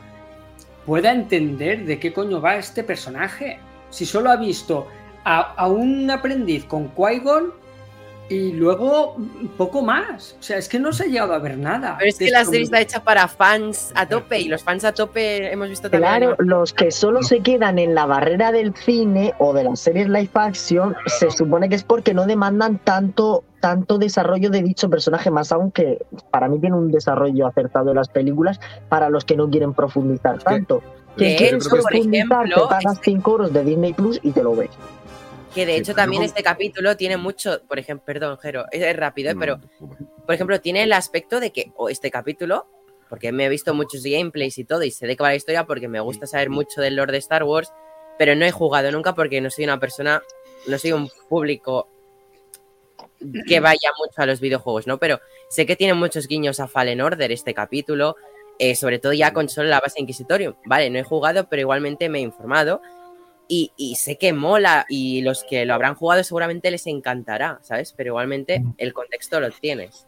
pueda 0.85 1.11
entender 1.13 1.85
de 1.85 1.99
qué 1.99 2.11
coño 2.11 2.41
va 2.41 2.57
este 2.57 2.83
personaje? 2.83 3.59
Si 3.89 4.05
solo 4.05 4.29
ha 4.29 4.35
visto 4.35 4.87
a, 5.23 5.53
a 5.53 5.67
un 5.67 6.09
aprendiz 6.11 6.65
con 6.65 6.93
Qui-Gon 6.93 7.53
y 8.31 8.53
luego 8.53 9.17
poco 9.57 9.81
más. 9.81 10.35
O 10.39 10.43
sea, 10.43 10.57
es 10.57 10.69
que 10.69 10.79
no 10.79 10.93
se 10.93 11.03
ha 11.03 11.07
llegado 11.07 11.33
a 11.33 11.39
ver 11.39 11.57
nada. 11.57 11.95
Pero 11.97 12.09
es 12.09 12.17
que 12.17 12.31
la 12.31 12.39
este 12.39 12.51
serie 12.51 12.63
está 12.63 12.79
hecha 12.79 13.03
para 13.03 13.27
fans 13.27 13.91
a 13.95 14.07
tope 14.07 14.39
y 14.39 14.47
los 14.47 14.63
fans 14.63 14.85
a 14.85 14.93
tope 14.93 15.51
hemos 15.51 15.69
visto 15.69 15.89
también. 15.89 16.09
Claro, 16.09 16.35
los 16.39 16.73
que 16.73 16.91
solo 16.91 17.23
se 17.23 17.41
quedan 17.41 17.77
en 17.77 17.93
la 17.93 18.05
barrera 18.05 18.51
del 18.51 18.73
cine 18.75 19.33
o 19.37 19.53
de 19.53 19.65
las 19.65 19.79
series 19.81 20.07
live 20.07 20.29
action, 20.33 20.95
se 21.07 21.29
supone 21.29 21.67
que 21.67 21.75
es 21.75 21.83
porque 21.83 22.13
no 22.13 22.25
demandan 22.25 22.77
tanto, 22.79 23.43
tanto 23.59 23.97
desarrollo 23.97 24.49
de 24.49 24.61
dicho 24.61 24.89
personaje, 24.89 25.29
más 25.29 25.51
aún 25.51 25.71
que 25.71 25.99
para 26.31 26.47
mí 26.47 26.59
tiene 26.59 26.77
un 26.77 26.89
desarrollo 26.91 27.47
acertado 27.47 27.89
en 27.89 27.97
las 27.97 28.07
películas 28.07 28.59
para 28.87 29.09
los 29.09 29.25
que 29.25 29.35
no 29.35 29.49
quieren 29.49 29.73
profundizar 29.73 30.39
tanto. 30.41 30.81
De 31.17 31.25
Que 31.25 31.35
quieres 31.35 31.67
profundizar, 31.67 32.45
ejemplo, 32.45 32.63
te 32.63 32.69
pagas 32.69 32.93
este- 32.93 33.11
5 33.11 33.31
euros 33.31 33.53
de 33.53 33.65
Disney 33.65 33.91
Plus 33.93 34.19
y 34.23 34.31
te 34.31 34.41
lo 34.41 34.55
ves. 34.55 34.69
Que 35.53 35.65
de 35.65 35.73
Sí, 35.73 35.79
hecho 35.79 35.93
también 35.93 36.23
este 36.23 36.43
capítulo 36.43 36.95
tiene 36.95 37.17
mucho, 37.17 37.61
por 37.67 37.77
ejemplo, 37.77 38.05
perdón, 38.05 38.37
Jero, 38.37 38.65
es, 38.71 38.95
rápido. 38.95 39.33
No, 39.33 39.39
pero 39.39 39.57
no 39.57 40.11
por 40.25 40.35
ejemplo 40.35 40.61
tiene 40.61 40.83
el 40.83 40.93
aspecto 40.93 41.41
de 41.41 41.51
que 41.51 41.73
o 41.75 41.89
este 41.89 42.09
capítulo, 42.09 42.65
porque 43.09 43.33
me 43.33 43.45
he 43.45 43.49
visto 43.49 43.73
muchos 43.73 44.03
gameplays 44.03 44.57
y 44.57 44.63
todo 44.63 44.83
y 44.83 44.91
sé 44.91 45.05
de 45.07 45.17
qué 45.17 45.23
va 45.23 45.29
la 45.29 45.35
historia 45.35 45.65
porque 45.65 45.89
me 45.89 45.99
gusta 45.99 46.25
saber 46.25 46.49
mucho 46.49 46.79
del 46.79 46.95
lore 46.95 47.11
de 47.11 47.17
Star 47.17 47.43
Wars, 47.43 47.73
pero 48.17 48.35
no 48.35 48.45
he 48.45 48.51
jugado 48.51 48.91
nunca 48.93 49.13
porque 49.13 49.41
no 49.41 49.49
soy 49.49 49.65
una 49.65 49.77
persona, 49.77 50.23
no 50.67 50.77
soy 50.77 50.93
un 50.93 51.09
público 51.27 51.89
que 53.45 53.59
vaya 53.59 53.89
mucho 53.99 54.21
a 54.21 54.25
los 54.25 54.39
videojuegos, 54.39 54.87
¿no? 54.87 54.99
Pero 54.99 55.19
sé 55.49 55.65
que 55.65 55.75
tiene 55.75 55.93
muchos 55.95 56.27
guiños 56.27 56.61
a 56.61 56.69
Fallen 56.69 57.01
Order 57.01 57.31
este 57.31 57.53
capítulo, 57.53 58.15
eh, 58.57 58.75
sobre 58.75 58.99
todo 58.99 59.11
ya 59.11 59.33
con 59.33 59.49
solo 59.49 59.67
la 59.67 59.81
base 59.81 59.99
Inquisitorium. 59.99 60.53
Vale, 60.65 60.89
no 60.89 60.99
he 60.99 61.03
jugado, 61.03 61.49
pero 61.49 61.59
igualmente 61.59 62.07
me 62.07 62.19
he 62.19 62.21
informado 62.21 62.81
y, 63.47 63.71
y 63.75 63.95
sé 63.95 64.17
que 64.17 64.33
mola 64.33 64.85
y 64.89 65.21
los 65.21 65.43
que 65.43 65.65
lo 65.65 65.73
habrán 65.73 65.95
jugado 65.95 66.23
seguramente 66.23 66.71
les 66.71 66.87
encantará, 66.87 67.59
¿sabes? 67.61 67.93
Pero 67.95 68.09
igualmente 68.09 68.63
el 68.77 68.93
contexto 68.93 69.39
lo 69.39 69.49
tienes. 69.51 70.07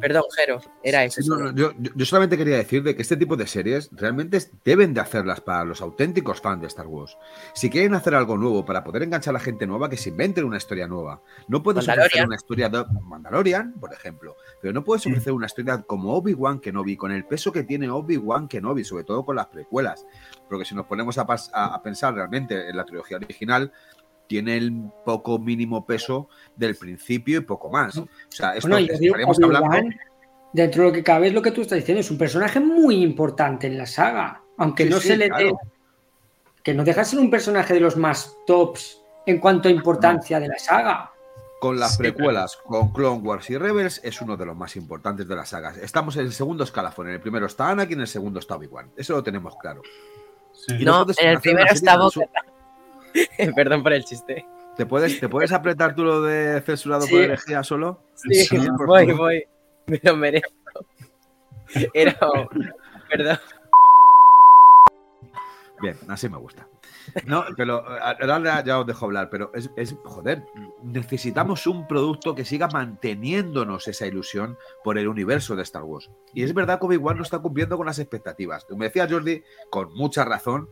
Perdón, 0.00 0.22
Jero, 0.36 0.60
era 0.82 1.04
eso. 1.04 1.20
Sí, 1.20 1.28
no, 1.28 1.36
no, 1.36 1.52
yo, 1.52 1.72
solamente 2.04 2.36
quería 2.36 2.56
decir 2.56 2.82
de 2.82 2.94
que 2.94 3.02
este 3.02 3.16
tipo 3.16 3.36
de 3.36 3.46
series 3.46 3.90
realmente 3.92 4.38
deben 4.64 4.94
de 4.94 5.00
hacerlas 5.00 5.40
para 5.40 5.64
los 5.64 5.80
auténticos 5.80 6.40
fans 6.40 6.60
de 6.60 6.68
Star 6.68 6.86
Wars. 6.86 7.16
Si 7.54 7.70
quieren 7.70 7.94
hacer 7.94 8.14
algo 8.14 8.36
nuevo 8.36 8.64
para 8.64 8.84
poder 8.84 9.02
enganchar 9.02 9.32
a 9.32 9.38
la 9.38 9.40
gente 9.40 9.66
nueva, 9.66 9.88
que 9.90 9.96
se 9.96 10.10
inventen 10.10 10.44
una 10.44 10.58
historia 10.58 10.86
nueva. 10.86 11.20
No 11.48 11.62
puedes 11.62 11.84
ofrecer 12.04 12.26
una 12.26 12.36
historia 12.36 12.68
de 12.68 12.84
Mandalorian, 13.02 13.72
por 13.80 13.92
ejemplo, 13.92 14.36
pero 14.62 14.72
no 14.72 14.84
puedes 14.84 15.06
ofrecer 15.06 15.32
una 15.32 15.46
historia 15.46 15.82
como 15.82 16.14
Obi-Wan 16.14 16.60
Kenobi, 16.60 16.96
con 16.96 17.10
el 17.10 17.24
peso 17.24 17.50
que 17.50 17.64
tiene 17.64 17.88
Obi-Wan 17.90 18.46
Kenobi, 18.48 18.84
sobre 18.84 19.04
todo 19.04 19.24
con 19.24 19.36
las 19.36 19.46
precuelas. 19.46 20.06
Porque 20.48 20.64
si 20.64 20.74
nos 20.74 20.86
ponemos 20.86 21.18
a, 21.18 21.26
pas- 21.26 21.50
a- 21.52 21.74
a 21.74 21.82
pensar 21.82 22.14
realmente 22.14 22.68
en 22.68 22.76
la 22.76 22.84
trilogía 22.84 23.16
original, 23.16 23.72
tiene 24.26 24.56
el 24.56 24.72
poco 25.04 25.38
mínimo 25.38 25.84
peso 25.86 26.28
del 26.56 26.76
principio 26.76 27.38
y 27.38 27.42
poco 27.42 27.70
más. 27.70 27.96
O 27.98 28.08
sea, 28.28 28.54
esto 28.54 28.68
Bueno, 28.68 28.86
digo, 28.98 29.14
hablando. 29.44 29.96
dentro 30.52 30.82
de 30.82 30.88
lo 30.88 30.94
que 30.94 31.02
cabe 31.02 31.28
es 31.28 31.34
lo 31.34 31.42
que 31.42 31.50
tú 31.50 31.60
estás 31.62 31.78
diciendo, 31.78 32.00
es 32.00 32.10
un 32.10 32.18
personaje 32.18 32.60
muy 32.60 33.02
importante 33.02 33.66
en 33.66 33.76
la 33.78 33.86
saga, 33.86 34.42
aunque 34.56 34.84
Sí, 34.84 34.90
no 34.90 35.00
sí, 35.00 35.08
se 35.08 35.16
le 35.16 35.28
claro. 35.28 35.46
dé, 35.46 35.54
que 36.62 36.74
no 36.74 36.84
deja 36.84 37.00
de 37.00 37.04
ser 37.06 37.18
un 37.18 37.30
personaje 37.30 37.74
de 37.74 37.80
los 37.80 37.96
más 37.96 38.34
tops 38.46 39.00
en 39.26 39.38
cuanto 39.38 39.68
a 39.68 39.72
importancia 39.72 40.40
de 40.40 40.48
la 40.48 40.58
saga. 40.58 41.10
Con 41.60 41.78
las 41.78 41.92
Sí, 41.92 41.98
precuelas, 41.98 42.58
con 42.66 42.92
Clone 42.92 43.20
Wars 43.22 43.48
y 43.48 43.56
Rebels, 43.56 44.00
es 44.04 44.20
uno 44.20 44.36
de 44.36 44.44
los 44.44 44.54
más 44.56 44.76
importantes 44.76 45.26
de 45.26 45.34
las 45.34 45.48
sagas. 45.48 45.78
Estamos 45.78 46.14
en 46.16 46.26
el 46.26 46.32
segundo 46.34 46.62
escalafón. 46.64 47.08
En 47.08 47.14
el 47.14 47.20
primero 47.20 47.46
está 47.46 47.70
Anakin, 47.70 47.94
en 47.94 48.00
el 48.02 48.06
segundo 48.06 48.38
está 48.38 48.56
Obi-Wan. 48.56 48.90
Eso 48.96 49.14
lo 49.14 49.22
tenemos 49.22 49.56
claro. 49.56 49.80
Sí. 50.52 50.84
No, 50.84 51.06
en 51.18 51.28
el 51.28 51.40
primero 51.40 51.66
está 51.72 51.94
su- 52.10 52.20
Boca. 52.20 52.44
Perdón 53.56 53.82
por 53.82 53.92
el 53.92 54.04
chiste. 54.04 54.44
¿Te 54.76 54.86
puedes, 54.86 55.20
¿Te 55.20 55.28
puedes 55.28 55.52
apretar 55.52 55.94
tú 55.94 56.04
lo 56.04 56.22
de 56.22 56.60
censurado 56.62 57.02
Sí. 57.02 57.12
por 57.12 57.20
herejía 57.22 57.62
solo? 57.62 58.02
Sí, 58.14 58.46
voy, 58.86 59.12
voy. 59.12 59.44
Me 59.86 60.00
lo 60.02 60.16
merezco. 60.16 60.50
Era. 61.92 62.16
Perdón. 63.10 63.38
Bien, 65.82 65.96
así 66.08 66.28
me 66.28 66.38
gusta. 66.38 66.66
No, 67.26 67.44
pero 67.56 67.84
ahora 68.00 68.40
ya- 68.42 68.64
ya 68.64 68.78
os 68.80 68.86
dejo 68.86 69.04
hablar, 69.04 69.28
pero 69.28 69.50
es, 69.54 69.70
es- 69.76 69.94
joder, 70.04 70.42
necesitamos 70.82 71.66
un 71.66 71.86
producto 71.86 72.34
que 72.34 72.44
siga 72.46 72.68
manteniéndonos 72.68 73.86
esa 73.88 74.06
ilusión 74.06 74.56
por 74.82 74.96
el 74.96 75.08
universo 75.08 75.56
de 75.56 75.62
Star 75.64 75.82
Wars. 75.82 76.10
Y 76.32 76.42
es 76.42 76.54
verdad 76.54 76.78
que 76.80 76.86
Obi-Wan 76.86 77.18
no 77.18 77.22
está 77.22 77.40
cumpliendo 77.40 77.76
con 77.76 77.84
las 77.86 77.98
expectativas. 77.98 78.64
Como 78.64 78.84
decía 78.84 79.06
Jordi, 79.10 79.42
con 79.68 79.92
mucha 79.92 80.24
razón, 80.24 80.70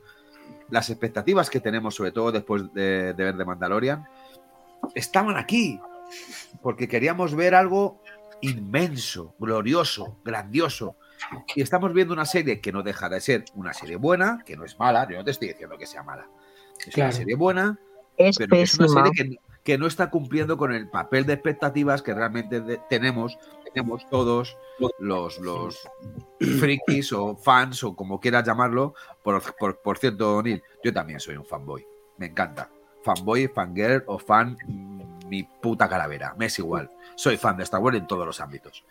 las 0.73 0.91
expectativas 0.91 1.49
que 1.51 1.61
tenemos, 1.61 1.95
sobre 1.95 2.11
todo 2.13 2.33
después 2.33 2.73
de, 2.75 3.15
de 3.15 3.25
ver 3.25 3.37
The 3.37 3.45
Mandalorian, 3.45 4.05
estaban 4.95 5.37
aquí. 5.37 5.79
Porque 6.61 6.89
queríamos 6.89 7.35
ver 7.35 7.55
algo 7.55 8.01
inmenso, 8.41 9.35
glorioso, 9.39 10.19
grandioso. 10.25 10.97
Y 11.55 11.63
estamos 11.63 11.93
viendo 11.93 12.13
una 12.13 12.25
serie 12.27 12.61
que 12.61 12.73
no 12.73 12.83
deja 12.83 13.09
de 13.09 13.21
ser 13.21 13.45
una 13.55 13.73
serie 13.73 13.97
buena, 13.97 14.43
que 14.45 14.57
no 14.57 14.65
es 14.65 14.79
mala, 14.79 15.07
yo 15.09 15.17
no 15.19 15.25
te 15.25 15.31
estoy 15.31 15.49
diciendo 15.49 15.79
que 15.79 15.87
sea 15.87 16.03
mala. 16.03 16.27
Es 16.85 16.93
Claro. 16.95 17.11
una 17.11 17.17
serie 17.17 17.37
buena, 17.37 17.79
Es 18.17 18.37
pero 18.37 18.51
que 18.57 18.63
es 18.63 18.75
una 18.79 18.89
serie 18.89 19.13
que, 19.15 19.37
que 19.63 19.79
no 19.79 19.87
está 19.87 20.11
cumpliendo 20.11 20.57
con 20.57 20.73
el 20.73 20.89
papel 20.91 21.25
de 21.25 21.35
expectativas 21.35 22.03
que 22.03 22.13
realmente 22.13 22.61
de- 22.61 22.81
tenemos, 22.91 23.39
tenemos 23.73 24.09
todos 24.11 24.57
los, 24.99 25.39
los 25.39 25.81
frikis 26.39 27.13
o 27.13 27.37
fans 27.37 27.83
o 27.85 27.95
como 27.97 28.21
quieras 28.21 28.45
llamarlo. 28.45 28.95
Por, 29.23 29.43
por, 29.57 29.81
por 29.81 29.99
cierto, 29.99 30.43
Neil, 30.43 30.63
yo 30.85 30.93
también 30.93 31.21
soy 31.21 31.37
un 31.37 31.45
fanboy. 31.45 31.87
Me 32.19 32.27
encanta. 32.27 32.71
Fanboy, 33.05 33.49
fangirl 33.49 34.05
o 34.07 34.19
fan, 34.19 34.57
mm, 34.67 35.29
mi 35.29 35.43
puta 35.43 35.89
calavera. 35.89 36.35
Me 36.39 36.47
es 36.47 36.59
igual. 36.59 36.91
Soy 37.17 37.37
fan 37.37 37.57
de 37.57 37.65
Star 37.65 37.81
Wars 37.81 37.97
en 37.97 38.07
todos 38.07 38.27
los 38.27 38.41
ámbitos. 38.41 38.85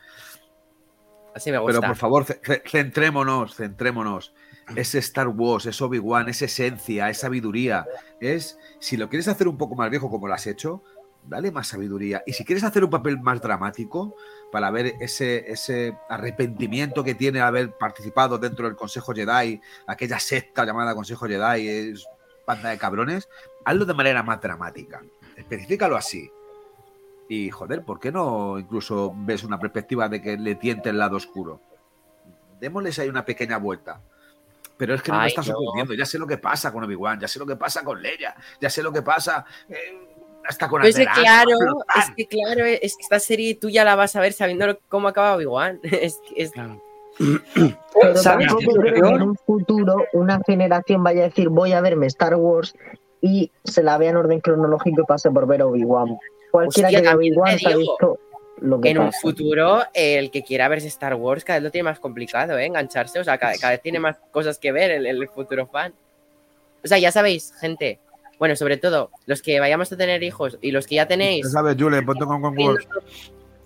Así 1.34 1.50
me 1.50 1.58
Pero 1.60 1.64
gusta. 1.76 1.88
por 1.88 1.96
favor, 1.96 2.26
ce- 2.26 2.42
ce- 2.44 2.62
centrémonos, 2.68 3.56
centrémonos. 3.56 4.34
Es 4.76 4.94
Star 4.96 5.30
Wars, 5.30 5.66
es 5.66 5.82
Obi-Wan, 5.82 6.28
es 6.30 6.42
esencia, 6.42 7.10
es 7.10 7.20
sabiduría. 7.20 7.86
Es, 8.20 8.60
si 8.80 8.98
lo 8.98 9.08
quieres 9.10 9.28
hacer 9.30 9.48
un 9.48 9.58
poco 9.58 9.76
más 9.76 9.90
viejo 9.90 10.10
como 10.10 10.28
lo 10.28 10.34
has 10.34 10.46
hecho, 10.48 10.84
dale 11.24 11.52
más 11.52 11.68
sabiduría. 11.68 12.24
Y 12.26 12.34
si 12.34 12.46
quieres 12.46 12.64
hacer 12.64 12.84
un 12.84 12.90
papel 12.90 13.20
más 13.20 13.42
dramático, 13.42 14.16
para 14.52 14.70
ver 14.70 14.96
ese, 15.00 15.52
ese 15.52 15.98
arrepentimiento 16.10 17.04
que 17.04 17.16
tiene 17.16 17.40
haber 17.40 17.72
participado 17.78 18.38
dentro 18.38 18.66
del 18.66 18.76
Consejo 18.76 19.14
Jedi, 19.14 19.62
aquella 19.88 20.20
secta 20.20 20.66
llamada 20.66 20.94
Consejo 20.94 21.26
Jedi, 21.26 21.68
es 21.68 22.06
banda 22.46 22.70
de 22.70 22.78
cabrones, 22.78 23.30
hazlo 23.66 23.86
de 23.86 23.94
manera 23.94 24.24
más 24.24 24.42
dramática. 24.42 25.02
Especifícalo 25.36 25.96
así. 25.96 26.30
Y 27.30 27.50
joder, 27.50 27.84
¿por 27.84 28.00
qué 28.00 28.12
no 28.12 28.60
incluso 28.60 29.14
ves 29.16 29.44
una 29.44 29.58
perspectiva 29.58 30.10
de 30.10 30.22
que 30.22 30.38
le 30.38 30.56
tiente 30.56 30.90
el 30.90 30.98
lado 30.98 31.16
oscuro? 31.16 31.62
Démosles 32.60 33.00
ahí 33.00 33.08
una 33.08 33.24
pequeña 33.24 33.58
vuelta. 33.58 34.02
Pero 34.76 34.96
es 34.96 35.02
que 35.02 35.12
no 35.12 35.20
me 35.20 35.28
está 35.28 35.42
no. 35.42 35.46
sorprendiendo. 35.46 35.94
Ya 35.94 36.06
sé 36.06 36.20
lo 36.20 36.28
que 36.28 36.38
pasa 36.38 36.74
con 36.74 36.84
Obi-Wan, 36.84 37.20
ya 37.20 37.28
sé 37.28 37.40
lo 37.40 37.46
que 37.46 37.56
pasa 37.56 37.84
con 37.84 38.02
Leia, 38.02 38.36
ya 38.60 38.70
sé 38.70 38.84
lo 38.84 38.92
que 38.92 39.02
pasa 39.02 39.46
eh, 39.70 40.11
Hasta 40.48 40.68
con 40.68 40.82
Pues 40.82 40.98
es 40.98 41.06
que 41.06 41.12
Alderaan, 41.12 41.46
claro, 41.46 41.84
es 42.00 42.12
que 42.16 42.26
claro, 42.28 42.66
es 42.66 42.96
que 42.98 43.04
esta 43.04 43.20
serie 43.20 43.56
tú 43.56 43.70
ya 43.70 43.84
la 43.84 43.96
vas 43.96 44.16
a 44.16 44.22
ver 44.22 44.34
sabiendo 44.34 44.80
cómo 44.90 45.08
acaba 45.08 45.36
Obi-Wan. 45.36 45.80
Es, 45.84 46.20
que 46.28 46.44
es- 46.44 46.52
Claro. 46.52 46.82
Pero 47.18 48.16
¿Sabes 48.18 48.48
tampoco 48.48 48.60
qué 48.60 48.70
es 48.70 48.76
lo 48.76 48.82
creo 48.82 48.94
que 49.10 49.16
en 49.16 49.22
un 49.22 49.36
futuro 49.36 50.06
una 50.14 50.42
generación 50.46 51.04
vaya 51.04 51.22
a 51.22 51.24
decir 51.26 51.50
voy 51.50 51.74
a 51.74 51.82
verme 51.82 52.08
Star 52.08 52.36
Wars 52.36 52.74
y 53.22 53.52
se 53.64 53.84
la 53.84 53.98
vea 53.98 54.10
en 54.12 54.16
orden 54.18 54.40
cronológico 54.40 55.02
y 55.02 55.06
pase 55.06 55.30
por 55.30 55.46
ver 55.46 55.62
Obi-Wan. 55.62 56.18
Cualquiera 56.52 56.88
Hostia, 56.88 57.00
que 57.02 57.08
vea 57.08 57.16
Obi-Wan 57.16 57.60
se 57.60 57.68
ha 57.72 57.76
visto 57.78 58.18
lo 58.62 58.80
que 58.80 58.90
en 58.92 59.00
un 59.00 59.12
futuro, 59.14 59.84
el 59.94 60.32
que 60.32 60.44
quiera 60.44 60.68
verse 60.68 60.88
Star 60.88 61.16
Wars 61.16 61.44
cada 61.44 61.58
vez 61.60 61.64
lo 61.64 61.72
tiene 61.72 61.84
más 61.84 62.00
complicado, 62.00 62.58
¿eh? 62.58 62.66
Engancharse, 62.66 63.20
o 63.20 63.24
sea, 63.24 63.38
cada, 63.38 63.56
cada 63.58 63.72
vez 63.72 63.82
tiene 63.82 64.00
más 64.00 64.18
cosas 64.32 64.58
que 64.58 64.72
ver 64.72 64.92
el, 64.92 65.06
el 65.06 65.28
futuro 65.30 65.68
fan. 65.68 65.94
O 66.84 66.88
sea, 66.88 66.98
ya 66.98 67.12
sabéis, 67.12 67.54
gente. 67.60 68.00
Bueno, 68.42 68.56
sobre 68.56 68.78
todo, 68.78 69.12
los 69.28 69.44
que 69.44 69.60
vayamos 69.60 69.92
a 69.92 69.98
tener 69.98 70.24
hijos 70.24 70.58
y 70.64 70.72
los 70.72 70.88
que 70.88 70.96
ya 70.96 71.08
tenéis. 71.08 71.52
sabes, 71.52 71.76
ponte 72.04 72.26
con 72.26 72.42
concurso. 72.42 72.90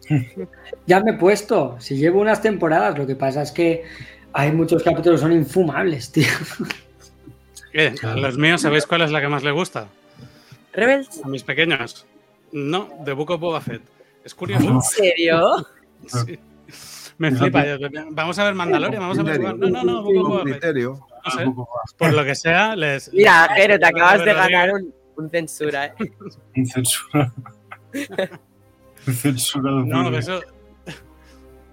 Ya 0.86 1.00
me 1.00 1.12
he 1.12 1.14
puesto. 1.14 1.78
Si 1.80 1.96
llevo 1.96 2.20
unas 2.20 2.42
temporadas, 2.42 2.98
lo 2.98 3.08
que 3.08 3.16
pasa 3.16 3.42
es 3.42 3.54
que 3.54 3.86
hay 4.34 4.52
muchos 4.52 4.84
capítulos 4.84 5.22
que 5.22 5.28
son 5.28 5.32
infumables, 5.32 6.12
tío. 6.12 6.28
Eh, 7.74 7.96
a 8.04 8.16
los 8.16 8.38
míos, 8.38 8.62
¿sabéis 8.62 8.86
cuál 8.86 9.02
es 9.02 9.12
la 9.12 9.20
que 9.20 9.28
más 9.28 9.44
le 9.44 9.52
gusta? 9.52 9.88
Rebels, 10.74 11.22
A 11.24 11.28
mis 11.30 11.44
pequeños. 11.44 12.06
No, 12.52 12.90
The 13.04 13.14
Book 13.14 13.32
of 13.32 13.40
Boba 13.40 13.62
Fett. 13.62 13.82
Es 14.26 14.36
curioso. 14.36 14.70
¿en 14.70 14.82
serio? 14.82 15.66
Sí. 16.08 16.38
Me 17.18 17.32
flipa. 17.32 17.64
Vamos 18.12 18.40
a 18.40 18.44
ver 18.44 18.54
Mandalorian, 18.54 19.02
vamos 19.02 19.20
a 19.20 19.24
ver. 19.24 19.40
No, 19.40 19.54
no, 19.54 19.84
no, 19.84 20.04
Book 20.04 20.18
of 20.18 20.28
Boba 20.28 20.44
Fett. 20.44 20.76
Criterio. 21.32 21.54
No 21.56 21.66
sé, 21.88 21.96
por 21.98 22.14
lo 22.14 22.24
que 22.24 22.36
sea, 22.36 22.76
les. 22.76 23.12
Mira, 23.14 23.48
Jero, 23.56 23.80
te 23.80 23.86
acabas 23.86 24.24
de 24.26 24.34
ganar 24.34 24.72
un, 24.74 24.94
un 25.18 25.30
censura, 25.30 25.86
¿eh? 25.88 25.94
Un 26.56 26.66
censurado. 26.66 27.34
Un 29.08 29.14
censurado. 29.14 29.80
No, 29.86 30.18
eso. 30.18 30.42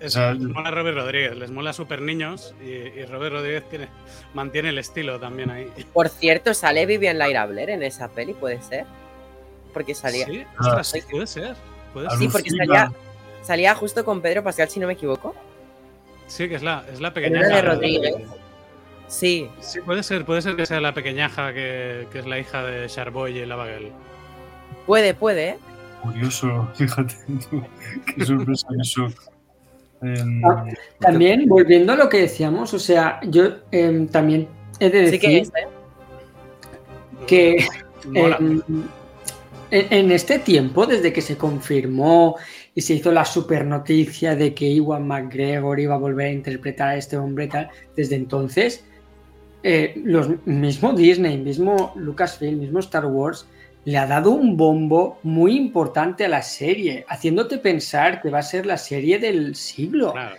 Es, 0.01 0.17
O 0.17 0.19
sea, 0.19 0.33
les 0.35 0.43
mola 0.49 0.71
Robert 0.73 0.97
Rodríguez, 0.97 1.37
les 1.37 1.51
mola 1.53 1.73
Super 1.73 2.03
Niños 2.03 2.55
y, 2.61 2.71
y 2.71 3.05
Robert 3.05 3.37
Rodríguez 3.37 3.69
tiene, 3.71 3.89
mantiene 4.35 4.71
el 4.71 4.79
estilo 4.79 5.21
también 5.21 5.49
ahí. 5.51 5.71
Por 5.93 6.09
cierto, 6.09 6.55
¿sale 6.55 6.87
Vivian 6.87 7.19
Lyra 7.21 7.47
Blair 7.47 7.71
en 7.71 7.85
esa 7.85 8.09
peli? 8.09 8.35
¿Puede 8.35 8.61
ser? 8.63 8.85
Porque 9.73 9.95
salía. 9.95 10.27
Sí, 10.27 10.45
Ah, 10.57 10.61
ostras, 10.61 10.87
sí, 10.89 11.01
puede 11.09 11.27
ser. 11.29 11.57
Puede 11.93 12.11
ser. 12.11 12.19
Sí, 12.19 12.29
porque 12.29 12.51
salía, 12.51 12.93
salía 13.43 13.75
justo 13.77 14.05
con 14.05 14.21
Pedro 14.21 14.43
Pascal, 14.43 14.69
si 14.69 14.81
no 14.81 14.89
me 14.89 14.95
equivoco. 14.95 15.37
Sí, 16.27 16.49
que 16.49 16.57
es 16.57 16.63
la, 16.65 16.85
es 16.93 17.01
la 17.01 17.15
pequeña. 17.15 17.39
una 17.39 17.49
de 17.57 17.63
Rodríguez. 17.63 18.15
Sí, 19.13 19.47
Sí, 19.61 19.79
puede 19.83 20.03
ser, 20.03 20.25
puede 20.25 20.41
ser 20.41 20.57
que 20.57 20.65
sea 20.65 20.81
la 20.81 20.95
pequeñaja 20.95 21.53
que, 21.53 22.09
que 22.11 22.21
es 22.21 22.27
la 22.27 22.39
hija 22.39 22.63
de 22.65 22.89
Sharboy 22.89 23.39
y 23.39 23.45
Lavaguel. 23.45 23.93
puede, 24.87 25.13
puede. 25.13 25.49
¿eh? 25.51 25.59
Curioso, 26.03 26.69
fíjate 26.75 27.15
tú. 27.51 27.63
Qué 28.17 28.25
sorpresa 28.25 28.67
eso. 28.81 29.07
Em, 30.01 30.43
Ah, 30.45 30.65
También, 30.99 31.47
volviendo 31.47 31.93
a 31.93 31.97
lo 31.97 32.09
que 32.09 32.23
decíamos, 32.23 32.73
o 32.73 32.79
sea, 32.79 33.21
yo 33.25 33.59
em, 33.71 34.09
también 34.09 34.49
he 34.81 34.89
de 34.89 35.11
Sí 35.11 35.19
decir 35.19 35.21
que 35.21 35.39
es, 35.41 35.49
¿eh? 35.51 35.69
que 37.27 37.67
Mola. 38.07 38.37
em, 38.41 38.63
en, 39.71 39.87
en 39.93 40.11
este 40.11 40.39
tiempo, 40.39 40.87
desde 40.87 41.13
que 41.13 41.21
se 41.21 41.37
confirmó 41.37 42.37
y 42.75 42.81
se 42.81 42.95
hizo 42.95 43.13
la 43.13 43.27
super 43.27 43.67
noticia 43.67 44.35
de 44.37 44.55
que 44.55 44.67
Iwan 44.71 45.07
McGregor 45.07 45.79
iba 45.79 45.95
a 45.97 45.99
volver 45.99 46.29
a 46.29 46.33
interpretar 46.33 46.89
a 46.89 46.97
este 46.97 47.19
hombre 47.19 47.45
y 47.45 47.49
tal, 47.49 47.69
desde 47.95 48.17
entonces, 48.17 48.85
eh, 49.63 49.95
los 50.05 50.29
mismo 50.47 50.93
Disney, 50.93 51.39
mismo 51.39 51.93
Lucasfilm, 51.97 52.59
mismo 52.59 52.81
Star 52.81 53.07
Wars, 53.07 53.47
le 53.85 53.99
ha 53.99 54.07
dado 54.07 54.31
un 54.31 54.57
bombo 54.57 55.19
muy 55.23 55.57
importante 55.57 56.25
a 56.25 56.29
la 56.29 56.43
serie, 56.43 57.05
haciéndote 57.09 57.59
pensar 57.59 58.21
que 58.23 58.31
va 58.31 58.39
a 58.39 58.43
ser 58.43 58.65
la 58.67 58.79
serie 58.79 59.19
del 59.19 59.55
siglo. 59.57 60.13
Claro, 60.13 60.37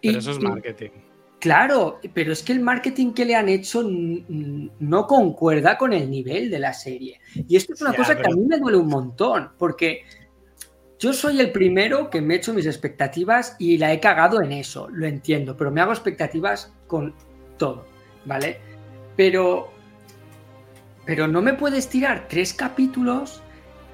Y- 0.00 0.08
pero 0.08 0.18
eso 0.18 0.30
es 0.32 0.40
marketing. 0.40 0.90
Claro, 1.38 2.00
pero 2.14 2.32
es 2.32 2.42
que 2.42 2.52
el 2.52 2.60
marketing 2.60 3.12
que 3.12 3.26
le 3.26 3.34
han 3.36 3.48
hecho 3.50 3.86
no 3.86 5.06
concuerda 5.06 5.76
con 5.76 5.92
el 5.92 6.10
nivel 6.10 6.50
de 6.50 6.58
la 6.58 6.72
serie. 6.72 7.20
Y 7.46 7.56
esto 7.56 7.74
es 7.74 7.82
una 7.82 7.92
Ya, 7.92 7.98
cosa 7.98 8.16
que 8.16 8.26
a 8.26 8.34
mí 8.34 8.40
me 8.46 8.58
duele 8.58 8.78
un 8.78 8.88
montón, 8.88 9.50
porque 9.58 10.00
yo 10.98 11.12
soy 11.12 11.38
el 11.38 11.52
primero 11.52 12.08
que 12.08 12.22
me 12.22 12.34
he 12.34 12.36
hecho 12.38 12.54
mis 12.54 12.64
expectativas 12.64 13.54
y 13.58 13.76
la 13.76 13.92
he 13.92 14.00
cagado 14.00 14.40
en 14.40 14.50
eso, 14.52 14.88
lo 14.88 15.06
entiendo, 15.06 15.54
pero 15.56 15.70
me 15.70 15.82
hago 15.82 15.92
expectativas 15.92 16.72
con 16.86 17.14
todo, 17.58 17.84
¿vale? 18.26 18.60
Pero, 19.16 19.72
pero 21.06 21.26
no 21.26 21.40
me 21.40 21.54
puedes 21.54 21.88
tirar 21.88 22.26
tres 22.28 22.52
capítulos 22.52 23.42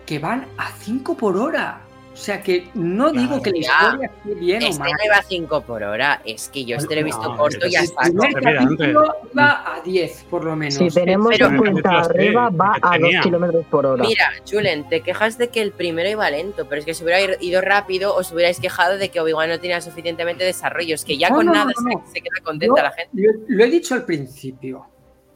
que 0.07 0.19
van 0.19 0.47
a 0.57 0.73
cinco 0.73 1.17
por 1.17 1.37
hora. 1.37 1.83
O 2.13 2.17
sea 2.17 2.43
que 2.43 2.69
no 2.75 3.11
Claro, 3.11 3.21
digo 3.29 3.43
que 3.43 3.51
la 3.53 3.57
ya. 3.57 3.61
historia 3.87 4.11
esté 4.15 4.35
bien 4.35 4.63
o 4.63 4.67
Este 4.67 4.79
mal. 4.81 4.91
no 4.99 5.05
iba 5.07 5.17
a 5.17 5.23
5 5.23 5.61
por 5.63 5.83
hora. 5.83 6.21
Es 6.27 6.49
que 6.51 6.65
yo 6.67 6.77
este 6.77 6.95
lo 6.95 7.01
he 7.01 7.05
visto 7.05 7.23
No, 7.23 7.37
corto 7.39 7.67
y 7.67 7.71
ya 7.71 7.81
El 7.81 7.91
primer 8.17 8.55
capítulo 8.59 9.15
va 9.37 9.77
a 9.77 9.81
10, 9.81 10.25
por 10.29 10.45
lo 10.45 10.55
menos. 10.55 10.75
Si 10.75 10.89
tenemos 10.91 11.29
Pero- 11.31 11.47
en 11.47 11.57
cuenta 11.57 11.83
Pero- 11.83 11.99
arriba, 11.99 12.51
va 12.51 12.77
a 12.83 12.91
2 12.99 13.01
tenía. 13.01 13.21
kilómetros 13.23 13.65
por 13.67 13.87
hora. 13.87 14.05
Mira, 14.05 14.31
Julen, 14.49 14.89
te 14.91 15.01
quejas 15.01 15.39
de 15.39 15.49
que 15.49 15.63
el 15.63 15.73
primero 15.73 16.09
iba 16.11 16.31
lento, 16.31 16.67
pero 16.69 16.81
es 16.81 16.85
que 16.85 16.93
si 16.95 17.03
hubiera 17.03 17.37
ido 17.41 17.61
rápido 17.63 18.15
os 18.15 18.31
hubierais 18.31 18.61
quejado 18.61 18.99
de 18.99 19.09
que 19.09 19.19
Obi-Wan 19.21 19.49
no 19.49 19.59
tenía 19.59 19.81
suficientemente 19.81 20.45
desarrollo. 20.45 20.95
Es 20.95 21.05
que 21.07 21.17
ya 21.17 21.31
No, 21.31 21.37
con 21.37 21.47
no, 21.47 21.53
nada 21.55 21.73
no, 21.83 21.91
no. 21.99 22.05
Se, 22.09 22.13
se 22.15 22.21
queda 22.21 22.45
contenta 22.45 22.77
Yo- 22.77 22.83
la 22.83 22.91
gente. 22.93 23.11
Lo, 23.15 23.33
lo 23.57 23.65
he 23.65 23.71
dicho 23.71 23.95
al 23.95 24.05
principio. 24.05 24.87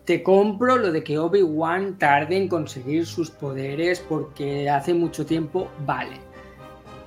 Te 0.05 0.23
compro 0.23 0.77
lo 0.77 0.93
de 0.93 1.03
que 1.03 1.19
Obi-Wan 1.19 1.99
tarde 1.99 2.37
en 2.37 2.49
conseguir 2.49 3.07
sus 3.07 3.31
poderes 3.31 3.99
porque 3.99 4.71
hace 4.71 4.95
mucho 4.95 5.27
tiempo, 5.27 5.69
vale. 5.85 6.26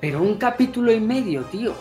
Pero 0.01 0.21
un 0.21 0.35
capítulo 0.37 0.91
y 0.91 0.99
medio, 0.99 1.43
tío. 1.43 1.73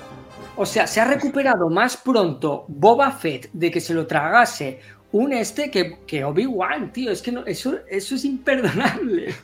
O 0.56 0.66
sea, 0.66 0.86
se 0.86 1.00
ha 1.00 1.04
recuperado 1.04 1.70
más 1.70 1.96
pronto 1.96 2.64
Boba 2.68 3.12
Fett 3.12 3.48
de 3.52 3.70
que 3.70 3.80
se 3.80 3.94
lo 3.94 4.06
tragase 4.06 4.80
un 5.12 5.32
este 5.32 5.70
que, 5.70 5.98
que 6.06 6.24
Obi-Wan, 6.24 6.92
tío. 6.92 7.12
Es 7.12 7.22
que 7.22 7.30
no, 7.32 7.46
eso, 7.46 7.76
eso 7.88 8.14
es 8.16 8.24
imperdonable. 8.24 9.34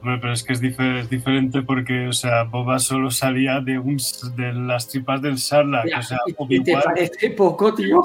Pero, 0.00 0.20
pero 0.20 0.32
es 0.32 0.44
que 0.44 0.52
es, 0.52 0.62
difer- 0.62 1.00
es 1.00 1.10
diferente 1.10 1.60
porque, 1.62 2.06
o 2.06 2.12
sea, 2.12 2.44
Boba 2.44 2.78
solo 2.78 3.10
salía 3.10 3.60
de, 3.60 3.78
un, 3.78 3.98
de 4.36 4.52
las 4.54 4.88
tripas 4.88 5.20
del 5.20 5.38
Sarlacc. 5.38 5.88
O 5.98 6.02
sea, 6.02 6.18
y- 6.48 6.60
te 6.62 6.72
parece 6.72 7.30
poco, 7.30 7.74
tío. 7.74 8.02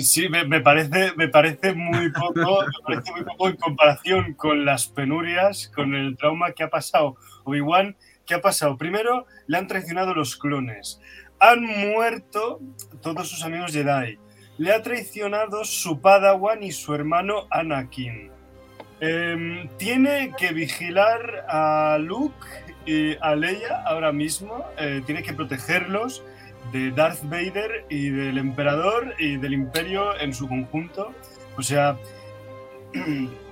Sí, 0.00 0.28
me, 0.28 0.44
me 0.44 0.60
parece, 0.60 1.12
me 1.16 1.28
parece 1.28 1.74
muy 1.74 2.10
poco, 2.10 2.60
me 2.64 2.94
parece 2.94 3.12
muy 3.12 3.24
poco 3.24 3.48
en 3.48 3.56
comparación 3.56 4.34
con 4.34 4.64
las 4.64 4.86
penurias, 4.86 5.70
con 5.74 5.94
el 5.94 6.16
trauma 6.16 6.52
que 6.52 6.62
ha 6.62 6.70
pasado 6.70 7.16
Obi-Wan. 7.44 7.96
¿Qué 8.26 8.34
ha 8.34 8.40
pasado? 8.40 8.76
Primero, 8.76 9.26
le 9.46 9.56
han 9.56 9.68
traicionado 9.68 10.12
los 10.12 10.36
clones. 10.36 11.00
Han 11.38 11.62
muerto 11.62 12.60
todos 13.00 13.28
sus 13.28 13.44
amigos 13.44 13.72
Jedi. 13.72 14.18
Le 14.58 14.72
ha 14.72 14.82
traicionado 14.82 15.64
su 15.64 16.00
Padawan 16.00 16.62
y 16.62 16.72
su 16.72 16.92
hermano 16.92 17.46
Anakin. 17.50 18.30
Em, 19.00 19.68
tiene 19.76 20.32
que 20.36 20.52
vigilar 20.52 21.44
a 21.48 21.98
Luke 22.00 22.46
y 22.84 23.16
a 23.20 23.36
Leia 23.36 23.82
ahora 23.84 24.10
mismo. 24.10 24.64
eh, 24.78 25.02
tiene 25.06 25.22
que 25.22 25.32
protegerlos 25.32 26.24
de 26.72 26.90
Darth 26.90 27.22
Vader 27.24 27.84
y 27.88 28.08
del 28.10 28.38
Emperador 28.38 29.14
y 29.18 29.36
del 29.36 29.52
Imperio 29.52 30.18
en 30.18 30.34
su 30.34 30.48
conjunto. 30.48 31.12
O 31.56 31.62
sea, 31.62 31.96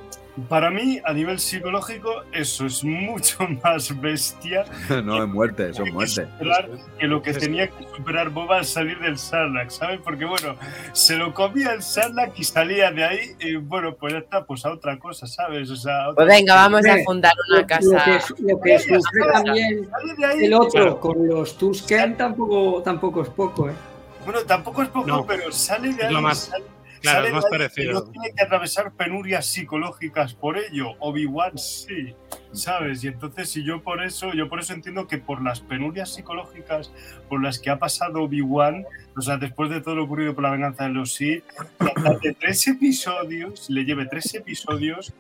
para 0.49 0.71
mí, 0.71 1.01
a 1.05 1.13
nivel 1.13 1.39
psicológico, 1.39 2.23
eso 2.33 2.67
es 2.67 2.83
mucho 2.83 3.39
más 3.63 4.01
bestia 4.01 4.65
No 5.05 5.23
es 5.23 5.29
muerte, 5.29 5.73
son 5.73 5.85
que 5.87 5.93
muerte. 5.93 6.27
superar 6.27 6.69
que 6.99 7.07
lo 7.07 7.23
que 7.23 7.33
tenía 7.35 7.69
que 7.69 7.87
superar 7.97 8.31
Boba 8.31 8.57
al 8.59 8.65
salir 8.65 8.99
del 8.99 9.17
Sarlacc, 9.17 9.71
¿sabes? 9.71 10.01
Porque, 10.03 10.25
bueno, 10.25 10.57
se 10.93 11.17
lo 11.17 11.33
comía 11.33 11.73
el 11.73 11.83
Sarlacc 11.83 12.39
y 12.39 12.45
salía 12.45 12.91
de 12.91 13.05
ahí, 13.05 13.21
y 13.39 13.55
bueno, 13.57 13.95
pues 13.95 14.13
ya 14.13 14.19
está, 14.21 14.45
pues 14.45 14.65
a 14.67 14.73
otra 14.73 14.99
cosa, 14.99 15.27
¿sabes? 15.27 15.71
O 15.71 15.77
sea, 15.77 16.09
Pues 16.15 16.27
venga, 16.27 16.55
vamos 16.57 16.85
a 16.87 16.97
fundar 17.05 17.33
una 17.51 17.61
lo 17.61 17.67
casa. 17.67 18.05
que, 18.05 18.43
lo 18.53 18.61
que 18.61 18.79
también 19.33 19.89
el 20.43 20.55
otro 20.55 20.71
Claro. 20.71 21.01
con 21.01 21.29
los 21.29 21.57
Tusken 21.57 22.17
tampoco, 22.17 22.83
tampoco 22.83 23.23
es 23.23 23.29
poco, 23.29 23.69
¿eh? 23.69 23.75
Bueno, 24.25 24.41
tampoco 24.47 24.83
es 24.83 24.89
poco, 24.89 25.07
No. 25.07 25.27
pero 25.27 25.53
sale 25.53 25.89
de 25.93 25.95
Es 25.95 26.05
ahí. 26.05 26.13
lo 26.15 26.23
más- 26.23 26.39
sale- 26.47 26.65
claro, 27.05 27.19
sale 27.19 27.29
es 27.29 27.35
más 27.35 27.47
parecido. 27.47 27.93
No 27.93 28.11
tiene 28.11 28.33
que 28.37 28.43
atravesar 28.43 28.93
penurias 28.93 29.47
psicológicas 29.47 30.35
por 30.35 30.59
ello. 30.59 30.93
Obi-Wan 30.99 31.57
sí, 31.57 32.15
¿sabes? 32.53 33.05
Y 33.05 33.09
entonces, 33.09 33.51
si 33.51 33.65
yo 33.65 33.83
por 33.83 34.03
eso, 34.03 34.33
yo 34.33 34.49
por 34.49 34.61
eso 34.61 34.73
entiendo 34.73 35.07
que 35.07 35.19
por 35.19 35.43
las 35.43 35.61
penurias 35.61 36.15
psicológicas 36.15 36.91
por 37.29 37.43
las 37.43 37.59
que 37.59 37.71
ha 37.71 37.79
pasado 37.79 38.23
Obi-Wan, 38.23 38.85
o 39.17 39.21
sea, 39.21 39.37
después 39.37 39.71
de 39.71 39.81
todo 39.81 39.97
lo 39.97 40.05
ocurrido 40.05 40.35
por 40.35 40.45
la 40.45 40.51
venganza 40.51 40.85
de 40.85 40.91
los 40.91 41.15
Sith, 41.15 41.45
de 42.23 42.33
tres 42.35 42.67
episodios, 42.67 43.71
le 43.71 43.85
lleve 43.85 44.07
tres 44.07 44.35
episodios, 44.35 45.15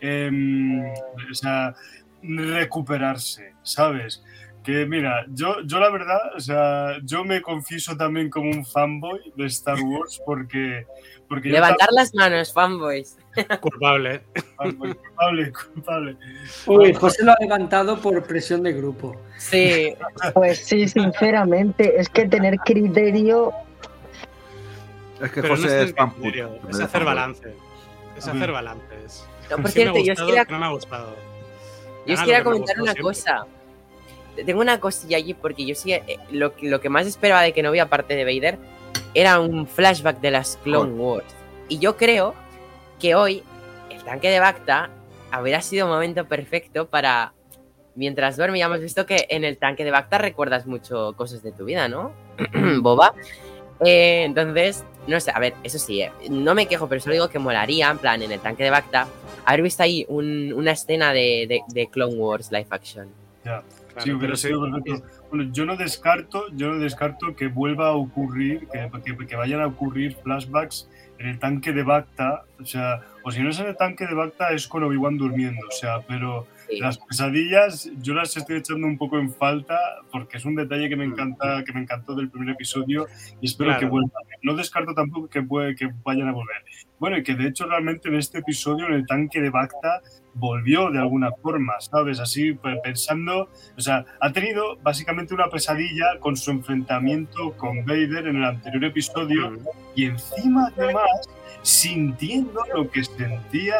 em, 0.00 0.82
o 1.30 1.34
sea, 1.34 1.74
recuperarse, 2.22 3.54
¿sabes? 3.62 4.22
Que 4.68 4.84
mira, 4.84 5.24
yo, 5.30 5.62
yo 5.64 5.80
la 5.80 5.88
verdad, 5.88 6.20
o 6.36 6.40
sea, 6.40 6.98
yo 7.02 7.24
me 7.24 7.40
confieso 7.40 7.96
también 7.96 8.28
como 8.28 8.50
un 8.50 8.66
fanboy 8.66 9.32
de 9.34 9.46
Star 9.46 9.80
Wars 9.80 10.20
porque, 10.26 10.84
Levantar 11.30 11.88
las 11.92 12.14
manos, 12.14 12.52
fanboys. 12.52 13.16
Culpable. 13.62 14.24
culpable, 14.58 15.52
culpable. 15.72 16.16
Uy, 16.66 16.92
José 16.92 17.24
lo 17.24 17.32
ha 17.32 17.36
levantado 17.40 17.98
por 17.98 18.22
presión 18.24 18.62
de 18.62 18.74
grupo. 18.74 19.18
Sí, 19.38 19.94
Pues 20.34 20.58
sí, 20.66 20.86
sinceramente, 20.86 21.98
es 21.98 22.10
que 22.10 22.28
tener 22.28 22.58
criterio. 22.58 23.52
Es 25.18 25.30
que 25.32 25.40
Pero 25.40 25.56
no 25.56 25.62
José 25.62 25.82
es 25.82 25.88
es 25.88 25.94
fan 25.96 26.10
criterio, 26.10 26.58
puro, 26.58 26.70
es 26.70 26.78
hacer 26.80 27.04
balance. 27.04 27.54
Es 28.18 28.28
hacer 28.28 28.52
balances. 28.52 29.26
No, 29.50 29.56
por 29.56 29.70
Sí 29.70 29.78
me 29.78 29.88
ha 29.88 29.92
cierto, 29.94 30.04
yo 30.04 30.12
os 30.12 30.28
quería, 30.28 30.44
que 30.44 30.52
no 30.52 30.58
me 30.58 30.66
ha 30.66 30.70
gustado. 30.72 31.16
yo 32.06 32.12
os 32.14 32.20
quería 32.20 32.44
comentar 32.44 32.76
una 32.76 32.92
siempre. 32.92 33.02
cosa. 33.02 33.46
Tengo 34.44 34.60
una 34.60 34.80
cosilla 34.80 35.16
allí 35.16 35.34
porque 35.34 35.64
yo 35.66 35.74
sí, 35.74 35.92
eh, 35.92 36.18
lo, 36.30 36.54
que- 36.56 36.68
lo 36.68 36.80
que 36.80 36.88
más 36.88 37.06
esperaba 37.06 37.42
de 37.42 37.52
que 37.52 37.62
no 37.62 37.70
vi 37.70 37.78
aparte 37.78 38.14
de 38.16 38.24
Vader 38.24 38.58
era 39.14 39.40
un 39.40 39.66
flashback 39.66 40.20
de 40.20 40.30
las 40.30 40.56
Clone 40.62 40.92
Wars. 40.94 41.26
Y 41.68 41.78
yo 41.78 41.96
creo 41.96 42.34
que 43.00 43.14
hoy 43.14 43.42
el 43.90 44.02
tanque 44.04 44.30
de 44.30 44.40
Bacta 44.40 44.90
habría 45.30 45.60
sido 45.62 45.86
un 45.86 45.92
momento 45.92 46.24
perfecto 46.26 46.86
para... 46.88 47.32
Mientras 47.94 48.36
duerme, 48.36 48.60
ya 48.60 48.66
hemos 48.66 48.80
visto 48.80 49.06
que 49.06 49.26
en 49.28 49.42
el 49.44 49.58
tanque 49.58 49.84
de 49.84 49.90
Bacta 49.90 50.18
recuerdas 50.18 50.66
mucho 50.66 51.14
cosas 51.16 51.42
de 51.42 51.50
tu 51.50 51.64
vida, 51.64 51.88
¿no? 51.88 52.12
Boba. 52.80 53.12
Eh, 53.84 54.22
entonces, 54.24 54.84
no 55.08 55.18
sé, 55.20 55.32
a 55.34 55.38
ver, 55.40 55.54
eso 55.64 55.78
sí, 55.78 56.02
eh, 56.02 56.12
no 56.30 56.54
me 56.54 56.66
quejo, 56.66 56.88
pero 56.88 57.00
solo 57.00 57.14
digo 57.14 57.28
que 57.28 57.38
molaría, 57.40 57.90
en 57.90 57.98
plan, 57.98 58.22
en 58.22 58.30
el 58.32 58.38
tanque 58.40 58.62
de 58.64 58.70
Bacta, 58.70 59.08
haber 59.44 59.62
visto 59.62 59.82
ahí 59.82 60.04
un- 60.08 60.52
una 60.52 60.72
escena 60.72 61.12
de, 61.12 61.46
de- 61.48 61.62
de 61.68 61.88
Clone 61.88 62.14
Wars 62.14 62.50
live 62.52 62.66
action. 62.70 63.08
Claro, 64.04 64.04
Sí, 64.04 64.10
pero 64.20 64.32
perfecto. 64.92 65.28
Bueno, 65.30 65.50
yo 65.52 65.64
no 65.66 65.76
descarto, 65.76 66.44
yo 66.54 66.68
no 66.70 66.78
descarto 66.78 67.34
que 67.36 67.48
vuelva 67.48 67.88
a 67.88 67.92
ocurrir, 67.92 68.66
que, 68.68 68.90
que- 69.04 69.26
que 69.26 69.36
vayan 69.36 69.60
a 69.60 69.66
ocurrir 69.66 70.16
flashbacks 70.22 70.88
en 71.18 71.26
el 71.28 71.38
tanque 71.38 71.72
de 71.72 71.82
Bacta, 71.82 72.44
o 72.60 72.64
sea, 72.64 73.00
o 73.24 73.30
si 73.32 73.42
no 73.42 73.50
es 73.50 73.58
en 73.58 73.66
el 73.66 73.76
tanque 73.76 74.06
de 74.06 74.14
Bacta 74.14 74.50
es 74.52 74.68
con 74.68 74.84
Obi-Wan 74.84 75.18
durmiendo, 75.18 75.66
o 75.66 75.72
sea, 75.72 76.00
pero 76.06 76.46
Sí. 76.68 76.78
las 76.80 76.98
pesadillas 76.98 77.90
yo 78.02 78.14
las 78.14 78.36
estoy 78.36 78.56
echando 78.58 78.86
un 78.86 78.98
poco 78.98 79.18
en 79.18 79.32
falta 79.32 79.78
porque 80.12 80.36
es 80.36 80.44
un 80.44 80.54
detalle 80.54 80.88
que 80.88 80.96
me 80.96 81.06
Mm. 81.06 81.12
encanta, 81.12 81.64
que 81.64 81.72
me 81.72 81.80
encantó 81.80 82.14
del 82.14 82.28
primer 82.30 82.50
episodio 82.50 83.06
y 83.40 83.46
espero 83.46 83.70
Claro. 83.70 83.80
que 83.80 83.86
vuelvan. 83.86 84.10
No 84.42 84.54
descarto 84.54 84.92
tampoco 84.94 85.28
que, 85.28 85.42
puede, 85.42 85.74
que 85.74 85.88
vayan 86.04 86.28
a 86.28 86.32
volver. 86.32 86.56
Bueno, 86.98 87.16
y 87.18 87.22
que 87.22 87.34
de 87.34 87.48
hecho 87.48 87.66
realmente 87.66 88.08
en 88.08 88.16
este 88.16 88.38
episodio, 88.38 88.86
en 88.86 88.94
el 88.94 89.06
tanque 89.06 89.40
de 89.40 89.50
Bacta, 89.50 90.00
volvió 90.34 90.90
de 90.90 90.98
alguna 90.98 91.30
forma, 91.42 91.74
¿sabes? 91.80 92.20
Así 92.20 92.52
pe- 92.52 92.78
pensando, 92.82 93.48
o 93.76 93.80
sea, 93.80 94.04
ha 94.20 94.32
tenido 94.32 94.76
básicamente 94.82 95.34
una 95.34 95.48
pesadilla 95.48 96.18
con 96.20 96.36
su 96.36 96.50
enfrentamiento 96.50 97.52
con 97.56 97.84
Vader 97.84 98.26
en 98.28 98.36
el 98.36 98.44
anterior 98.44 98.84
episodio 98.84 99.56
y 99.96 100.04
encima 100.04 100.70
además 100.76 101.28
sintiendo 101.62 102.60
lo 102.74 102.90
que 102.90 103.04
sentía, 103.04 103.76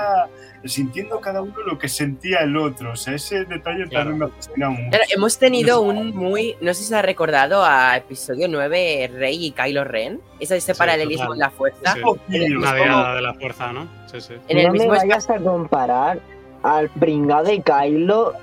sintiendo 0.65 1.21
cada 1.21 1.43
uno 1.43 1.55
lo 1.67 1.79
que 1.79 1.89
sentía 1.89 2.39
el 2.41 2.57
otro, 2.57 2.93
o 2.93 2.97
sea, 2.97 3.15
ese 3.15 3.45
detalle 3.45 3.85
Claro. 3.89 4.11
también 4.11 4.19
me 4.19 4.29
fascina 4.29 4.69
mucho. 4.71 4.91
Claro, 4.91 5.05
hemos 5.15 5.39
tenido 5.39 5.81
un 5.81 6.15
muy, 6.15 6.57
no 6.61 6.75
sé 6.75 6.83
si 6.83 6.89
se 6.89 6.97
ha 6.97 7.03
recordado 7.03 7.65
a 7.65 7.97
episodio 7.97 8.49
9, 8.49 9.11
Rey 9.15 9.47
y 9.47 9.51
Kylo 9.53 9.85
Ren, 9.85 10.21
ese, 10.41 10.57
ese 10.57 10.75
Sí, 10.75 10.79
paralelismo 10.79 11.27
total. 11.27 11.37
en 11.37 11.41
la 11.41 11.51
fuerza. 11.51 11.95
Sí. 11.95 12.01
Poquillo. 12.01 12.59
Una 12.59 12.77
como- 12.77 13.15
de 13.15 13.23
la 13.23 13.35
fuerza, 13.35 13.73
¿no? 13.73 13.89
Sí, 14.11 14.21
sí. 14.21 14.35
En 14.49 14.59
el 14.59 14.67
no 14.67 14.73
me 14.73 14.79
mismo 14.81 14.95
vayas 14.95 15.31
a 15.31 15.37
comparar 15.39 16.21
al 16.63 16.89
pringado 16.91 17.45
de 17.45 17.63
Kylo. 17.63 18.35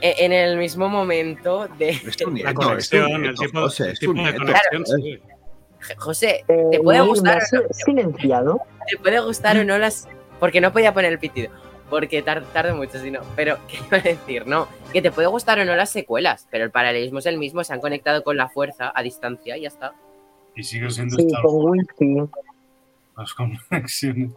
E- 0.00 0.14
en 0.26 0.32
el 0.32 0.58
mismo 0.58 0.90
momento 0.90 1.66
de 1.78 1.98
La 2.44 2.52
conexión, 2.52 3.24
el 3.24 3.34
tipo, 3.34 3.66
de 3.66 4.34
conexión, 4.36 4.84
sí. 4.86 5.18
José, 5.98 6.44
eh, 6.48 6.64
¿Te 6.72 6.80
puede 6.80 6.98
Neil, 6.98 7.08
gustar 7.10 7.40
silenciado? 7.72 8.60
te 8.88 8.96
puede 8.98 9.20
gustar 9.20 9.56
o 9.58 9.64
no 9.64 9.78
las 9.78 10.08
porque 10.40 10.60
no 10.60 10.72
podía 10.72 10.92
poner 10.94 11.12
el 11.12 11.18
pitido, 11.18 11.50
porque 11.90 12.22
tar- 12.22 12.44
tardo 12.52 12.74
mucho 12.76 12.98
si 12.98 13.10
no, 13.10 13.20
pero 13.36 13.56
qué 13.68 13.76
iba 13.86 13.98
a 13.98 14.00
decir, 14.00 14.46
no, 14.46 14.68
que 14.92 15.00
te 15.02 15.10
puede 15.10 15.28
gustar 15.28 15.58
o 15.58 15.64
no 15.64 15.74
las 15.76 15.90
secuelas, 15.90 16.46
pero 16.50 16.64
el 16.64 16.70
paralelismo 16.70 17.18
es 17.20 17.26
el 17.26 17.38
mismo, 17.38 17.62
se 17.64 17.72
han 17.72 17.80
conectado 17.80 18.22
con 18.24 18.36
la 18.36 18.48
fuerza 18.48 18.92
a 18.94 19.02
distancia 19.02 19.56
y 19.56 19.62
ya 19.62 19.68
está. 19.68 19.92
Y 20.54 20.62
sigue 20.62 20.90
siendo 20.90 21.16
Sí, 21.16 21.26
Star 21.26 21.42
con 21.42 21.54
Wars, 21.64 21.86
wifi. 21.98 22.30
las 23.16 23.34
conexiones. 23.34 24.30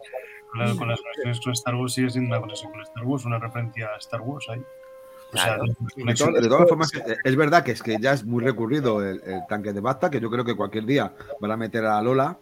Claro, 0.52 0.76
con 0.76 0.88
las 0.88 1.00
conexiones 1.00 1.40
con 1.40 1.52
Star 1.52 1.74
Wars 1.76 1.94
sigue 1.94 2.10
siendo 2.10 2.28
una 2.30 2.40
conexión 2.40 2.72
con 2.72 2.80
Star 2.82 3.04
Wars, 3.04 3.24
una 3.24 3.38
referencia 3.38 3.86
a 3.94 3.96
Star 3.98 4.20
Wars 4.20 4.46
ahí. 4.50 4.60
O 5.32 5.36
sea, 5.36 5.56
De, 5.56 6.48
todas 6.48 6.68
formas, 6.68 6.92
eh, 6.94 7.16
es 7.22 7.36
verdad 7.36 7.62
que 7.62 7.72
es 7.72 7.82
que 7.82 7.96
ya 8.00 8.12
es 8.12 8.24
muy 8.24 8.42
recurrido 8.42 9.02
el, 9.04 9.20
el 9.24 9.46
tanque 9.48 9.72
de 9.72 9.80
Bacta, 9.80 10.10
que 10.10 10.20
yo 10.20 10.30
creo 10.30 10.44
que 10.44 10.56
cualquier 10.56 10.84
día 10.86 11.12
van 11.40 11.50
a 11.52 11.56
meter 11.56 11.84
a 11.86 12.00
Lola, 12.02 12.36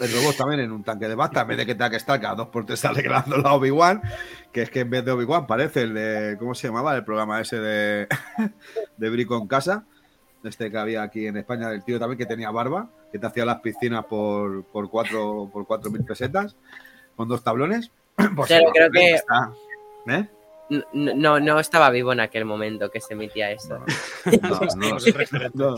el 0.00 0.12
robot 0.12 0.36
también 0.36 0.60
en 0.60 0.72
un 0.72 0.84
tanque 0.84 1.08
de 1.08 1.14
Bacta, 1.14 1.42
en 1.42 1.48
vez 1.48 1.56
de 1.58 1.66
que 1.66 1.74
tenga 1.74 1.90
que 1.90 1.96
estar 1.96 2.20
cada 2.20 2.34
dos 2.34 2.48
por 2.48 2.64
tres 2.64 2.84
alegrando 2.86 3.36
a 3.46 3.54
Obi-Wan, 3.54 4.00
que 4.52 4.62
es 4.62 4.70
que 4.70 4.80
en 4.80 4.90
vez 4.90 5.04
de 5.04 5.10
Obi-Wan 5.12 5.46
parece 5.46 5.82
el 5.82 5.94
de, 5.94 6.36
¿cómo 6.38 6.54
se 6.54 6.68
llamaba? 6.68 6.94
El 6.94 7.04
programa 7.04 7.40
ese 7.40 7.58
de, 7.58 8.08
de 8.96 9.10
Brico 9.10 9.36
en 9.36 9.48
casa, 9.48 9.84
este 10.44 10.70
que 10.70 10.78
había 10.78 11.02
aquí 11.02 11.26
en 11.26 11.36
España, 11.36 11.70
el 11.70 11.84
tío 11.84 11.98
también 11.98 12.18
que 12.18 12.26
tenía 12.26 12.50
barba, 12.50 12.88
que 13.10 13.18
te 13.18 13.26
hacía 13.26 13.44
las 13.44 13.60
piscinas 13.60 14.04
por, 14.06 14.64
por 14.64 14.88
cuatro 14.88 15.48
por 15.52 15.66
cuatro 15.66 15.90
mil 15.90 16.04
pesetas, 16.04 16.56
con 17.16 17.28
dos 17.28 17.42
tablones. 17.42 17.90
Pues 18.36 18.46
Claro, 18.48 18.66
sí, 18.66 18.72
creo 18.74 18.90
que- 18.90 19.14
está. 19.14 19.50
¿Eh? 20.06 20.28
No, 20.92 21.38
no 21.40 21.58
estaba 21.60 21.90
vivo 21.90 22.12
en 22.12 22.20
aquel 22.20 22.44
momento 22.44 22.90
que 22.90 23.00
se 23.00 23.12
emitía 23.14 23.50
eso. 23.50 23.78
No, 23.78 24.60
no 24.76 24.88
lo 24.90 25.00
sé. 25.00 25.14
No, 25.54 25.76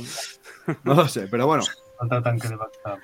no 0.85 0.95
lo 0.95 1.09
sé, 1.09 1.27
pero 1.31 1.47
bueno, 1.47 1.65
falta 1.99 2.23
tanque 2.23 2.49
de 2.49 2.57
Bacta. 2.57 2.99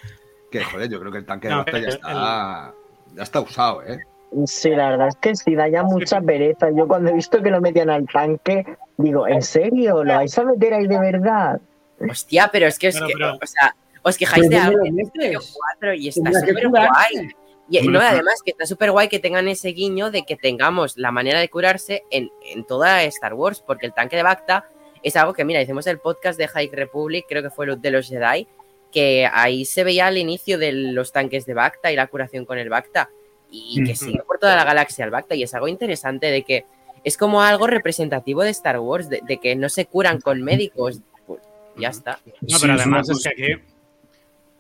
que 0.51 0.63
joder, 0.65 0.89
yo 0.89 1.01
creo 1.01 1.11
que 1.13 1.19
el 1.19 1.27
tanque 1.27 1.49
de 1.49 1.55
No, 1.55 1.59
Bacta 1.59 1.79
ya 1.79 1.87
el- 1.87 1.89
está, 1.95 2.75
ya 3.15 3.23
está 3.23 3.41
usado, 3.41 3.83
¿eh? 3.85 4.01
Sí, 4.47 4.71
la 4.71 4.91
verdad 4.91 5.09
es 5.09 5.17
que 5.17 5.35
sí, 5.35 5.57
da 5.57 5.67
ya 5.69 5.83
mucha 5.83 6.21
pereza. 6.21 6.69
Yo 6.71 6.87
cuando 6.87 7.11
he 7.11 7.15
visto 7.15 7.43
que 7.43 7.51
lo 7.51 7.61
metían 7.61 7.91
al 7.91 8.07
tanque, 8.07 8.65
digo, 8.97 9.27
¿en 9.27 9.43
serio? 9.43 10.05
¿Lo 10.05 10.15
vais 10.15 10.39
a 10.39 10.45
meter 10.45 10.75
ahí 10.75 10.87
de 10.87 10.99
verdad? 11.01 11.61
Hostia, 12.09 12.49
pero 12.53 12.69
es 12.69 12.79
que, 12.79 12.89
es 12.89 12.95
Pero, 12.95 13.07
que 13.09 13.13
pero- 13.15 13.39
o 13.43 13.47
sea, 13.47 13.75
os 14.03 14.17
quejáis 14.17 14.45
de 14.49 14.51
¿Pero 14.57 14.63
algo 14.63 14.79
dónde 14.79 14.89
en 14.89 14.97
lo 14.97 15.03
episodio 15.03 15.39
metes? 15.41 15.57
4 15.81 15.95
y 15.95 16.09
está 16.09 16.33
súper 16.33 16.69
guay. 16.69 17.29
Y 17.71 17.87
no, 17.89 18.01
además 18.01 18.43
que 18.45 18.51
está 18.51 18.67
súper 18.67 18.91
guay 18.91 19.09
que 19.09 19.19
tengan 19.21 19.47
ese 19.49 19.69
guiño 19.69 20.11
de 20.11 20.25
que 20.25 20.37
tengamos 20.37 20.97
la 20.97 21.13
manera 21.13 21.39
de 21.39 21.49
curarse 21.49 22.03
en, 22.11 22.31
en 22.45 22.65
toda 22.65 23.05
Star 23.05 23.35
Wars, 23.35 23.63
porque 23.65 23.87
el 23.87 23.95
tanque 23.95 24.17
de 24.17 24.23
Bacta 24.25 24.65
es 25.03 25.15
algo 25.17 25.33
que, 25.33 25.45
mira, 25.45 25.63
hicimos 25.63 25.87
el 25.87 25.99
podcast 25.99 26.39
de 26.39 26.49
High 26.49 26.71
Republic, 26.73 27.27
creo 27.29 27.43
que 27.43 27.51
fue 27.51 27.67
el 27.67 27.81
de 27.81 27.91
los 27.93 28.09
Jedi, 28.09 28.47
que 28.91 29.29
ahí 29.33 29.65
se 29.65 29.85
veía 29.85 30.09
el 30.09 30.19
inicio 30.19 30.59
de 30.59 30.73
los 30.73 31.13
tanques 31.13 31.47
de 31.47 31.55
Bacta 31.55 31.93
y 31.93 31.97
la 31.97 32.09
curación 32.09 32.45
con 32.45 32.59
el 32.59 32.69
Bacta, 32.69 33.09
y 33.53 33.83
que 33.85 33.95
sigue 33.97 34.21
por 34.27 34.39
toda 34.39 34.57
la 34.57 34.65
galaxia 34.65 35.05
el 35.05 35.11
Bacta, 35.13 35.35
y 35.37 35.45
es 35.45 35.55
algo 35.55 35.69
interesante 35.69 36.27
de 36.27 36.43
que 36.43 36.65
es 37.05 37.17
como 37.17 37.41
algo 37.41 37.67
representativo 37.69 38.43
de 38.43 38.51
Star 38.51 38.79
Wars, 38.81 39.09
de, 39.09 39.21
de 39.27 39.39
que 39.39 39.55
no 39.57 39.69
se 39.69 39.87
curan 39.87 40.21
con 40.21 40.43
médicos, 40.43 41.01
pues 41.27 41.41
ya 41.77 41.89
está. 41.89 42.19
No, 42.43 42.59
pero 42.61 42.73
además 42.75 43.09
es 43.09 43.23
que 43.23 43.29
aquí. 43.29 43.63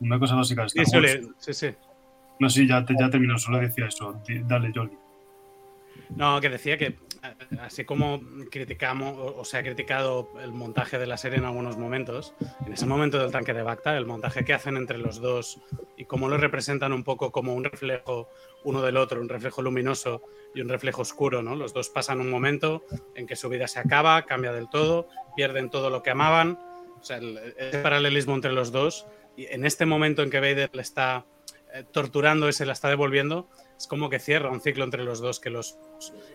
Una 0.00 0.18
cosa 0.18 0.36
básica 0.36 0.62
de 0.62 0.68
Sí, 0.70 0.80
Star 0.80 1.00
Wars. 1.02 1.12
suele- 1.12 1.32
sí, 1.38 1.52
sí. 1.52 1.74
No, 2.40 2.48
sí, 2.48 2.66
ya, 2.66 2.84
te, 2.84 2.94
ya 2.98 3.10
terminó, 3.10 3.38
solo 3.38 3.58
decía 3.58 3.86
eso. 3.86 4.20
Dale, 4.46 4.72
Jolly. 4.74 4.96
No, 6.16 6.40
que 6.40 6.48
decía 6.48 6.78
que 6.78 6.86
eh, 6.86 6.96
así 7.60 7.84
como 7.84 8.20
criticamos 8.50 9.14
o, 9.18 9.44
se 9.44 9.58
ha 9.58 9.62
criticado 9.62 10.30
el 10.42 10.50
montaje 10.50 10.98
de 10.98 11.06
la 11.06 11.18
serie 11.18 11.38
en 11.38 11.44
algunos 11.44 11.76
momentos, 11.76 12.34
en 12.66 12.72
ese 12.72 12.86
momento 12.86 13.18
del 13.18 13.30
tanque 13.30 13.52
de 13.52 13.62
Bacta, 13.62 13.96
el 13.96 14.06
montaje 14.06 14.42
que 14.44 14.54
hacen 14.54 14.78
entre 14.78 14.96
los 14.96 15.20
dos 15.20 15.60
y 15.98 16.06
cómo 16.06 16.30
lo 16.30 16.38
representan 16.38 16.94
un 16.94 17.04
poco 17.04 17.30
como 17.30 17.54
un 17.54 17.62
reflejo 17.62 18.30
uno 18.64 18.80
del 18.80 18.96
otro, 18.96 19.20
un 19.20 19.28
reflejo 19.28 19.60
luminoso 19.60 20.22
y 20.54 20.62
un 20.62 20.70
reflejo 20.70 21.02
oscuro, 21.02 21.42
¿no? 21.42 21.54
Los 21.56 21.74
dos 21.74 21.90
pasan 21.90 22.20
un 22.20 22.30
momento 22.30 22.84
en 23.14 23.26
que 23.26 23.36
su 23.36 23.50
vida 23.50 23.68
se 23.68 23.80
acaba, 23.80 24.22
cambia 24.22 24.52
del 24.52 24.70
todo, 24.70 25.08
pierden 25.36 25.68
todo 25.68 25.90
lo 25.90 26.02
que 26.02 26.10
amaban, 26.10 26.58
o 26.98 27.04
sea, 27.04 27.18
el, 27.18 27.38
ese 27.58 27.78
paralelismo 27.78 28.34
entre 28.34 28.52
los 28.52 28.72
dos 28.72 29.06
y 29.36 29.46
en 29.46 29.64
este 29.64 29.86
momento 29.86 30.22
en 30.22 30.30
que 30.30 30.40
Vader 30.40 30.70
le 30.72 30.82
está 30.82 31.24
torturando 31.92 32.48
y 32.48 32.52
se 32.52 32.66
la 32.66 32.72
está 32.72 32.88
devolviendo, 32.88 33.48
es 33.76 33.86
como 33.86 34.10
que 34.10 34.18
cierra 34.18 34.50
un 34.50 34.60
ciclo 34.60 34.84
entre 34.84 35.04
los 35.04 35.20
dos 35.20 35.40
que 35.40 35.50
los, 35.50 35.78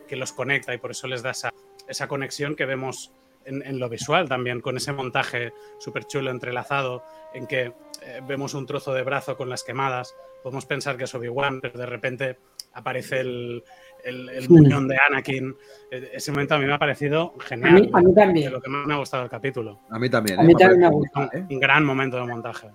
que 0.07 0.15
los 0.15 0.31
conecta 0.33 0.73
y 0.73 0.77
por 0.77 0.91
eso 0.91 1.07
les 1.07 1.21
da 1.23 1.31
esa, 1.31 1.51
esa 1.87 2.07
conexión 2.07 2.55
que 2.55 2.65
vemos 2.65 3.11
en, 3.45 3.61
en 3.65 3.77
lo 3.79 3.89
visual 3.89 4.27
también, 4.27 4.59
con 4.61 4.75
ese 4.77 4.91
montaje 4.91 5.53
súper 5.79 6.05
chulo 6.05 6.31
entrelazado 6.31 7.03
en 7.33 7.45
que 7.45 7.73
eh, 8.01 8.21
vemos 8.27 8.53
un 8.55 8.65
trozo 8.65 8.93
de 8.93 9.03
brazo 9.03 9.37
con 9.37 9.49
las 9.49 9.63
quemadas, 9.63 10.15
podemos 10.41 10.65
pensar 10.65 10.97
que 10.97 11.03
es 11.03 11.13
Obi-Wan, 11.13 11.61
pero 11.61 11.77
de 11.77 11.85
repente 11.85 12.37
aparece 12.73 13.19
el, 13.19 13.63
el, 14.03 14.29
el 14.29 14.43
Sí. 14.43 14.49
muñón 14.49 14.87
de 14.87 14.97
Anakin. 15.09 15.55
Eh, 15.91 16.11
Ese 16.13 16.31
momento 16.31 16.55
a 16.55 16.59
mí 16.59 16.65
me 16.65 16.73
ha 16.73 16.79
parecido 16.79 17.33
A 17.39 17.43
genial. 17.43 17.73
mí, 17.73 17.89
a 17.93 17.99
mí 17.99 18.05
de 18.07 18.13
también. 18.13 18.51
lo 18.51 18.61
que 18.61 18.69
más 18.69 18.85
me 18.87 18.93
ha 18.93 18.97
gustado 18.97 19.23
del 19.23 19.29
capítulo. 19.29 19.79
A 19.89 19.97
mí 19.99 20.09
también, 20.09 20.39
A 20.39 20.43
¿eh? 20.43 20.45
mí 20.47 20.53
también 20.55 20.79
me 20.81 20.85
ha 20.87 20.89
gustado. 20.89 21.29
¿eh? 21.33 21.45
Un 21.49 21.59
gran 21.59 21.85
momento 21.85 22.17
de 22.17 22.25
montaje. 22.25 22.69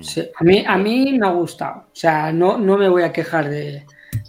Sí, 0.00 0.22
a, 0.36 0.44
mí, 0.44 0.64
a 0.66 0.76
mí 0.76 1.16
me 1.18 1.26
ha 1.26 1.30
gustado. 1.30 1.80
O 1.82 1.94
sea, 1.94 2.32
no, 2.32 2.58
no 2.58 2.76
me 2.76 2.88
voy 2.88 3.02
a 3.02 3.12
quejar 3.12 3.48
de, 3.48 3.84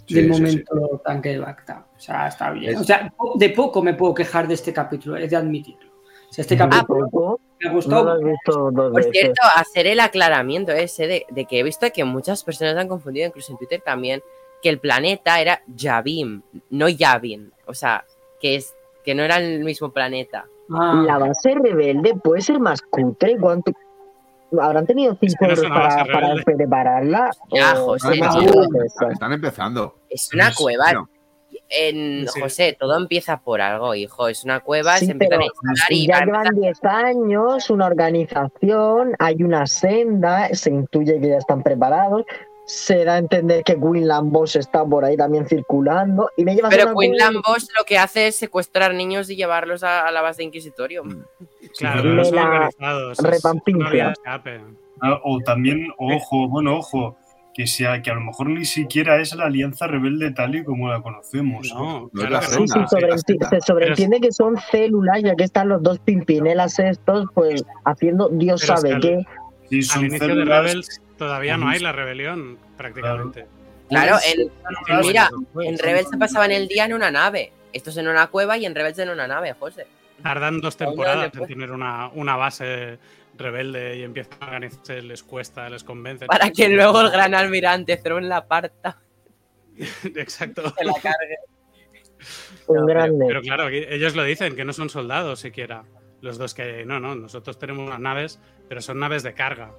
Sí, 0.06 0.14
del 0.14 0.24
sí, 0.24 0.30
momento 0.30 1.02
tanque 1.04 1.30
de 1.30 1.38
Bacta. 1.38 1.86
O 1.96 2.00
sea, 2.00 2.28
está 2.28 2.50
bien. 2.50 2.74
Es- 2.74 2.80
O 2.80 2.84
sea, 2.84 3.12
de 3.34 3.50
poco 3.50 3.82
me 3.82 3.94
puedo 3.94 4.14
quejar 4.14 4.46
de 4.46 4.54
este 4.54 4.72
capítulo, 4.72 5.16
he 5.16 5.26
de 5.28 5.36
admitirlo. 5.36 5.90
O 6.28 6.32
sea, 6.32 6.42
este 6.42 6.56
capítulo 6.56 7.40
me 7.60 7.68
ha 7.68 7.72
gustado. 7.72 8.18
Por 8.44 8.94
veces. 8.94 9.12
cierto, 9.12 9.42
hacer 9.56 9.86
el 9.86 10.00
aclaramiento 10.00 10.72
ese 10.72 11.06
de, 11.06 11.26
de 11.30 11.44
que 11.46 11.60
he 11.60 11.62
visto 11.62 11.86
que 11.92 12.04
muchas 12.04 12.44
personas 12.44 12.76
han 12.76 12.88
confundido, 12.88 13.26
incluso 13.26 13.52
en 13.52 13.58
Twitter 13.58 13.80
también, 13.84 14.22
que 14.62 14.68
el 14.68 14.78
planeta 14.78 15.40
era 15.40 15.62
Yavin, 15.66 16.42
no 16.70 16.88
Yavin. 16.88 17.52
O 17.66 17.74
sea, 17.74 18.04
que, 18.40 18.56
es, 18.56 18.74
que 19.04 19.14
no 19.14 19.22
era 19.22 19.36
el 19.38 19.64
mismo 19.64 19.90
planeta. 19.90 20.46
Ah, 20.70 21.02
La 21.06 21.18
base 21.18 21.54
rebelde 21.54 22.14
puede 22.22 22.40
ser 22.40 22.58
más 22.58 22.82
cutre. 22.82 23.36
¿Cuánto? 23.38 23.72
¿Habrán 24.60 24.86
tenido 24.86 25.16
cinco 25.20 25.34
que 25.40 25.46
no 25.48 25.52
es 25.54 25.68
base 25.68 26.04
para, 26.12 26.34
prepararla? 26.44 27.30
Ya, 27.52 27.74
¿O 27.82 27.86
José, 27.98 28.08
eso? 28.84 29.08
Están 29.10 29.32
empezando. 29.32 29.96
Es 30.08 30.30
una 30.32 30.52
cueva. 30.54 31.06
En, 31.68 32.28
Sí. 32.28 32.40
José, 32.40 32.76
todo 32.78 32.96
empieza 32.96 33.38
por 33.40 33.60
algo, 33.60 33.94
hijo. 33.94 34.28
Es 34.28 34.44
una 34.44 34.60
cueva, 34.60 34.98
Sí, 34.98 35.06
se 35.06 35.12
empiezan 35.12 35.40
pero 35.40 35.50
a 35.50 35.72
instalar 35.72 35.92
y 35.92 36.06
ya 36.06 36.20
llevan 36.24 36.46
empezar- 36.46 36.54
10 36.54 36.84
años, 36.84 37.70
una 37.70 37.86
organización, 37.86 39.14
hay 39.18 39.42
una 39.42 39.66
senda, 39.66 40.48
se 40.52 40.70
intuye 40.70 41.20
que 41.20 41.28
ya 41.28 41.38
están 41.38 41.62
preparados. 41.62 42.24
Se 42.66 43.04
da 43.04 43.14
a 43.14 43.18
entender 43.18 43.62
que 43.62 43.74
Quinlan 43.76 44.30
Boss 44.32 44.56
está 44.56 44.84
por 44.84 45.04
ahí 45.04 45.16
también 45.16 45.46
circulando. 45.46 46.30
Y 46.36 46.44
me 46.44 46.56
Pero 46.56 46.92
cueva- 46.94 47.30
Boss 47.46 47.68
lo 47.78 47.84
que 47.84 47.96
hace 47.96 48.26
es 48.28 48.36
secuestrar 48.36 48.92
niños 48.94 49.30
y 49.30 49.36
llevarlos 49.36 49.84
a, 49.84 50.06
a 50.06 50.10
la 50.10 50.20
base 50.20 50.38
de 50.38 50.44
Inquisitorium. 50.46 51.24
Claro, 51.78 52.02
no 52.14 52.24
son 52.24 52.38
organizados. 52.38 53.18
es 53.18 53.24
repampincia. 53.24 54.14
Ah, 55.00 55.20
O 55.24 55.40
también, 55.40 55.88
ojo, 55.98 56.48
bueno, 56.48 56.76
ojo, 56.78 57.16
que 57.54 57.66
sea 57.66 58.02
que 58.02 58.10
a 58.10 58.14
lo 58.14 58.20
mejor 58.20 58.48
ni 58.50 58.64
siquiera 58.64 59.20
es 59.20 59.34
la 59.34 59.46
alianza 59.46 59.86
rebelde 59.86 60.30
tal 60.30 60.54
y 60.54 60.64
como 60.64 60.88
la 60.88 61.00
conocemos. 61.00 61.72
No, 61.74 62.10
No 62.12 62.22
es 62.22 62.28
claro 62.28 62.46
Sí, 62.46 62.66
sí, 62.68 63.36
se 63.50 63.60
sobreentiende 63.62 64.20
que 64.20 64.32
son 64.32 64.56
células, 64.70 65.22
ya 65.22 65.34
que 65.34 65.44
están 65.44 65.68
los 65.68 65.82
dos 65.82 65.98
pimpinelas 66.00 66.78
estos, 66.78 67.26
pues 67.34 67.64
haciendo 67.84 68.28
Dios 68.28 68.60
Pero 68.60 68.74
es 68.74 68.80
sabe 68.80 68.88
que 68.88 68.94
al- 68.94 69.00
qué. 69.00 69.82
Sí, 69.82 69.98
Al 69.98 70.08
de 70.10 70.44
Rebels 70.44 71.00
todavía 71.18 71.56
no 71.56 71.68
hay 71.68 71.80
la 71.80 71.92
rebelión, 71.92 72.58
prácticamente. 72.76 73.46
Claro, 73.88 74.16
Pues, 74.16 74.34
en, 74.34 74.50
células- 74.86 75.06
mira, 75.06 75.30
pues, 75.52 75.68
en 75.68 75.76
son- 75.78 75.86
Rebels 75.86 76.08
se 76.10 76.16
pasaban 76.18 76.52
el 76.52 76.68
día 76.68 76.84
en 76.84 76.92
una 76.94 77.10
nave. 77.10 77.52
Estos 77.72 77.96
en 77.96 78.08
una 78.08 78.26
cueva 78.28 78.56
y 78.58 78.64
en 78.66 78.74
Rebels 78.74 78.98
en 78.98 79.10
una 79.10 79.26
nave, 79.26 79.52
José. 79.58 79.86
Tardan 80.22 80.60
dos 80.60 80.76
temporadas 80.76 81.24
en 81.26 81.30
después- 81.30 81.48
tener 81.48 81.70
una, 81.70 82.08
una 82.08 82.36
base 82.36 82.98
rebelde 83.36 83.98
y 83.98 84.02
empiezan 84.02 84.38
a 84.40 84.46
organizarse, 84.46 85.02
les 85.02 85.22
cuesta, 85.22 85.68
les 85.68 85.84
convence. 85.84 86.26
Para 86.26 86.50
que 86.50 86.68
luego 86.68 87.00
el 87.02 87.10
gran 87.10 87.34
almirante 87.34 87.96
Thrawn 87.98 88.28
la 88.28 88.46
parta, 88.46 88.98
Exacto. 90.16 90.72
se 90.76 90.84
la 90.84 90.94
cargue. 90.94 91.36
Un 92.66 92.74
pero- 92.74 92.86
grande. 92.86 93.24
Pero 93.28 93.42
claro, 93.42 93.68
ellos 93.68 94.16
lo 94.16 94.24
dicen, 94.24 94.56
que 94.56 94.64
no 94.64 94.72
son 94.72 94.88
soldados 94.88 95.40
siquiera. 95.40 95.84
Los 96.22 96.38
dos 96.38 96.54
que, 96.54 96.84
no, 96.86 96.98
no, 96.98 97.14
nosotros 97.14 97.58
tenemos 97.58 97.86
unas 97.86 98.00
naves, 98.00 98.40
pero 98.68 98.80
son 98.80 98.98
naves 98.98 99.22
de 99.22 99.34
carga. 99.34 99.70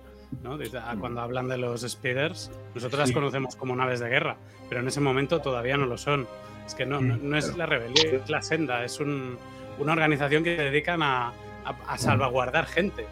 ¿no? 0.43 0.59
Ah, 0.81 0.95
Cuando 0.99 1.21
hablan 1.21 1.47
de 1.47 1.57
los 1.57 1.81
speeders, 1.81 2.51
nosotros 2.75 2.99
las 2.99 3.09
Sí. 3.09 3.13
conocemos 3.15 3.55
como 3.55 3.75
naves 3.75 3.99
de 4.01 4.09
guerra, 4.09 4.38
pero 4.69 4.81
en 4.81 4.88
ese 4.88 4.99
momento 4.99 5.39
todavía 5.41 5.77
no 5.77 5.85
lo 5.88 5.97
son. 5.97 6.27
Es 6.65 6.75
que 6.75 6.85
no, 6.85 6.99
no, 7.01 7.15
no 7.17 7.38
es 7.38 7.55
la 7.57 7.65
rebelión, 7.65 8.21
es 8.23 8.29
la 8.29 8.41
senda, 8.41 8.83
es 8.83 8.99
un- 8.99 9.38
una 9.80 9.93
organización 9.93 10.43
que 10.43 10.55
se 10.55 10.63
dedican 10.63 11.01
a, 11.03 11.28
a- 11.65 11.75
a 11.88 11.97
salvaguardar 11.97 12.65
gente. 12.65 13.05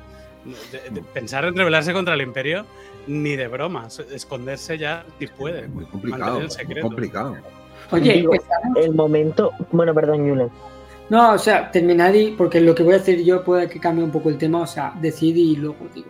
De- 0.72 0.89
de- 0.91 1.01
pensar 1.01 1.45
en 1.45 1.55
rebelarse 1.55 1.91
contra 1.93 2.13
el 2.13 2.22
imperio, 2.22 2.66
ni 3.07 3.36
de 3.36 3.47
bromas. 3.47 3.99
Esconderse 3.99 4.78
ya 4.78 5.03
si 5.20 5.28
puede. 5.28 5.61
Es 5.61 5.70
muy 5.70 5.86
complicado. 5.86 6.39
el 6.39 6.47
Muy 6.68 6.82
complicado. 6.82 7.36
Oye, 7.91 8.13
Digo, 8.13 8.34
El 8.76 8.93
momento. 8.93 9.51
Bueno, 9.72 9.93
perdón, 9.93 10.28
Julen. 10.30 10.49
no, 11.09 11.34
o 11.34 11.38
sea, 11.38 11.72
terminad 11.72 12.13
y, 12.13 12.32
porque 12.32 12.61
lo 12.61 12.74
que 12.76 12.84
voy 12.84 12.93
a 12.95 12.97
decir 12.97 13.24
yo 13.24 13.43
puede 13.43 13.68
que 13.70 13.80
cambie 13.80 14.03
un 14.03 14.11
poco 14.11 14.30
el 14.30 14.38
tema, 14.38 14.61
o 14.61 14.68
sea, 14.68 14.93
decid 15.01 15.36
y 15.36 15.55
luego 15.55 15.78
digo. 15.93 16.07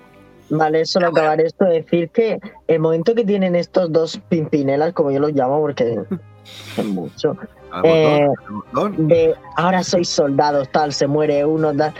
Vale, 0.49 0.85
solo 0.85 1.07
acabar 1.07 1.41
esto, 1.41 1.65
decir 1.65 2.09
que 2.09 2.39
el 2.67 2.79
momento 2.79 3.15
que 3.15 3.23
tienen 3.25 3.55
estos 3.55 3.91
dos 3.91 4.19
pimpinelas, 4.29 4.93
como 4.93 5.11
yo 5.11 5.19
los 5.19 5.31
llamo, 5.33 5.59
porque 5.59 5.97
es 6.77 6.85
mucho, 6.85 7.35
Al 7.75 7.85
Eh, 7.85 8.27
botón, 8.27 8.35
al 8.47 8.53
botón. 8.93 9.07
de 9.07 9.35
ahora 9.57 9.83
sois 9.83 10.07
soldados, 10.07 10.69
tal, 10.71 10.93
se 10.93 11.07
muere 11.07 11.43
uno, 11.45 11.73
tal. 11.75 11.93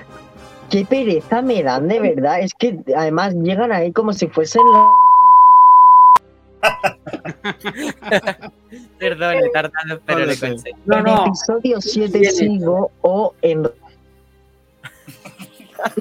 Qué 0.69 0.85
pereza 0.85 1.41
me 1.41 1.61
dan, 1.63 1.87
de 1.87 1.99
verdad. 1.99 2.39
Es 2.39 2.53
que 2.53 2.79
además 2.95 3.33
llegan 3.35 3.71
ahí 3.71 3.91
como 3.91 4.13
si 4.13 4.27
fuesen 4.27 4.61
la- 4.73 4.91
Perdón, 8.99 9.35
he 9.35 9.49
tardado, 9.49 9.99
pero 10.05 10.19
No 10.19 10.25
le 10.25 10.35
sé. 10.35 10.49
conseguí. 10.49 10.75
No, 10.85 10.97
en 10.97 11.07
episodio 11.07 11.81
7 11.81 12.19
Viene. 12.19 12.31
sigo 12.31 12.91
o 13.01 13.33
en. 13.41 13.63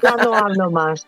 Ya 0.01 0.15
no 0.15 0.33
hablo 0.35 0.71
más. 0.71 1.05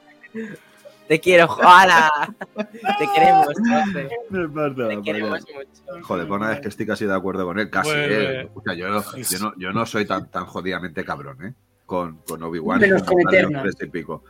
Te 1.08 1.20
quiero, 1.20 1.48
¡Hala! 1.62 2.12
Te 2.56 3.08
queremos, 3.16 3.48
José. 3.48 4.10
Es 4.30 4.54
verdad, 4.54 4.88
Te 4.90 5.02
queremos 5.02 5.40
mucho. 5.40 6.04
Joder, 6.04 6.28
por 6.28 6.40
una 6.40 6.50
vez 6.50 6.60
que 6.62 6.68
estoy 6.68 6.86
casi 6.86 7.06
de 7.06 7.14
acuerdo 7.14 7.46
con 7.46 7.58
él, 7.60 7.70
casi, 7.70 7.90
Vuelve. 7.90 8.40
¿eh? 8.40 8.42
Escucha, 8.44 8.74
yo, 8.74 8.90
no, 8.90 9.04
yo, 9.16 9.40
no, 9.40 9.54
yo 9.58 9.72
no 9.74 9.86
soy 9.86 10.06
tan, 10.06 10.30
tan 10.30 10.46
jodidamente 10.46 11.06
cabrón, 11.06 11.44
¿eh? 11.46 11.54
Con, 11.86 12.18
con 12.28 12.44
Obi-Wan. 12.44 12.82
Menos 12.82 13.04
con 13.04 13.16
y 13.22 13.86
pico. 13.88 14.24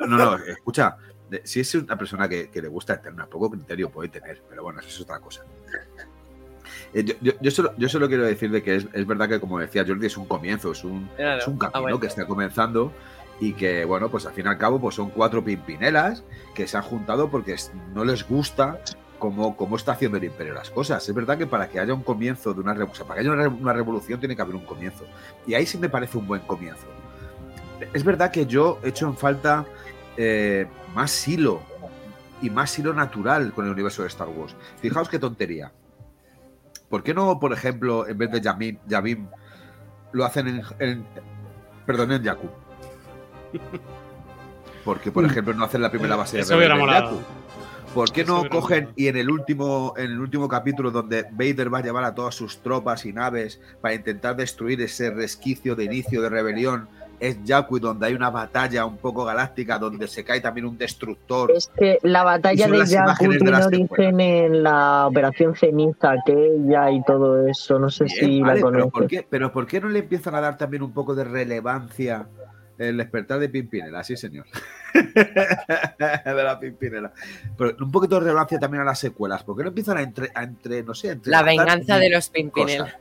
No, 0.00 0.06
no, 0.16 0.36
escucha, 0.36 0.96
si 1.44 1.60
es 1.60 1.74
una 1.76 1.96
persona 1.96 2.28
que, 2.28 2.50
que 2.50 2.60
le 2.60 2.68
gusta 2.68 2.94
Eterna, 2.94 3.26
poco 3.26 3.50
criterio 3.50 3.88
puede 3.90 4.08
tener, 4.08 4.42
pero 4.48 4.64
bueno, 4.64 4.80
eso 4.80 4.88
es 4.88 5.00
otra 5.00 5.20
cosa. 5.20 5.42
Eh, 6.92 7.04
yo, 7.04 7.14
yo- 7.20 7.32
yo 7.40 7.50
solo, 7.50 7.72
yo 7.78 7.88
solo 7.88 8.08
quiero 8.08 8.24
decir 8.24 8.50
de 8.50 8.62
que 8.62 8.76
es, 8.76 8.86
es 8.92 9.06
verdad 9.06 9.28
que, 9.28 9.40
como 9.40 9.58
decía 9.58 9.84
Jordi, 9.86 10.06
es 10.06 10.16
un 10.16 10.26
comienzo, 10.26 10.72
es 10.72 10.82
un, 10.84 11.08
Claro. 11.16 11.38
es 11.40 11.46
un 11.46 11.54
Ah, 11.56 11.70
camino 11.70 11.82
bueno. 11.82 12.00
que 12.00 12.06
está 12.08 12.26
comenzando 12.26 12.92
y 13.40 13.52
que, 13.52 13.84
bueno, 13.84 14.10
pues 14.10 14.24
al 14.26 14.32
fin 14.32 14.46
y 14.46 14.48
al 14.48 14.58
cabo, 14.58 14.80
pues 14.80 14.94
son 14.94 15.10
cuatro 15.10 15.44
pimpinelas 15.44 16.24
que 16.54 16.66
se 16.66 16.76
han 16.76 16.82
juntado 16.82 17.30
porque 17.30 17.54
no 17.94 18.04
les 18.04 18.26
gusta 18.26 18.80
cómo, 19.18 19.56
cómo 19.56 19.76
está 19.76 19.92
haciendo 19.92 20.16
el 20.16 20.24
imperio 20.24 20.54
las 20.54 20.70
cosas. 20.70 21.06
Es 21.08 21.14
verdad 21.14 21.36
que 21.36 21.46
para 21.46 21.68
que 21.68 21.78
haya 21.78 21.92
un 21.92 22.02
comienzo 22.02 22.54
de 22.54 22.60
una 22.60 22.72
revolución, 22.74 23.06
para 23.06 23.20
que 23.20 23.26
haya 23.26 23.34
una, 23.34 23.42
re- 23.44 23.48
una 23.62 23.72
revolución 23.72 24.18
tiene 24.20 24.34
que 24.36 24.42
haber 24.42 24.54
un 24.56 24.64
comienzo. 24.64 25.04
Y 25.46 25.54
ahí 25.54 25.66
sí 25.66 25.76
me 25.78 25.88
parece 25.88 26.16
un 26.18 26.26
buen 26.26 26.40
comienzo. 26.42 26.86
Es 27.92 28.04
verdad 28.04 28.30
que 28.30 28.46
yo 28.46 28.78
he 28.82 28.88
hecho 28.88 29.06
en 29.06 29.16
falta 29.16 29.66
eh, 30.16 30.66
más 30.94 31.28
hilo 31.28 31.60
y 32.40 32.48
más 32.48 32.78
hilo 32.78 32.94
natural 32.94 33.52
con 33.52 33.66
el 33.66 33.72
universo 33.72 34.02
de 34.02 34.08
Star 34.08 34.28
Wars. 34.28 34.54
Fijaos 34.80 35.08
qué 35.10 35.18
tontería. 35.18 35.72
¿Por 36.88 37.02
qué 37.02 37.12
no, 37.12 37.38
por 37.38 37.52
ejemplo, 37.52 38.06
en 38.08 38.16
vez 38.16 38.30
de 38.30 38.40
Yavin 38.86 39.28
lo 40.12 40.24
hacen 40.24 40.48
en, 40.48 40.62
en- 40.78 41.06
perdón, 41.84 42.12
en 42.12 42.24
Jakku? 42.24 42.48
Porque, 44.84 45.10
por 45.10 45.24
ejemplo, 45.24 45.52
no 45.54 45.64
hacen 45.64 45.82
la 45.82 45.90
primera 45.90 46.16
base 46.16 46.36
de 46.36 46.42
Eso 46.42 46.56
hubiera 46.56 46.76
molado. 46.76 47.08
Jakku? 47.08 47.22
¿Por 47.94 48.12
qué 48.12 48.24
no 48.24 48.40
hubiera 48.40 48.54
cogen 48.54 48.78
molado. 48.80 48.94
y 48.96 49.08
en 49.08 49.16
el 49.16 49.30
último 49.30 49.94
en 49.96 50.12
el 50.12 50.20
último 50.20 50.48
capítulo 50.48 50.90
donde 50.90 51.24
Vader 51.32 51.72
va 51.72 51.78
a 51.78 51.82
llevar 51.82 52.04
a 52.04 52.14
todas 52.14 52.34
sus 52.34 52.58
tropas 52.58 53.06
y 53.06 53.12
naves 53.12 53.60
para 53.80 53.94
intentar 53.94 54.36
destruir 54.36 54.80
ese 54.82 55.10
resquicio 55.10 55.74
de 55.74 55.84
inicio 55.84 56.20
de 56.22 56.28
rebelión 56.28 56.88
es 57.20 57.38
Jakku 57.46 57.78
y 57.78 57.80
donde 57.80 58.06
hay 58.06 58.14
una 58.14 58.30
batalla 58.30 58.84
un 58.84 58.98
poco 58.98 59.24
galáctica 59.24 59.78
donde 59.78 60.06
se 60.06 60.24
cae 60.24 60.40
también 60.40 60.66
un 60.66 60.76
destructor? 60.76 61.50
Es 61.50 61.70
que 61.78 61.98
la 62.02 62.24
batalla 62.24 62.68
de 62.68 62.86
Jakku 62.86 63.32
de 63.32 63.38
tiene 63.38 63.64
origen 63.64 64.20
en 64.20 64.62
la 64.62 65.06
operación 65.06 65.54
ceniza, 65.54 66.12
aquella 66.12 66.90
y 66.90 67.02
todo 67.04 67.46
eso. 67.48 67.78
No 67.78 67.90
sé 67.90 68.04
Bien, 68.04 68.18
si 68.18 68.40
vale, 68.40 68.60
la 68.60 68.70
pero, 68.70 68.84
¿por 68.84 68.92
conoces. 68.92 69.18
qué, 69.20 69.26
pero 69.28 69.52
¿por 69.52 69.66
qué 69.66 69.80
no 69.80 69.88
le 69.88 70.00
empiezan 70.00 70.34
a 70.34 70.40
dar 70.40 70.58
también 70.58 70.82
un 70.82 70.92
poco 70.92 71.14
de 71.14 71.24
relevancia 71.24 72.26
el 72.78 72.96
despertar 72.96 73.38
de 73.38 73.48
Pimpinela? 73.48 74.02
Sí, 74.04 74.16
señor. 74.16 74.46
de 74.94 76.42
la 76.44 76.58
Pimpinela. 76.60 77.12
Pero 77.56 77.76
un 77.80 77.90
poquito 77.90 78.16
de 78.16 78.20
relevancia 78.22 78.58
también 78.58 78.82
a 78.82 78.84
las 78.84 78.98
secuelas. 78.98 79.42
¿Por 79.44 79.56
qué 79.56 79.62
no 79.62 79.68
empiezan 79.70 79.98
a 79.98 80.02
entre, 80.02 80.30
a 80.34 80.42
entre 80.44 80.82
no 80.82 80.94
sé, 80.94 81.10
entre 81.12 81.30
La 81.30 81.42
venganza 81.42 81.98
de 81.98 82.10
los 82.10 82.28
Pimpinela. 82.28 82.98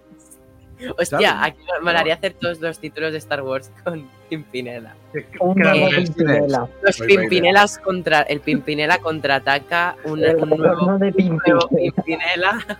Hostia, 0.97 1.17
Claro. 1.19 1.39
aquí 1.41 1.59
me 1.79 1.85
molaría 1.85 2.15
hacer 2.15 2.33
todos 2.33 2.59
los 2.59 2.79
títulos 2.79 3.13
de 3.13 3.17
Star 3.19 3.41
Wars 3.41 3.71
con 3.83 4.09
Pimpinela. 4.29 4.93
Pimpinela. 5.13 6.67
Los. 6.81 6.99
Pimpinelas 6.99 7.77
contra. 7.77 8.21
El 8.23 8.41
Pimpinela 8.41 8.97
contraataca 8.99 9.95
un, 10.03 10.21
El 10.21 10.35
un 10.35 10.49
nuevo, 10.49 10.85
un. 10.87 11.13
Pimpinela. 11.13 12.79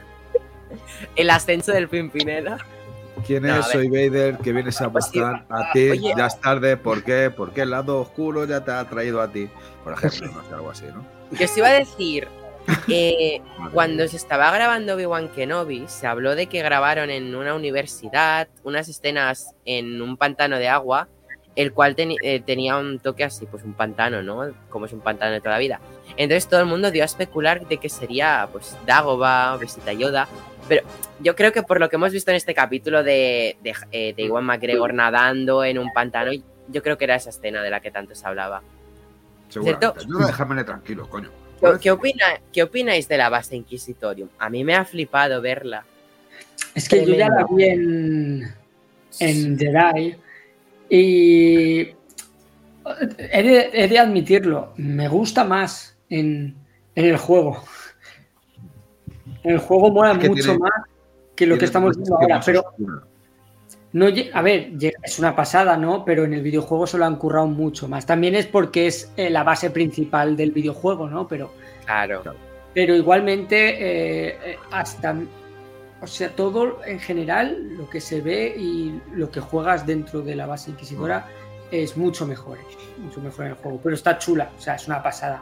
El 1.16 1.30
ascenso 1.30 1.72
del 1.72 1.88
Pimpinela. 1.88 2.58
¿Quién 3.26 3.46
es? 3.46 3.66
Soy 3.68 3.90
Vader, 3.90 4.38
que 4.38 4.52
vienes 4.54 4.80
a 4.82 4.90
Pues 4.92 5.06
sí. 5.06 5.20
buscar 5.20 5.46
a 5.50 5.72
ti. 5.74 5.90
Oye. 5.92 6.14
Ya 6.16 6.28
es 6.28 6.40
tarde. 6.40 6.78
¿Por 6.78 7.04
qué? 7.04 7.32
Porque 7.36 7.62
el 7.62 7.72
lado 7.72 8.00
oscuro 8.02 8.46
ya 8.46 8.64
te 8.64 8.72
ha 8.72 8.84
traído 8.88 9.22
a 9.22 9.32
ti. 9.32 9.50
Por 9.84 9.94
ejemplo, 9.94 10.28
no 10.28 10.44
sé, 10.48 10.54
algo 10.54 10.70
así, 10.72 10.86
¿no? 10.94 11.06
Yo 11.38 11.46
os 11.46 11.58
iba 11.58 11.68
a 11.68 11.74
decir. 11.74 12.28
eh, 12.88 13.42
Cuando 13.74 14.08
se 14.08 14.18
estaba 14.18 14.52
grabando 14.52 14.94
Obi-Wan 14.96 15.30
Kenobi, 15.30 15.86
se 15.88 16.08
habló 16.08 16.36
de 16.36 16.48
que 16.48 16.62
grabaron 16.62 17.10
en 17.10 17.36
una 17.36 17.56
universidad 17.56 18.48
unas 18.64 18.88
escenas 18.90 19.54
en 19.66 20.02
un 20.02 20.18
pantano 20.18 20.58
de 20.58 20.68
agua, 20.70 21.08
el 21.56 21.74
cual 21.74 21.96
eh, 21.98 22.42
tenía 22.46 22.78
un 22.78 23.00
toque 23.00 23.24
así, 23.24 23.46
pues 23.46 23.64
un 23.64 23.74
pantano, 23.74 24.22
¿no? 24.22 24.52
Como 24.70 24.86
es 24.88 24.94
un 24.94 25.00
pantano 25.02 25.32
de 25.32 25.40
toda 25.40 25.54
la 25.54 25.60
vida. 25.60 25.80
Entonces 26.18 26.48
todo 26.50 26.60
el 26.60 26.66
mundo 26.66 26.92
dio 26.92 27.04
a 27.04 27.06
especular 27.06 27.68
de 27.68 27.78
que 27.78 27.88
sería, 27.90 28.48
pues, 28.52 28.76
Dagobah, 28.86 29.58
Visita 29.58 29.94
Yoda. 29.94 30.28
Pero 30.68 30.82
yo 31.20 31.36
creo 31.36 31.52
que 31.52 31.64
por 31.64 31.80
lo 31.80 31.90
que 31.90 31.96
hemos 31.96 32.12
visto 32.12 32.32
en 32.32 32.38
este 32.38 32.54
capítulo 32.54 33.04
de, 33.04 33.58
de, 33.62 33.74
eh, 33.92 34.14
de 34.16 34.24
Iwan 34.24 34.44
McGregor 34.46 34.94
nadando 34.94 35.64
en 35.64 35.78
un 35.78 35.92
pantano, 35.94 36.32
yo 36.68 36.82
creo 36.82 36.98
que 36.98 37.06
era 37.06 37.16
esa 37.16 37.30
escena 37.30 37.62
de 37.62 37.70
la 37.70 37.80
que 37.80 37.92
tanto 37.92 38.16
se 38.16 38.28
hablaba. 38.28 38.62
¿cierto? 39.50 39.94
Yo 40.08 40.16
voy 40.16 40.24
a 40.24 40.28
dejármele 40.28 40.64
tranquilo, 40.64 41.08
coño. 41.10 41.30
¿Qué, 41.62 41.68
qué 41.82 41.92
opina- 41.92 42.42
qué 42.52 42.64
opináis 42.64 43.08
de 43.08 43.18
la 43.18 43.30
base 43.30 43.56
Inquisitorium? 43.56 44.28
A 44.40 44.50
mí 44.50 44.64
me 44.64 44.76
ha 44.76 44.84
flipado 44.86 45.42
verla. 45.42 45.86
Es 46.74 46.90
que 46.90 47.06
yo 47.06 47.14
ya 47.16 47.30
la 47.30 47.46
vi 47.50 47.64
en, 47.64 48.54
en 49.20 49.58
Jedi 49.58 50.16
y 50.90 51.80
he 53.18 53.44
de, 53.44 53.70
he 53.74 53.88
de 53.88 54.00
admitirlo, 54.00 54.74
me 54.78 55.08
gusta 55.08 55.44
más 55.44 55.96
en, 56.10 56.56
en 56.96 57.06
el 57.06 57.18
juego. 57.18 57.64
El 59.46 59.60
juego 59.60 59.92
mola 59.92 60.12
Es 60.14 60.18
que 60.20 60.30
mucho 60.30 60.44
tiene- 60.44 60.60
más 60.60 60.72
que 61.36 61.46
lo 61.46 61.58
que 61.58 61.66
estamos 61.66 61.96
viendo 61.98 62.16
ahora, 62.16 62.42
pero 62.46 62.64
no, 63.94 64.08
a 64.34 64.42
ver, 64.42 64.72
es 65.04 65.20
una 65.20 65.36
pasada, 65.36 65.78
¿no? 65.78 66.04
Pero 66.04 66.26
en 66.26 66.34
el 66.34 66.42
videojuego 66.42 66.86
se 66.88 66.98
lo 66.98 67.06
han 67.06 67.16
currado 67.16 67.48
mucho 67.48 67.88
más. 67.88 68.06
También 68.06 68.36
es 68.36 68.46
porque 68.46 68.88
es 68.88 69.12
eh, 69.16 69.30
la 69.30 69.44
base 69.44 69.70
principal 69.70 70.36
del 70.36 70.52
videojuego, 70.52 71.10
¿no? 71.10 71.28
Pero, 71.28 71.52
Claro. 71.86 72.22
pero 72.74 72.94
igualmente, 72.96 73.56
eh, 73.70 74.38
eh, 74.44 74.58
hasta. 74.72 75.16
O 76.02 76.08
sea, 76.08 76.30
todo 76.30 76.80
en 76.86 77.00
general, 77.00 77.70
lo 77.78 77.90
que 77.90 78.02
se 78.02 78.20
ve 78.22 78.54
y 78.58 79.00
lo 79.14 79.32
que 79.32 79.40
juegas 79.40 79.86
dentro 79.88 80.22
de 80.22 80.36
la 80.36 80.46
base 80.46 80.72
inquisidora 80.72 81.26
es 81.72 81.96
mucho 81.96 82.28
mejor. 82.28 82.58
Mucho 82.98 83.22
mejor 83.22 83.46
en 83.46 83.52
el 83.52 83.58
juego. 83.58 83.80
Pero 83.82 83.96
está 83.96 84.18
chula, 84.18 84.50
o 84.58 84.62
sea, 84.62 84.76
es 84.76 84.88
una 84.88 85.02
pasada, 85.02 85.42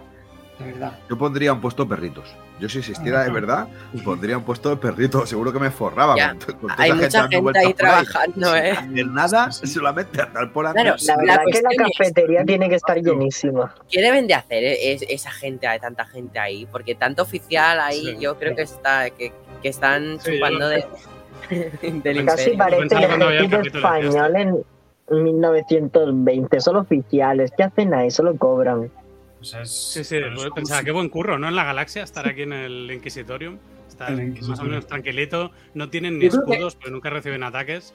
verdad. 0.59 0.99
Yo 1.09 1.17
pondría 1.17 1.51
un 1.53 1.61
puesto 1.61 1.83
de 1.83 1.89
perritos. 1.89 2.35
Yo 2.59 2.69
si 2.69 2.79
existiera 2.79 3.23
de 3.23 3.31
verdad, 3.31 3.67
pondría 4.05 4.37
un 4.37 4.43
puesto 4.43 4.69
de 4.69 4.77
perritos. 4.77 5.27
Seguro 5.29 5.51
que 5.51 5.59
me 5.59 5.71
forraba. 5.71 6.15
Ya, 6.15 6.29
con 6.35 6.39
con 6.55 6.59
toda 6.69 6.75
Hay 6.77 6.93
mucha 6.93 7.21
gente 7.23 7.37
vueltas 7.41 7.61
ahí 7.63 7.67
ahí, 7.67 7.73
trabajando, 7.73 8.47
sin 8.53 8.55
¿eh? 8.63 8.71
hacer 8.71 9.07
nada, 9.07 9.51
solamente 9.51 10.21
andar 10.21 10.51
por 10.53 10.71
Claro. 10.71 10.95
La 11.05 11.17
verdad 11.17 11.41
que 11.51 11.61
la 11.61 11.69
es- 11.71 11.97
cafetería 11.97 12.45
tiene 12.45 12.69
que 12.69 12.75
estar 12.75 12.97
llenísima. 13.01 13.73
¿Qué 13.89 14.01
deben 14.01 14.27
de 14.27 14.35
hacer 14.35 14.63
eh, 14.63 14.93
es- 14.93 15.05
esa 15.09 15.31
gente, 15.31 15.67
hay 15.67 15.79
tanta 15.79 16.05
gente 16.05 16.37
ahí? 16.39 16.65
Porque 16.71 16.95
tanto 16.95 17.23
oficial 17.23 17.79
ahí, 17.79 18.05
Sí. 18.05 18.17
yo 18.19 18.37
creo 18.37 18.55
que 18.55 18.61
está 18.61 19.09
que, 19.09 19.33
que 19.61 19.69
están 19.69 20.19
Sí, 20.21 20.33
chupando 20.35 20.69
de, 20.69 20.85
del 21.81 22.25
Casi 22.25 22.51
imperio. 22.51 22.57
parece 22.57 22.95
el 22.95 23.21
ejército 23.45 23.77
español 23.77 24.35
en 24.35 25.23
1920. 25.23 26.59
Son 26.61 26.75
oficiales. 26.77 27.51
¿Qué 27.57 27.63
hacen 27.63 27.93
ahí? 27.93 28.11
Solo 28.11 28.35
cobran. 28.37 28.89
O 29.43 29.45
sea, 29.45 29.61
es- 29.63 29.71
Sí, 29.93 30.03
sí, 30.05 30.15
pues 30.33 30.49
pensaba, 30.55 30.79
si- 30.79 30.85
qué 30.85 30.91
buen 30.91 31.09
curro, 31.09 31.37
¿no? 31.37 31.49
En 31.49 31.55
la 31.57 31.65
galaxia, 31.65 32.01
estar 32.03 32.25
aquí 32.25 32.43
en 32.43 32.53
el 32.53 32.89
Inquisitorium. 32.93 33.57
Estar 33.89 34.11
El 34.13 34.41
más 34.47 34.57
o 34.59 34.63
menos 34.63 34.87
tranquilito. 34.87 35.51
No 35.73 35.89
tienen 35.89 36.13
ni 36.15 36.21
que- 36.21 36.27
escudos, 36.27 36.75
pero 36.77 36.91
nunca 36.91 37.09
reciben 37.09 37.43
ataques. 37.43 37.93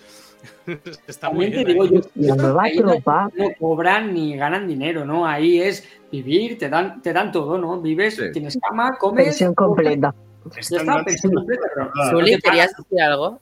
Está 1.09 1.30
muy 1.30 1.46
bien. 1.51 1.64
digo, 1.66 1.86
¿eh? 1.86 1.88
yo, 1.90 2.01
yo 2.14 2.36
no- 2.36 2.62
tropa. 2.76 3.30
no 3.34 3.46
cobran 3.59 4.12
ni 4.12 4.36
ganan 4.36 4.68
dinero, 4.68 5.07
¿no? 5.07 5.26
Ahí 5.26 5.59
es 5.61 5.88
vivir, 6.12 6.59
te 6.59 6.68
dan, 6.68 7.01
te 7.01 7.12
dan 7.14 7.32
todo, 7.32 7.57
¿no? 7.57 7.80
Vives, 7.80 8.16
Sí. 8.16 8.30
tienes 8.32 8.59
cama, 8.61 8.96
comes. 8.99 9.24
Pensión 9.24 9.55
completa. 9.55 10.14
está, 10.57 11.03
pensión 11.03 11.32
completa, 11.32 11.62
pero- 11.74 12.18
¿querías 12.44 12.76
decir 12.76 13.01
algo? 13.03 13.40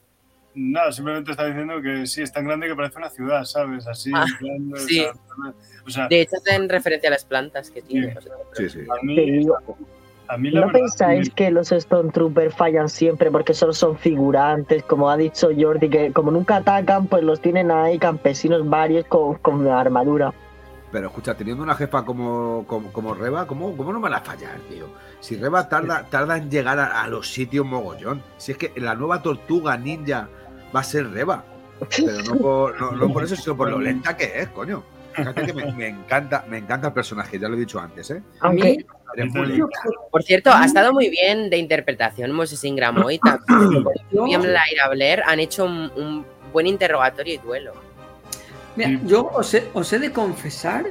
Nada, 0.59 0.91
simplemente 0.91 1.33
está 1.33 1.45
diciendo 1.47 1.83
que 1.83 2.07
sí, 2.07 2.23
es 2.23 2.33
tan 2.33 2.47
grande 2.47 2.67
que 2.67 2.75
parece 2.75 2.97
una 2.99 3.11
ciudad, 3.11 3.45
¿sabes? 3.45 3.87
Así. 3.87 4.11
Ah, 4.15 4.25
sí. 4.79 5.01
sea, 5.01 5.13
O 5.87 5.91
sea, 5.91 6.09
De 6.09 6.23
hecho, 6.23 6.37
hacen 6.39 6.69
referencia 6.69 7.09
a 7.09 7.13
las 7.13 7.25
plantas 7.27 7.71
que 7.71 7.83
tiene. 7.83 8.17
o 8.17 8.21
sea, 8.23 8.33
Sí, 8.55 8.69
sí. 8.71 8.81
a 8.81 9.05
mí, 9.05 9.15
digo, 9.33 9.59
a 10.29 10.37
mí 10.39 10.51
la 10.51 10.63
¿No 10.63 10.67
verdad. 10.69 10.81
pensáis 10.81 11.31
que 11.31 11.51
los 11.51 11.69
Stormtroopers 11.69 12.55
fallan 12.55 12.89
siempre 12.89 13.31
porque 13.31 13.53
solo 13.53 13.75
son 13.75 13.99
figurantes? 13.99 14.83
Como 14.85 15.11
ha 15.11 15.17
dicho 15.19 15.51
Jordi, 15.57 15.91
que 15.91 16.13
como 16.13 16.31
nunca 16.31 16.57
atacan, 16.57 17.07
pues 17.07 17.23
los 17.23 17.41
tienen 17.43 17.71
ahí 17.71 17.99
campesinos 17.99 18.67
varios 18.69 19.05
con, 19.07 19.35
con 19.37 19.69
armadura. 19.69 20.33
Pero 20.91 21.09
escucha, 21.09 21.35
teniendo 21.35 21.63
una 21.63 21.75
jefa 21.75 22.05
como, 22.07 22.65
como, 22.67 22.91
como 22.93 23.13
Reba, 23.13 23.47
¿cómo, 23.47 23.77
¿cómo 23.77 23.93
no 23.93 24.01
van 24.01 24.15
a 24.15 24.21
fallar, 24.21 24.59
tío? 24.71 24.87
Si 25.21 25.37
Reba 25.37 25.69
tarda, 25.69 26.07
tarda 26.09 26.39
en 26.39 26.51
llegar 26.51 26.79
a, 26.79 27.03
a 27.03 27.09
los 27.09 27.29
sitios 27.31 27.67
mogollón. 27.67 28.23
Si 28.39 28.53
es 28.53 28.59
que 28.59 28.73
la 28.77 28.95
nueva 28.95 29.21
tortuga 29.21 29.77
ninja 29.77 30.29
va 30.75 30.81
a 30.81 30.85
ser 30.85 31.11
Reba. 31.11 31.45
Pero 31.97 32.23
no 32.23 32.37
por, 32.37 32.81
no, 32.81 32.93
no 32.93 33.13
por 33.13 33.25
eso, 33.25 33.37
sino 33.37 33.57
por 33.57 33.71
lo 33.71 33.79
lenta 33.79 34.17
que 34.17 34.41
es, 34.41 34.49
coño. 34.49 34.83
Fíjate 35.13 35.47
que 35.47 35.53
me, 35.53 35.73
me 35.73 35.89
encanta, 35.89 36.45
me 36.49 36.59
encanta 36.59 36.89
el 36.89 36.93
personaje, 36.93 37.39
ya 37.39 37.49
lo 37.49 37.57
he 37.57 37.61
dicho 37.61 37.81
antes, 37.81 38.11
¿eh? 38.11 38.23
A 38.41 38.51
mí. 38.51 38.79
Por 40.11 40.23
cierto, 40.23 40.51
ha 40.53 40.65
estado 40.65 40.93
muy 40.93 41.09
bien 41.09 41.49
de 41.49 41.57
interpretación 41.57 42.33
Moses 42.33 42.63
Ingram 42.65 43.03
hoy. 43.03 43.19
también. 43.19 43.85
William 44.13 44.43
Lyra 44.43 44.89
Blair 44.91 45.23
han 45.27 45.41
hecho 45.41 45.65
un, 45.65 45.91
un 45.97 46.27
buen 46.53 46.67
interrogatorio 46.67 47.35
y 47.35 47.39
duelo. 47.39 47.73
Mira, 48.77 49.01
yo 49.07 49.31
os 49.33 49.55
he, 49.55 49.65
os 49.73 49.91
he 49.93 49.99
de 49.99 50.13
confesar 50.13 50.85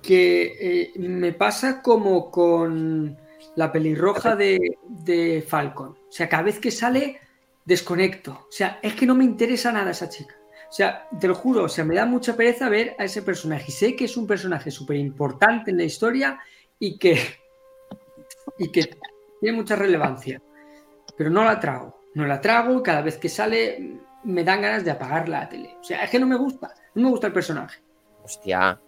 que 0.00 0.56
eh, 0.58 0.92
me 0.98 1.32
pasa 1.32 1.82
como 1.82 2.30
con 2.30 3.16
la 3.56 3.70
pelirroja 3.70 4.36
de, 4.36 4.78
de 4.88 5.44
Falcon. 5.46 5.88
O 5.88 6.12
sea, 6.12 6.28
cada 6.28 6.44
vez 6.44 6.58
que 6.58 6.70
sale, 6.70 7.20
desconecto. 7.68 8.46
O 8.48 8.50
sea, 8.50 8.80
es 8.82 8.94
que 8.94 9.04
no 9.04 9.14
me 9.14 9.24
interesa 9.24 9.70
nada 9.70 9.90
esa 9.90 10.08
chica. 10.08 10.34
O 10.68 10.72
sea, 10.72 11.06
te 11.20 11.28
lo 11.28 11.34
juro, 11.34 11.64
o 11.64 11.68
sea, 11.68 11.84
me 11.84 11.94
da 11.94 12.06
mucha 12.06 12.34
pereza 12.34 12.68
ver 12.70 12.96
a 12.98 13.04
ese 13.04 13.20
personaje. 13.22 13.66
Y 13.68 13.72
sé 13.72 13.94
que 13.94 14.06
es 14.06 14.16
un 14.16 14.26
personaje 14.26 14.70
súper 14.70 14.96
importante 14.96 15.70
en 15.70 15.76
la 15.76 15.84
historia 15.84 16.40
y 16.78 16.98
que, 16.98 17.20
y 18.58 18.72
que 18.72 18.98
tiene 19.40 19.56
mucha 19.56 19.76
relevancia. 19.76 20.40
Pero 21.16 21.28
no 21.28 21.44
la 21.44 21.60
trago. 21.60 22.00
No 22.14 22.26
la 22.26 22.40
trago 22.40 22.78
y 22.78 22.82
cada 22.82 23.02
vez 23.02 23.18
que 23.18 23.28
sale 23.28 24.00
me 24.24 24.44
dan 24.44 24.62
ganas 24.62 24.84
de 24.84 24.90
apagar 24.90 25.28
la 25.28 25.46
tele. 25.48 25.76
O 25.78 25.84
sea, 25.84 26.02
es 26.04 26.10
que 26.10 26.18
no 26.18 26.26
me 26.26 26.36
gusta. 26.36 26.74
No 26.94 27.02
me 27.02 27.10
gusta 27.10 27.26
el 27.26 27.32
personaje. 27.34 27.80
Hostia. 28.24 28.80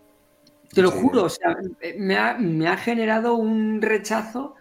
Te 0.72 0.82
lo 0.82 0.90
juro, 0.90 1.24
o 1.24 1.28
sea, 1.28 1.56
me 1.98 2.16
ha, 2.16 2.34
me 2.38 2.68
ha 2.68 2.76
generado 2.76 3.34
un 3.34 3.82
rechazo 3.82 4.54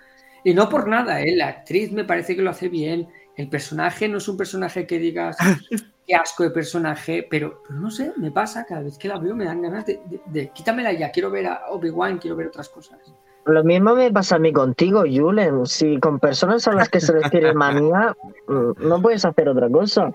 y 0.44 0.54
no 0.54 0.68
por 0.68 0.88
nada, 0.88 1.22
¿eh? 1.22 1.36
La 1.36 1.48
actriz 1.48 1.92
me 1.92 2.04
parece 2.04 2.36
que 2.36 2.42
lo 2.42 2.50
hace 2.50 2.68
bien, 2.68 3.08
el 3.42 3.50
personaje 3.50 4.08
no 4.10 4.18
es 4.18 4.28
un 4.28 4.36
personaje 4.38 4.86
que 4.86 5.00
digas 5.00 5.38
qué 6.08 6.16
asco 6.16 6.44
de 6.44 6.50
personaje, 6.52 7.26
pero, 7.30 7.64
pero 7.68 7.80
no 7.80 7.90
sé, 7.90 8.12
me 8.18 8.32
pasa, 8.32 8.66
cada 8.66 8.82
vez 8.82 8.98
que 8.98 9.08
la 9.08 9.18
veo 9.18 9.36
me 9.36 9.46
dan 9.46 9.62
ganas 9.62 9.86
de, 9.86 10.02
de- 10.06 10.22
de- 10.26 10.50
quítamela 10.50 10.92
ya, 10.92 11.10
quiero 11.12 11.32
ver 11.32 11.48
a 11.48 11.62
Obi-Wan, 11.70 12.18
quiero 12.18 12.36
ver 12.36 12.48
otras 12.48 12.68
cosas. 12.70 13.00
lo 13.46 13.64
mismo 13.64 13.96
me 13.96 14.12
pasa 14.12 14.36
a 14.36 14.40
mí 14.40 14.52
contigo, 14.52 15.04
Julen. 15.10 15.66
Si 15.66 16.00
con 16.00 16.20
personas 16.20 16.68
a 16.68 16.74
las 16.74 16.90
que 16.90 17.00
se 17.00 17.14
les 17.14 17.30
tiene 17.32 17.54
manía, 17.54 18.14
mm, 18.48 18.72
no 18.88 19.02
puedes 19.02 19.24
hacer 19.26 19.48
otra 19.50 19.70
cosa. 19.70 20.12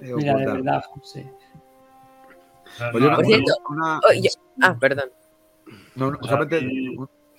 Mira, 0.00 0.36
de 0.36 0.46
verdad, 0.46 0.82
José. 0.94 1.30
sea, 2.78 2.90
Oye, 2.94 3.06
no, 3.10 3.16
Por 3.16 3.24
no, 3.24 3.28
cierto, 3.28 3.52
una- 3.68 4.00
Oye, 4.08 4.28
ah, 4.62 4.76
perdón. 4.80 5.10
no, 5.96 6.10
no, 6.12 6.18
o 6.18 6.22
sea, 6.24 6.32
solamente- 6.38 6.96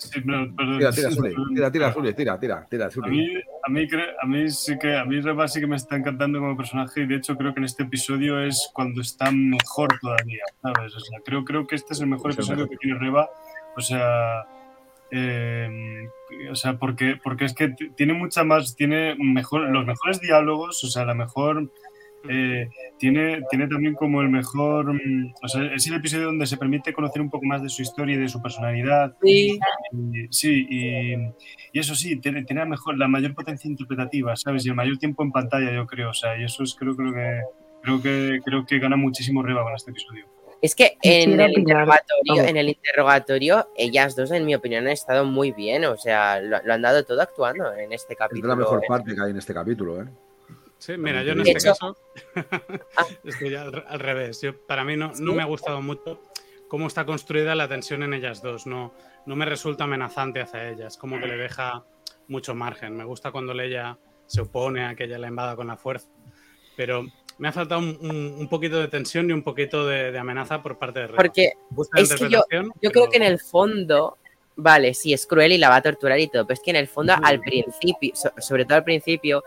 sí, 0.07 0.21
pero- 0.25 0.53
pero- 0.55 0.77
Tira, 0.77 0.91
tira, 0.91 1.11
Zuli, 1.11 1.33
tira, 1.55 1.71
tira, 1.71 1.93
Zuli, 1.93 2.13
tira, 2.13 2.39
tira, 2.39 2.65
tira, 2.69 2.85
A 2.87 2.89
Zuli. 2.91 3.09
mí, 3.09 3.27
a 3.65 3.69
mí, 3.71 3.87
a 4.21 4.25
mí 4.27 4.49
sí 4.49 4.77
que 4.79 4.95
a 4.97 5.05
mí 5.05 5.19
Reba 5.21 5.47
sí 5.47 5.59
que 5.59 5.67
me 5.67 5.75
está 5.75 5.95
encantando 5.95 6.39
como 6.39 6.55
personaje 6.57 7.01
y 7.01 7.05
de 7.07 7.15
hecho 7.15 7.35
creo 7.37 7.53
que 7.53 7.59
en 7.59 7.65
este 7.65 7.83
episodio 7.83 8.39
es 8.41 8.69
cuando 8.73 9.01
está 9.01 9.31
mejor 9.31 9.97
todavía, 10.01 10.43
¿sabes? 10.61 10.95
O 10.95 10.99
sea, 10.99 11.19
creo, 11.25 11.43
creo 11.45 11.65
que 11.67 11.75
este 11.75 11.93
es 11.93 12.01
el 12.01 12.07
mejor 12.07 12.31
Es 12.31 12.37
el 12.37 12.43
episodio 12.43 12.67
que 12.69 12.77
tiene 12.77 12.99
Reba, 12.99 13.29
o 13.75 13.81
sea, 13.81 14.45
eh, 15.11 16.07
o 16.51 16.55
sea, 16.55 16.77
porque, 16.77 17.19
porque 17.23 17.45
es 17.45 17.53
que 17.53 17.69
tiene 17.95 18.13
mucha 18.13 18.43
más, 18.43 18.75
tiene 18.75 19.15
mejor, 19.19 19.69
los 19.69 19.85
mejores 19.85 20.19
diálogos, 20.19 20.83
o 20.83 20.87
sea, 20.87 21.05
la 21.05 21.13
mejor, 21.13 21.69
eh, 22.29 22.69
tiene, 22.97 23.41
tiene 23.49 23.67
también 23.67 23.95
como 23.95 24.21
el 24.21 24.29
mejor, 24.29 24.93
mm, 24.93 25.33
o 25.43 25.47
sea, 25.47 25.63
es 25.73 25.85
el 25.87 25.95
episodio 25.95 26.25
donde 26.25 26.45
se 26.45 26.57
permite 26.57 26.93
conocer 26.93 27.21
un 27.21 27.29
poco 27.29 27.45
más 27.45 27.61
de 27.61 27.69
su 27.69 27.81
historia 27.81 28.15
y 28.15 28.19
de 28.19 28.29
su 28.29 28.41
personalidad. 28.41 29.15
Sí. 29.21 29.59
Y- 29.91 30.27
sí, 30.29 30.67
y, 30.69 31.13
y 31.73 31.79
eso 31.79 31.95
sí, 31.95 32.19
tiene, 32.19 32.43
tiene 32.43 32.61
la, 32.61 32.67
mejor, 32.67 32.97
la 32.97 33.07
mayor 33.07 33.33
potencia 33.35 33.69
interpretativa, 33.69 34.35
¿sabes? 34.35 34.65
Y 34.65 34.69
el 34.69 34.75
mayor 34.75 34.97
tiempo 34.97 35.23
en 35.23 35.31
pantalla, 35.31 35.71
yo 35.73 35.85
creo. 35.85 36.09
O 36.11 36.13
sea, 36.13 36.37
y 36.39 36.43
eso 36.43 36.63
es 36.63 36.75
creo, 36.75 36.95
creo 36.95 37.13
que 37.13 37.41
creo 37.81 38.01
que 38.01 38.39
creo 38.43 38.65
que 38.65 38.79
gana 38.79 38.95
muchísimo 38.95 39.43
Reba 39.43 39.63
con 39.63 39.73
este 39.75 39.91
episodio. 39.91 40.25
Es 40.61 40.75
que 40.75 40.95
en 41.01 41.41
el, 41.41 41.57
interrogatorio, 41.57 42.43
en 42.45 42.55
el 42.55 42.69
interrogatorio, 42.69 43.67
ellas 43.75 44.15
dos, 44.15 44.31
en 44.31 44.45
mi 44.45 44.55
opinión, 44.55 44.85
han 44.85 44.93
estado 44.93 45.25
muy 45.25 45.51
bien. 45.51 45.83
O 45.83 45.97
sea, 45.97 46.39
lo, 46.39 46.63
lo 46.63 46.73
han 46.73 46.81
dado 46.81 47.03
todo 47.03 47.21
actuando 47.21 47.73
en 47.73 47.91
este 47.91 48.13
Es 48.13 48.19
capítulo. 48.19 48.47
la 48.47 48.55
mejor 48.55 48.79
eh. 48.81 48.85
parte 48.87 49.13
que 49.13 49.21
hay 49.21 49.31
en 49.31 49.37
este 49.37 49.53
capítulo, 49.53 50.01
¿eh? 50.01 50.05
Sí, 50.85 50.97
mira, 50.97 51.23
yo 51.23 51.31
en 51.31 51.39
este 51.41 51.51
hecho- 51.69 51.69
caso 51.69 51.97
estoy 53.23 53.55
al, 53.55 53.85
al 53.87 53.99
revés. 53.99 54.41
Yo, 54.41 54.57
para 54.67 54.83
mí 54.83 54.97
no, 54.97 55.11
no 55.19 55.33
me 55.33 55.41
ha 55.41 55.45
gustado 55.45 55.81
mucho 55.81 56.21
cómo 56.67 56.87
está 56.87 57.05
construida 57.05 57.55
la 57.55 57.67
tensión 57.69 58.03
en 58.03 58.13
ellas 58.13 58.41
dos. 58.41 58.65
No, 58.67 58.93
no 59.25 59.35
me 59.35 59.45
resulta 59.45 59.85
amenazante 59.85 60.41
hacia 60.41 60.69
ellas, 60.69 60.97
como 60.97 61.19
que 61.19 61.27
le 61.27 61.37
deja 61.37 61.85
mucho 62.27 62.53
margen. 62.53 62.97
Me 62.97 63.05
gusta 63.05 63.31
cuando 63.31 63.53
ella 63.53 63.97
se 64.25 64.41
opone 64.41 64.85
a 64.85 64.95
que 64.95 65.05
ella 65.05 65.17
la 65.19 65.27
invada 65.27 65.55
con 65.55 65.67
la 65.67 65.77
fuerza. 65.77 66.09
Pero 66.75 67.05
me 67.37 67.47
ha 67.47 67.51
faltado 67.53 67.79
un, 67.79 67.97
un- 68.01 68.35
un 68.39 68.49
poquito 68.49 68.79
de 68.79 68.87
tensión 68.89 69.29
y 69.29 69.33
un 69.33 69.43
poquito 69.43 69.87
de, 69.87 70.11
de 70.11 70.19
amenaza 70.19 70.61
por 70.61 70.77
parte 70.77 70.99
de 70.99 71.07
Reba. 71.07 71.17
Porque 71.17 71.51
es 71.95 72.13
que 72.13 72.29
yo- 72.29 72.29
yo 72.29 72.43
pero- 72.49 72.91
creo 72.91 73.09
que 73.09 73.17
en 73.17 73.23
el 73.23 73.39
fondo, 73.39 74.17
vale, 74.57 74.93
sí, 74.93 75.13
es 75.13 75.25
cruel 75.27 75.53
y 75.53 75.57
la 75.57 75.69
va 75.69 75.77
a 75.77 75.81
torturar 75.81 76.19
y 76.19 76.27
todo, 76.27 76.45
pero 76.45 76.55
es 76.55 76.61
que 76.61 76.71
en 76.71 76.77
el 76.77 76.87
fondo, 76.89 77.13
al 77.23 77.39
principio, 77.39 78.11
so- 78.15 78.33
sobre 78.39 78.65
todo 78.65 78.77
al 78.79 78.83
principio, 78.83 79.43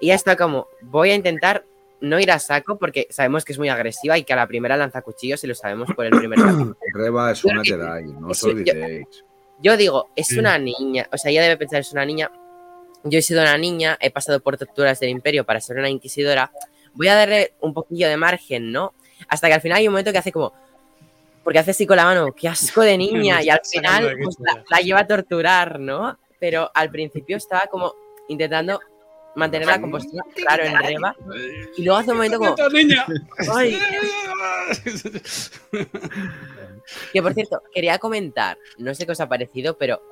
ella 0.00 0.14
está 0.14 0.36
como, 0.36 0.68
voy 0.82 1.10
a 1.10 1.14
intentar 1.14 1.64
no 2.00 2.18
ir 2.18 2.30
a 2.30 2.38
saco 2.38 2.78
porque 2.78 3.06
sabemos 3.10 3.44
que 3.44 3.52
es 3.52 3.58
muy 3.58 3.68
agresiva 3.68 4.16
y 4.16 4.24
que 4.24 4.32
a 4.32 4.36
la 4.36 4.46
primera 4.46 4.76
lanza 4.76 5.02
cuchillos 5.02 5.44
y 5.44 5.46
lo 5.46 5.54
sabemos 5.54 5.90
por 5.94 6.06
el 6.06 6.12
primer. 6.12 6.38
Reba 6.94 7.30
es 7.32 7.44
una 7.44 7.62
Jedi, 7.62 8.12
no 8.12 8.28
os 8.28 8.38
sí, 8.38 8.46
yo- 8.46 8.52
olvidéis. 8.52 9.06
Yo 9.62 9.76
digo, 9.76 10.08
es 10.16 10.32
una 10.38 10.56
niña, 10.58 11.06
o 11.12 11.18
sea, 11.18 11.30
ella 11.30 11.42
debe 11.42 11.58
pensar 11.58 11.80
es 11.80 11.92
una 11.92 12.06
niña. 12.06 12.30
Yo 13.04 13.18
he 13.18 13.22
sido 13.22 13.42
una 13.42 13.58
niña, 13.58 13.98
he 14.00 14.10
pasado 14.10 14.40
por 14.40 14.56
torturas 14.56 14.98
del 15.00 15.10
imperio 15.10 15.44
para 15.44 15.60
ser 15.60 15.76
una 15.76 15.90
inquisidora. 15.90 16.50
Voy 16.94 17.08
a 17.08 17.14
darle 17.14 17.52
un 17.60 17.74
poquillo 17.74 18.08
de 18.08 18.16
margen, 18.16 18.72
¿no? 18.72 18.94
Hasta 19.28 19.48
que 19.48 19.54
al 19.54 19.60
final 19.60 19.76
hay 19.78 19.86
un 19.88 19.92
momento 19.92 20.12
que 20.12 20.18
hace 20.18 20.32
como. 20.32 20.54
Porque 21.44 21.58
hace 21.58 21.72
así 21.72 21.86
con 21.86 21.98
la 21.98 22.04
mano, 22.04 22.32
qué 22.34 22.48
asco 22.48 22.80
de 22.80 22.96
niña. 22.96 23.42
Y 23.42 23.50
al 23.50 23.60
final 23.62 24.16
pues, 24.22 24.36
la, 24.40 24.54
ya. 24.54 24.64
la 24.70 24.78
lleva 24.78 25.00
a 25.00 25.06
torturar, 25.06 25.78
¿no? 25.78 26.18
Pero 26.38 26.70
al 26.74 26.90
principio 26.90 27.36
estaba 27.36 27.64
como 27.70 27.92
intentando 28.28 28.80
mantener 29.36 29.66
la 29.68 29.80
compostura, 29.80 30.22
claro, 30.34 30.64
en 30.64 30.76
reba. 30.78 31.14
Y 31.76 31.84
luego 31.84 31.98
hace 32.00 32.10
un 32.10 32.16
momento 32.16 32.38
como. 32.38 32.54
niña! 32.72 33.06
¡Ay! 33.54 33.78
Que 37.12 37.22
por 37.22 37.34
cierto, 37.34 37.62
quería 37.72 37.98
comentar, 37.98 38.58
no 38.78 38.94
sé 38.94 39.06
qué 39.06 39.12
os 39.12 39.20
ha 39.20 39.28
parecido, 39.28 39.76
pero 39.78 40.02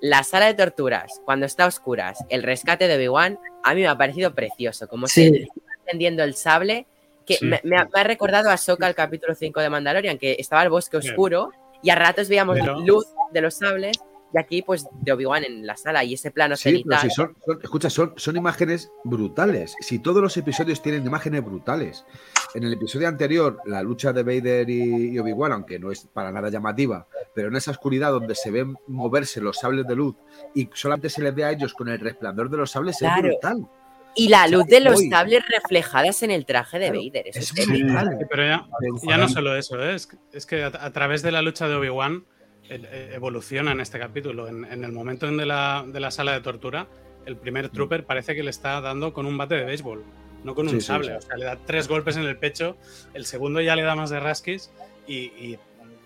la 0.00 0.24
sala 0.24 0.46
de 0.46 0.54
torturas, 0.54 1.20
cuando 1.24 1.46
está 1.46 1.64
a 1.64 1.68
oscuras, 1.68 2.18
el 2.28 2.42
rescate 2.42 2.86
de 2.88 2.96
Obi-Wan, 2.96 3.38
a 3.64 3.74
mí 3.74 3.80
me 3.82 3.86
ha 3.88 3.96
parecido 3.96 4.34
precioso. 4.34 4.88
Como 4.88 5.06
Sí. 5.06 5.28
se 5.30 5.36
está 5.44 5.54
encendiendo 5.86 6.22
el 6.24 6.34
sable, 6.34 6.86
que 7.24 7.36
Sí. 7.36 7.46
me, 7.46 7.60
me 7.64 7.78
ha, 7.78 7.84
me 7.84 8.00
ha 8.00 8.04
recordado 8.04 8.50
a 8.50 8.56
Soka 8.56 8.86
el 8.88 8.94
capítulo 8.94 9.34
5 9.34 9.60
de 9.60 9.70
Mandalorian, 9.70 10.18
que 10.18 10.36
estaba 10.38 10.62
el 10.62 10.68
bosque 10.70 10.96
oscuro 10.98 11.50
y 11.82 11.90
a 11.90 11.94
ratos 11.94 12.28
veíamos 12.28 12.58
Pero- 12.60 12.80
luz 12.80 13.06
de 13.32 13.40
los 13.40 13.54
sables. 13.54 13.96
Y 14.34 14.38
aquí, 14.38 14.62
pues, 14.62 14.86
de 15.02 15.12
Obi-Wan 15.12 15.44
en 15.44 15.66
la 15.66 15.76
sala 15.76 16.02
y 16.04 16.14
ese 16.14 16.30
plano 16.30 16.56
Sí, 16.56 16.62
pero 16.64 16.96
cenital. 16.96 17.00
si 17.02 17.10
son, 17.14 17.36
son- 17.44 17.60
escucha, 17.62 17.90
son, 17.90 18.14
son 18.16 18.36
imágenes 18.36 18.90
brutales. 19.04 19.74
Si 19.80 19.98
todos 19.98 20.22
los 20.22 20.36
episodios 20.36 20.80
tienen 20.80 21.06
imágenes 21.06 21.44
brutales. 21.44 22.04
En 22.54 22.64
el 22.64 22.72
episodio 22.72 23.08
anterior, 23.08 23.58
la 23.66 23.82
lucha 23.82 24.12
de 24.12 24.22
Vader 24.22 24.68
y, 24.70 25.10
y 25.14 25.18
Obi-Wan, 25.18 25.52
aunque 25.52 25.78
no 25.78 25.90
es 25.90 26.06
para 26.12 26.32
nada 26.32 26.48
llamativa, 26.50 27.06
pero 27.34 27.48
en 27.48 27.56
esa 27.56 27.70
oscuridad 27.70 28.10
donde 28.12 28.34
se 28.34 28.50
ven 28.50 28.76
moverse 28.86 29.40
los 29.40 29.58
sables 29.58 29.86
de 29.86 29.96
luz 29.96 30.16
y 30.54 30.68
solamente 30.74 31.08
se 31.10 31.22
les 31.22 31.34
ve 31.34 31.44
a 31.44 31.50
ellos 31.52 31.72
con 31.74 31.88
el 31.88 31.98
resplandor 31.98 32.48
de 32.50 32.56
los 32.58 32.70
sables, 32.70 32.98
Claro. 32.98 33.16
es 33.16 33.22
brutal. 33.40 33.66
Y 34.14 34.28
la 34.28 34.46
luz 34.48 34.66
de 34.66 34.80
los 34.80 35.00
sables 35.08 35.42
reflejadas 35.48 36.22
en 36.22 36.30
el 36.30 36.44
traje 36.44 36.78
de 36.78 36.90
Claro, 36.90 37.00
Vader. 37.06 37.28
Eso 37.28 37.38
Es 37.38 37.58
es 37.58 37.64
Sí. 37.64 37.82
brutal. 37.82 38.16
Sí, 38.18 38.24
pero 38.28 38.42
ya, 38.44 38.66
ya 39.08 39.16
no 39.16 39.28
solo 39.28 39.56
eso, 39.56 39.82
¿eh? 39.82 39.94
es, 39.94 40.08
es 40.32 40.44
que 40.46 40.64
a, 40.64 40.66
a 40.66 40.90
través 40.92 41.22
de 41.22 41.32
la 41.32 41.40
lucha 41.40 41.66
de 41.68 41.74
Obi-Wan 41.76 42.24
eh, 42.40 42.41
evoluciona 42.74 43.72
en 43.72 43.80
este 43.80 43.98
capítulo. 43.98 44.48
En, 44.48 44.64
en 44.64 44.84
el 44.84 44.92
momento 44.92 45.26
de 45.30 45.46
la, 45.46 45.84
de 45.86 46.00
la 46.00 46.10
sala 46.10 46.32
de 46.32 46.40
tortura, 46.40 46.86
el 47.26 47.36
primer 47.36 47.68
trooper 47.68 48.04
parece 48.04 48.34
que 48.34 48.42
le 48.42 48.50
está 48.50 48.80
dando 48.80 49.12
con 49.12 49.26
un 49.26 49.36
bate 49.38 49.54
de 49.56 49.64
béisbol, 49.64 50.02
no 50.44 50.54
con 50.54 50.66
un 50.68 50.74
Sí, 50.74 50.80
sable. 50.80 51.08
sí. 51.12 51.16
O 51.18 51.22
sea, 51.22 51.36
le 51.36 51.44
da 51.44 51.56
tres 51.64 51.88
golpes 51.88 52.16
en 52.16 52.24
el 52.24 52.36
pecho, 52.36 52.76
el 53.14 53.24
segundo 53.26 53.60
ya 53.60 53.76
le 53.76 53.82
da 53.82 53.94
más 53.94 54.10
de 54.10 54.18
rasquis 54.20 54.70
y, 55.06 55.14
y 55.16 55.58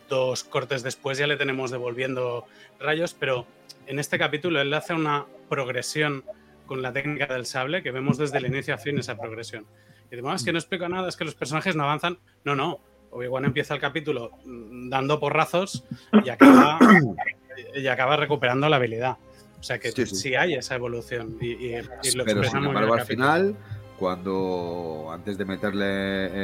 dos 0.08 0.44
cortes 0.44 0.82
después 0.82 1.18
ya 1.18 1.26
le 1.26 1.36
tenemos 1.36 1.70
devolviendo 1.70 2.44
rayos, 2.78 3.14
pero 3.14 3.46
en 3.86 3.98
este 3.98 4.18
capítulo 4.18 4.60
él 4.60 4.72
hace 4.74 4.92
una 4.94 5.26
progresión 5.48 6.24
con 6.66 6.82
la 6.82 6.92
técnica 6.92 7.26
del 7.26 7.46
sable 7.46 7.82
que 7.82 7.90
vemos 7.92 8.18
desde 8.18 8.38
el 8.38 8.46
inicio 8.46 8.74
a 8.74 8.78
fin 8.78 8.98
esa 8.98 9.16
progresión. 9.16 9.66
Y 10.06 10.10
decimos, 10.10 10.32
"Ah, 10.32 10.36
es 10.36 10.44
que 10.44 10.52
no 10.52 10.58
explico 10.58 10.88
nada, 10.88 11.08
es 11.08 11.16
que 11.16 11.24
los 11.24 11.34
personajes 11.34 11.74
no 11.76 11.84
avanzan. 11.84 12.18
No, 12.44 12.54
no. 12.54 12.80
Obi-Wan 13.16 13.44
empieza 13.46 13.74
el 13.74 13.80
capítulo 13.80 14.30
mm, 14.44 14.88
dando 14.90 15.18
porrazos 15.18 15.84
y 16.24 16.28
acaba, 16.28 16.78
y 17.74 17.86
acaba 17.86 18.16
recuperando 18.16 18.68
la 18.68 18.76
habilidad. 18.76 19.16
O 19.58 19.62
sea 19.62 19.78
que 19.78 19.90
Sí, 19.90 20.06
sí, 20.06 20.14
sí. 20.16 20.34
hay 20.34 20.54
esa 20.54 20.74
evolución. 20.74 21.36
Y, 21.40 21.52
y- 21.52 21.80
y 22.02 22.12
lo 22.12 22.24
Pero 22.24 22.44
sin 22.44 22.64
embargo, 22.64 22.94
al 22.94 23.06
final, 23.06 23.56
cuando 23.98 25.08
antes 25.12 25.38
de 25.38 25.44
meterle 25.44 25.86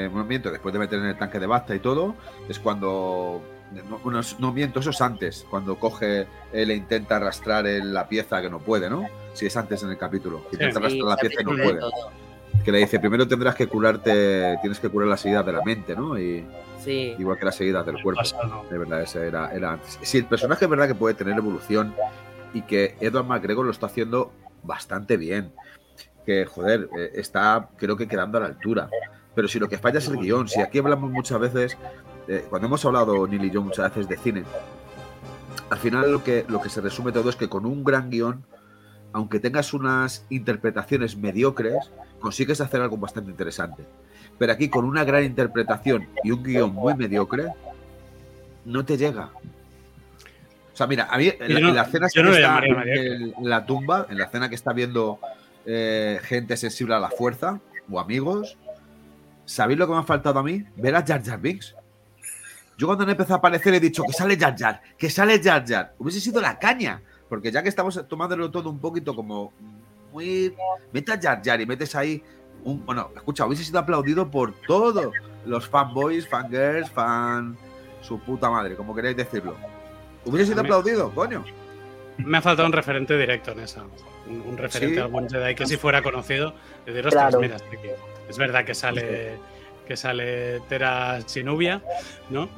eh, 0.04 0.08
bueno, 0.08 0.24
miento, 0.26 0.50
después 0.50 0.72
de 0.72 0.78
meterle 0.78 1.04
en 1.04 1.10
el 1.10 1.18
tanque 1.18 1.38
de 1.38 1.46
basta 1.46 1.74
y 1.74 1.78
todo, 1.80 2.14
es 2.48 2.58
cuando. 2.58 3.42
No, 4.04 4.20
es- 4.20 4.38
no 4.38 4.52
miento, 4.52 4.80
eso 4.80 4.90
es 4.90 5.00
antes, 5.00 5.46
cuando 5.48 5.76
coge, 5.78 6.26
él 6.52 6.70
e 6.70 6.74
intenta 6.74 7.16
arrastrar 7.16 7.66
el- 7.66 7.94
la 7.94 8.06
pieza 8.06 8.42
que 8.42 8.50
no 8.50 8.58
puede, 8.58 8.90
¿no? 8.90 9.06
Si 9.32 9.46
es 9.46 9.56
antes 9.56 9.82
en 9.82 9.88
el 9.90 9.96
capítulo, 9.96 10.46
que 10.50 10.56
intenta 10.56 10.78
Sí, 10.80 10.84
arrastrar 10.86 11.08
la 11.08 11.16
pieza 11.16 11.40
y 11.40 11.44
no 11.44 11.50
puede. 11.52 11.80
todo. 11.80 11.92
Que 12.64 12.70
le 12.72 12.78
dice, 12.78 13.00
primero 13.00 13.26
tendrás 13.26 13.54
que 13.54 13.66
curarte, 13.66 14.56
tienes 14.60 14.78
que 14.78 14.88
curar 14.88 15.08
las 15.08 15.24
heridas 15.24 15.44
de 15.44 15.52
la 15.52 15.62
mente, 15.62 15.96
¿no? 15.96 16.18
Y, 16.18 16.44
Sí. 16.78 17.14
igual 17.18 17.38
que 17.38 17.44
las 17.44 17.60
heridas 17.60 17.86
del 17.86 17.96
El 17.96 18.02
cuerpo. 18.02 18.20
pasado. 18.20 18.64
De 18.70 18.76
verdad, 18.78 19.02
ese 19.02 19.26
era, 19.26 19.52
era 19.54 19.72
antes. 19.74 19.98
Sí, 20.02 20.18
el 20.18 20.24
personaje 20.24 20.64
es 20.64 20.70
verdad 20.70 20.88
que 20.88 20.94
puede 20.96 21.14
tener 21.14 21.36
evolución 21.38 21.94
y 22.52 22.62
que 22.62 22.96
Edward 23.00 23.24
McGregor 23.26 23.64
lo 23.64 23.70
está 23.70 23.86
haciendo 23.86 24.32
bastante 24.64 25.16
bien. 25.16 25.52
Que, 26.26 26.44
joder, 26.44 26.88
eh, 26.98 27.12
está 27.14 27.68
creo 27.76 27.96
que 27.96 28.08
quedando 28.08 28.38
a 28.38 28.42
la 28.42 28.46
altura. 28.48 28.88
Pero 29.34 29.48
si 29.48 29.58
lo 29.60 29.68
que 29.68 29.78
falla 29.78 29.98
es 29.98 30.08
el 30.08 30.16
guion, 30.18 30.48
si 30.48 30.60
aquí 30.60 30.78
hablamos 30.78 31.10
muchas 31.10 31.38
veces, 31.40 31.78
eh, 32.28 32.44
cuando 32.50 32.66
hemos 32.66 32.84
hablado 32.84 33.26
Neil 33.26 33.44
y 33.44 33.50
yo 33.50 33.62
muchas 33.62 33.88
veces 33.90 34.08
de 34.08 34.16
cine, 34.16 34.44
al 35.70 35.78
final 35.78 36.12
lo 36.12 36.22
que, 36.22 36.44
lo 36.48 36.60
que 36.60 36.68
se 36.68 36.80
resume 36.80 37.12
todo 37.12 37.30
es 37.30 37.36
que 37.36 37.48
con 37.48 37.64
un 37.64 37.82
gran 37.84 38.10
guion, 38.10 38.44
aunque 39.12 39.40
tengas 39.40 39.72
unas 39.72 40.26
interpretaciones 40.30 41.16
mediocres, 41.16 41.90
consigues 42.22 42.60
hacer 42.62 42.80
algo 42.80 42.96
bastante 42.96 43.30
interesante. 43.30 43.84
Pero 44.38 44.52
aquí 44.52 44.70
con 44.70 44.86
una 44.86 45.04
gran 45.04 45.24
interpretación 45.24 46.08
y 46.24 46.30
un 46.30 46.42
guion 46.42 46.72
muy 46.72 46.94
mediocre, 46.94 47.48
no 48.64 48.84
te 48.84 48.96
llega. 48.96 49.28
O 50.72 50.76
sea, 50.76 50.86
mira, 50.86 51.08
a 51.10 51.18
mí 51.18 51.30
en 51.38 51.52
la, 51.54 51.60
no- 51.60 51.68
en 51.68 51.74
la 51.76 51.82
escena 51.82 52.06
no 52.06 52.30
que 52.30 52.36
está 52.36 52.60
en, 52.64 53.34
la 53.48 53.66
tumba, 53.66 54.06
en 54.08 54.16
la 54.16 54.24
escena 54.24 54.48
que 54.48 54.54
está 54.54 54.72
viendo 54.72 55.18
eh, 55.66 56.18
gente 56.22 56.56
sensible 56.56 56.94
a 56.94 56.98
la 57.00 57.10
fuerza 57.10 57.60
o 57.90 58.00
amigos, 58.00 58.56
¿sabéis 59.44 59.78
lo 59.78 59.86
que 59.86 59.92
me 59.92 59.98
ha 59.98 60.04
faltado 60.04 60.38
a 60.38 60.42
mí? 60.42 60.64
Ver 60.76 60.96
a 60.96 61.04
Jar 61.04 61.22
Jar 61.22 61.38
Binks. 61.40 61.74
Yo 62.78 62.86
cuando 62.86 63.04
han 63.04 63.10
empezado 63.10 63.34
a 63.34 63.38
aparecer 63.38 63.74
he 63.74 63.80
dicho 63.80 64.02
que 64.02 64.12
sale 64.14 64.38
Jar 64.38 64.56
Jar, 64.58 64.80
que 64.96 65.10
sale 65.10 65.42
Jar 65.42 65.62
Jar. 65.68 65.94
Hubiese 65.98 66.20
sido 66.20 66.40
la 66.40 66.58
caña, 66.58 67.02
porque 67.28 67.52
ya 67.52 67.62
que 67.62 67.68
estamos 67.68 68.02
tomándolo 68.08 68.50
todo 68.50 68.70
un 68.70 68.78
poquito 68.78 69.14
como 69.14 69.52
muy... 70.12 70.54
Mete 70.92 71.12
a 71.12 71.20
Jar 71.20 71.40
Jar 71.44 71.60
y 71.60 71.66
metes 71.66 71.94
ahí 71.94 72.22
un... 72.64 72.84
Bueno, 72.86 73.10
escucha, 73.16 73.46
hubiese 73.46 73.64
sido 73.64 73.78
aplaudido 73.78 74.30
por 74.30 74.52
todos 74.66 75.10
los 75.44 75.68
fanboys, 75.68 76.28
fangirls, 76.28 76.90
fan... 76.90 77.56
Su 78.02 78.18
puta 78.18 78.50
madre, 78.50 78.74
como 78.74 78.94
queréis 78.96 79.16
decirlo. 79.16 79.54
Hubiese 80.24 80.50
sido 80.50 80.62
aplaudido, 80.62 81.14
coño. 81.14 81.44
Me 82.18 82.38
ha 82.38 82.42
faltado 82.42 82.66
un 82.66 82.72
referente 82.72 83.16
directo 83.16 83.52
en 83.52 83.60
esa. 83.60 83.84
Un, 84.28 84.40
un 84.40 84.58
referente 84.58 84.96
Sí. 84.96 85.00
a 85.00 85.04
algún 85.04 85.28
Jedi 85.30 85.54
que 85.54 85.66
si 85.66 85.76
fuera 85.76 86.02
conocido, 86.02 86.52
decir, 86.84 87.06
ostras, 87.06 87.28
Claro. 87.30 87.40
mira, 87.40 87.56
este 87.56 87.76
aquí". 87.78 87.88
es 88.28 88.38
verdad 88.38 88.64
que 88.64 88.74
sale 88.74 89.38
que 89.86 89.96
sale 89.96 90.60
Tera 90.68 91.20
Chinubia, 91.26 91.80
¿no? 92.30 92.48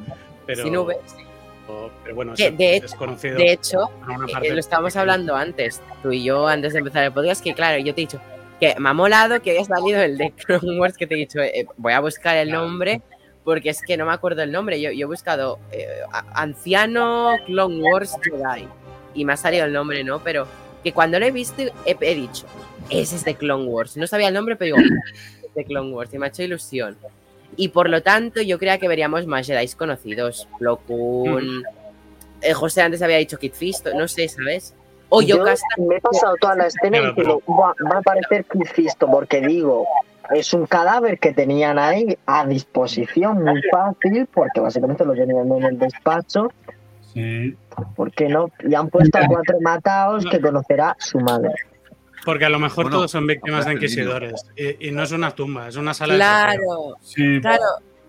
Pero, 0.47 0.63
Sin 0.65 0.77
V, 0.77 0.97
sí. 1.07 1.24
Pero 1.67 2.15
bueno, 2.15 2.35
Que, 2.35 2.47
es, 2.77 2.97
de 3.23 3.53
hecho, 3.53 3.85
eh, 3.85 4.33
parte. 4.33 4.51
lo 4.51 4.61
estábamos 4.61 4.97
hablando 4.97 5.35
antes, 5.35 5.81
tú 6.03 6.13
y 6.13 6.25
yo, 6.25 6.47
antes 6.47 6.73
de 6.73 6.81
empezar 6.81 7.05
el 7.05 7.13
podcast, 7.13 7.43
que 7.43 7.55
claro, 7.55 7.79
yo 7.79 7.95
te 7.95 8.03
he 8.03 8.05
dicho 8.05 8.21
que 8.61 8.75
me 8.79 8.89
ha 8.89 8.93
molado 8.93 9.41
que 9.41 9.53
haya 9.53 9.65
salido 9.65 10.01
el 10.01 10.19
de 10.19 10.33
Clone 10.33 10.79
Wars, 10.79 10.97
que 10.97 11.07
te 11.07 11.15
he 11.15 11.19
dicho, 11.19 11.41
eh, 11.41 11.67
voy 11.77 11.93
a 11.93 12.01
buscar 12.01 12.37
el 12.37 12.51
nombre, 12.51 13.03
porque 13.43 13.71
es 13.71 13.83
que 13.83 13.97
no 13.97 14.07
me 14.07 14.13
acuerdo 14.13 14.43
el 14.43 14.53
nombre. 14.53 14.81
Yo, 14.81 14.91
yo 14.91 15.07
he 15.07 15.09
buscado 15.09 15.59
eh, 15.73 15.87
Anciano 16.35 17.33
Clone 17.47 17.83
Wars 17.83 18.17
Jedi, 18.23 18.69
y 19.15 19.25
me 19.25 19.33
ha 19.33 19.37
salido 19.37 19.65
el 19.65 19.73
nombre, 19.73 20.03
¿no? 20.05 20.21
Pero 20.21 20.47
que 20.83 20.93
cuando 20.93 21.19
lo 21.19 21.27
he 21.27 21.31
visto, 21.31 21.63
he, 21.63 21.97
he 22.01 22.15
dicho, 22.15 22.47
ese 22.91 23.17
es 23.17 23.25
de 23.25 23.35
Clone 23.35 23.65
Wars. 23.65 23.97
No 23.97 24.07
sabía 24.07 24.29
el 24.29 24.35
nombre, 24.35 24.57
pero 24.57 24.77
digo, 24.77 24.89
es 25.47 25.55
de 25.55 25.65
Clone 25.65 25.93
Wars, 25.93 26.13
y 26.13 26.19
me 26.19 26.27
ha 26.27 26.29
hecho 26.29 26.43
ilusión. 26.43 26.97
Y 27.57 27.69
por 27.69 27.89
lo 27.89 28.03
tanto, 28.03 28.41
yo 28.43 28.59
creía 28.59 28.79
que 28.79 28.89
veríamos 28.89 29.27
más 29.27 29.47
Jedi 29.47 29.67
conocidos. 29.73 30.49
Plo 30.59 30.77
Koon, 30.79 31.63
eh, 32.41 32.53
José 32.53 32.83
antes 32.83 33.03
había 33.03 33.19
dicho 33.19 33.39
Kid 33.39 33.53
Fisto, 33.53 33.91
no 33.95 34.09
sé, 34.09 34.29
¿sabes? 34.29 34.75
O 35.09 35.23
Yo 35.23 35.39
Yocasta. 35.39 35.67
me 35.79 35.97
he 35.97 36.01
pasado 36.01 36.35
toda 36.41 36.57
la 36.57 36.67
escena 36.67 37.01
diciendo, 37.01 37.43
"Buah, 37.47 37.75
va 37.91 37.97
a 37.97 37.99
aparecer 37.99 38.45
Fisto, 38.73 39.09
porque 39.09 39.41
digo, 39.41 39.87
es 40.35 40.53
un 40.55 40.67
cadáver 40.67 41.19
que 41.19 41.33
tenían 41.33 41.79
ahí 41.79 42.19
a 42.27 42.47
disposición 42.47 43.45
muy 43.45 43.63
fácil, 43.71 44.27
porque 44.33 44.61
básicamente 44.61 45.05
lo 45.05 45.15
tenían 45.15 45.51
en 45.53 45.63
el 45.65 45.79
despacho, 45.79 46.49
Sí, 47.13 47.57
¿por 47.95 48.11
qué 48.11 48.29
no? 48.29 48.51
Y 48.69 48.75
han 48.75 48.89
puesto 48.89 49.19
a 49.19 49.27
cuatro 49.29 49.61
mataos 49.61 50.25
que 50.27 50.41
conocerá 50.41 50.97
su 50.99 51.21
madre. 51.21 51.53
Porque 52.25 52.45
a 52.47 52.49
lo 52.49 52.59
mejor 52.59 52.85
Bueno, 52.85 52.99
todos 52.99 53.11
son 53.11 53.27
víctimas 53.27 53.67
de 53.67 53.75
inquisidores. 53.75 54.47
Y, 54.57 54.89
y 54.89 54.91
no 54.91 55.03
es 55.03 55.13
una 55.13 55.31
tumba, 55.33 55.69
es 55.69 55.77
una 55.77 55.95
sala 55.95 56.15
de. 56.15 56.19
Claro, 56.19 56.97
sí, 57.03 57.41
claro. 57.41 57.63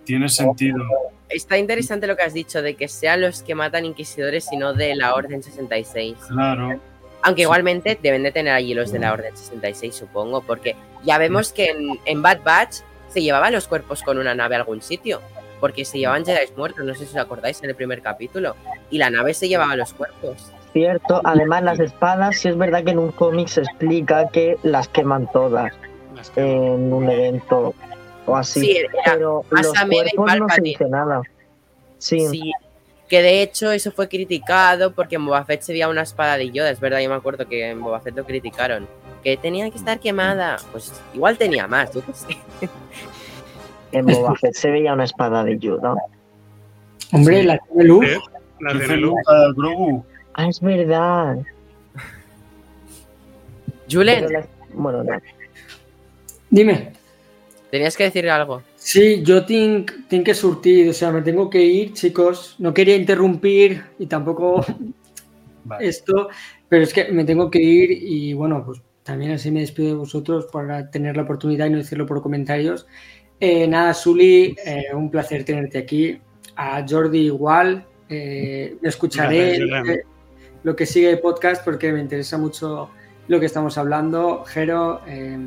tiene 0.04 0.30
sentido. 0.30 0.84
Está 1.30 1.58
interesante 1.58 2.08
lo 2.08 2.16
que 2.16 2.24
has 2.24 2.34
dicho 2.34 2.62
de 2.62 2.76
que 2.76 2.88
sean 2.88 3.22
los 3.22 3.42
que 3.44 3.56
matan 3.56 3.86
inquisidores 3.86 4.48
y 4.52 4.58
no 4.58 4.74
de 4.74 4.96
la 4.96 5.16
Orden 5.16 5.44
66. 5.44 6.18
Claro. 6.30 6.80
Aunque 7.24 7.42
igualmente 7.42 7.98
deben 8.02 8.24
de 8.24 8.32
tener 8.32 8.54
allí 8.54 8.74
los 8.74 8.92
de 8.92 9.00
la 9.00 9.12
Orden 9.12 9.36
66, 9.36 9.96
supongo, 9.96 10.42
porque 10.42 10.76
ya 11.04 11.18
vemos 11.18 11.52
que 11.52 11.72
en, 11.72 12.00
en 12.06 12.22
Bad 12.22 12.44
Batch 12.44 12.76
se 13.10 13.22
llevaban 13.22 13.54
los 13.54 13.68
cuerpos 13.68 14.04
con 14.04 14.18
una 14.18 14.36
nave 14.36 14.56
a 14.56 14.60
algún 14.60 14.82
sitio. 14.82 15.22
Porque 15.60 15.86
se 15.86 15.98
llevaban 15.98 16.26
Jedi 16.26 16.52
muertos, 16.56 16.86
no 16.86 16.94
sé 16.94 17.06
si 17.06 17.12
os 17.12 17.18
acordáis 17.18 17.64
en 17.64 17.70
el 17.70 17.76
primer 17.76 18.02
capítulo. 18.02 18.56
Y 18.92 18.98
la 18.98 19.10
nave 19.10 19.34
se 19.34 19.48
llevaba 19.48 19.76
los 19.76 19.94
cuerpos. 19.94 20.52
Cierto, 20.76 21.22
además 21.23 21.64
las 21.64 21.80
espadas, 21.80 22.35
sí 22.38 22.49
es 22.49 22.57
verdad 22.57 22.84
que 22.84 22.91
en 22.91 22.99
un 22.99 23.14
cómic 23.14 23.47
se 23.47 23.61
explica 23.61 24.27
que 24.27 24.57
las 24.61 24.89
queman 24.89 25.31
todas 25.31 25.72
en 26.35 26.91
un 26.91 27.10
evento 27.10 27.73
o 28.26 28.35
así. 28.35 28.60
Sí, 28.60 28.77
era 28.80 28.91
pero 29.06 29.45
más 29.52 29.65
los 29.65 29.73
cuerpos 30.14 30.38
no 30.38 30.49
se 30.49 30.61
dice 30.61 30.89
nada. 30.89 31.22
Sí, 31.97 32.27
Sí. 32.27 32.52
Que 33.07 33.22
de 33.22 33.41
hecho 33.41 33.72
eso 33.72 33.93
fue 33.93 34.10
criticado 34.10 34.91
porque 34.93 35.15
en 35.15 35.26
Boba 35.26 35.45
Fett 35.45 35.61
se 35.61 35.72
veía 35.72 35.88
una 35.88 36.02
espada 36.02 36.35
de 36.35 36.52
Yoda. 36.52 36.72
Es 36.72 36.81
verdad, 36.81 36.99
yo 36.99 37.07
me 37.07 37.15
acuerdo 37.15 37.47
que 37.47 37.69
en 37.69 37.81
Boba 37.81 38.02
Fett 38.02 38.18
lo 38.18 38.26
criticaron. 38.26 38.85
Que 39.23 39.38
tenía 39.38 39.72
que 39.72 39.77
estar 39.77 40.02
quemada. 40.02 40.57
Pues 40.73 40.91
igual 41.14 41.38
tenía 41.38 41.68
más, 41.68 41.93
yo 41.93 42.02
qué 42.06 42.14
sé. 42.14 42.38
En 43.93 44.07
Boba 44.07 44.35
Fett 44.35 44.56
se 44.56 44.72
veía 44.72 44.91
una 44.91 45.06
espada 45.06 45.41
de 45.45 45.57
Yoda. 45.57 45.95
Hombre, 47.14 47.43
la 47.43 47.60
tiene 47.60 47.84
luz. 47.85 48.06
La 48.60 48.72
tiene 48.72 48.97
luz. 48.97 49.15
Grogu. 49.56 50.03
Ah, 50.38 50.48
es 50.49 50.60
verdad. 50.60 51.38
Julen, 53.90 54.26
Bueno, 54.74 55.03
no. 55.03 55.14
Dime. 56.49 56.91
tenías 57.72 57.95
que 57.95 58.06
decir 58.06 58.30
algo. 58.30 58.62
Sí, 58.76 59.22
yo 59.24 59.45
tengo, 59.45 59.86
tengo 60.10 60.24
que 60.24 60.34
surtir, 60.34 60.90
o 60.90 60.94
sea, 60.94 61.12
me 61.12 61.22
tengo 61.22 61.49
que 61.49 61.62
ir, 61.64 61.94
chicos. 61.94 62.56
No 62.60 62.74
quería 62.74 62.95
interrumpir 62.95 63.84
y 63.99 64.06
tampoco 64.07 64.66
Vale. 65.64 65.88
esto, 65.88 66.30
pero 66.70 66.84
es 66.84 66.94
que 66.94 67.06
me 67.12 67.26
tengo 67.26 67.49
que 67.49 67.62
ir 67.62 67.91
y 67.91 68.34
bueno, 68.34 68.64
pues 68.66 68.82
también 69.03 69.32
así 69.32 69.52
me 69.52 69.62
despido 69.62 69.90
de 69.90 69.95
vosotros 69.95 70.48
para 70.52 70.90
tener 70.91 71.16
la 71.16 71.24
oportunidad 71.24 71.68
y 71.68 71.72
no 71.72 71.78
decirlo 71.78 72.06
por 72.06 72.22
comentarios. 72.22 72.86
Eh, 73.40 73.68
nada, 73.68 73.94
Suli, 73.94 74.56
eh, 74.66 74.86
un 74.94 75.10
placer 75.12 75.44
tenerte 75.44 75.78
aquí. 75.78 76.20
A 76.56 76.86
Jordi 76.88 77.20
igual, 77.26 77.86
eh, 78.07 78.78
me 78.82 78.90
escucharé 78.90 79.57
Gracias, 79.66 79.99
lo 80.66 80.76
que, 80.76 80.86
sigue 80.86 81.12
el 81.12 81.20
podcast 81.20 81.64
porque 81.64 81.94
me 81.94 82.02
interesa 82.02 82.38
mucho 82.38 82.90
lo 83.28 83.40
que 83.40 83.46
estamos 83.46 83.78
hablando. 83.78 84.44
Jero, 84.46 85.02
eh, 85.08 85.38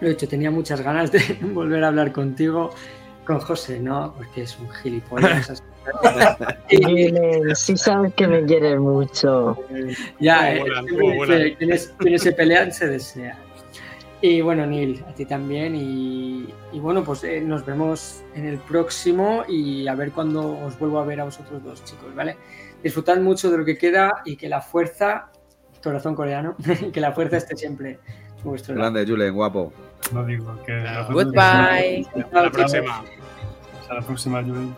lo 0.00 0.06
he 0.06 0.10
dicho, 0.10 0.26
tenía 0.26 0.50
muchas 0.50 0.80
ganas 0.80 1.12
de 1.12 1.20
volver 1.52 1.84
a 1.84 1.88
hablar 1.88 2.10
contigo. 2.10 2.70
Con 3.26 3.38
José, 3.38 3.78
¿no? 3.78 4.14
Porque 4.16 4.42
es 4.42 4.58
un 4.58 4.68
gilipollas. 4.70 5.62
Y- 6.68 6.82
Julen, 6.82 7.14
sí 7.54 7.76
sabes 7.76 8.14
que 8.14 8.26
me 8.26 8.44
quieres 8.44 8.80
mucho. 8.80 9.56
Ya, 10.18 10.54
eh, 10.54 10.64
dice, 10.88 11.54
quienes, 11.56 11.94
quienes 11.98 12.22
se 12.22 12.32
pelean 12.32 12.72
se 12.72 12.88
desean. 12.88 13.38
Y 14.22 14.40
bueno, 14.40 14.66
Neil, 14.66 15.04
a 15.06 15.14
ti 15.14 15.26
también. 15.26 15.76
Y, 15.76 16.48
y 16.72 16.80
bueno, 16.80 17.04
pues 17.04 17.24
eh, 17.24 17.40
nos 17.40 17.64
vemos 17.64 18.22
en 18.34 18.46
el 18.46 18.58
próximo 18.58 19.44
y 19.46 19.86
a 19.86 19.94
ver 19.94 20.12
cuándo 20.12 20.58
os 20.58 20.78
vuelvo 20.78 20.98
a 20.98 21.04
ver 21.04 21.20
a 21.20 21.24
vosotros 21.24 21.62
dos, 21.62 21.84
chicos, 21.84 22.14
¿vale? 22.14 22.36
Disfrutad 22.82 23.18
mucho 23.18 23.50
de 23.50 23.58
lo 23.58 23.64
que 23.64 23.76
queda 23.76 24.22
y 24.24 24.36
que 24.36 24.48
la 24.48 24.60
fuerza, 24.60 25.30
corazón 25.82 26.14
coreano, 26.14 26.56
que 26.92 27.00
la 27.00 27.12
fuerza 27.12 27.36
esté 27.36 27.56
siempre 27.56 27.98
vuestro 28.44 28.74
lado. 28.74 28.92
Grande, 28.92 29.10
Julen, 29.10 29.34
guapo. 29.34 29.72
No 30.12 30.24
digo 30.24 30.56
que. 30.64 30.82
Goodbye. 31.10 32.06
Hasta 32.24 32.42
la 32.42 32.50
próxima. 32.50 33.04
Hasta 33.80 33.94
la 33.94 34.00
próxima, 34.02 34.42
Julen. 34.42 34.74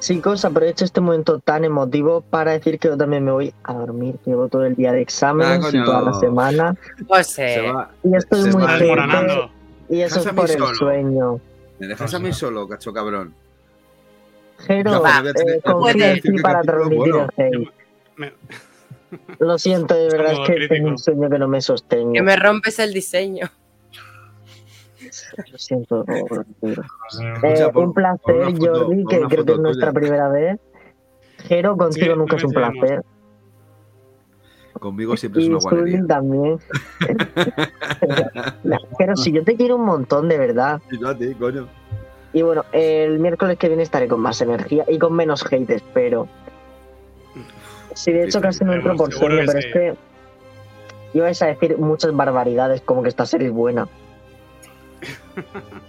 Chicos, 0.00 0.44
aprovecho 0.44 0.84
este 0.84 1.00
momento 1.00 1.40
tan 1.40 1.64
emotivo 1.64 2.20
para 2.20 2.52
decir 2.52 2.78
que 2.78 2.86
yo 2.88 2.96
también 2.96 3.24
me 3.24 3.32
voy 3.32 3.52
a 3.64 3.74
dormir. 3.74 4.16
Llevo 4.24 4.48
todo 4.48 4.64
el 4.64 4.76
día 4.76 4.92
de 4.92 5.00
exámenes 5.02 5.60
Ah, 5.64 5.70
y 5.72 5.84
toda 5.84 6.02
la 6.02 6.12
semana. 6.14 6.76
Se 7.24 7.60
va. 7.62 7.90
Y 8.04 8.14
estoy 8.14 8.42
Se 8.42 8.52
muy 8.56 8.64
desmoronando. 8.66 9.50
Y 9.88 10.00
eso 10.02 10.20
es 10.20 10.28
por 10.28 10.48
el 10.48 10.56
solo. 10.58 10.74
sueño. 10.76 11.40
¿Me 11.80 11.88
dejas 11.88 12.14
a 12.14 12.18
mí 12.20 12.32
solo, 12.32 12.68
cacho 12.68 12.92
cabrón? 12.92 13.34
Jero, 14.66 14.90
eh, 14.94 14.98
voy 14.98 15.10
a 15.10 15.62
confío 15.62 15.92
tener 15.92 16.08
en 16.08 16.14
decir 16.16 16.30
ti 16.30 16.36
que 16.36 16.42
para 16.42 16.54
capítulo 16.62 16.76
transmitir 16.78 17.12
bueno. 17.12 17.28
el 17.36 17.44
hate. 17.46 17.72
Me- 18.16 18.32
Lo 19.38 19.58
siento, 19.58 19.94
de 19.94 20.08
verdad 20.10 20.32
es 20.32 20.38
que 20.40 20.54
crítico. 20.54 20.74
tengo 20.74 20.88
un 20.88 20.98
sueño 20.98 21.30
que 21.30 21.38
no 21.38 21.48
me 21.48 21.60
sostengo. 21.60 22.12
que 22.12 22.22
me 22.22 22.36
rompes 22.36 22.78
el 22.78 22.92
diseño. 22.92 23.46
Lo 25.50 25.58
siento. 25.58 26.04
Eh, 26.08 27.70
un 27.74 27.94
placer, 27.94 28.50
foto, 28.50 28.74
Jordi, 28.84 29.04
que 29.06 29.20
creo 29.20 29.44
que 29.46 29.52
es 29.52 29.58
nuestra 29.58 29.88
tuya. 29.92 30.00
primera 30.00 30.28
vez. 30.28 30.58
Jero, 31.46 31.76
contigo 31.76 32.12
Sí, 32.12 32.18
nunca 32.18 32.36
es 32.36 32.44
un 32.44 32.52
placer. 32.52 33.02
Conmigo 34.78 35.16
siempre 35.16 35.40
es 35.42 35.48
Y 35.48 35.50
una 35.50 35.58
guanería. 35.60 36.06
También. 36.06 36.58
Pero 38.98 39.16
si 39.16 39.32
yo 39.32 39.42
te 39.44 39.56
quiero 39.56 39.76
un 39.76 39.84
montón, 39.86 40.28
de 40.28 40.36
verdad. 40.38 40.80
Y 40.90 40.98
yo 41.00 41.08
a 41.08 41.16
ti, 41.16 41.34
coño. 41.34 41.68
Y 42.32 42.42
bueno, 42.42 42.64
el 42.72 43.18
miércoles 43.18 43.58
que 43.58 43.68
viene 43.68 43.82
estaré 43.82 44.06
con 44.08 44.20
más 44.20 44.40
energía 44.40 44.84
y 44.88 44.98
con 44.98 45.14
menos 45.14 45.44
hate, 45.50 45.70
espero. 45.70 46.28
Sí, 47.94 48.12
de 48.12 48.24
hecho 48.24 48.38
sí, 48.38 48.42
casi 48.42 48.64
no 48.64 48.74
entro 48.74 48.96
por 48.96 49.08
que 49.10 49.18
pero 49.18 49.52
sí. 49.52 49.58
es 49.58 49.66
que 49.72 49.94
ibais 51.14 51.42
a 51.42 51.46
decir 51.46 51.78
muchas 51.78 52.14
barbaridades, 52.14 52.80
como 52.82 53.02
que 53.02 53.08
esta 53.08 53.26
serie 53.26 53.48
es 53.48 53.52
buena. 53.52 53.88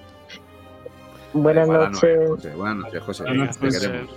Buenas 1.34 1.68
noches. 1.68 2.30
José. 2.30 2.56
Buenas 2.56 2.78
noches, 2.78 3.03
José. 3.03 3.24
Buenas 3.24 3.57
Te 3.57 3.66
noches. 3.66 3.88
queremos. 3.88 4.16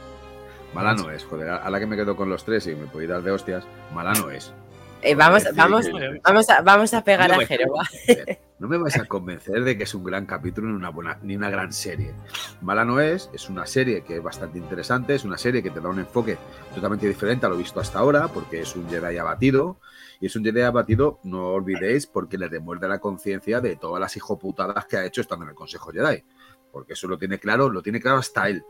Mala 0.75 0.95
no 0.95 1.11
es, 1.11 1.25
joder. 1.25 1.51
A 1.51 1.69
la 1.69 1.79
que 1.79 1.87
me 1.87 1.97
quedo 1.97 2.17
con 2.17 2.31
los 2.31 2.45
tres 2.45 2.67
y 2.67 2.75
me 2.75 2.87
puedo 2.87 3.03
ir 3.03 3.11
dar 3.11 3.23
de 3.23 3.31
hostias, 3.31 3.67
mala 3.93 4.15
no 4.15 4.31
es. 4.31 4.55
Eh, 5.03 5.15
vamos, 5.17 5.43
vamos, 5.57 5.87
vamos, 6.25 6.49
a, 6.51 6.61
vamos 6.63 6.95
a 6.95 7.03
pegar 7.03 7.29
No 7.29 7.35
a 7.35 7.39
me- 7.39 7.47
Jero. 7.47 7.73
¿va? 7.75 7.83
No 8.63 8.69
me 8.69 8.79
vais 8.79 8.97
a 8.97 9.07
convencer 9.07 9.65
de 9.65 9.77
que 9.77 9.83
es 9.83 9.93
un 9.93 10.05
gran 10.05 10.25
capítulo 10.25 10.69
ni 10.69 10.75
una 10.77 10.91
buena 10.91 11.19
ni 11.23 11.35
una 11.35 11.51
gran 11.51 11.73
serie. 11.73 12.15
Mala 12.61 12.85
no 12.85 13.01
es, 13.01 13.29
es 13.33 13.49
una 13.49 13.67
serie 13.67 14.05
que 14.05 14.19
es 14.19 14.23
bastante 14.23 14.57
interesante, 14.57 15.17
es 15.17 15.25
una 15.25 15.37
serie 15.37 15.65
que 15.65 15.71
te 15.71 15.81
da 15.81 15.89
un 15.89 15.99
enfoque 15.99 16.39
totalmente 16.73 17.09
diferente 17.09 17.45
a 17.45 17.49
lo 17.49 17.57
visto 17.57 17.81
hasta 17.81 17.99
ahora, 17.99 18.29
porque 18.29 18.61
es 18.61 18.77
un 18.77 18.89
Jedi 18.89 19.19
abatido, 19.19 19.79
y 20.21 20.27
es 20.27 20.37
un 20.37 20.45
Jedi 20.45 20.61
abatido, 20.61 21.19
no 21.25 21.49
olvidéis, 21.49 22.07
porque 22.07 22.39
le 22.39 22.49
demuerde 22.49 22.87
la 22.87 23.01
conciencia 23.01 23.61
de 23.61 23.75
todas 23.75 24.01
las 24.01 24.17
hijoputadas 24.17 24.85
que 24.87 24.97
ha 24.97 25.05
hecho 25.07 25.23
estando 25.23 25.45
en 25.45 25.49
el 25.49 25.57
Consejo 25.57 25.91
Jedi. 25.91 26.23
Porque 26.71 26.93
eso 26.93 27.09
lo 27.09 27.19
tiene 27.19 27.41
claro, 27.41 27.69
lo 27.69 27.83
tiene 27.83 28.01
claro 28.01 28.19
hasta 28.19 28.49
él, 28.49 28.65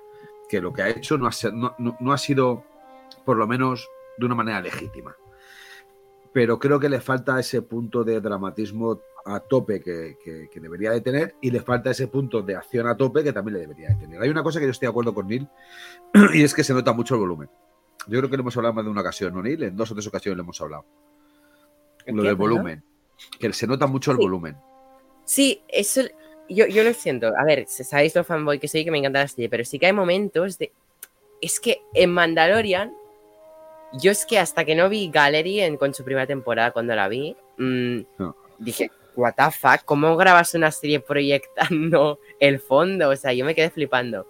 que 0.48 0.62
lo 0.62 0.72
que 0.72 0.80
ha 0.80 0.88
hecho 0.88 1.18
no 1.18 1.26
ha, 1.26 1.32
no- 1.52 1.96
no 2.00 2.12
ha 2.14 2.18
sido, 2.18 2.64
por 3.26 3.36
lo 3.36 3.46
menos, 3.46 3.86
de 4.16 4.24
una 4.24 4.34
manera 4.36 4.62
legítima 4.62 5.14
pero 6.32 6.58
creo 6.58 6.80
que 6.80 6.88
le 6.88 7.00
falta 7.00 7.38
ese 7.38 7.62
punto 7.62 8.04
de 8.04 8.20
dramatismo 8.20 9.00
a 9.24 9.38
tope 9.40 9.80
que, 9.80 10.16
que- 10.24 10.48
que 10.50 10.60
debería 10.60 10.90
de 10.90 11.00
tener 11.00 11.34
y 11.40 11.50
le 11.50 11.60
falta 11.60 11.90
ese 11.90 12.08
punto 12.08 12.42
de 12.42 12.56
acción 12.56 12.86
a 12.88 12.96
tope 12.96 13.22
que 13.22 13.32
también 13.32 13.54
le 13.54 13.60
debería 13.60 13.88
de 13.90 13.94
tener. 13.96 14.20
Hay 14.20 14.28
una 14.28 14.42
cosa 14.42 14.58
que 14.58 14.64
yo 14.66 14.72
estoy 14.72 14.86
de 14.86 14.90
acuerdo 14.90 15.14
con 15.14 15.28
Neil 15.28 15.46
y 16.34 16.42
es 16.42 16.54
que 16.54 16.64
se 16.64 16.72
nota 16.74 16.92
mucho 16.92 17.14
el 17.14 17.20
volumen. 17.20 17.48
Yo 18.08 18.18
creo 18.18 18.28
que 18.30 18.36
lo 18.36 18.40
hemos 18.42 18.56
hablado 18.56 18.74
más 18.74 18.84
de 18.84 18.90
una 18.90 19.00
ocasión, 19.00 19.32
¿no, 19.34 19.42
Neil? 19.42 19.62
En 19.62 19.76
dos 19.76 19.90
o 19.92 19.94
tres 19.94 20.06
ocasiones 20.08 20.36
le 20.38 20.42
hemos 20.42 20.60
hablado. 20.60 20.84
¿El 22.04 22.16
Lo 22.16 22.22
del 22.24 22.34
volumen. 22.34 22.82
Que 23.38 23.52
se 23.52 23.66
nota 23.68 23.86
mucho 23.86 24.10
el 24.10 24.16
Sí. 24.16 24.22
volumen. 24.24 24.56
Sí, 25.24 25.62
eso 25.68 26.00
yo, 26.48 26.66
yo 26.66 26.82
lo 26.82 26.92
siento. 26.94 27.28
A 27.38 27.44
ver, 27.44 27.66
sabéis 27.68 28.16
lo 28.16 28.24
fanboy 28.24 28.58
que 28.58 28.66
soy 28.66 28.84
que 28.84 28.90
me 28.90 28.98
encanta 28.98 29.20
la 29.20 29.28
serie, 29.28 29.48
pero 29.48 29.64
sí 29.64 29.78
que 29.78 29.86
hay 29.86 29.92
momentos 29.92 30.58
de. 30.58 30.72
Es 31.40 31.60
que 31.60 31.82
en 31.94 32.10
Mandalorian, 32.10 32.92
yo 34.00 34.10
es 34.10 34.24
que 34.26 34.38
hasta 34.38 34.64
que 34.64 34.74
no 34.74 34.88
vi 34.88 35.10
Gallery 35.10 35.60
en, 35.60 35.76
con 35.76 35.92
su 35.94 36.04
primera 36.04 36.26
temporada, 36.26 36.70
cuando 36.72 36.94
la 36.94 37.08
vi, 37.08 37.36
mm, 37.58 38.00
No. 38.18 38.36
dije, 38.58 38.90
¿What 39.14 39.34
the 39.36 39.50
fuck? 39.50 39.84
¿Cómo 39.84 40.16
grabas 40.16 40.54
una 40.54 40.70
serie 40.70 40.98
proyectando 41.00 42.18
el 42.40 42.58
fondo? 42.60 43.10
O 43.10 43.16
sea, 43.16 43.32
yo 43.34 43.44
me 43.44 43.54
quedé 43.54 43.68
flipando. 43.70 44.26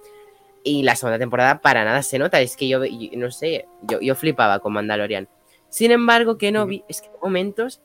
Y 0.64 0.82
la 0.82 0.96
segunda 0.96 1.18
temporada 1.20 1.60
para 1.60 1.84
nada 1.84 2.02
se 2.02 2.18
nota. 2.18 2.40
Es 2.40 2.56
que 2.56 2.66
yo, 2.68 2.84
yo- 2.84 3.10
no 3.16 3.30
sé, 3.30 3.66
yo, 3.82 4.00
yo 4.00 4.14
flipaba 4.16 4.58
con 4.58 4.72
Mandalorian. 4.72 5.28
Sin 5.68 5.90
embargo, 5.92 6.36
que 6.36 6.50
no 6.52 6.66
vi, 6.66 6.82
es 6.88 7.00
que 7.00 7.08
momentos, 7.22 7.80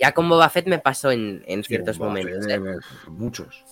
ya 0.00 0.12
con 0.12 0.28
Boba 0.28 0.48
Fett 0.48 0.66
me 0.66 0.78
pasó 0.78 1.10
en, 1.12 1.44
en 1.46 1.62
ciertos 1.62 1.98
Buah, 1.98 2.08
momentos. 2.08 2.46
¿eh? 2.48 2.54
eh, 2.54 2.78
Muchos. 3.08 3.62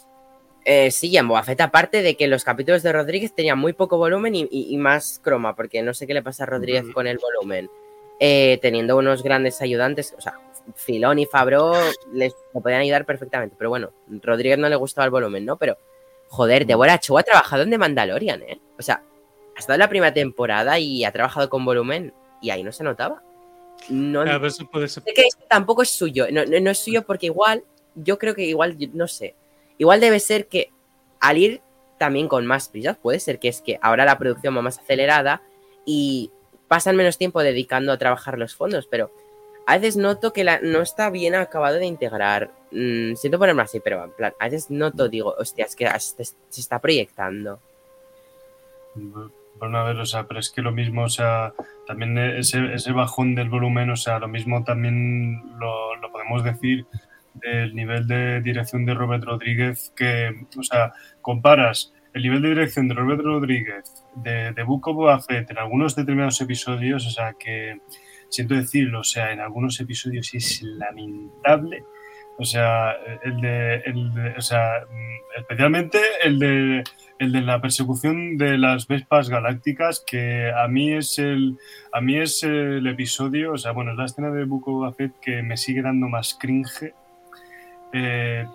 Eh, 0.64 0.90
sí, 0.93 1.16
en 1.16 1.26
Boba 1.26 1.43
Fett, 1.43 1.60
aparte 1.60 2.02
de 2.02 2.16
que 2.16 2.28
los 2.28 2.44
capítulos 2.44 2.82
de 2.84 2.93
Rodríguez 2.93 3.34
tenían 3.34 3.59
muy 3.59 3.72
poco 3.72 3.98
volumen 3.98 4.34
y, 4.36 4.43
y- 4.51 4.72
y 4.72 4.76
más 4.76 5.20
croma, 5.22 5.56
porque 5.56 5.82
no 5.82 5.93
sé 5.93 6.06
qué 6.06 6.14
le 6.14 6.22
pasa 6.22 6.44
a 6.44 6.47
Rodríguez 6.47 6.84
con 6.94 7.06
el 7.09 7.18
volumen. 7.18 7.68
Eh, 8.20 8.59
teniendo 8.62 8.97
unos 8.97 9.24
grandes 9.24 9.60
ayudantes, 9.60 10.14
o 10.16 10.20
sea, 10.20 10.39
Filón 10.76 11.18
y 11.18 11.26
Fabro 11.26 11.72
les 12.12 12.32
le 12.55 12.60
podían 12.60 12.80
ayudar 12.82 13.05
perfectamente, 13.05 13.56
pero 13.59 13.70
bueno, 13.70 13.90
Rodríguez 14.06 14.59
no 14.59 14.68
le 14.68 14.76
gustaba 14.76 15.05
el 15.06 15.10
volumen, 15.10 15.44
¿no? 15.44 15.56
Pero, 15.56 15.76
joder, 16.28 16.64
Deborah 16.64 16.98
Chow 17.01 17.18
ha 17.18 17.24
trabajado 17.24 17.64
en 17.64 17.70
The 17.70 17.78
Mandalorian, 17.78 18.43
¿eh? 18.43 18.60
O 18.78 18.82
sea, 18.82 19.02
ha 19.56 19.59
estado 19.59 19.74
en 19.74 19.80
la 19.80 19.89
primera 19.89 20.14
temporada 20.14 20.78
y 20.78 21.05
ha 21.05 21.10
trabajado 21.10 21.48
con 21.48 21.64
volumen 21.64 22.14
y 22.40 22.51
ahí 22.51 22.62
no 22.62 22.70
se 22.70 22.84
notaba. 22.84 23.20
No, 23.89 24.22
Claro, 24.22 24.47
eso 24.47 24.64
puede 24.70 24.86
ser. 24.86 25.02
Que 25.02 25.22
esto 25.22 25.44
tampoco 25.48 25.82
es 25.82 25.90
suyo. 25.90 26.26
No, 26.30 26.44
no, 26.44 26.60
no 26.60 26.70
es 26.70 26.78
suyo 26.78 27.02
porque 27.02 27.26
igual, 27.26 27.64
yo 27.97 28.16
creo 28.20 28.36
que 28.36 28.44
igual, 28.44 28.76
no 28.93 29.09
sé. 29.09 29.34
Igual 29.78 30.01
debe 30.01 30.20
ser 30.20 30.49
que 30.49 30.70
al 31.20 31.39
ir 31.39 31.61
también 31.99 32.28
con 32.28 32.47
más 32.47 32.69
prisas, 32.69 32.97
puede 32.97 33.20
ser 33.20 33.39
que 33.39 33.49
es 33.49 33.61
que 33.61 33.78
ahora 33.81 34.05
la 34.05 34.19
producción 34.19 34.57
va 34.57 34.62
más 34.62 34.78
acelerada 34.78 35.43
y 35.86 36.31
pasan 36.69 36.97
menos 36.97 37.19
tiempo 37.19 37.43
dedicando 37.43 37.93
a 37.93 37.99
trabajar 37.99 38.39
los 38.39 38.57
fondos, 38.57 38.86
pero 38.86 39.12
a 39.66 39.77
veces 39.78 39.97
noto 39.97 40.32
que 40.32 40.43
la, 40.43 40.59
no 40.61 40.81
está 40.81 41.11
bien 41.11 41.35
acabado 41.35 41.77
de 41.77 41.86
integrar. 41.86 42.51
Mm, 42.73 43.15
siento 43.15 43.39
ponerme 43.39 43.62
así, 43.62 43.78
pero 43.78 44.03
en 44.05 44.11
plan, 44.11 44.35
a 44.40 44.47
veces 44.47 44.70
noto, 44.70 45.09
digo, 45.09 45.35
hostia, 45.39 45.66
es 45.66 45.77
que 45.77 45.89
se, 46.01 46.24
está 46.57 46.81
proyectando. 46.81 47.61
Bueno, 48.94 49.78
a 49.78 49.85
ver, 49.85 49.97
o 49.99 50.07
sea, 50.07 50.24
pero 50.24 50.40
es 50.40 50.51
que 50.51 50.62
lo 50.62 50.73
mismo, 50.73 51.05
o 51.05 51.09
sea, 51.09 51.53
también 51.86 52.19
ese, 52.19 52.74
ese 52.74 52.93
bajón 52.93 53.35
del 53.35 53.49
volumen, 53.49 53.90
o 53.90 53.97
sea, 53.97 54.19
lo 54.19 54.28
mismo 54.28 54.65
también 54.65 55.40
lo, 55.59 55.94
lo 55.97 56.11
podemos 56.11 56.43
decir 56.43 56.85
del 57.35 57.75
nivel 57.75 58.07
de 58.07 58.41
dirección 58.41 58.85
de 58.85 58.95
Robert 58.95 59.25
Rodríguez, 59.25 59.93
que, 59.97 60.31
o 60.59 60.63
sea, 60.63 60.93
comparas 61.21 61.93
el 62.13 62.23
nivel 62.23 62.43
de 62.43 62.51
dirección 62.51 62.89
de 62.89 62.95
Robert 62.95 63.23
Rodríguez, 63.23 64.05
de, 64.17 64.53
de 64.53 64.63
Book 64.65 64.87
of 64.89 65.25
en 65.31 65.59
algunos 65.59 65.97
determinados 65.97 66.41
episodios, 66.41 67.07
o 67.07 67.11
sea, 67.11 67.35
que 67.39 67.81
siento 68.29 68.55
decirlo, 68.55 69.01
o 69.01 69.05
sea, 69.05 69.33
en 69.33 69.41
algunos 69.41 69.81
episodios 69.81 70.33
es 70.35 70.63
lamentable. 70.63 71.85
O 72.39 72.45
sea, 72.45 72.93
el 73.23 73.41
de, 73.41 73.77
el 73.85 74.15
de- 74.15 74.35
o 74.37 74.41
sea, 74.41 74.85
especialmente 75.37 75.99
el 76.25 76.39
de, 76.39 76.83
el 77.19 77.31
de 77.31 77.41
la 77.43 77.61
persecución 77.61 78.37
de 78.39 78.57
las 78.59 78.89
Vespas 78.89 79.29
galácticas, 79.29 80.03
que 80.07 80.51
a 80.51 80.67
mí 80.67 80.93
es 80.93 81.19
el, 81.19 81.59
a 81.93 82.01
mí 82.01 82.17
es 82.19 82.43
el 82.43 82.87
episodio, 82.87 83.53
o 83.53 83.59
sea, 83.59 83.73
bueno, 83.73 83.93
es 83.93 83.99
la 83.99 84.07
escena 84.07 84.31
de 84.31 84.45
Book 84.45 84.67
of 84.69 84.97
que 85.21 85.43
me 85.43 85.57
sigue 85.59 85.83
dando 85.83 86.09
más 86.09 86.37
cringe. 86.41 86.95
Eh, 87.93 88.47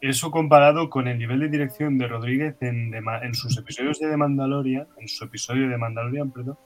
eso 0.00 0.30
comparado 0.30 0.90
con 0.90 1.08
el 1.08 1.18
nivel 1.18 1.40
de 1.40 1.48
dirección 1.48 1.98
de 1.98 2.06
Rodríguez 2.06 2.56
en, 2.60 2.90
de 2.90 3.00
Ma- 3.00 3.18
en 3.20 3.34
sus 3.34 3.56
episodios 3.58 3.98
de 3.98 4.08
The 4.10 4.16
Mandalorian, 4.16 4.86
en 4.98 5.08
su 5.08 5.24
episodio 5.24 5.68
de 5.68 5.78
Mandalorian, 5.78 6.30
perdón, 6.30 6.58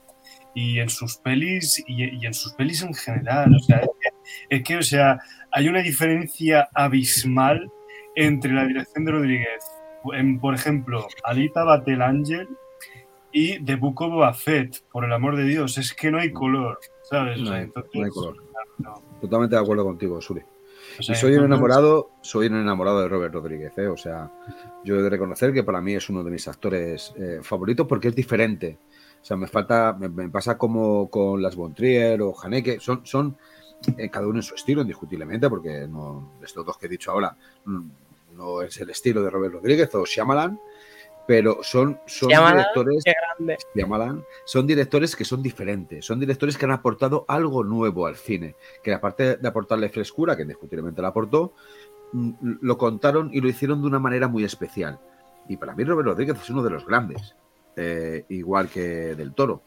y 0.54 0.80
en 0.80 0.88
sus 0.90 1.16
pelis 1.16 1.82
y, 1.86 2.04
y 2.16 2.26
en 2.26 2.34
sus 2.34 2.52
pelis 2.54 2.82
en 2.82 2.92
general. 2.92 3.54
O 3.54 3.58
sea, 3.60 3.78
es 3.78 3.88
que, 4.00 4.56
es 4.56 4.62
que, 4.64 4.76
o 4.76 4.82
sea, 4.82 5.20
hay 5.52 5.68
una 5.68 5.80
diferencia 5.80 6.68
abismal 6.74 7.70
entre 8.16 8.52
la 8.52 8.66
dirección 8.66 9.04
de 9.04 9.12
Rodríguez, 9.12 9.64
en, 10.12 10.40
por 10.40 10.54
ejemplo, 10.54 11.06
Alita 11.24 11.62
Battle 11.64 12.02
Angel 12.02 12.48
y 13.32 13.62
The 13.64 13.76
Book 13.76 14.02
of 14.02 14.10
Boba 14.12 14.34
Fett, 14.34 14.82
por 14.90 15.04
el 15.04 15.12
amor 15.12 15.36
de 15.36 15.44
Dios, 15.44 15.78
es 15.78 15.94
que 15.94 16.10
no 16.10 16.18
hay 16.18 16.32
color, 16.32 16.78
¿sabes? 17.08 17.40
No 17.40 17.52
hay- 17.52 17.62
entonces, 17.62 17.92
no 17.94 18.04
hay 18.04 18.10
color. 18.10 18.36
no, 18.78 18.94
Totalmente 19.20 19.54
de 19.54 19.62
acuerdo 19.62 19.84
contigo, 19.84 20.20
Suri. 20.20 20.40
O 21.00 21.02
sea, 21.02 21.14
Y 21.14 21.18
soy 21.18 21.34
un 21.34 21.44
enamorado, 21.44 22.10
soy 22.20 22.46
un 22.46 22.56
enamorado 22.56 23.00
de 23.00 23.08
Robert 23.08 23.34
Rodríguez, 23.34 23.76
¿eh? 23.78 23.88
O 23.88 23.96
sea, 23.96 24.30
yo 24.84 24.96
he 24.96 25.02
de 25.02 25.10
reconocer 25.10 25.52
que 25.52 25.64
para 25.64 25.80
mí 25.80 25.94
es 25.94 26.08
uno 26.08 26.22
de 26.22 26.30
mis 26.30 26.46
actores 26.46 27.12
eh, 27.16 27.40
favoritos 27.42 27.86
porque 27.86 28.08
es 28.08 28.14
diferente. 28.14 28.78
O 29.20 29.24
sea, 29.24 29.36
me 29.36 29.46
falta, 29.46 29.96
me, 29.98 30.08
me 30.08 30.28
pasa 30.28 30.56
como 30.56 31.10
con 31.10 31.42
las 31.42 31.56
Bontrier 31.56 32.22
o 32.22 32.34
Haneke, 32.42 32.80
son, 32.80 33.00
son 33.04 33.36
eh, 33.96 34.10
cada 34.10 34.26
uno 34.26 34.38
en 34.38 34.42
su 34.42 34.54
estilo, 34.54 34.82
indiscutiblemente, 34.82 35.48
porque 35.48 35.86
no, 35.88 36.32
estos 36.42 36.64
dos 36.64 36.76
que 36.76 36.86
he 36.86 36.88
dicho 36.88 37.10
ahora, 37.10 37.34
mm, 37.64 37.88
no 38.36 38.62
es 38.62 38.78
el 38.80 38.90
estilo 38.90 39.22
de 39.22 39.30
Robert 39.30 39.54
Rodríguez 39.54 39.94
o 39.94 40.04
Shyamalan, 40.04 40.58
pero 41.26 41.62
son, 41.62 42.00
son 42.06 42.28
Shyamalan, 42.28 42.58
directores. 42.58 43.04
Shyamalan, 43.74 44.24
son 44.44 44.66
directores 44.66 45.14
que 45.14 45.24
son 45.24 45.42
diferentes, 45.42 46.04
son 46.04 46.18
directores 46.18 46.58
que 46.58 46.64
han 46.64 46.72
aportado 46.72 47.24
algo 47.28 47.62
nuevo 47.64 48.06
al 48.06 48.16
cine, 48.16 48.56
que 48.82 48.92
aparte 48.92 49.36
de 49.36 49.48
aportarle 49.48 49.88
frescura, 49.88 50.36
que 50.36 50.42
indiscutiblemente 50.42 51.02
la 51.02 51.08
aportó, 51.08 51.52
mm, 52.12 52.58
lo 52.60 52.78
contaron 52.78 53.30
y 53.32 53.40
lo 53.40 53.48
hicieron 53.48 53.80
de 53.80 53.86
una 53.86 53.98
manera 53.98 54.28
muy 54.28 54.44
especial. 54.44 54.98
Y 55.48 55.56
para 55.56 55.74
mí 55.74 55.84
Robert 55.84 56.08
Rodríguez 56.08 56.40
es 56.40 56.50
uno 56.50 56.62
de 56.62 56.70
los 56.70 56.86
grandes, 56.86 57.34
eh, 57.76 58.24
igual 58.28 58.68
que 58.68 59.14
del 59.14 59.32
Toro. 59.32 59.62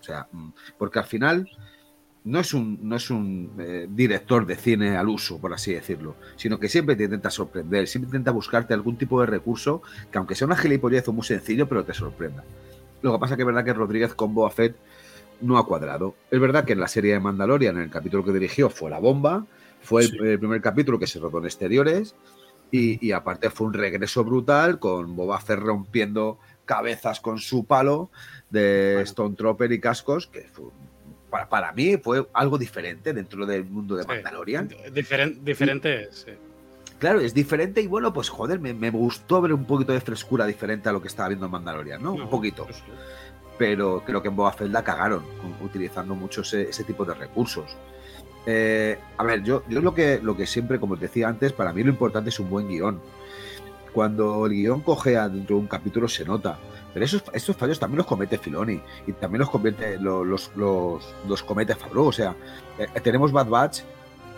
O 0.00 0.02
sea, 0.02 0.28
mm, 0.30 0.50
porque 0.78 0.98
al 0.98 1.06
final 1.06 1.48
no 2.30 2.40
es 2.40 2.52
un, 2.54 2.78
no 2.82 2.96
es 2.96 3.10
un 3.10 3.50
eh, 3.58 3.86
director 3.88 4.44
de 4.46 4.56
cine 4.56 4.96
al 4.96 5.08
uso, 5.08 5.38
por 5.38 5.52
así 5.54 5.72
decirlo, 5.72 6.16
sino 6.36 6.58
que 6.60 6.68
siempre 6.68 6.94
te 6.96 7.04
intenta 7.04 7.30
sorprender, 7.30 7.88
siempre 7.88 8.08
intenta 8.08 8.30
buscarte 8.32 8.74
algún 8.74 8.96
tipo 8.96 9.20
de 9.20 9.26
recurso 9.26 9.82
que 10.12 10.18
aunque 10.18 10.34
sea 10.34 10.46
una 10.46 10.56
gilipollez 10.56 11.08
o 11.08 11.12
muy 11.12 11.24
sencillo, 11.24 11.68
pero 11.68 11.84
te 11.84 11.94
sorprenda. 11.94 12.44
Lo 13.02 13.12
que 13.12 13.18
pasa 13.18 13.36
que 13.36 13.42
es 13.42 13.46
verdad 13.46 13.64
que 13.64 13.72
Rodríguez 13.72 14.14
con 14.14 14.34
Boba 14.34 14.50
Fett 14.50 14.76
no 15.40 15.56
ha 15.56 15.66
cuadrado. 15.66 16.14
Es 16.30 16.40
verdad 16.40 16.64
que 16.64 16.72
en 16.72 16.80
la 16.80 16.88
serie 16.88 17.12
de 17.14 17.20
Mandalorian, 17.20 17.76
en 17.76 17.82
el 17.84 17.90
capítulo 17.90 18.24
que 18.24 18.32
dirigió, 18.32 18.68
fue 18.70 18.90
la 18.90 18.98
bomba, 18.98 19.46
fue 19.80 20.02
el, 20.02 20.08
Sí. 20.10 20.16
el 20.20 20.38
primer 20.38 20.60
capítulo 20.60 20.98
que 20.98 21.06
se 21.06 21.20
rodó 21.20 21.38
en 21.38 21.44
exteriores 21.44 22.14
y, 22.72 23.04
y 23.06 23.12
aparte 23.12 23.48
fue 23.50 23.68
un 23.68 23.72
regreso 23.74 24.24
brutal 24.24 24.78
con 24.80 25.14
Boba 25.16 25.40
Fett 25.40 25.60
rompiendo 25.60 26.38
cabezas 26.66 27.20
con 27.20 27.38
su 27.38 27.64
palo 27.64 28.10
de. 28.50 29.00
Stone 29.02 29.36
Trooper 29.36 29.70
y 29.72 29.80
cascos, 29.80 30.26
que 30.26 30.42
fue- 30.52 30.66
para, 31.30 31.48
para 31.48 31.72
mí 31.72 31.96
fue 31.98 32.26
algo 32.32 32.58
diferente 32.58 33.12
dentro 33.12 33.44
del 33.46 33.64
mundo 33.64 33.96
de. 33.96 34.04
Mandalorian. 34.06 34.68
Diferen- 34.92 35.38
diferente 35.42 36.08
sí. 36.12 36.32
Claro, 36.98 37.20
es 37.20 37.32
diferente 37.32 37.80
y 37.80 37.86
bueno, 37.86 38.12
pues 38.12 38.28
joder, 38.28 38.58
me, 38.58 38.74
me 38.74 38.90
gustó 38.90 39.40
ver 39.40 39.52
un 39.52 39.64
poquito 39.64 39.92
de 39.92 40.00
frescura 40.00 40.46
diferente 40.46 40.88
a 40.88 40.92
lo 40.92 41.00
que 41.00 41.06
estaba 41.08 41.28
viendo 41.28 41.46
en 41.46 41.52
Mandalorian, 41.52 42.02
¿no? 42.02 42.12
un 42.14 42.20
No, 42.20 42.30
poquito. 42.30 42.64
pues, 42.64 42.76
sí. 42.78 42.82
Pero 43.56 44.02
creo 44.04 44.20
que 44.22 44.28
en 44.28 44.36
Boba 44.36 44.52
Fett 44.52 44.70
la 44.70 44.82
cagaron 44.82 45.22
utilizando 45.62 46.14
mucho 46.14 46.40
ese, 46.42 46.70
ese 46.70 46.84
tipo 46.84 47.04
de 47.04 47.14
recursos. 47.14 47.76
Eh, 48.46 48.98
a 49.16 49.24
ver, 49.24 49.42
yo, 49.44 49.62
yo 49.68 49.80
lo, 49.80 49.94
que, 49.94 50.20
lo 50.22 50.36
que 50.36 50.46
siempre, 50.46 50.80
como 50.80 50.96
te 50.96 51.02
decía 51.02 51.28
antes, 51.28 51.52
para 51.52 51.72
mí 51.72 51.82
lo 51.84 51.90
importante 51.90 52.30
es 52.30 52.40
un 52.40 52.48
buen 52.50 52.68
guion. 52.68 53.00
Cuando 53.92 54.46
el 54.46 54.52
guion 54.52 54.80
cojea 54.80 55.28
dentro 55.28 55.56
de 55.56 55.62
un 55.62 55.68
capítulo 55.68 56.08
se 56.08 56.24
nota. 56.24 56.58
Pero 56.92 57.04
esos, 57.04 57.22
estos 57.32 57.56
fallos 57.56 57.78
también 57.78 57.98
los 57.98 58.06
comete 58.06 58.38
Filoni 58.38 58.80
y 59.06 59.12
también 59.12 59.40
los 59.40 59.50
comete, 59.50 59.98
lo- 59.98 60.24
los, 60.24 60.50
los, 60.56 61.04
los 61.28 61.42
comete 61.42 61.74
Favreau. 61.74 62.06
O 62.06 62.12
sea, 62.12 62.34
eh, 62.78 62.86
tenemos 63.02 63.30
Bad 63.32 63.48
Batch, 63.48 63.80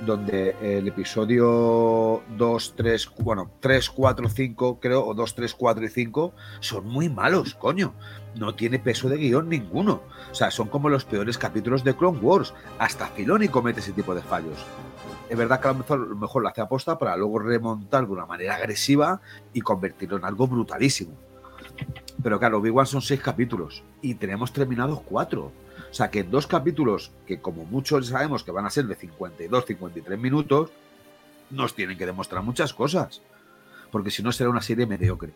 donde 0.04 0.56
el 0.62 0.88
episodio 0.88 2.22
2, 2.36 2.74
3, 2.76 3.10
bueno, 3.18 3.50
3, 3.60 3.90
4, 3.90 4.28
5, 4.28 4.78
creo, 4.80 5.06
o 5.06 5.14
2, 5.14 5.34
3, 5.34 5.54
4 5.54 5.84
y 5.84 5.88
5, 5.88 6.32
son 6.60 6.86
muy 6.86 7.08
malos, 7.08 7.54
coño. 7.54 7.92
No 8.38 8.54
tiene 8.54 8.78
peso 8.78 9.08
de 9.08 9.16
guion 9.18 9.48
ninguno. 9.48 10.02
O 10.30 10.34
sea, 10.34 10.50
son 10.50 10.68
como 10.68 10.88
los 10.88 11.04
peores 11.04 11.36
capítulos 11.38 11.84
de 11.84 11.94
Clone 11.94 12.18
Wars. 12.18 12.54
Hasta 12.78 13.06
Filoni 13.08 13.48
comete 13.48 13.80
ese 13.80 13.92
tipo 13.92 14.14
de 14.14 14.22
fallos. 14.22 14.58
Es 15.28 15.36
verdad 15.36 15.60
que 15.60 15.68
a 15.68 15.72
lo 15.72 15.78
mejor, 15.78 15.98
a 16.00 16.06
lo 16.08 16.16
mejor 16.16 16.42
lo 16.42 16.48
hace 16.48 16.60
aposta 16.60 16.98
para 16.98 17.16
luego 17.16 17.38
remontar 17.38 18.06
de 18.06 18.12
una 18.12 18.26
manera 18.26 18.56
agresiva 18.56 19.20
y 19.52 19.60
convertirlo 19.60 20.16
en 20.16 20.24
algo 20.24 20.46
brutalísimo. 20.46 21.12
Pero 22.22 22.38
claro, 22.38 22.58
Obi-Wan 22.58 22.86
son 22.86 23.02
seis 23.02 23.20
capítulos 23.20 23.82
y 24.02 24.14
tenemos 24.14 24.52
terminados 24.52 25.00
cuatro. 25.02 25.52
O 25.90 25.94
sea 25.94 26.10
que 26.10 26.20
en 26.20 26.30
dos 26.30 26.46
capítulos, 26.46 27.10
que 27.26 27.40
como 27.40 27.64
muchos 27.64 28.08
sabemos 28.08 28.44
que 28.44 28.50
van 28.50 28.66
a 28.66 28.70
ser 28.70 28.86
de 28.86 28.94
52, 28.94 29.64
53 29.66 30.18
minutos, 30.18 30.70
nos 31.50 31.74
tienen 31.74 31.98
que 31.98 32.06
demostrar 32.06 32.42
muchas 32.42 32.72
cosas. 32.72 33.22
Porque 33.90 34.10
si 34.10 34.22
no 34.22 34.30
será 34.32 34.50
una 34.50 34.62
serie 34.62 34.86
mediocre. 34.86 35.32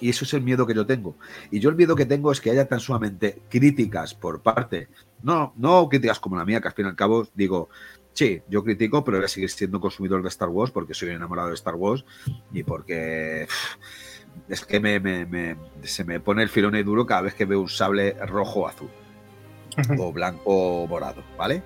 Y 0.00 0.10
eso 0.10 0.24
es 0.24 0.32
el 0.32 0.42
miedo 0.42 0.66
que 0.66 0.74
yo 0.74 0.86
tengo. 0.86 1.16
Y 1.50 1.60
yo 1.60 1.70
el 1.70 1.76
miedo 1.76 1.96
que 1.96 2.06
tengo 2.06 2.30
es 2.30 2.40
que 2.40 2.50
haya 2.50 2.68
tan 2.68 2.80
sumamente 2.80 3.42
críticas 3.48 4.14
por 4.14 4.40
parte, 4.42 4.88
no, 5.22 5.52
no 5.56 5.88
críticas 5.88 6.20
como 6.20 6.36
la 6.36 6.44
mía, 6.44 6.60
que 6.60 6.68
al 6.68 6.74
fin 6.74 6.86
y 6.86 6.88
al 6.88 6.96
cabo 6.96 7.26
digo, 7.34 7.68
sí, 8.12 8.42
yo 8.48 8.62
critico, 8.62 9.04
pero 9.04 9.18
voy 9.18 9.24
a 9.24 9.28
seguir 9.28 9.50
siendo 9.50 9.80
consumidor 9.80 10.22
de 10.22 10.28
Star 10.28 10.48
Wars 10.48 10.70
porque 10.70 10.94
soy 10.94 11.10
enamorado 11.10 11.48
de 11.48 11.54
Star 11.54 11.74
Wars 11.74 12.04
y 12.52 12.62
porque 12.62 13.48
es 14.48 14.64
que 14.64 14.80
me, 14.80 15.00
me- 15.00 15.26
me- 15.26 15.56
se 15.82 16.04
me 16.04 16.20
pone 16.20 16.42
el 16.42 16.48
filón 16.48 16.74
y 16.76 16.82
duro 16.82 17.06
cada 17.06 17.22
vez 17.22 17.34
que 17.34 17.44
veo 17.44 17.60
un 17.60 17.68
sable 17.68 18.12
rojo 18.26 18.60
o 18.60 18.68
azul 18.68 18.90
o 19.98 20.12
blanco 20.12 20.42
o 20.46 20.86
morado, 20.86 21.22
¿vale? 21.36 21.62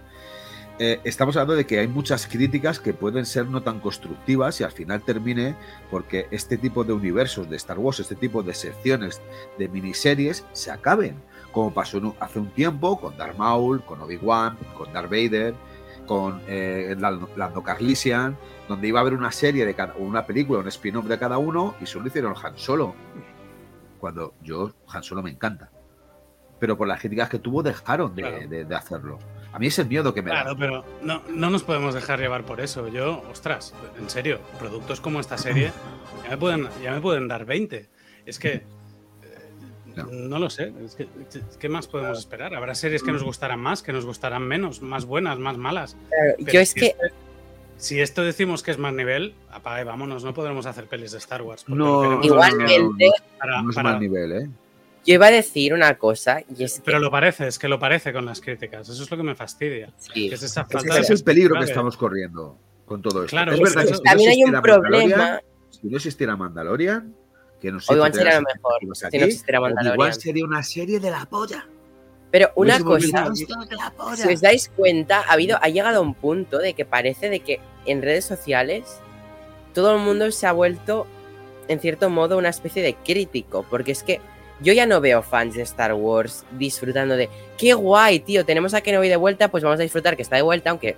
Eh, 0.79 1.01
estamos 1.05 1.37
hablando 1.37 1.55
de 1.55 1.67
que 1.67 1.79
hay 1.79 1.87
muchas 1.87 2.27
críticas 2.27 2.81
que 2.81 2.93
pueden 2.95 3.25
ser 3.27 3.47
no 3.47 3.63
tan 3.63 3.79
constructivas 3.79 4.61
y 4.61 4.65
al 4.65 4.73
final 4.73 5.03
termine 5.03 5.55
porque 5.91 6.27
este 6.31 6.57
tipo 6.57 6.83
de 6.83 6.93
universos 6.93 7.49
de 7.49 7.57
Star 7.57 7.79
Wars, 7.79 8.01
este 8.01 8.17
tipo 8.17 8.43
de 8.43 8.53
secciones 8.55 9.21
de 9.59 9.69
miniseries 9.69 10.45
se 10.53 10.71
acaben, 10.71 11.17
como 11.53 11.73
pasó 11.73 12.17
hace 12.21 12.39
un 12.39 12.51
tiempo 12.51 12.99
con 12.99 13.17
Darth 13.17 13.37
Maul, 13.37 13.83
con 13.85 14.01
Obi-Wan, 14.01 14.57
con 14.77 14.93
Darth 14.93 15.11
Vader, 15.11 15.55
con 16.07 16.41
eh, 16.49 16.97
Lando, 16.99 17.63
Calrissian, 17.63 18.37
donde 18.73 18.89
iba 18.89 18.99
a 19.01 19.03
haber 19.03 19.15
una 19.15 19.31
serie 19.33 19.65
de 19.65 19.75
cada, 19.75 19.95
una 19.95 20.27
película, 20.27 20.61
un 20.61 20.69
spin-off 20.69 21.07
de 21.07 21.19
cada 21.19 21.39
uno 21.39 21.75
y 21.81 21.87
solo 21.87 22.07
hicieron 22.09 22.35
Han 22.43 22.59
Solo. 22.59 22.95
Cuando 23.99 24.35
yo 24.43 24.73
Han 24.89 25.03
Solo 25.03 25.23
me 25.23 25.31
encanta. 25.31 25.71
Pero 26.59 26.77
por 26.77 26.87
las 26.89 27.01
críticas 27.01 27.29
que 27.29 27.39
tuvo 27.39 27.63
dejaron 27.63 28.15
de, 28.15 28.23
Claro. 28.23 28.49
de- 28.49 28.65
de 28.65 28.75
hacerlo. 28.75 29.19
A 29.53 29.59
mí 29.59 29.67
es 29.67 29.79
el 29.79 29.87
miedo 29.87 30.15
que 30.15 30.23
me 30.23 30.31
Claro, 30.31 30.55
da. 30.55 30.59
pero 30.59 30.85
no, 31.03 31.23
no 31.29 31.51
nos 31.51 31.63
podemos 31.63 31.95
dejar 31.95 32.19
llevar 32.21 32.45
por 32.45 32.61
eso. 32.61 32.89
Yo, 32.89 33.23
ostras, 33.31 33.75
en 33.99 34.09
serio, 34.09 34.41
productos 34.59 35.01
como 35.01 35.21
esta 35.21 35.37
serie 35.39 35.73
ya 36.25 36.31
me 36.31 36.37
pueden, 36.39 36.69
ya 36.83 36.93
me 36.93 37.01
pueden 37.01 37.29
dar 37.29 37.45
20. 37.45 37.89
Es 38.25 38.39
que. 38.39 38.53
eh, 38.55 38.65
No. 39.97 40.05
No 40.07 40.39
lo 40.39 40.49
sé. 40.49 40.73
Es 40.85 40.95
que, 40.95 41.07
¿Qué 41.59 41.69
más 41.69 41.87
podemos 41.89 42.19
esperar? 42.19 42.55
Habrá 42.55 42.75
series 42.75 43.03
que 43.03 43.13
nos 43.13 43.23
gustarán 43.25 43.61
más, 43.61 43.83
que 43.83 43.93
nos 43.93 44.07
gustarán 44.07 44.43
menos, 44.47 44.81
más 44.81 45.05
buenas, 45.05 45.39
más 45.39 45.59
malas. 45.59 45.97
Claro, 46.09 46.35
Pero 46.39 46.53
yo 46.53 46.61
es 46.61 46.73
que 46.75 46.95
si 47.77 48.01
esto 48.01 48.23
decimos 48.23 48.63
que 48.63 48.71
es 48.71 48.79
más 48.79 48.93
nivel, 48.95 49.35
apaga 49.51 49.81
y 49.81 49.85
vámonos, 49.85 50.25
no 50.25 50.33
podremos 50.35 50.67
hacer 50.67 50.87
pelis 50.87 51.13
de 51.13 51.19
Star 51.19 51.43
Wars. 51.43 51.65
No, 51.69 52.23
igualmente 52.23 53.11
para- 53.39 53.63
no 53.63 53.71
es 53.71 53.77
para- 53.77 53.91
mal 53.93 54.01
nivel, 54.01 54.33
¿eh? 54.33 54.49
yo 55.05 55.15
iba 55.15 55.27
a 55.27 55.31
decir 55.33 55.75
una 55.75 55.99
cosa 55.99 56.43
y 56.57 56.63
es 56.63 56.75
que 56.79 56.83
Pero 56.85 57.01
lo 57.01 57.11
parece, 57.11 57.49
es 57.49 57.59
que 57.59 57.67
lo 57.69 57.79
parece 57.81 58.13
con 58.13 58.25
las 58.25 58.41
críticas. 58.41 58.89
Eso 58.89 59.03
es 59.03 59.11
lo 59.11 59.17
que 59.17 59.23
me 59.25 59.35
fastidia. 59.35 59.93
sí, 59.99 60.29
Que 60.29 60.37
es 60.37 60.43
esa 60.45 60.65
falta 60.65 60.95
de 60.95 61.01
es 61.01 61.11
el 61.11 61.23
peligro 61.25 61.59
que 61.59 61.65
estamos 61.65 61.97
corriendo 61.97 62.57
con 62.87 63.03
todo 63.03 63.25
esto. 63.25 63.31
Claro, 63.35 63.53
es 63.53 63.61
verdad 63.61 63.85
que 63.87 63.99
también 64.05 64.31
hay 64.31 64.45
un 64.45 64.63
problema. 64.63 65.41
si 65.71 65.89
no 65.89 65.97
existiera 65.97 66.37
Mandalorian, 66.37 67.15
que 67.61 67.73
no 67.73 67.81
sé 67.81 67.93
Obi-Wan 67.93 68.13
sería 68.15 68.41
lo 68.41 68.43
mejor 68.55 68.75
aquí, 68.77 68.87
si 69.11 69.19
no 69.19 69.25
existiera 69.25 69.59
Obi-Wan 69.61 69.75
Mandalorian. 69.75 70.15
sería 70.21 70.45
una 70.45 70.63
serie 70.63 71.01
de 71.01 71.11
la 71.11 71.25
polla. 71.27 71.67
Pero 72.33 72.51
una 72.57 72.81
cosa, 72.81 73.31
si 73.35 74.33
os 74.33 74.41
dais 74.41 74.69
cuenta, 74.75 75.21
ha, 75.21 75.35
habido, 75.35 75.59
ha 75.63 75.69
llegado 75.69 75.99
a 75.99 76.01
un 76.01 76.15
punto 76.15 76.59
de 76.59 76.75
que 76.75 76.85
parece 76.85 77.29
de 77.29 77.41
que 77.41 77.61
en 77.87 78.03
redes 78.03 78.25
sociales 78.25 78.99
todo 79.75 79.95
el 79.95 80.03
mundo 80.03 80.31
se 80.33 80.47
ha 80.47 80.53
vuelto 80.53 81.07
en 81.69 81.79
cierto 81.81 82.11
modo, 82.11 82.39
una 82.39 82.49
especie 82.49 82.83
de 82.83 82.95
crítico, 82.95 83.65
porque 83.69 83.93
es 83.93 84.03
que 84.03 84.21
yo 84.61 84.73
ya 84.73 84.87
no 84.87 85.01
veo 85.01 85.23
fans 85.23 85.55
de 85.55 85.63
Star 85.63 85.95
Wars 85.95 86.45
disfrutando 86.53 87.17
de, 87.17 87.29
qué 87.59 87.75
guay, 87.75 88.21
tío, 88.21 88.45
tenemos 88.45 88.75
a 88.75 88.81
Kenobi 88.81 89.09
de 89.09 89.17
vuelta, 89.17 89.49
pues 89.49 89.63
vamos 89.63 89.79
a 89.79 89.83
disfrutar 89.83 90.17
que 90.17 90.23
está 90.23 90.37
de 90.37 90.43
vuelta, 90.43 90.71
aunque 90.71 90.97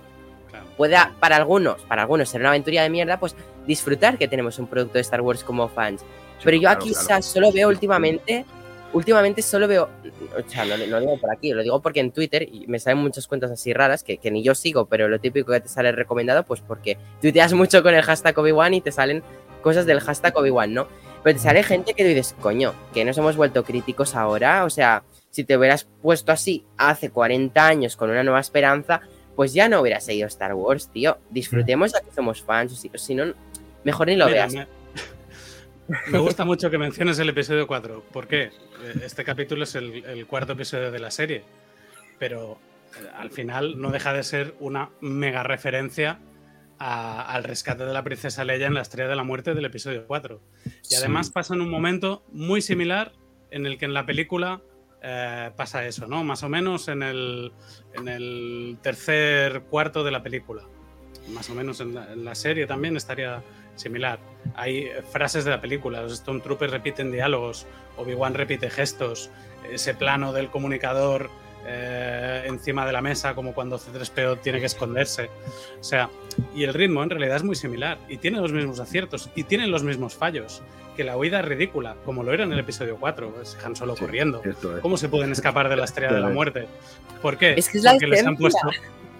Claro. 0.49 0.67
pueda 0.77 1.13
para 1.19 1.35
algunos, 1.35 1.81
para 1.81 2.03
algunos 2.03 2.29
ser 2.29 2.41
una 2.41 2.49
aventura 2.49 2.83
de 2.83 2.89
mierda, 2.89 3.19
pues 3.19 3.35
disfrutar 3.65 4.17
que 4.17 4.27
tenemos 4.27 4.59
un 4.59 4.67
producto 4.67 4.93
de 4.93 5.01
Star 5.01 5.21
Wars 5.21 5.43
como 5.43 5.67
fans. 5.67 6.03
Pero 6.43 6.55
yo 6.55 6.61
claro, 6.61 6.79
aquí 6.79 6.91
claro. 6.91 7.07
quizás 7.07 7.25
solo 7.25 7.51
veo 7.51 7.67
últimamente, 7.67 8.45
últimamente 8.93 9.41
solo 9.41 9.67
veo, 9.67 9.89
o 10.37 10.49
sea, 10.49 10.65
no, 10.65 10.77
no 10.77 10.85
lo 10.85 10.99
digo 10.99 11.17
por 11.19 11.31
aquí, 11.31 11.51
lo 11.51 11.63
digo 11.63 11.81
porque 11.81 11.99
en 11.99 12.11
Twitter 12.11 12.43
y 12.43 12.65
me 12.67 12.79
salen 12.79 12.99
muchas 12.99 13.27
cuentas 13.27 13.51
así 13.51 13.73
raras 13.73 14.03
que, 14.03 14.17
que 14.17 14.31
ni 14.31 14.43
yo 14.43 14.55
sigo, 14.55 14.85
pero 14.85 15.07
lo 15.07 15.19
típico 15.19 15.51
que 15.51 15.59
te 15.61 15.69
sale 15.69 15.91
recomendado, 15.91 16.43
pues 16.43 16.61
porque 16.61 16.97
tuiteas 17.21 17.53
mucho 17.53 17.83
con 17.83 17.93
el 17.93 18.03
hashtag 18.03 18.37
Obi-Wan 18.37 18.73
y 18.73 18.81
te 18.81 18.91
salen 18.91 19.23
cosas 19.61 19.85
del 19.85 19.99
hashtag 19.99 20.37
Obi-Wan, 20.37 20.73
¿no? 20.73 20.87
Pero 21.23 21.37
te 21.37 21.43
sale 21.43 21.63
gente 21.63 21.93
que 21.93 22.03
dices, 22.03 22.35
coño, 22.39 22.73
que 22.93 23.03
nos 23.03 23.17
hemos 23.17 23.35
vuelto 23.35 23.63
críticos 23.63 24.15
ahora, 24.15 24.63
o 24.63 24.69
sea, 24.69 25.03
si 25.31 25.43
te 25.43 25.57
hubieras 25.57 25.87
puesto 26.01 26.31
así 26.31 26.65
hace 26.77 27.09
40 27.09 27.65
años 27.65 27.97
con 27.97 28.09
una 28.09 28.23
nueva 28.23 28.39
esperanza, 28.39 29.01
pues 29.35 29.53
ya 29.53 29.67
no 29.67 29.81
hubieras 29.81 30.05
seguido 30.05 30.27
Star 30.27 30.53
Wars, 30.53 30.89
tío. 30.89 31.17
Disfrutemos 31.29 31.91
ya 31.91 31.99
que 31.99 32.13
somos 32.13 32.41
fans, 32.41 32.71
o 32.71 32.97
si, 32.97 33.15
no, 33.15 33.33
mejor 33.83 34.07
ni 34.07 34.15
lo 34.15 34.27
Mira, 34.27 34.47
veas. 34.47 34.53
me, 34.53 34.67
me 36.07 36.17
gusta 36.19 36.45
mucho 36.45 36.69
que 36.69 36.77
menciones 36.77 37.19
el 37.19 37.29
episodio 37.29 37.67
4. 37.67 38.03
¿Por 38.11 38.27
qué? 38.27 38.51
Este 39.03 39.23
capítulo 39.23 39.63
es 39.63 39.75
el, 39.75 40.03
el 40.05 40.25
cuarto 40.25 40.53
episodio 40.53 40.91
de 40.91 40.99
la 40.99 41.11
serie. 41.11 41.43
Pero 42.19 42.57
eh, 42.97 43.07
al 43.15 43.29
final 43.31 43.79
no 43.79 43.91
deja 43.91 44.13
de 44.13 44.23
ser 44.23 44.55
una 44.59 44.89
mega 45.01 45.43
referencia 45.43 46.19
a- 46.79 47.21
al 47.33 47.43
rescate 47.43 47.85
de 47.85 47.93
la 47.93 48.03
princesa 48.03 48.43
Leia 48.43 48.67
en 48.67 48.73
la 48.73 48.81
estrella 48.81 49.09
de 49.09 49.15
la 49.15 49.23
muerte 49.23 49.53
del 49.53 49.65
episodio 49.65 50.05
4. 50.07 50.41
Y 50.89 50.95
además 50.95 51.27
Sí. 51.27 51.33
pasa 51.33 51.53
en 51.53 51.61
un 51.61 51.69
momento 51.69 52.23
muy 52.31 52.61
similar 52.61 53.13
en 53.51 53.65
el 53.65 53.77
que 53.77 53.85
en 53.85 53.93
la 53.93 54.05
película 54.05 54.61
eh, 55.07 55.51
pasa 55.55 55.85
eso, 55.85 56.07
¿no? 56.07 56.23
Más 56.23 56.41
o 56.41 56.49
menos 56.49 56.87
en 56.87 57.03
el, 57.03 57.51
en 57.93 58.07
el 58.07 58.77
tercer 58.81 59.61
cuarto 59.69 60.03
de 60.03 60.09
la 60.11 60.23
película. 60.23 60.63
Más 61.29 61.47
o 61.49 61.53
menos 61.55 61.79
en 61.79 61.93
la, 61.93 62.11
en 62.11 62.25
la 62.25 62.33
serie 62.33 62.65
también 62.65 62.97
estaría 62.97 63.43
similar. 63.75 64.19
Hay 64.55 64.79
eh, 64.85 65.01
frases 65.11 65.45
de 65.45 65.51
la 65.51 65.61
película, 65.61 66.01
los 66.01 66.15
Stormtroopers 66.17 66.71
repiten 66.71 67.11
diálogos, 67.11 67.65
Obi-Wan 67.97 68.33
repite 68.33 68.69
gestos, 68.69 69.29
ese 69.71 69.93
plano 69.93 70.31
del 70.33 70.49
comunicador 70.49 71.29
eh, 71.67 72.43
encima 72.45 72.85
de 72.85 72.91
la 72.93 73.01
mesa, 73.01 73.33
como 73.33 73.53
cuando 73.53 73.79
C3PO 73.79 74.39
tiene 74.41 74.59
que 74.59 74.67
esconderse. 74.67 75.29
O 75.79 75.83
sea, 75.83 76.09
y 76.53 76.63
el 76.63 76.73
ritmo 76.75 77.01
en 77.01 77.09
realidad 77.09 77.37
es 77.37 77.43
muy 77.43 77.55
similar 77.55 77.97
y 78.07 78.17
tiene 78.17 78.39
los 78.39 78.51
mismos 78.53 78.79
aciertos 78.79 79.29
y 79.35 79.43
tiene 79.45 79.65
los 79.67 79.83
mismos 79.83 80.13
fallos. 80.15 80.61
Que 80.95 81.03
la 81.03 81.17
huida 81.17 81.39
es 81.39 81.45
ridícula, 81.45 81.95
como 82.05 82.23
lo 82.23 82.31
era 82.31 82.43
en 82.45 82.53
el 82.53 82.59
episodio 82.59 82.95
4, 82.97 83.41
es 83.41 83.57
Han 83.65 83.75
Solo 83.75 83.95
Sí, 83.95 84.01
corriendo. 84.05 84.41
es. 84.45 84.55
¿Cómo 84.81 84.95
se 84.95 85.09
pueden 85.09 85.31
escapar 85.31 85.67
de 85.67 85.75
la 85.75 85.83
estrella 85.85 86.13
de 86.13 86.21
la 86.21 86.29
muerte? 86.29 86.67
¿Por 87.21 87.37
qué? 87.37 87.53
Es 87.57 87.67
que 87.67 87.79
es 87.79 87.83
la 87.83 87.93
les 87.95 88.03
han 88.25 88.35
esencia. 88.35 88.37
puesto. 88.37 88.69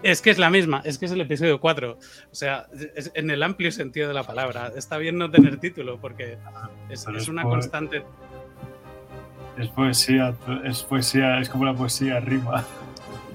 Es 0.06 0.22
que 0.22 0.30
es 0.30 0.38
la 0.38 0.52
misma, 0.52 0.84
es 0.86 1.00
que 1.00 1.08
es 1.08 1.12
el 1.12 1.22
episodio 1.22 1.60
4. 1.60 1.98
O 2.32 2.36
sea, 2.36 2.68
es 2.94 3.12
en 3.16 3.32
el 3.32 3.42
amplio 3.42 3.72
sentido 3.72 4.08
de 4.08 4.14
la 4.14 4.22
palabra. 4.22 4.72
Está 4.76 5.00
bien 5.00 5.18
no 5.18 5.32
tener 5.32 5.58
título 5.58 5.98
porque 6.00 6.38
es, 6.90 7.06
Pero 7.06 7.18
es 7.18 7.24
es 7.24 7.28
una 7.28 7.42
constante. 7.42 8.04
Es 9.58 9.68
poesía, 9.70 10.36
es 10.64 10.84
poesía, 10.84 11.40
es 11.40 11.50
como 11.50 11.66
la 11.66 11.74
poesía 11.74 12.20
rima. 12.20 12.64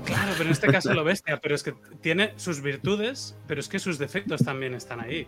Claro, 0.04 0.30
pero 0.32 0.44
en 0.44 0.52
este 0.52 0.68
caso 0.68 0.94
lo 0.94 1.02
bestia, 1.02 1.40
pero 1.40 1.56
es 1.56 1.64
que 1.64 1.74
tiene 2.00 2.34
sus 2.36 2.62
virtudes, 2.62 3.36
pero 3.48 3.58
es 3.58 3.68
que 3.68 3.80
sus 3.80 3.98
defectos 3.98 4.44
también 4.44 4.74
están 4.74 5.00
ahí. 5.00 5.26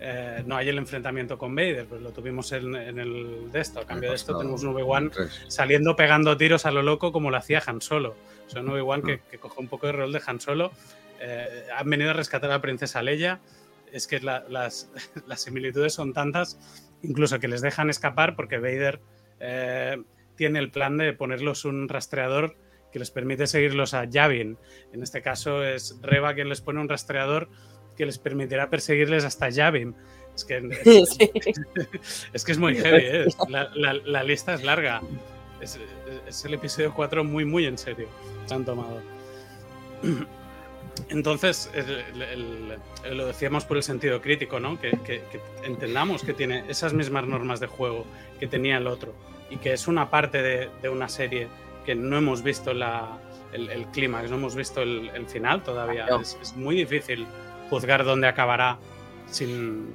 Eh, 0.00 0.42
no 0.46 0.56
hay 0.56 0.68
el 0.68 0.78
enfrentamiento 0.78 1.38
con 1.38 1.54
Vader, 1.54 1.86
pues 1.86 2.02
lo 2.02 2.10
tuvimos 2.10 2.50
en, 2.50 2.74
en 2.74 2.98
el 2.98 3.52
de 3.52 3.60
esto. 3.60 3.78
A 3.78 3.86
cambio 3.86 4.10
de 4.10 4.16
esto, 4.16 4.36
tenemos 4.36 4.64
un 4.64 4.70
Obi-Wan 4.70 5.12
saliendo 5.46 5.94
pegando 5.94 6.36
tiros 6.36 6.66
a 6.66 6.72
lo 6.72 6.82
loco 6.82 7.12
como 7.12 7.30
lo 7.30 7.36
hacía 7.36 7.62
Han 7.64 7.80
Solo. 7.80 8.16
Un 8.56 8.68
Obi-Wan 8.68 9.02
que, 9.02 9.20
que 9.30 9.38
coge 9.38 9.60
un 9.60 9.68
poco 9.68 9.88
el 9.88 9.94
rol 9.94 10.12
de 10.12 10.20
Han 10.26 10.40
Solo. 10.40 10.72
Eh, 11.20 11.66
han 11.74 11.88
venido 11.88 12.10
a 12.10 12.14
rescatar 12.14 12.50
a 12.50 12.54
la 12.54 12.60
princesa 12.60 13.02
Leia. 13.02 13.40
Es 13.92 14.06
que 14.06 14.20
la- 14.20 14.44
las, 14.48 14.90
las 15.26 15.40
similitudes 15.42 15.94
son 15.94 16.12
tantas, 16.12 16.58
incluso 17.02 17.38
que 17.38 17.48
les 17.48 17.60
dejan 17.62 17.90
escapar 17.90 18.36
porque 18.36 18.58
Vader 18.58 19.00
eh, 19.40 20.02
tiene 20.36 20.58
el 20.58 20.70
plan 20.70 20.96
de 20.98 21.12
ponerlos 21.12 21.64
un 21.64 21.88
rastreador 21.88 22.56
que 22.92 22.98
les 22.98 23.10
permite 23.10 23.46
seguirlos 23.46 23.94
a 23.94 24.04
Yavin. 24.04 24.58
En 24.92 25.02
este 25.02 25.22
caso 25.22 25.64
es 25.64 25.98
Reba 26.02 26.34
quien 26.34 26.48
les 26.48 26.60
pone 26.60 26.80
un 26.80 26.88
rastreador 26.88 27.48
que 27.96 28.04
les 28.06 28.18
permitirá 28.18 28.68
perseguirles 28.70 29.24
hasta 29.24 29.48
Yavin. 29.48 29.94
Es 30.34 30.44
que 30.44 30.56
es, 30.84 31.10
Sí. 31.10 31.30
es 32.32 32.44
que 32.44 32.52
es 32.52 32.58
muy 32.58 32.74
heavy, 32.76 33.02
¿eh? 33.04 33.26
la, 33.48 33.70
la- 33.74 33.94
la 33.94 34.22
lista 34.22 34.54
es 34.54 34.62
larga. 34.62 35.00
Es, 35.62 35.78
es 36.26 36.44
el 36.44 36.54
episodio 36.54 36.92
4 36.92 37.24
muy, 37.24 37.44
muy 37.44 37.66
en 37.66 37.78
serio. 37.78 38.08
Se 38.46 38.54
han 38.54 38.64
tomado. 38.64 39.00
Entonces, 41.08 41.70
el- 41.74 42.22
el- 42.22 42.78
el- 43.04 43.16
lo 43.16 43.26
decíamos 43.26 43.64
por 43.64 43.76
el 43.76 43.82
sentido 43.82 44.20
crítico, 44.20 44.60
¿no? 44.60 44.78
Que, 44.80 44.90
que- 44.90 45.22
que 45.30 45.40
entendamos 45.64 46.22
que 46.22 46.34
tiene 46.34 46.64
esas 46.68 46.92
mismas 46.92 47.26
normas 47.26 47.60
de 47.60 47.66
juego 47.66 48.04
que 48.38 48.46
tenía 48.46 48.76
el 48.76 48.86
otro 48.86 49.14
y 49.50 49.56
que 49.56 49.72
es 49.72 49.88
una 49.88 50.10
parte 50.10 50.42
de, 50.42 50.68
de 50.82 50.88
una 50.88 51.08
serie 51.08 51.48
que 51.86 51.94
no 51.94 52.16
hemos 52.18 52.42
visto 52.42 52.74
la, 52.74 53.18
el, 53.52 53.70
el 53.70 53.86
clímax, 53.86 54.30
no 54.30 54.36
hemos 54.36 54.54
visto 54.54 54.82
el, 54.82 55.10
final 55.28 55.62
todavía. 55.62 56.06
No. 56.06 56.20
Es, 56.20 56.38
es 56.42 56.54
muy 56.56 56.76
difícil 56.76 57.26
juzgar 57.70 58.04
dónde 58.04 58.28
acabará 58.28 58.78
sin... 59.30 59.94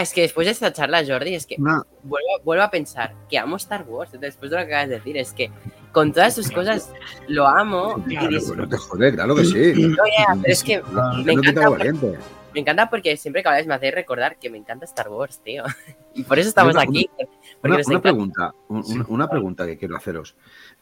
Es 0.00 0.12
que 0.12 0.22
después 0.22 0.46
de 0.46 0.52
esta 0.52 0.72
charla, 0.72 1.04
Jordi, 1.06 1.34
es 1.34 1.46
que 1.46 1.56
vuelvo, 1.58 2.28
vuelvo 2.44 2.62
a 2.62 2.70
pensar 2.70 3.14
que 3.28 3.38
amo 3.38 3.56
Star 3.56 3.84
Wars. 3.88 4.12
Después 4.18 4.50
de 4.50 4.56
lo 4.58 4.66
que 4.66 4.72
acabas 4.74 4.88
de 4.88 4.94
decir, 4.96 5.16
es 5.16 5.32
que 5.32 5.50
con 5.92 6.12
todas 6.12 6.34
sus 6.34 6.50
cosas 6.50 6.90
lo 7.28 7.46
amo 7.46 8.02
Claro, 8.08 8.30
no 8.56 8.68
te 8.68 8.76
jode, 8.76 9.12
claro 9.14 9.34
que 9.36 9.44
sí. 9.44 9.72
No, 9.88 9.96
ya, 10.06 10.34
pero 10.40 10.52
es 10.52 10.64
que 10.64 10.82
No, 10.90 11.22
me 11.24 11.32
encanta 11.32 11.68
porque- 11.68 11.92
me 12.54 12.60
encanta 12.60 12.88
porque 12.88 13.16
siempre 13.16 13.42
que 13.42 13.48
habláis 13.48 13.66
me 13.66 13.74
hacéis 13.74 13.94
recordar 13.94 14.36
que 14.38 14.48
me 14.48 14.58
encanta 14.58 14.84
Star 14.84 15.08
Wars, 15.08 15.40
tío. 15.42 15.64
Y 16.16 16.22
por 16.22 16.38
eso 16.38 16.48
estamos 16.48 16.74
Una- 16.74 16.82
aquí. 16.84 17.10
Una, 17.62 18.00
pregunta, 18.00 18.54
un- 18.68 18.84
una, 18.86 19.04
una 19.08 19.28
pregunta 19.28 19.66
que 19.66 19.76
quiero 19.76 19.96
haceros. 19.96 20.36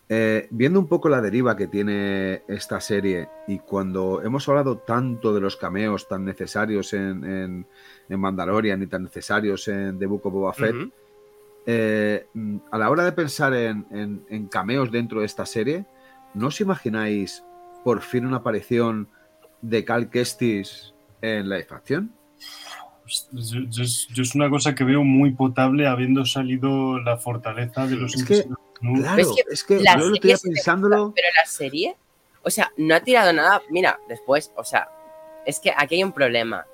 Eh, 0.09 0.47
viendo 0.51 0.79
un 0.79 0.89
poco 0.89 1.09
la 1.09 1.23
deriva 1.23 1.57
que 1.57 1.69
tiene 1.69 2.43
esta 2.49 2.81
serie 2.83 3.29
y 3.49 3.59
cuando 3.61 4.21
hemos 4.23 4.47
hablado 4.49 4.77
tanto 4.77 5.33
de 5.33 5.41
los 5.41 5.57
cameos 5.57 6.07
tan 6.09 6.27
necesarios 6.27 6.93
en, 6.93 7.25
en, 7.25 7.67
en 8.13 8.21
Mandalorian 8.21 8.83
y 8.83 8.87
tan 8.87 9.05
necesarios 9.05 9.67
en 9.69 9.99
The 9.99 10.07
Book 10.07 10.27
of 10.27 10.33
Boba 10.33 10.53
Fett, 10.53 10.75
eh, 11.67 12.27
a 12.71 12.79
la 12.79 12.91
hora 12.91 13.05
de 13.05 13.13
pensar 13.13 13.55
en, 13.55 13.87
en- 13.91 14.25
en 14.29 14.49
cameos 14.49 14.91
dentro 14.91 15.21
de 15.21 15.27
esta 15.27 15.47
serie, 15.47 15.85
¿no 16.35 16.49
os 16.49 16.61
imagináis 16.61 17.43
por 17.85 18.01
fin 18.03 18.27
una 18.27 18.39
aparición 18.39 19.09
de 19.61 19.85
Cal 19.85 20.11
Kestis 20.11 20.93
en 21.21 21.49
la 21.49 21.63
facción? 21.65 22.13
Pues, 23.03 23.29
Yo, 23.33 23.61
yo 23.69 23.83
es, 23.83 24.09
yo 24.09 24.23
es 24.23 24.35
una 24.35 24.51
cosa 24.51 24.75
que 24.75 24.85
veo 24.85 25.03
muy 25.05 25.33
potable 25.33 25.87
habiendo 25.87 26.25
salido 26.25 26.99
la 27.01 27.17
fortaleza 27.17 27.87
de 27.87 27.97
los 27.97 28.15
Es 28.15 28.25
que. 28.25 28.45
Claro, 28.97 29.21
Es 29.21 29.29
que 29.29 29.53
es 29.55 29.65
que 29.65 29.81
la 29.81 29.97
yo 29.99 30.09
lo 30.09 30.15
estoy 30.17 30.35
pensándolo. 30.51 31.05
gusta, 31.07 31.15
Pero 31.15 31.29
la 31.41 31.47
serie, 31.49 31.95
o 32.43 32.51
sea, 32.51 32.73
no 32.77 32.95
ha 32.97 33.01
tirado 33.01 33.33
nada. 33.33 33.63
Mira, 33.71 34.01
después, 34.09 34.51
o 34.57 34.65
sea, 34.65 34.89
es 35.47 35.61
que 35.61 35.73
aquí 35.77 35.95
hay 35.97 36.03
un 36.05 36.11
problema. 36.13 36.65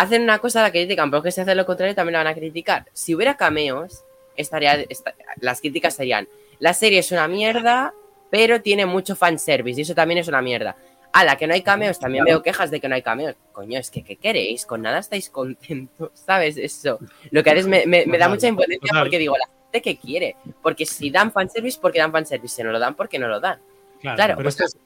Hacen 0.00 0.22
una 0.22 0.38
cosa, 0.38 0.62
la 0.62 0.70
critican, 0.70 1.10
pero 1.10 1.22
que 1.22 1.32
si 1.32 1.40
hacen 1.40 1.56
lo 1.56 1.66
contrario 1.66 1.94
también 1.94 2.12
la 2.14 2.18
van 2.20 2.26
a 2.28 2.34
criticar. 2.34 2.86
Si 2.92 3.14
hubiera 3.14 3.36
cameos, 3.36 4.04
estaría, 4.36 4.74
esta- 4.88 5.14
las 5.40 5.60
críticas 5.60 5.94
serían: 5.94 6.28
la 6.60 6.72
serie 6.74 7.00
es 7.00 7.10
una 7.12 7.26
mierda, 7.28 7.92
pero 8.30 8.60
tiene 8.62 8.86
mucho 8.86 9.16
fanservice, 9.16 9.80
y 9.80 9.82
eso 9.82 9.94
también 9.94 10.18
es 10.18 10.28
una 10.28 10.40
mierda. 10.42 10.76
A 11.12 11.24
la 11.24 11.36
que 11.36 11.46
no 11.46 11.54
hay 11.54 11.62
cameos, 11.62 11.98
también 11.98 12.24
veo 12.26 12.42
quejas 12.42 12.70
de 12.70 12.80
que 12.80 12.88
no 12.88 12.94
hay 12.94 13.00
cameos. 13.02 13.34
Coño, 13.52 13.78
es 13.78 13.90
que 13.90 14.02
¿qué 14.04 14.16
queréis? 14.16 14.66
Con 14.66 14.82
nada 14.82 14.98
estáis 14.98 15.30
contentos, 15.30 16.10
¿sabes? 16.26 16.56
Eso. 16.58 16.98
Lo 17.30 17.42
que 17.42 17.50
haces 17.50 17.66
me, 17.66 17.86
me- 17.86 18.04
me 18.06 18.18
da 18.18 18.28
mucha 18.28 18.46
impotencia 18.46 18.90
porque 19.00 19.18
digo, 19.18 19.34
la 19.36 19.46
gente 19.72 19.82
que 19.82 19.96
quiere. 19.96 20.36
Porque 20.62 20.84
si 20.86 21.10
dan 21.10 21.32
fanservice, 21.32 21.78
porque 21.80 21.98
dan 21.98 22.12
fanservice. 22.12 22.56
Si 22.56 22.62
no 22.62 22.70
lo 22.72 22.78
dan, 22.78 22.94
porque 22.94 23.18
no 23.18 23.26
lo 23.26 23.40
dan. 23.40 23.58
Claro, 24.00 24.16
Claro, 24.16 24.34
pero 24.36 24.46
o 24.46 24.50
esto 24.50 24.68
sea, 24.68 24.78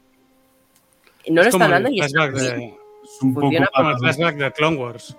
es, 1.24 1.30
No 1.32 1.42
lo 1.42 1.48
es 1.48 1.54
están 1.54 1.70
dando 1.70 1.90
y 1.90 1.98
flashback 1.98 2.32
de-. 2.34 2.74
Es 3.16 3.22
un 3.22 3.34
poco 3.34 3.46
funciona 3.46 3.68
como 3.74 3.90
el 3.90 3.98
flashback 3.98 4.36
de 4.36 4.52
Clone 4.52 4.76
Wars. 4.76 5.16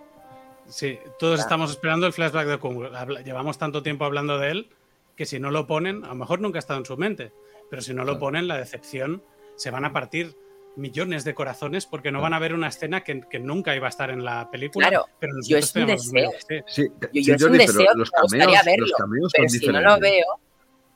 Sí, 0.67 0.97
todos 1.19 1.35
Claro. 1.35 1.41
estamos 1.41 1.71
esperando 1.71 2.07
el 2.07 2.13
flashback 2.13 2.47
de 2.47 2.59
Clone 2.59 2.77
Wars. 2.89 3.25
Llevamos 3.25 3.57
tanto 3.57 3.83
tiempo 3.83 4.05
hablando 4.05 4.37
de 4.39 4.51
él 4.51 4.69
que 5.15 5.25
si 5.25 5.39
no 5.39 5.51
lo 5.51 5.67
ponen, 5.67 6.03
a 6.05 6.09
lo 6.09 6.15
mejor 6.15 6.39
nunca 6.41 6.57
ha 6.57 6.61
estado 6.61 6.79
en 6.79 6.85
su 6.85 6.97
mente, 6.97 7.31
pero 7.69 7.81
si 7.81 7.93
no 7.93 8.03
lo 8.03 8.17
ponen, 8.17 8.47
la 8.47 8.57
decepción 8.57 9.23
se 9.55 9.69
van 9.69 9.85
a 9.85 9.93
partir 9.93 10.35
millones 10.75 11.23
de 11.23 11.35
corazones 11.35 11.85
porque 11.85 12.11
no 12.11 12.19
van 12.19 12.33
a 12.33 12.39
ver 12.39 12.53
una 12.55 12.67
escena 12.69 13.03
que, 13.03 13.21
que 13.29 13.37
nunca 13.39 13.75
iba 13.75 13.85
a 13.85 13.89
estar 13.89 14.09
en 14.09 14.23
la 14.25 14.49
película. 14.49 14.87
Claro, 14.89 15.05
pero 15.19 15.33
yo 15.45 15.57
nosotros 15.57 15.63
es 15.63 15.75
un 15.75 15.81
tenemos 15.81 16.11
deseo. 16.11 16.29
miedo, 16.29 16.63
sí. 16.65 16.73
Sí, 16.83 16.87
Yo- 16.99 17.07
sí, 17.13 17.23
yo 17.23 17.35
es 17.35 17.41
un 17.43 17.47
Jordi, 17.49 17.57
pero 17.65 17.71
deseo, 17.77 17.93
los 17.95 18.09
me 18.11 18.21
gustaría 18.21 18.45
cameos, 18.45 18.65
verlo, 18.65 18.85
los 18.87 18.91
cameos 18.97 19.31
Pero 19.35 19.49
si 19.49 19.67
no 19.67 19.81
lo 19.81 19.99
veo, 19.99 20.25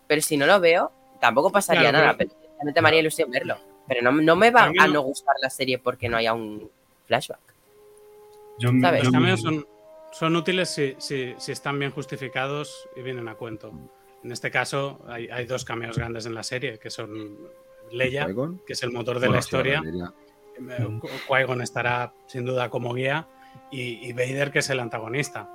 pero 0.07 0.22
si 0.24 0.38
no 0.38 0.45
lo 0.48 0.60
veo, 0.60 0.91
tampoco 1.22 1.52
pasaría 1.52 1.90
Claro, 1.91 1.98
nada. 1.99 2.18
pero- 2.18 2.32
Pero 2.32 2.52
realmente 2.56 2.82
me 2.82 2.88
haría 2.88 2.99
ilusión 3.02 3.30
verlo. 3.30 3.57
Pero 3.88 4.02
no, 4.02 4.11
no 4.11 4.36
me 4.36 4.49
va 4.49 4.64
A 4.64 4.72
a 4.80 4.88
no 4.88 5.02
gustar 5.02 5.36
la 5.44 5.49
serie 5.52 5.78
porque 5.78 6.10
no 6.10 6.18
haya 6.18 6.34
un 6.34 6.72
flashback. 7.08 7.40
Yo, 8.60 8.70
¿sabes? 8.82 9.04
yo 9.04 9.06
Los 9.06 9.14
me- 9.14 9.20
cameos 9.20 9.42
son, 9.42 9.68
son 10.12 10.36
útiles 10.36 10.70
si, 10.70 10.96
si, 11.00 11.34
si 11.38 11.52
están 11.52 11.78
bien 11.80 11.92
justificados 11.92 12.88
y 12.96 13.02
vienen 13.02 13.28
a 13.28 13.36
cuento. 13.36 13.72
En 14.24 14.32
este 14.32 14.50
caso, 14.52 15.00
hay, 15.08 15.28
hay 15.30 15.46
dos 15.46 15.64
cameos 15.64 15.98
grandes 15.98 16.26
en 16.26 16.34
la 16.34 16.44
serie, 16.44 16.80
que 16.80 16.90
son 16.90 17.38
Leia, 17.92 18.28
que 18.66 18.74
es 18.74 18.84
el 18.84 18.92
motor 18.92 19.20
de 19.20 19.30
la 19.30 19.40
historia. 19.40 19.82
Eh, 19.86 20.88
Qui-Gon 21.28 21.62
estará 21.62 22.14
sin 22.26 22.46
duda 22.46 22.70
como 22.70 22.94
guía 22.94 23.28
y, 23.72 24.08
y 24.10 24.14
Vader, 24.14 24.52
que 24.52 24.60
es 24.60 24.70
el 24.72 24.80
antagonista. 24.80 25.50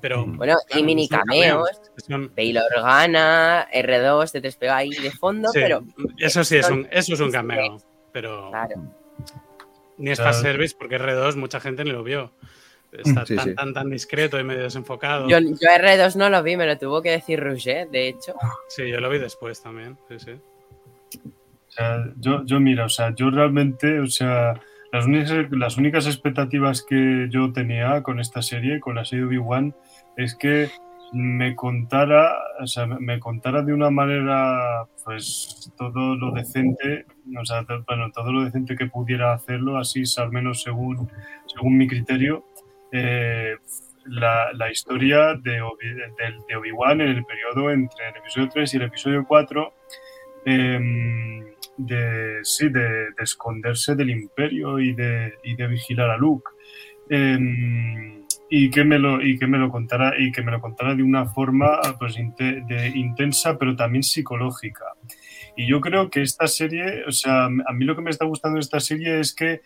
Pero. 0.00 0.26
Mm. 0.26 0.36
Bueno, 0.38 0.56
y 0.64 0.66
claro, 0.72 0.84
mini 0.84 1.08
cameos. 1.08 1.80
Son- 1.98 2.32
Bail 2.34 2.58
Organa, 2.58 3.68
R2, 3.72 4.32
te 4.32 4.40
despega 4.40 4.78
ahí 4.78 4.90
de 4.90 5.10
fondo, 5.12 5.50
sí, 5.50 5.60
pero 5.60 5.84
eso 6.18 6.42
sí 6.42 6.56
es 6.56 6.66
son- 6.66 6.80
un, 6.80 6.88
eso 6.90 7.14
es 7.14 7.20
un 7.20 7.30
cameo. 7.30 7.76
Pero 8.12 8.50
claro. 8.50 8.74
Ni 10.00 10.10
es 10.10 10.18
Claro. 10.18 10.32
fan 10.34 10.42
service 10.42 10.74
porque 10.78 10.98
R2 10.98 11.36
mucha 11.36 11.60
gente 11.60 11.84
ni 11.84 11.90
lo 11.92 12.02
vio. 12.02 12.32
Está 12.92 13.24
Sí, 13.24 13.36
tan, 13.36 13.44
sí. 13.48 13.54
tan, 13.54 13.72
tan 13.72 13.90
discreto 13.90 14.40
y 14.40 14.42
medio 14.44 14.62
desenfocado. 14.64 15.28
Yo, 15.28 15.38
yo 15.38 15.68
R2 15.78 16.16
no 16.16 16.28
lo 16.28 16.42
vi, 16.42 16.56
me 16.56 16.66
lo 16.66 16.76
tuvo 16.76 17.00
que 17.02 17.10
decir 17.10 17.38
Rouget, 17.38 17.88
de 17.90 18.08
hecho. 18.08 18.34
Sí, 18.68 18.88
yo 18.90 18.98
lo 19.00 19.08
vi 19.08 19.18
después 19.18 19.62
también. 19.62 19.96
Sí, 20.08 20.18
sí. 20.18 20.32
O 21.22 21.70
sea, 21.72 22.04
yo, 22.18 22.44
yo 22.44 22.58
mira, 22.58 22.86
o 22.86 22.88
sea, 22.88 23.14
yo 23.14 23.30
realmente, 23.30 24.00
o 24.00 24.06
sea, 24.08 24.60
las 24.92 25.06
únicas, 25.06 25.46
las 25.52 25.76
únicas 25.76 26.06
expectativas 26.06 26.82
que 26.82 27.28
yo 27.30 27.52
tenía 27.52 28.02
con 28.02 28.18
esta 28.18 28.42
serie, 28.42 28.80
con 28.80 28.96
la 28.96 29.04
serie 29.04 29.24
Obi-Wan, 29.26 29.72
es 30.16 30.34
que 30.34 30.68
me 31.12 31.54
contara, 31.54 32.36
o 32.60 32.66
sea, 32.66 32.86
me 32.86 33.20
contara 33.20 33.62
de 33.62 33.72
una 33.72 33.90
manera, 33.90 34.84
pues, 35.04 35.72
todo 35.78 36.16
lo 36.16 36.32
decente, 36.32 37.06
bueno, 37.86 38.10
todo 38.12 38.32
lo 38.32 38.44
decente 38.44 38.76
que 38.76 38.86
pudiera 38.86 39.32
hacerlo, 39.32 39.78
así, 39.78 40.02
al 40.18 40.30
menos 40.32 40.62
según, 40.62 41.10
según 41.46 41.76
mi 41.76 41.86
criterio, 41.86 42.44
eh, 42.92 43.56
la, 44.06 44.52
la 44.54 44.70
historia 44.70 45.34
de, 45.34 45.60
Obi- 45.62 45.94
Obi-Wan 46.56 47.00
en 47.00 47.08
el 47.08 47.24
periodo 47.24 47.70
entre 47.70 48.08
el 48.08 48.16
episodio 48.16 48.48
3 48.48 48.74
y 48.74 48.76
el 48.78 48.82
episodio 48.84 49.24
4, 49.26 49.72
em, 50.44 51.44
de, 51.76 52.40
sí, 52.42 52.68
de, 52.68 52.80
de 53.12 53.22
esconderse 53.22 53.94
del 53.94 54.10
imperio 54.10 54.78
y 54.78 54.92
de, 54.94 55.34
y 55.44 55.54
de 55.54 55.66
vigilar 55.66 56.10
a 56.10 56.16
Luke. 56.16 56.50
Em, 57.08 58.20
y 58.52 58.68
que 58.70 58.84
me 58.84 58.98
lo 58.98 59.22
y 59.22 59.38
que 59.38 59.46
me 59.46 59.58
lo 59.58 59.68
contara 59.70 60.14
y 60.18 60.32
que 60.32 60.42
me 60.42 60.50
lo 60.50 60.60
contara 60.60 60.94
de 60.94 61.02
una 61.04 61.24
forma 61.26 61.80
pues 61.98 62.14
de, 62.16 62.92
intensa 62.94 63.56
pero 63.58 63.76
también 63.76 64.02
psicológica 64.02 64.86
y 65.56 65.66
yo 65.66 65.80
creo 65.80 66.10
que 66.10 66.22
esta 66.22 66.46
serie 66.46 67.04
o 67.06 67.12
sea 67.12 67.44
a 67.44 67.72
mí 67.72 67.84
lo 67.84 67.96
que 67.96 68.02
me 68.02 68.10
está 68.10 68.24
gustando 68.24 68.56
de 68.56 68.60
esta 68.60 68.80
serie 68.80 69.20
es 69.20 69.34
que 69.34 69.60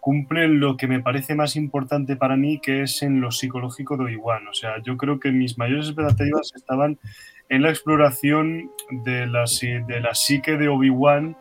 cumple 0.00 0.48
lo 0.48 0.76
que 0.76 0.86
me 0.86 1.00
parece 1.00 1.34
más 1.34 1.56
importante 1.56 2.16
para 2.16 2.36
mí 2.36 2.60
que 2.60 2.82
es 2.82 3.02
en 3.02 3.20
lo 3.20 3.30
psicológico 3.30 3.96
de 3.96 4.04
Obi-Wan 4.04 4.48
o 4.48 4.54
sea 4.54 4.82
yo 4.82 4.96
creo 4.96 5.20
que 5.20 5.32
mis 5.32 5.58
mayores 5.58 5.86
expectativas 5.86 6.52
estaban 6.54 6.98
en 7.48 7.62
la 7.62 7.70
exploración 7.70 8.70
de 9.04 9.26
la, 9.26 9.44
de 9.86 10.00
la 10.00 10.14
psique 10.14 10.56
de 10.56 10.68
Obi-Wan 10.68 11.36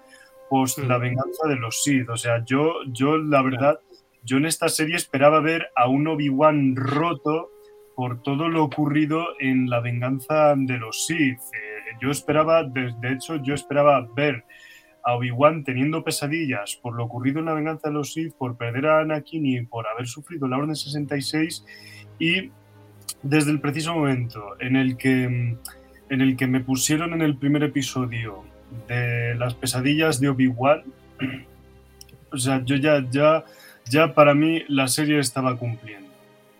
post 0.49 0.79
la 0.79 0.97
Mm. 0.97 1.01
venganza 1.01 1.47
de 1.47 1.55
los 1.55 1.83
Sith 1.83 2.09
o 2.09 2.17
sea 2.17 2.43
yo 2.45 2.73
yo 2.87 3.17
la 3.17 3.41
verdad 3.41 3.79
yo 4.23 4.37
en 4.37 4.45
esta 4.45 4.67
serie 4.67 4.95
esperaba 4.95 5.39
ver 5.39 5.69
a 5.75 5.87
un 5.87 6.07
Obi-Wan 6.07 6.75
roto 6.75 7.51
por 7.95 8.21
todo 8.21 8.47
lo 8.47 8.63
ocurrido 8.63 9.27
en 9.39 9.69
la 9.69 9.81
venganza 9.81 10.53
de 10.55 10.77
los 10.77 11.05
Sith. 11.05 11.37
Eh, 11.37 11.78
yo 12.01 12.11
esperaba, 12.11 12.63
de, 12.63 12.93
hecho, 13.11 13.37
yo 13.37 13.53
esperaba 13.53 14.07
ver 14.15 14.43
a 15.03 15.15
Obi-Wan 15.15 15.63
teniendo 15.63 16.03
pesadillas 16.03 16.77
por 16.81 16.95
lo 16.95 17.05
ocurrido 17.05 17.39
en 17.39 17.45
la 17.45 17.53
venganza 17.53 17.87
de 17.87 17.93
los 17.93 18.13
Sith, 18.13 18.33
por 18.33 18.57
perder 18.57 18.87
a 18.87 18.99
Anakin 18.99 19.45
y 19.45 19.61
por 19.61 19.87
haber 19.87 20.07
sufrido 20.07 20.47
la 20.47 20.57
Orden 20.57 20.75
66 20.75 21.65
y 22.19 22.51
desde 23.23 23.51
el 23.51 23.59
preciso 23.59 23.93
momento 23.93 24.55
en 24.59 24.75
el 24.75 24.97
que, 24.97 25.27
mm, 25.27 25.57
en 26.09 26.21
el 26.21 26.35
que 26.35 26.47
me 26.47 26.59
pusieron 26.59 27.13
en 27.13 27.21
el 27.21 27.37
primer 27.37 27.63
episodio 27.63 28.43
de 28.87 29.35
las 29.35 29.53
pesadillas 29.55 30.19
de 30.19 30.29
Obi-Wan, 30.29 30.83
o 32.31 32.37
sea, 32.37 32.63
yo 32.63 32.75
ya, 32.75 33.05
ya, 33.09 33.43
ya 33.85 34.13
para 34.13 34.33
mí 34.33 34.63
la 34.67 34.87
serie 34.87 35.19
estaba 35.19 35.57
cumpliendo. 35.57 36.08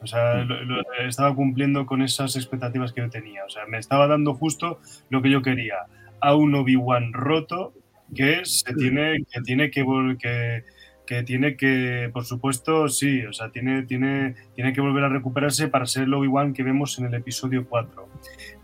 O 0.01 0.07
sea, 0.07 0.43
lo- 0.45 0.63
lo- 0.63 0.81
estaba 1.07 1.33
cumpliendo 1.35 1.85
con 1.85 2.01
esas 2.01 2.35
expectativas 2.35 2.93
que 2.93 3.01
yo 3.01 3.09
tenía. 3.09 3.43
O 3.45 3.49
sea, 3.49 3.65
me 3.67 3.77
estaba 3.77 4.07
dando 4.07 4.33
justo 4.33 4.79
lo 5.09 5.21
que 5.21 5.29
yo 5.29 5.41
quería. 5.41 5.75
A 6.21 6.35
un 6.35 6.55
Obi-Wan 6.55 7.13
roto 7.13 7.73
que 8.15 8.41
se 8.45 8.73
tiene 8.75 9.17
que, 9.31 9.41
tiene 9.41 9.69
que, 9.71 9.85
que, 10.19 10.63
que 11.05 11.23
tiene 11.23 11.55
que, 11.57 12.09
por 12.13 12.25
supuesto, 12.25 12.87
sí, 12.89 13.25
o 13.25 13.33
sea, 13.33 13.49
tiene, 13.49 13.83
tiene, 13.83 14.35
tiene 14.55 14.73
que 14.73 14.81
volver 14.81 15.03
a 15.03 15.09
recuperarse 15.09 15.67
para 15.67 15.85
ser 15.85 16.03
el 16.03 16.13
Obi-Wan 16.13 16.53
que 16.53 16.63
vemos 16.63 16.97
en 16.99 17.05
el 17.05 17.13
episodio 17.15 17.65
4. 17.67 18.07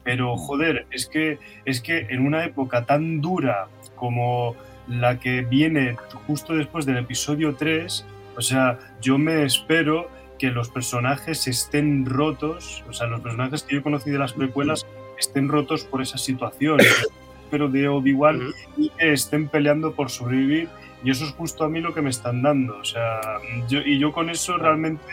Pero, 0.04 0.38
joder, 0.38 0.86
es 0.92 1.08
que, 1.08 1.40
es 1.66 1.82
que 1.82 2.08
en 2.10 2.26
una 2.26 2.46
época 2.46 2.86
tan 2.86 3.22
dura 3.22 3.68
como 3.96 4.56
la 4.88 5.20
que 5.20 5.42
viene 5.42 5.96
justo 6.28 6.54
después 6.56 6.86
del 6.86 6.98
episodio 6.98 7.56
3, 7.56 8.06
o 8.38 8.42
sea, 8.42 8.78
yo 9.02 9.18
me 9.18 9.44
espero 9.44 10.10
que 10.40 10.52
los 10.52 10.70
personajes 10.70 11.48
estén 11.48 12.06
rotos, 12.06 12.84
o 12.90 12.94
sea, 12.94 13.08
los 13.08 13.22
personajes 13.22 13.64
que 13.64 13.76
yo 13.76 13.84
conocí 13.84 14.10
de 14.12 14.20
las 14.20 14.34
precuelas 14.34 14.86
estén 15.18 15.48
rotos 15.48 15.84
por 15.84 16.02
esa 16.02 16.18
situación. 16.18 16.80
Pero 17.52 17.70
de 17.70 17.88
Obi-Wan 17.88 18.42
y 18.76 18.90
que 18.90 19.14
estén 19.14 19.48
peleando 19.48 19.94
por 19.94 20.10
sobrevivir 20.10 20.68
y 21.04 21.12
eso 21.12 21.26
es 21.26 21.32
justo 21.34 21.64
a 21.64 21.70
mí 21.70 21.80
lo 21.80 21.94
que 21.94 22.02
me 22.02 22.10
están 22.10 22.42
dando. 22.42 22.76
O 22.78 22.84
sea, 22.84 23.22
yo, 23.70 23.80
y 23.82 24.00
yo 24.00 24.12
con 24.12 24.30
eso 24.32 24.58
realmente 24.58 25.04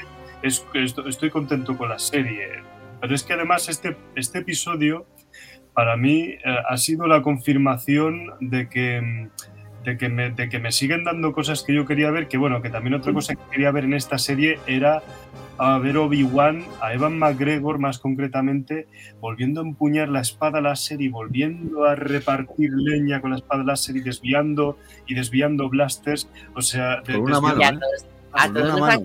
es, 0.42 0.64
esto- 0.72 1.06
estoy 1.06 1.28
contento 1.30 1.76
con 1.76 1.90
la 1.90 1.98
serie. 1.98 2.48
Pero 3.00 3.14
es 3.14 3.22
que 3.22 3.34
además 3.34 3.68
este, 3.68 3.96
este 4.16 4.38
episodio 4.38 5.06
para 5.74 5.96
mí 5.96 6.20
eh, 6.30 6.38
ha 6.68 6.76
sido 6.78 7.06
la 7.06 7.20
confirmación 7.22 8.30
de 8.40 8.68
que, 8.68 9.00
mm, 9.02 9.30
de, 9.84 9.96
que 9.98 10.08
me, 10.08 10.30
de 10.30 10.48
que 10.48 10.58
me 10.58 10.72
siguen 10.72 11.04
dando 11.04 11.32
cosas 11.32 11.62
que 11.62 11.74
yo 11.74 11.84
quería 11.86 12.10
ver, 12.10 12.28
que 12.28 12.36
bueno, 12.38 12.62
que 12.62 12.70
también 12.70 12.94
otra 12.94 13.12
cosa 13.12 13.34
que 13.34 13.42
quería 13.50 13.70
ver 13.70 13.84
en 13.84 13.94
esta 13.94 14.18
serie 14.18 14.58
era 14.66 15.02
a 15.58 15.78
ver 15.78 15.96
Obi-Wan, 15.98 16.64
a 16.80 16.92
Evan 16.94 17.18
McGregor 17.18 17.78
más 17.78 17.98
concretamente, 17.98 18.86
volviendo 19.20 19.60
a 19.60 19.64
empuñar 19.64 20.08
la 20.08 20.20
espada 20.20 20.60
láser 20.60 21.00
y 21.00 21.08
volviendo 21.08 21.84
a 21.84 21.94
repartir 21.94 22.70
leña 22.72 23.20
con 23.20 23.30
la 23.30 23.36
espada 23.36 23.62
láser 23.62 23.96
y 23.96 24.00
desviando 24.00 24.78
y 25.06 25.14
desviando 25.14 25.68
blasters, 25.68 26.28
o 26.54 26.62
sea, 26.62 27.00
de- 27.02 27.16
una 27.16 27.36
a 27.36 27.40
mano, 27.40 27.60
¿eh? 27.62 27.78
todos, 27.78 28.06
a 28.32 28.48
todos 28.52 28.74
una 28.74 28.76
mano. 28.80 29.04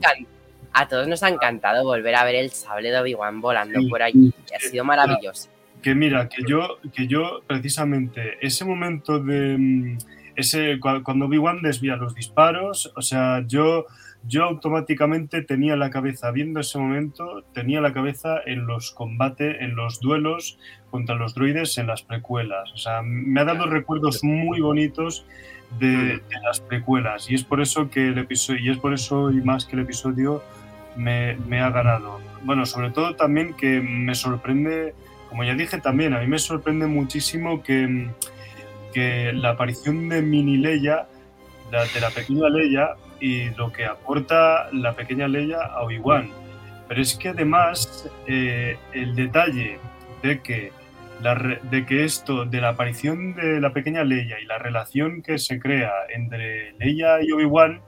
a 0.73 0.87
todos 0.87 1.07
nos 1.07 1.21
ha 1.23 1.29
encantado 1.29 1.83
volver 1.83 2.15
a 2.15 2.23
ver 2.23 2.35
el 2.35 2.49
sable 2.51 2.89
de 2.91 2.99
Obi-Wan 2.99 3.41
volando 3.41 3.79
Sí. 3.79 3.87
por 3.89 4.01
allí. 4.01 4.33
y 4.49 4.53
Ha 4.55 4.59
sido 4.59 4.85
maravilloso. 4.85 5.49
que 5.81 5.93
mira, 5.93 6.27
que 6.27 6.41
yo, 6.47 6.77
que 6.93 7.07
yo 7.07 7.41
precisamente 7.45 8.37
ese 8.41 8.65
momento 8.65 9.19
de 9.19 9.57
mm, 9.57 9.97
ese 10.37 10.79
cua- 10.79 11.03
cuando 11.03 11.25
Obi-Wan 11.25 11.61
desvía 11.61 11.97
los 11.97 12.15
disparos, 12.15 12.93
o 12.95 13.01
sea, 13.01 13.43
yo 13.45 13.85
yo 14.23 14.43
automáticamente 14.43 15.41
tenía 15.41 15.75
la 15.77 15.89
cabeza 15.89 16.31
viendo 16.31 16.59
ese 16.59 16.77
momento, 16.79 17.43
tenía 17.53 17.79
la 17.81 17.93
cabeza 17.93 18.39
en 18.45 18.65
los 18.65 18.91
combates, 18.91 19.57
en 19.61 19.75
los 19.75 20.01
duelos 20.01 20.57
contra 20.89 21.15
los 21.15 21.33
droides 21.33 21.77
en 21.77 21.87
las 21.87 22.01
precuelas. 22.01 22.69
O 22.73 22.77
sea, 22.77 23.01
me 23.03 23.39
ha 23.39 23.45
dado 23.45 23.67
recuerdos 23.67 24.23
muy 24.23 24.59
bonitos 24.59 25.25
de, 25.79 26.17
de 26.17 26.39
las 26.43 26.59
precuelas 26.59 27.29
y 27.29 27.35
es 27.35 27.43
por 27.45 27.61
eso 27.61 27.89
que 27.89 28.07
el 28.09 28.17
episodio 28.17 28.59
y 28.61 28.69
es 28.71 28.77
por 28.79 28.93
eso 28.93 29.31
y 29.31 29.39
más 29.41 29.65
que 29.65 29.75
el 29.77 29.83
episodio 29.83 30.43
me, 30.97 31.37
me 31.47 31.61
ha 31.61 31.69
ganado. 31.69 32.19
Bueno, 32.43 32.65
sobre 32.65 32.89
todo 32.89 33.15
también 33.15 33.53
que 33.53 33.79
me 33.81 34.15
sorprende 34.15 34.93
como 35.29 35.43
ya 35.43 35.53
dije 35.53 35.79
también, 35.79 36.13
a 36.13 36.19
mí 36.19 36.27
me 36.27 36.39
sorprende 36.39 36.87
muchísimo 36.87 37.61
que, 37.61 38.09
la 39.33 39.49
aparición 39.51 40.09
de 40.09 40.21
Mini 40.21 40.57
Leia, 40.57 41.07
la- 41.71 41.85
de 41.85 41.99
la 42.01 42.09
pequeña 42.09 42.49
Leia, 42.49 42.89
y 43.19 43.49
lo 43.55 43.71
que 43.71 43.85
aporta 43.85 44.69
la 44.71 44.93
pequeña 44.93 45.27
Leia 45.27 45.57
a 45.61 45.81
Obi-Wan. 45.81 46.29
Pero 46.87 47.01
es 47.01 47.15
que 47.15 47.29
además 47.29 48.09
eh, 48.27 48.77
el 48.93 49.15
detalle 49.15 49.79
de 50.23 50.39
que, 50.41 50.71
de 51.71 51.85
que 51.85 52.03
esto, 52.05 52.45
de 52.45 52.61
la 52.61 52.69
aparición 52.69 53.33
de 53.33 53.59
la 53.59 53.73
pequeña 53.73 54.03
Leia 54.03 54.39
y 54.39 54.45
la 54.45 54.57
relación 54.59 55.21
que 55.21 55.37
se 55.39 55.59
crea 55.59 55.91
entre 56.13 56.73
Leia 56.79 57.21
y 57.23 57.31
Obi-Wan, 57.31 57.81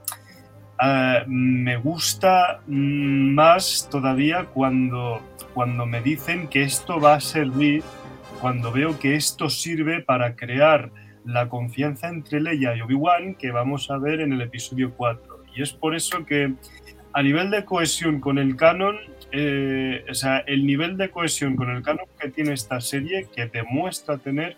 ah, 0.80 1.22
me 1.26 1.76
gusta 1.76 2.60
mm, 2.66 3.34
más 3.34 3.88
todavía 3.90 4.46
cuando, 4.52 5.22
cuando 5.54 5.86
me 5.86 6.00
dicen 6.02 6.48
que 6.48 6.62
esto 6.62 7.00
va 7.00 7.14
a 7.14 7.20
servir, 7.20 7.82
cuando 8.40 8.72
veo 8.72 8.98
que 8.98 9.14
esto 9.14 9.48
sirve 9.48 10.02
para 10.02 10.34
crear 10.34 10.90
la 11.24 11.48
confianza 11.48 12.08
entre 12.08 12.40
Leia 12.40 12.74
y 12.74 12.80
Obi-Wan 12.80 13.34
que 13.34 13.50
vamos 13.50 13.90
a 13.90 13.98
ver 13.98 14.20
en 14.20 14.32
el 14.32 14.40
episodio 14.42 14.92
4. 14.96 15.44
Y 15.54 15.62
es 15.62 15.72
por 15.72 15.94
eso 15.94 16.24
que 16.24 16.52
a 17.12 17.22
nivel 17.22 17.50
de 17.50 17.64
cohesión 17.64 18.20
con 18.20 18.38
el 18.38 18.56
canon, 18.56 18.96
eh, 19.32 20.04
o 20.08 20.14
sea, 20.14 20.38
el 20.38 20.66
nivel 20.66 20.96
de 20.96 21.10
cohesión 21.10 21.56
con 21.56 21.70
el 21.70 21.82
canon 21.82 22.06
que 22.18 22.30
tiene 22.30 22.52
esta 22.52 22.80
serie, 22.80 23.26
que 23.34 23.46
demuestra 23.46 24.16
tener, 24.18 24.56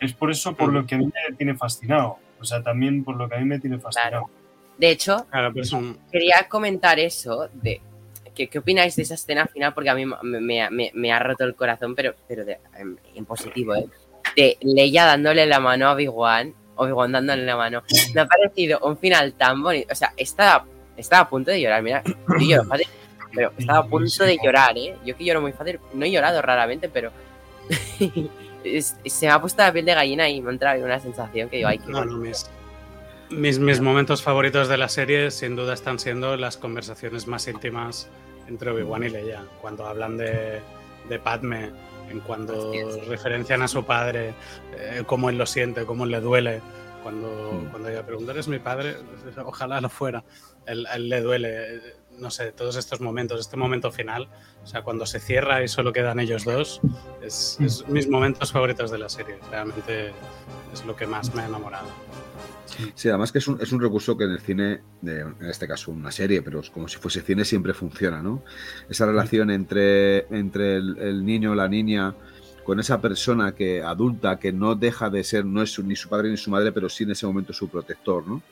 es 0.00 0.12
por 0.12 0.30
eso 0.30 0.54
por 0.54 0.72
lo 0.72 0.86
que 0.86 0.94
a 0.96 0.98
mí 0.98 1.06
me 1.06 1.36
tiene 1.36 1.54
fascinado. 1.54 2.18
O 2.40 2.44
sea, 2.44 2.62
también 2.62 3.04
por 3.04 3.16
lo 3.16 3.28
que 3.28 3.36
a 3.36 3.38
mí 3.38 3.44
me 3.46 3.58
tiene 3.58 3.78
fascinado. 3.78 4.28
De 4.76 4.90
hecho, 4.90 5.26
Claro, 5.30 5.52
pues 5.52 5.72
quería 6.12 6.46
comentar 6.48 6.98
eso 6.98 7.48
de 7.54 7.80
¿qué, 8.34 8.48
qué 8.48 8.58
opináis 8.58 8.96
de 8.96 9.02
esa 9.02 9.14
escena 9.14 9.46
final? 9.46 9.72
Porque 9.72 9.88
a 9.90 9.94
mí 9.94 10.04
me, 10.04 10.40
me- 10.40 10.68
me- 10.70 10.90
me 10.92 11.12
ha 11.12 11.20
roto 11.20 11.44
el 11.44 11.54
corazón, 11.54 11.94
pero, 11.94 12.14
pero 12.28 12.44
de- 12.44 12.58
en, 12.76 12.98
en 13.14 13.24
positivo, 13.24 13.74
¿eh? 13.76 13.86
De 14.36 14.56
Leia 14.62 15.04
dándole 15.04 15.46
la 15.46 15.60
mano 15.60 15.88
a 15.88 15.92
Obi-Wan, 15.92 16.54
Obi-Wan 16.76 17.12
dándole 17.12 17.44
la 17.44 17.56
mano. 17.56 17.82
Me 18.14 18.20
ha 18.20 18.26
parecido 18.26 18.78
un 18.80 18.96
final 18.98 19.32
tan 19.34 19.62
bonito. 19.62 19.88
O 19.92 19.94
sea, 19.94 20.12
estaba, 20.16 20.66
estaba 20.96 21.22
a 21.22 21.28
punto 21.28 21.50
de 21.50 21.60
llorar. 21.60 21.82
Mira, 21.82 22.02
yo 22.04 22.14
lloro 22.46 22.64
fácil, 22.68 22.86
pero 23.34 23.52
estaba 23.56 23.78
a 23.78 23.86
punto 23.86 24.24
de 24.24 24.38
llorar, 24.42 24.76
¿eh? 24.76 24.96
Yo 25.04 25.16
que 25.16 25.24
lloro 25.24 25.40
muy 25.40 25.52
fácil, 25.52 25.78
no 25.92 26.04
he 26.04 26.10
llorado 26.10 26.42
raramente, 26.42 26.88
pero 26.88 27.10
se 29.04 29.26
me 29.26 29.32
ha 29.32 29.40
puesto 29.40 29.62
la 29.62 29.72
piel 29.72 29.84
de 29.84 29.94
gallina 29.94 30.28
y 30.28 30.40
me 30.40 30.50
ha 30.50 30.52
entrado 30.52 30.84
una 30.84 30.98
sensación 31.00 31.48
que 31.48 31.56
digo, 31.58 31.68
ay, 31.68 31.78
qué 31.78 31.86
No, 31.90 32.04
no, 32.04 32.16
bonito". 32.18 32.18
mis, 32.18 32.50
mis, 33.30 33.58
mis 33.58 33.80
momentos 33.80 34.22
favoritos 34.22 34.68
de 34.68 34.76
la 34.78 34.88
serie 34.88 35.30
sin 35.30 35.56
duda 35.56 35.74
están 35.74 35.98
siendo 35.98 36.36
las 36.36 36.56
conversaciones 36.56 37.26
más 37.26 37.46
íntimas 37.48 38.08
entre 38.48 38.70
Obi-Wan 38.70 39.04
y 39.04 39.08
Leia, 39.10 39.42
cuando 39.60 39.86
hablan 39.86 40.16
de, 40.16 40.60
de 41.08 41.18
Padme, 41.18 41.70
en 42.10 42.20
cuando 42.20 42.72
referencian 43.08 43.62
a 43.62 43.68
su 43.68 43.84
padre, 43.84 44.34
eh, 44.76 45.02
cómo 45.06 45.30
él 45.30 45.38
lo 45.38 45.46
siente, 45.46 45.84
cómo 45.84 46.04
él 46.04 46.10
le 46.10 46.20
duele. 46.20 46.60
Cuando, 47.02 47.28
Mm. 47.52 47.70
cuando 47.70 47.88
ella 47.90 48.04
pregunta, 48.06 48.32
¿eres 48.32 48.48
mi 48.48 48.58
padre? 48.58 48.96
Ojalá 49.44 49.80
lo 49.80 49.90
fuera. 49.90 50.24
Él, 50.66 50.86
a 50.86 50.94
él 50.96 51.10
le 51.10 51.20
duele, 51.20 51.76
eh, 51.76 51.80
no 52.18 52.30
sé, 52.30 52.52
todos 52.52 52.76
estos 52.76 53.00
momentos, 53.02 53.38
este 53.40 53.58
momento 53.58 53.90
final, 53.92 54.28
o 54.62 54.66
sea, 54.66 54.80
cuando 54.82 55.04
se 55.04 55.20
cierra 55.20 55.62
y 55.62 55.68
solo 55.68 55.92
quedan 55.92 56.18
ellos 56.18 56.44
dos, 56.44 56.80
es, 57.20 57.58
es 57.60 57.86
mis 57.88 58.08
momentos 58.08 58.52
favoritos 58.52 58.90
de 58.90 58.96
la 58.98 59.10
serie. 59.10 59.38
Realmente 59.50 60.12
es 60.72 60.84
lo 60.86 60.96
que 60.96 61.06
más 61.06 61.34
me 61.34 61.42
ha 61.42 61.46
enamorado. 61.46 61.88
Sí, 62.94 63.08
además 63.08 63.30
que 63.32 63.38
es 63.38 63.48
un, 63.48 63.60
es 63.60 63.72
un 63.72 63.80
recurso 63.80 64.16
que 64.16 64.24
en 64.24 64.30
el 64.32 64.40
cine, 64.40 64.80
de- 65.00 65.20
en 65.20 65.36
este 65.50 65.66
caso 65.68 65.90
una 65.90 66.10
serie, 66.10 66.42
pero 66.42 66.60
es 66.60 66.70
como 66.70 66.88
si 66.88 66.98
fuese 66.98 67.20
cine, 67.22 67.44
siempre 67.44 67.74
funciona, 67.74 68.22
¿no? 68.22 68.42
Esa 68.88 69.06
relación 69.06 69.50
entre, 69.50 70.26
entre 70.34 70.76
el, 70.76 70.98
el 70.98 71.24
niño 71.24 71.52
o 71.52 71.54
la 71.54 71.68
niña 71.68 72.14
con 72.64 72.80
esa 72.80 73.00
persona 73.00 73.54
que 73.54 73.82
adulta 73.82 74.38
que 74.38 74.50
no 74.52 74.74
deja 74.74 75.10
de 75.10 75.22
ser, 75.22 75.44
no 75.44 75.62
es 75.62 75.72
su- 75.72 75.82
ni 75.84 75.96
su 75.96 76.08
padre 76.08 76.30
ni 76.30 76.36
su 76.36 76.50
madre, 76.50 76.72
pero 76.72 76.88
sí 76.88 77.04
en 77.04 77.10
ese 77.10 77.26
momento 77.26 77.52
su 77.52 77.68
protector, 77.68 78.26
¿no? 78.26 78.42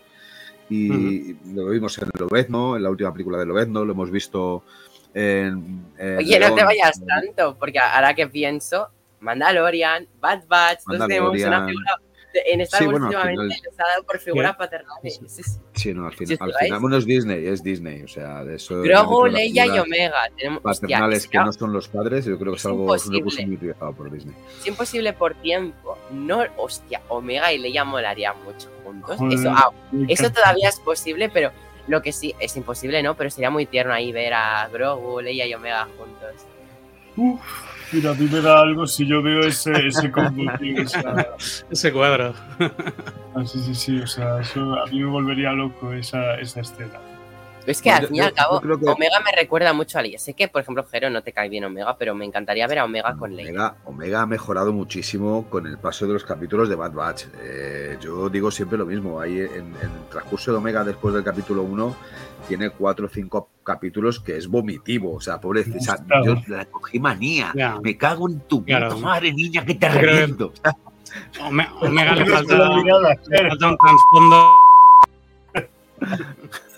Y 0.71 1.35
lo 1.55 1.69
vimos 1.69 1.99
en 1.99 2.09
Lobezno, 2.19 2.77
en 2.77 2.83
la 2.83 2.91
última 2.91 3.13
película 3.13 3.39
de 3.39 3.47
Lobezno, 3.47 3.85
lo 3.85 3.93
hemos 3.93 4.11
visto 4.11 4.65
en... 5.13 5.85
en 5.99 6.19
Oye, 6.19 6.39
no 6.39 6.55
te 6.55 6.65
vayas 6.65 6.99
en- 7.01 7.07
tanto, 7.07 7.57
porque 7.59 7.79
ahora 7.79 8.15
que 8.15 8.27
pienso, 8.29 8.89
Mandalorian, 9.21 10.07
Bad 10.21 10.45
Batch, 10.49 10.81
todos 10.85 10.99
tenemos 11.09 11.31
una 11.49 11.67
figura. 11.69 11.95
En 12.47 12.61
Star 12.63 12.79
Sí, 12.81 12.87
Wars 12.87 12.93
bueno, 13.01 13.07
al 13.07 13.13
últimamente 13.15 13.55
final- 13.57 13.71
les 13.71 13.81
ha 13.81 13.89
dado 13.89 14.03
por 14.05 14.19
figuras 14.19 14.57
paternales. 14.57 15.21
Sí, 15.27 15.43
sí. 15.43 15.53
Sí, 15.75 15.95
no, 15.95 16.07
al, 16.07 16.13
final 16.15 16.39
al 16.71 16.81
bueno, 16.81 16.97
es 16.97 17.05
Disney, 17.07 17.47
es 17.47 17.63
Disney, 17.63 18.03
o 18.03 18.09
sea, 18.09 18.45
de 18.45 18.57
eso... 18.57 18.81
Grogu, 18.83 19.27
Leia 19.27 19.67
y 19.67 19.79
Omega. 19.79 20.29
Tenemos, 20.37 20.63
Paternales 20.63 21.19
es, 21.21 21.29
que 21.29 21.39
no 21.39 21.53
son 21.53 21.73
los 21.73 21.89
padres, 21.89 22.25
yo 22.25 22.39
creo 22.39 22.53
que 22.53 22.57
es, 22.57 22.63
es 22.63 22.67
algo 22.67 22.95
es 22.95 23.07
un 23.07 23.13
recurso 23.15 23.41
imposible. 23.41 23.47
muy 23.47 23.57
utilizado 23.57 23.93
por 23.93 24.11
Disney. 24.11 24.35
es 24.61 24.67
imposible 24.67 25.13
por 25.13 25.35
tiempo. 25.35 25.99
No, 26.11 26.43
hostia, 26.57 27.01
Omega 27.09 27.53
y 27.53 27.59
Leia 27.59 27.85
molarían 27.85 28.35
mucho 28.45 28.69
juntos. 28.85 29.17
Joder, 29.17 29.39
Eso, 29.39 29.51
ah, 29.51 29.71
eso 30.09 30.31
todavía 30.31 30.69
es 30.69 30.79
posible, 30.81 31.29
pero 31.29 31.51
lo 31.89 32.01
que 32.03 32.13
sí 32.13 32.35
es 32.39 32.57
imposible, 32.57 33.03
¿no? 33.03 33.17
Pero 33.17 33.31
sería 33.31 33.51
muy 33.51 33.67
tierno 33.67 33.93
ahí 33.93 34.13
ver 34.13 34.35
a 34.35 34.69
Grogu, 34.73 35.21
Leia 35.21 35.47
y 35.47 35.55
Omega 35.55 35.89
juntos. 35.99 36.47
Uf, 37.17 37.41
mira, 37.93 38.11
a 38.11 38.15
mí 38.15 38.29
me 38.31 38.41
da 38.41 38.61
algo 38.61 38.87
si 38.87 39.07
yo 39.07 39.23
veo 39.23 39.41
ese, 39.41 39.73
ese 39.87 40.11
o 40.11 40.89
sea, 40.89 41.29
Ese 41.71 41.93
cuadro. 41.93 42.35
ah, 43.35 43.45
sí, 43.45 43.61
sí, 43.61 43.75
sí, 43.75 43.99
o 43.99 44.07
sea, 44.07 44.41
eso 44.41 44.75
a 44.75 44.87
mí 44.87 45.01
me 45.01 45.11
volvería 45.11 45.53
loco 45.53 45.93
esa, 45.93 46.35
esa 46.41 46.61
escena. 46.61 46.99
Es 47.67 47.81
que 47.81 47.91
al 47.91 48.07
fin 48.09 48.17
y 48.17 48.21
al 48.21 48.33
cabo, 48.33 48.55
yo 48.57 48.61
creo 48.61 48.79
que- 48.81 48.89
Omega 48.89 49.21
me 49.21 49.31
recuerda 49.33 49.73
mucho 49.73 49.99
a 49.99 50.03
Leia. 50.03 50.19
Sé 50.19 50.35
que, 50.35 50.49
por 50.49 50.63
ejemplo, 50.63 50.85
Jero 50.91 51.11
no 51.11 51.23
te 51.23 51.33
cae 51.33 51.49
bien 51.49 51.65
Omega, 51.65 51.97
pero 51.97 52.15
me 52.15 52.25
encantaría 52.25 52.67
ver 52.67 52.81
a 52.81 52.85
Omega 52.85 53.15
con 53.17 53.35
Leia. 53.37 53.51
Omega, 53.51 53.75
Omega 53.85 54.23
ha 54.23 54.27
mejorado 54.27 54.73
muchísimo 54.73 55.47
con 55.49 55.67
el 55.67 55.79
paso 55.79 56.07
de 56.07 56.15
los 56.15 56.25
capítulos 56.25 56.69
de 56.69 56.75
Bad 56.75 56.93
Batch. 56.93 57.25
Eh, 57.43 57.97
yo 58.01 58.29
digo 58.29 58.51
siempre 58.51 58.77
lo 58.79 58.87
mismo. 58.87 59.21
Ahí 59.21 59.39
en, 59.41 59.51
en 59.51 59.91
el 59.91 60.09
transcurso 60.11 60.51
de 60.51 60.59
Omega 60.59 60.83
después 60.85 61.15
del 61.15 61.23
capítulo 61.25 61.63
1 61.63 61.95
tiene 62.49 62.71
cuatro 62.71 63.07
o 63.07 63.09
cinco 63.09 63.49
capítulos 63.63 64.19
que 64.19 64.37
es 64.37 64.49
vomitivo. 64.49 65.15
O 65.15 65.21
sea, 65.21 65.41
pobre, 65.41 65.61
o 65.61 65.81
sea, 65.81 65.97
yo 66.25 66.37
la 66.49 66.65
cogí 66.67 66.99
manía. 66.99 67.53
Me 67.83 67.97
cago 67.97 68.29
en 68.29 68.41
tu 68.41 68.65
Claro. 68.65 68.89
puta 68.91 69.01
madre, 69.01 69.33
niña, 69.33 69.65
que 69.65 69.75
te 69.77 69.89
reviento. 69.89 70.53
Ome- 71.43 71.69
Omega 71.81 72.15
le 72.17 72.27
falta, 72.27 72.55
le 73.29 73.49
falta 73.49 73.69
un 73.69 73.77
trasfondo. 73.79 74.53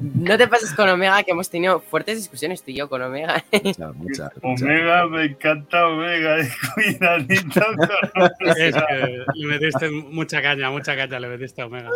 No 0.00 0.36
te 0.36 0.48
pases 0.48 0.72
con 0.74 0.88
Omega, 0.88 1.22
que 1.22 1.30
hemos 1.30 1.48
tenido 1.48 1.78
fuertes 1.80 2.16
discusiones 2.16 2.62
tú 2.64 2.72
y 2.72 2.76
yo 2.76 2.88
con 2.88 3.00
Omega. 3.02 3.44
Mucha, 3.62 3.92
mucha, 3.92 4.30
mucha. 4.42 4.64
Omega, 4.64 5.06
me 5.06 5.24
encanta 5.24 5.86
Omega, 5.86 6.36
cuidadito 6.74 7.60
con 7.76 8.48
Es 8.56 8.74
que 8.74 9.24
le 9.34 9.46
metiste 9.46 9.90
mucha 9.90 10.42
caña, 10.42 10.70
mucha 10.70 10.96
caña 10.96 11.20
le 11.20 11.28
metiste 11.28 11.62
a 11.62 11.66
Omega. 11.66 11.90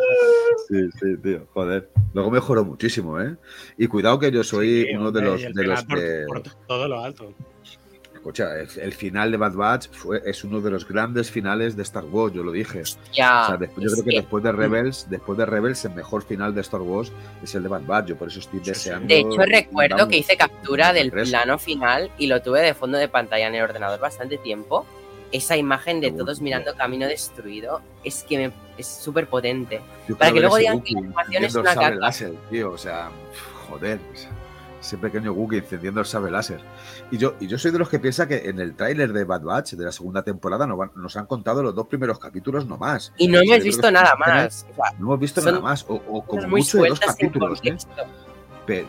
Sí, 0.68 0.88
sí, 1.00 1.16
tío, 1.22 1.46
joder. 1.52 1.90
Luego 2.14 2.30
mejoró 2.30 2.64
muchísimo, 2.64 3.20
¿eh? 3.20 3.34
Y 3.76 3.86
cuidado 3.88 4.18
que 4.18 4.30
yo 4.30 4.44
soy 4.44 4.84
Sí, 4.84 4.94
uno 4.94 5.10
de 5.10 5.22
los, 5.22 5.42
de 5.42 5.64
los 5.64 5.84
por- 5.84 5.98
que... 5.98 6.24
por 6.28 6.42
todo 6.66 6.86
lo 6.88 7.02
alto. 7.04 7.34
Escucha, 8.28 8.60
el, 8.60 8.68
el 8.82 8.92
final 8.92 9.30
de 9.30 9.36
Bad 9.38 9.55
Batch 9.55 9.88
fue, 9.90 10.20
es 10.24 10.44
uno 10.44 10.60
de 10.60 10.70
los 10.70 10.86
grandes 10.86 11.30
finales 11.30 11.74
de 11.76 11.82
Star 11.82 12.05
Wars, 12.05 12.34
yo 12.34 12.42
lo 12.42 12.52
dije. 12.52 12.82
Ya. 13.14 13.44
O 13.44 13.46
sea, 13.46 13.56
después, 13.56 13.86
yo 13.86 13.90
creo 13.92 14.05
que 14.05 14.10
que- 14.10 14.16
después 14.20 14.44
de 14.44 14.52
Rebels, 14.52 15.06
después 15.09 15.38
de 15.38 15.46
Rebels, 15.46 15.84
el 15.86 15.94
mejor 15.94 16.22
final 16.22 16.55
de 16.55 16.60
Star 16.60 16.82
Wars 16.82 17.10
es 17.42 17.55
el 17.55 17.62
de 17.62 17.68
Bad 17.70 17.82
Batch. 17.86 18.06
Yo 18.09 18.16
por 18.16 18.28
eso 18.28 18.40
estoy 18.40 18.60
deseando. 18.60 19.09
De 19.09 19.20
hecho, 19.20 19.40
recuerdo 19.46 20.09
que 20.09 20.18
hice 20.18 20.36
captura 20.36 20.92
del 20.92 21.10
plano 21.10 21.59
final 21.59 22.10
y 22.18 22.26
lo 22.26 22.42
tuve 22.42 22.60
de 22.60 22.74
fondo 22.74 22.98
de 22.98 23.09
pantalla 23.09 23.46
en 23.46 23.55
el 23.55 23.62
ordenador 23.62 23.98
bastante 23.98 24.36
tiempo. 24.36 24.84
Esa 25.32 25.56
imagen 25.56 26.00
de 26.00 26.10
todos 26.10 26.40
mirando 26.42 26.74
camino 26.74 27.06
destruido 27.06 27.80
es 28.05 28.24
que 28.24 28.36
me- 28.48 28.52
es 28.76 28.86
súper 28.86 29.26
potente. 29.26 29.80
Para 30.18 30.32
que 30.32 30.40
luego 30.40 30.56
digan 30.56 30.80
que 30.82 30.92
la 30.92 30.98
animación 31.00 31.44
es 31.44 31.55
una 31.55 31.74
caca. 31.74 31.90
láser, 31.94 32.32
tío. 32.50 32.72
O 32.72 32.78
sea, 32.78 33.10
joder. 33.68 33.98
Ese 34.80 34.96
pequeño 34.96 35.32
Wookiee 35.32 35.59
encendiendo 35.59 36.00
el 36.00 36.06
sable 36.06 36.30
láser. 36.30 36.60
Y 37.10 37.18
yo, 37.18 37.34
y 37.40 37.46
yo 37.48 37.59
soy 37.59 37.70
de 37.72 37.78
los 37.78 37.88
que 37.88 37.98
piensa 37.98 38.28
que 38.28 38.48
en 38.48 38.60
el 38.60 38.74
tráiler 38.76 39.12
de 39.12 39.24
Bad 39.24 39.42
Batch 39.42 39.72
de 39.74 39.84
la 39.84 39.92
segunda 39.92 40.22
temporada 40.22 40.66
nos, 40.66 40.78
van- 40.78 40.92
nos 40.94 41.16
han 41.16 41.26
contado 41.26 41.62
los 41.62 41.74
dos 41.74 41.86
primeros 41.88 42.18
capítulos 42.18 42.66
nomás. 42.66 43.12
Y 43.16 43.26
no 43.28 43.40
hemos 43.40 43.62
visto 43.64 43.90
nada 43.90 44.14
más. 44.16 44.66
O 44.70 44.74
sea, 44.74 44.92
No 44.98 45.06
hemos 45.06 45.20
visto 45.20 45.40
nada 45.40 45.60
más. 45.60 45.84
O, 45.88 45.94
o 45.94 46.24
como 46.24 46.46
mucho 46.48 46.78
de 46.82 46.88
dos 46.90 47.00
capítulos, 47.00 47.60
¿eh? 47.64 47.76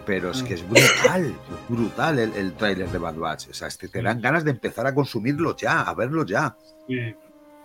Pero 0.05 0.31
es 0.31 0.43
que 0.43 0.55
es 0.55 0.67
brutal, 0.69 1.25
es 1.27 1.69
brutal 1.69 2.19
el, 2.19 2.33
el 2.35 2.53
tráiler 2.53 2.89
de 2.89 2.97
Bad 2.97 3.15
Batch. 3.15 3.47
O 3.49 3.53
sea, 3.53 3.69
es 3.69 3.77
que 3.77 3.87
te 3.87 4.01
dan 4.01 4.19
ganas 4.21 4.43
de 4.43 4.51
empezar 4.51 4.85
a 4.85 4.93
consumirlo 4.93 5.55
ya, 5.55 5.81
a 5.83 5.93
verlo 5.93 6.25
ya. 6.25 6.55
Sí. 6.87 6.95
De 6.95 7.15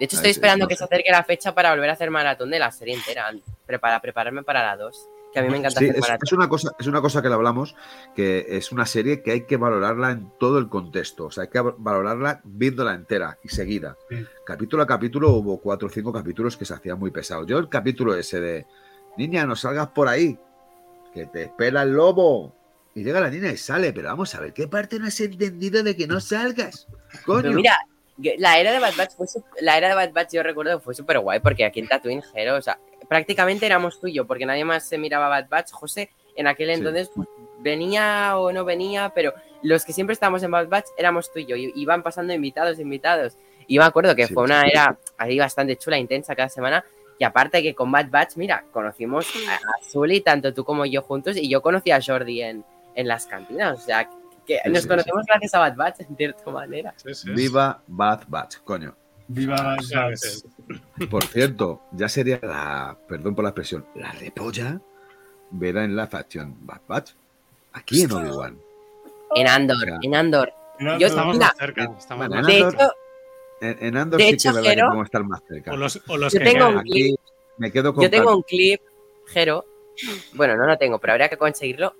hecho, 0.07 0.17
Ah, 0.17 0.19
estoy 0.19 0.31
esperando 0.31 0.69
que 0.69 0.77
se 0.77 0.85
acerque 0.85 1.11
la 1.11 1.25
fecha 1.25 1.55
para 1.55 1.71
volver 1.73 1.91
a 1.91 1.95
hacer 1.95 2.11
maratón 2.13 2.51
de 2.51 2.59
la 2.61 2.71
serie 2.71 2.95
entera. 2.95 3.33
Para 3.81 4.01
prepararme 4.01 4.43
para 4.45 4.63
la 4.65 4.77
2. 4.77 5.09
Que 5.35 5.41
a 5.41 5.43
mí 5.43 5.51
me 5.51 5.59
encanta 5.59 5.81
Sí, 5.81 5.91
hacer 5.91 6.19
es, 6.23 6.33
una 6.33 6.49
cosa, 6.49 6.71
es 6.79 6.87
una 6.87 7.03
cosa 7.03 7.21
que 7.21 7.29
le 7.29 7.35
hablamos, 7.35 7.75
que 8.15 8.47
es 8.49 8.73
una 8.73 8.87
serie 8.87 9.21
que 9.21 9.33
hay 9.33 9.41
que 9.47 9.57
valorarla 9.57 10.13
en 10.13 10.31
todo 10.39 10.59
el 10.59 10.69
contexto. 10.69 11.27
O 11.27 11.31
sea, 11.31 11.43
hay 11.43 11.51
que 11.51 11.61
valorarla 11.61 12.41
viéndola 12.45 12.95
entera 12.95 13.37
y 13.43 13.49
seguida. 13.49 13.97
Sí. 14.09 14.25
Capítulo 14.47 14.85
a 14.85 14.87
capítulo 14.87 15.31
hubo 15.33 15.61
cuatro 15.61 15.89
o 15.89 15.91
cinco 15.91 16.13
capítulos 16.13 16.57
que 16.57 16.65
se 16.65 16.75
hacían 16.75 16.99
muy 16.99 17.11
pesados. 17.11 17.47
Yo 17.47 17.59
el 17.59 17.69
capítulo 17.69 18.15
ese 18.15 18.41
de 18.41 18.67
Niña, 19.17 19.47
no 19.47 19.57
salgas 19.57 19.89
por 19.89 20.09
ahí, 20.09 20.39
que 21.13 21.27
te 21.27 21.45
espera 21.45 21.83
el 21.83 21.93
lobo. 21.93 22.55
Y 22.95 23.03
llega 23.03 23.21
la 23.21 23.31
niña 23.31 23.51
y 23.51 23.57
sale, 23.57 23.93
pero 23.93 24.09
vamos 24.09 24.35
a 24.35 24.41
ver, 24.41 24.53
¿qué 24.53 24.69
parte 24.69 25.01
no 25.01 25.07
has 25.07 25.21
entendido 25.21 25.83
de 25.83 25.97
que 25.97 26.07
no 26.07 26.21
salgas? 26.21 26.87
Coño. 27.27 27.43
Pero 27.43 27.55
mira, 27.55 27.77
la 28.39 28.59
era 28.59 28.73
de 28.73 28.79
Bad 28.79 28.95
Batch 28.97 29.17
fue 29.17 29.27
la 29.61 29.77
era 29.77 29.89
de 29.89 29.95
Bad 29.95 30.13
Batch 30.13 30.33
yo 30.33 30.45
recuerdo 30.45 30.79
que 30.79 30.85
fue 30.85 30.95
súper 30.95 31.19
guay 31.19 31.41
porque 31.41 31.65
aquí 31.65 31.81
en 31.81 31.89
Tatooine 31.89 32.23
Hero, 32.35 32.57
o 32.57 32.63
sea, 32.63 32.79
prácticamente 33.09 33.67
éramos 33.67 34.01
tú 34.01 34.07
y 34.09 34.13
yo 34.15 34.27
porque 34.27 34.47
nadie 34.47 34.65
más 34.65 34.87
se 34.89 34.99
miraba 34.99 35.29
Bad 35.29 35.49
Batch. 35.49 35.71
José 35.73 36.11
en 36.37 36.47
aquel 36.47 36.69
Sí. 36.69 36.75
entonces 36.75 37.11
pues, 37.15 37.29
venía 37.61 38.37
o 38.37 38.53
no 38.53 38.65
venía, 38.65 39.13
pero 39.15 39.33
los 39.63 39.85
que 39.85 39.93
siempre 39.93 40.13
estábamos 40.15 40.43
en 40.43 40.51
Bad 40.51 40.69
Batch 40.69 40.87
éramos 40.97 41.33
tú 41.33 41.39
y 41.39 41.47
yo. 41.47 41.57
y 41.57 41.73
Iban 41.77 42.03
pasando 42.03 42.33
invitados, 42.33 42.79
invitados. 42.79 43.37
Y 43.67 43.79
me 43.79 43.85
acuerdo 43.85 44.15
que 44.15 44.27
Sí, 44.27 44.35
fue 44.35 44.43
una 44.45 44.63
sí. 44.63 44.71
era 44.73 44.99
ahí 45.17 45.39
bastante 45.39 45.77
chula, 45.77 45.99
intensa 45.99 46.35
cada 46.35 46.49
semana. 46.49 46.85
Y 47.19 47.25
aparte 47.25 47.63
que 47.63 47.75
con 47.75 47.91
Bad 47.93 48.11
Batch, 48.11 48.37
mira, 48.37 48.65
conocimos 48.73 49.27
a, 49.49 49.55
a 49.55 49.91
Sully, 49.91 50.21
tanto 50.21 50.53
tú 50.53 50.65
como 50.65 50.85
yo 50.85 51.01
juntos, 51.03 51.37
y 51.37 51.49
yo 51.49 51.63
conocí 51.63 51.91
a 51.93 52.01
Jordi 52.05 52.43
en, 52.43 52.65
en 52.97 53.09
las 53.09 53.27
cantinas. 53.27 53.79
O 53.79 53.81
sea, 53.83 54.11
que 54.47 54.59
Sí, 54.65 54.71
nos 54.71 54.83
sí, 54.83 54.89
conocemos 54.89 55.25
gracias 55.25 55.55
a 55.55 55.61
Bad 55.61 55.77
Batch, 55.77 56.01
en 56.01 56.17
cierta 56.17 56.51
manera. 56.51 56.93
Sí, 56.97 57.15
sí. 57.15 57.31
Viva 57.31 57.81
Bad 57.87 58.25
Batch, 58.27 58.57
coño. 58.65 58.95
Viva 59.29 59.57
Batch. 59.57 60.17
sí. 60.17 60.43
Por 61.07 61.25
cierto, 61.25 61.81
ya 61.93 62.09
sería 62.09 62.39
la, 62.43 62.97
perdón 63.09 63.35
por 63.35 63.45
la 63.45 63.51
expresión, 63.51 63.85
la 63.95 64.13
repolla 64.13 64.81
verá 65.51 65.85
en 65.85 65.97
la 65.97 66.07
facción 66.07 66.55
Bad 66.67 66.81
Batch. 66.87 67.13
Aquí 67.73 68.03
en 68.03 68.13
Obi-Wan. 68.13 68.59
En 69.35 69.49
Andor, 69.49 69.77
en 70.03 70.15
Andor. 70.15 70.53
Mira, 70.79 70.93
Yo- 70.93 70.99
pero- 70.99 71.07
Estamos 71.09 71.35
Mira, 71.37 71.47
más 71.49 71.57
cerca. 71.59 71.91
Estamos 71.99 72.29
más 72.29 72.47
De 72.47 72.53
Andor- 72.55 72.75
hecho, 72.75 72.93
En, 73.61 73.77
en 73.87 73.97
Andor 73.97 74.19
De 74.21 74.27
sí 74.29 74.35
hecho, 74.35 74.53
que 74.53 74.61
Jero- 74.63 74.87
podemos 74.87 75.05
estar 75.07 75.25
más 75.25 75.41
cerca. 75.49 75.73
O 75.73 75.77
los, 75.77 76.01
o 76.09 76.17
los 76.17 76.33
Yo 76.33 76.39
que 76.39 76.45
tengo 76.45 76.69
un 76.69 76.81
clip. 76.83 77.15
Aquí 77.19 77.33
me 77.59 77.73
quedo 77.73 77.95
con 77.95 78.03
yo 78.05 78.11
tengo 78.11 78.37
un 78.37 78.43
clip, 78.43 78.81
Jero. 79.29 79.65
Bueno, 80.35 80.57
no 80.57 80.67
lo 80.67 80.77
tengo, 80.77 80.99
pero 80.99 81.13
habría 81.15 81.29
que 81.29 81.37
conseguirlo. 81.37 81.95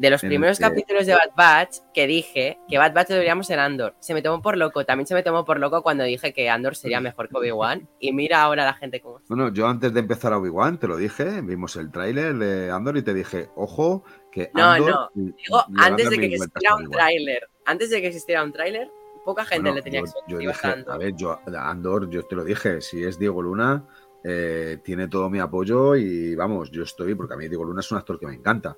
De 0.00 0.10
los 0.10 0.22
primeros 0.22 0.58
que- 0.58 0.64
capítulos 0.64 1.04
de 1.06 1.12
Bad 1.12 1.30
Batch 1.36 1.76
que 1.92 2.06
dije 2.06 2.58
que 2.68 2.78
Bad 2.78 2.94
Batch 2.94 3.08
deberíamos 3.08 3.50
en 3.50 3.58
Andor. 3.58 3.94
Se 4.00 4.14
me 4.14 4.22
tomó 4.22 4.40
por 4.40 4.56
loco. 4.56 4.86
También 4.86 5.06
se 5.06 5.14
me 5.14 5.22
tomó 5.22 5.44
por 5.44 5.58
loco 5.60 5.82
cuando 5.82 6.04
dije 6.04 6.32
que 6.32 6.48
Andor 6.48 6.74
sería 6.74 7.00
mejor 7.00 7.28
que 7.28 7.36
Obi-Wan. 7.36 7.86
Y 7.98 8.12
mira 8.12 8.40
ahora 8.42 8.64
la 8.64 8.72
gente 8.72 9.00
como. 9.00 9.20
Bueno, 9.28 9.52
yo 9.52 9.66
antes 9.66 9.92
de 9.92 10.00
empezar 10.00 10.32
a 10.32 10.38
Obi-Wan 10.38 10.78
te 10.78 10.88
lo 10.88 10.96
dije, 10.96 11.42
vimos 11.42 11.76
el 11.76 11.90
tráiler 11.90 12.34
de 12.38 12.70
Andor 12.70 12.96
y 12.96 13.02
te 13.02 13.12
dije, 13.12 13.50
ojo, 13.56 14.02
que 14.32 14.50
No, 14.54 14.70
Andor 14.70 14.90
no, 14.90 15.10
le- 15.14 15.32
Digo, 15.36 15.64
antes 15.78 16.08
de 16.10 16.18
que 16.18 16.26
existiera 16.26 16.76
un 16.76 16.90
tráiler. 16.90 17.48
Antes 17.66 17.90
de 17.90 18.00
que 18.00 18.06
existiera 18.06 18.42
un 18.42 18.52
tráiler, 18.52 18.90
poca 19.24 19.44
gente 19.44 19.62
Bueno, 19.64 19.76
le 19.76 19.82
tenía 19.82 20.00
expectativas 20.00 20.64
a 20.88 20.96
ver, 20.96 21.14
yo 21.14 21.38
Andor, 21.58 22.08
yo 22.08 22.22
te 22.22 22.34
lo 22.36 22.42
dije, 22.44 22.80
si 22.80 23.04
es 23.04 23.18
Diego 23.18 23.42
Luna, 23.42 23.84
eh, 24.24 24.78
tiene 24.82 25.08
todo 25.08 25.28
mi 25.28 25.40
apoyo 25.40 25.94
y 25.94 26.34
vamos, 26.34 26.70
yo 26.70 26.84
estoy, 26.84 27.14
porque 27.14 27.34
a 27.34 27.36
mí 27.36 27.48
Diego 27.48 27.64
Luna 27.64 27.80
es 27.80 27.90
un 27.92 27.98
actor 27.98 28.18
que 28.18 28.26
me 28.26 28.34
encanta. 28.34 28.76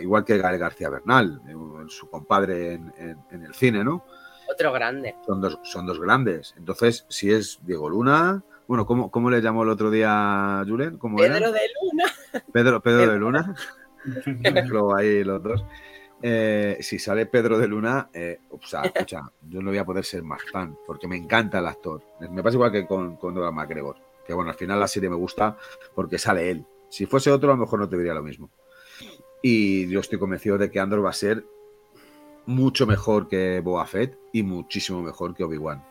Igual 0.00 0.24
que 0.24 0.38
Gael 0.38 0.58
García 0.58 0.88
Bernal, 0.90 1.40
eh, 1.48 1.54
su 1.88 2.08
compadre 2.08 2.74
en, 2.74 2.92
en- 2.98 3.18
en 3.30 3.42
el 3.44 3.54
cine, 3.54 3.82
¿no? 3.84 4.04
Otro 4.52 4.72
grande. 4.72 5.14
Son 5.26 5.40
dos, 5.40 5.58
son 5.64 5.86
dos 5.86 5.98
grandes. 6.00 6.54
Entonces, 6.56 7.04
si 7.08 7.32
es 7.32 7.58
Diego 7.62 7.88
Luna, 7.90 8.42
bueno, 8.68 8.86
¿cómo, 8.86 9.10
cómo 9.10 9.28
le 9.30 9.40
llamó 9.42 9.64
el 9.64 9.70
otro 9.70 9.90
día 9.90 10.62
Julen? 10.66 10.98
¿Cómo 10.98 11.20
era? 11.22 11.34
Pedro 11.34 11.52
de 11.52 11.60
Luna. 11.82 12.04
Pedro, 12.32 12.42
Pedro 12.52 12.80
Pedro. 12.82 13.12
de 13.12 13.18
Luna. 13.18 13.54
Ahí 14.96 15.24
los 15.24 15.42
dos. 15.42 15.64
Eh, 16.22 16.78
si 16.80 16.98
sale 16.98 17.26
Pedro 17.26 17.58
de 17.58 17.68
Luna, 17.68 18.08
eh, 18.12 18.38
o 18.50 18.60
sea, 18.66 18.82
escucha, 18.82 19.30
yo 19.48 19.60
no 19.60 19.70
voy 19.70 19.78
a 19.78 19.84
poder 19.84 20.04
ser 20.04 20.22
más 20.22 20.40
fan, 20.50 20.76
porque 20.86 21.06
me 21.08 21.16
encanta 21.16 21.58
el 21.58 21.66
actor. 21.66 22.02
Me 22.30 22.42
pasa 22.42 22.54
igual 22.54 22.72
que 22.72 22.86
con, 22.86 23.16
con 23.16 23.34
Donald 23.34 23.54
McGregor, 23.54 23.96
que 24.26 24.32
bueno, 24.32 24.50
al 24.50 24.56
final 24.56 24.80
la 24.80 24.88
serie 24.88 25.10
me 25.10 25.16
gusta 25.16 25.56
porque 25.94 26.18
sale 26.18 26.50
él. 26.50 26.64
Si 26.88 27.04
fuese 27.04 27.30
otro, 27.30 27.50
a 27.50 27.54
lo 27.56 27.60
mejor 27.60 27.80
no 27.80 27.88
te 27.88 27.96
diría 27.98 28.14
lo 28.14 28.22
mismo. 28.22 28.50
Y 29.42 29.88
yo 29.88 30.00
estoy 30.00 30.18
convencido 30.18 30.58
de 30.58 30.70
que 30.70 30.80
Andor 30.80 31.04
va 31.04 31.10
a 31.10 31.14
ser 31.14 31.44
mucho 32.46 32.86
mejor 32.86 33.28
que 33.28 33.60
Boba 33.60 33.86
Fett 33.86 34.18
y 34.32 34.42
muchísimo 34.42 35.02
mejor 35.02 35.34
que 35.34 35.44
Obi-Wan. 35.44 35.84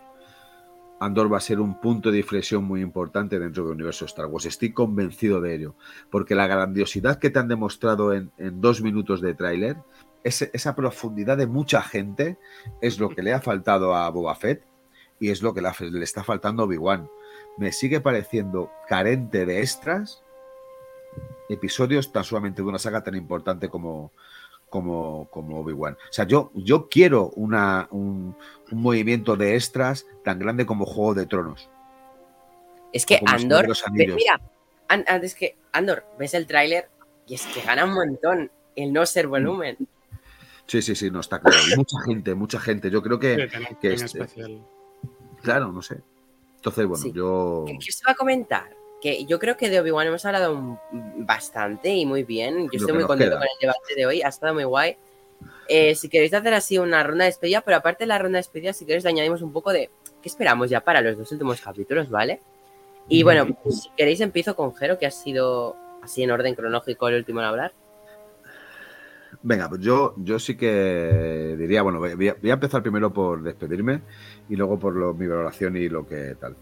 Andor 1.00 1.32
va 1.32 1.38
a 1.38 1.42
ser 1.42 1.60
un 1.60 1.80
punto 1.80 2.10
de 2.10 2.20
inflexión 2.20 2.64
muy 2.64 2.82
importante 2.82 3.38
dentro 3.38 3.64
del 3.64 3.74
universo 3.74 4.06
Star 4.06 4.28
Wars. 4.28 4.46
Estoy 4.46 4.72
convencido 4.72 5.42
de 5.42 5.54
ello, 5.54 5.76
porque 6.10 6.36
la 6.36 6.48
grandiosidad 6.48 7.20
que 7.20 7.30
te 7.30 7.40
han 7.40 7.50
demostrado 7.50 8.14
en, 8.14 8.32
en 8.38 8.62
dos 8.62 8.82
minutos 8.82 9.22
de 9.22 9.34
tráiler, 9.34 9.78
esa 10.24 10.76
profundidad 10.76 11.38
de 11.38 11.48
mucha 11.48 11.82
gente, 11.82 12.38
es 12.82 12.98
lo 13.00 13.10
que 13.10 13.22
le 13.22 13.34
ha 13.34 13.42
faltado 13.42 13.94
a 13.94 14.10
Boba 14.10 14.36
Fett 14.36 14.64
y 15.20 15.30
es 15.30 15.42
lo 15.42 15.54
que 15.54 15.62
le 15.62 16.04
está 16.04 16.24
faltando 16.24 16.64
a 16.64 16.66
Obi-Wan. 16.66 17.10
Me 17.58 17.72
sigue 17.72 18.02
pareciendo 18.02 18.72
carente 18.88 19.46
de 19.46 19.60
extras 19.60 20.25
episodios 21.50 22.12
tan 22.12 22.24
solamente 22.24 22.62
de 22.62 22.68
una 22.68 22.80
saga 22.80 23.04
tan 23.04 23.16
importante 23.16 23.70
como, 23.70 24.12
como, 24.70 25.28
como 25.32 25.60
Obi-Wan. 25.62 25.94
O 25.94 26.14
sea, 26.14 26.26
yo, 26.26 26.52
yo 26.56 26.88
quiero 26.90 27.30
una, 27.36 27.88
un, 27.92 28.36
un 28.72 28.82
movimiento 28.82 29.36
de 29.36 29.56
extras 29.56 30.06
tan 30.24 30.40
grande 30.40 30.66
como 30.66 30.86
Juego 30.86 31.14
de 31.14 31.26
Tronos. 31.26 31.70
Es 32.94 33.06
que 33.06 33.20
Andor. 33.26 33.68
mira, 33.94 34.40
an- 34.88 35.04
an- 35.08 35.24
es 35.24 35.36
que 35.36 35.58
Andor, 35.74 36.06
ves 36.18 36.34
el 36.34 36.48
tráiler 36.48 36.90
y 37.28 37.36
es 37.36 37.46
que 37.48 37.62
gana 37.62 37.84
un 37.86 37.94
montón 37.94 38.52
el 38.76 38.94
no 38.94 39.06
ser 39.06 39.28
volumen. 39.28 39.78
Sí, 40.68 40.82
sí, 40.82 40.96
sí, 40.96 41.12
no 41.12 41.20
está 41.20 41.40
claro. 41.40 41.58
Y 41.72 41.76
mucha 41.78 41.98
gente, 42.06 42.34
mucha 42.36 42.60
gente. 42.60 42.90
Yo 42.90 43.04
creo 43.04 43.20
que, 43.20 43.36
Sí, 43.36 43.42
que 43.68 43.76
tiene 43.76 43.96
este- 43.96 44.06
especial. 44.24 44.66
claro, 45.44 45.72
no 45.72 45.82
sé. 45.82 46.02
Entonces, 46.56 46.86
bueno, 46.88 47.04
Sí. 47.04 47.12
yo. 47.12 47.66
¿Qué, 47.68 47.74
qué 47.74 47.90
os 47.90 48.02
iba 48.02 48.12
a 48.14 48.16
comentar? 48.16 48.75
Que 49.06 49.24
yo 49.26 49.38
creo 49.38 49.56
que 49.56 49.70
de 49.70 49.80
Obi-Wan 49.80 50.08
hemos 50.08 50.26
hablado 50.26 50.52
un- 50.52 50.80
bastante 51.28 51.90
y 51.90 52.08
muy 52.08 52.24
bien. 52.24 52.64
Yo 52.64 52.70
Lo 52.72 52.78
estoy 52.80 52.94
muy 52.94 53.04
contento 53.04 53.36
queda. 53.36 53.40
con 53.40 53.48
el 53.48 53.60
debate 53.62 53.96
de 53.96 54.06
hoy, 54.08 54.22
ha 54.24 54.30
estado 54.30 54.56
muy 54.56 54.64
guay. 54.64 54.98
Eh, 55.68 55.94
si 55.94 56.10
queréis 56.10 56.34
hacer 56.34 56.54
así 56.56 56.80
una 56.80 57.04
ronda 57.04 57.26
de 57.26 57.30
despedida, 57.30 57.62
pero 57.62 57.78
aparte 57.78 58.06
de 58.06 58.08
la 58.08 58.18
ronda 58.18 58.38
de 58.38 58.40
despedida, 58.40 58.74
si 58.74 58.84
queréis 58.86 59.04
le 59.04 59.12
añadimos 59.12 59.44
un 59.44 59.54
poco 59.54 59.72
de 59.72 59.92
qué 60.24 60.28
esperamos 60.30 60.72
ya 60.72 60.80
para 60.82 61.02
los 61.02 61.18
dos 61.20 61.32
últimos 61.32 61.62
capítulos, 61.62 62.10
¿vale? 62.10 62.40
Y 63.08 63.22
bueno, 63.22 63.56
si 63.70 63.90
queréis 63.96 64.22
empiezo 64.22 64.56
con 64.56 64.74
Jero, 64.74 64.98
que 64.98 65.06
ha 65.06 65.12
sido 65.12 65.76
así 66.02 66.24
en 66.24 66.32
orden 66.32 66.56
cronológico 66.56 67.08
el 67.08 67.16
último 67.18 67.42
en 67.42 67.46
hablar. 67.46 67.74
Venga, 69.44 69.70
pues 69.70 69.82
yo, 69.82 70.14
yo 70.18 70.40
sí 70.40 70.56
que 70.56 71.56
diría, 71.58 71.82
bueno, 71.82 72.00
voy 72.00 72.12
a, 72.30 72.36
voy 72.36 72.50
a 72.50 72.54
empezar 72.54 72.82
primero 72.82 73.12
por 73.14 73.42
despedirme 73.44 74.02
y 74.50 74.56
luego 74.56 74.80
por 74.80 74.96
lo- 74.96 75.14
mi 75.14 75.28
valoración 75.28 75.78
y 75.78 75.90
lo 75.90 76.08
que 76.08 76.36
tal. 76.40 76.56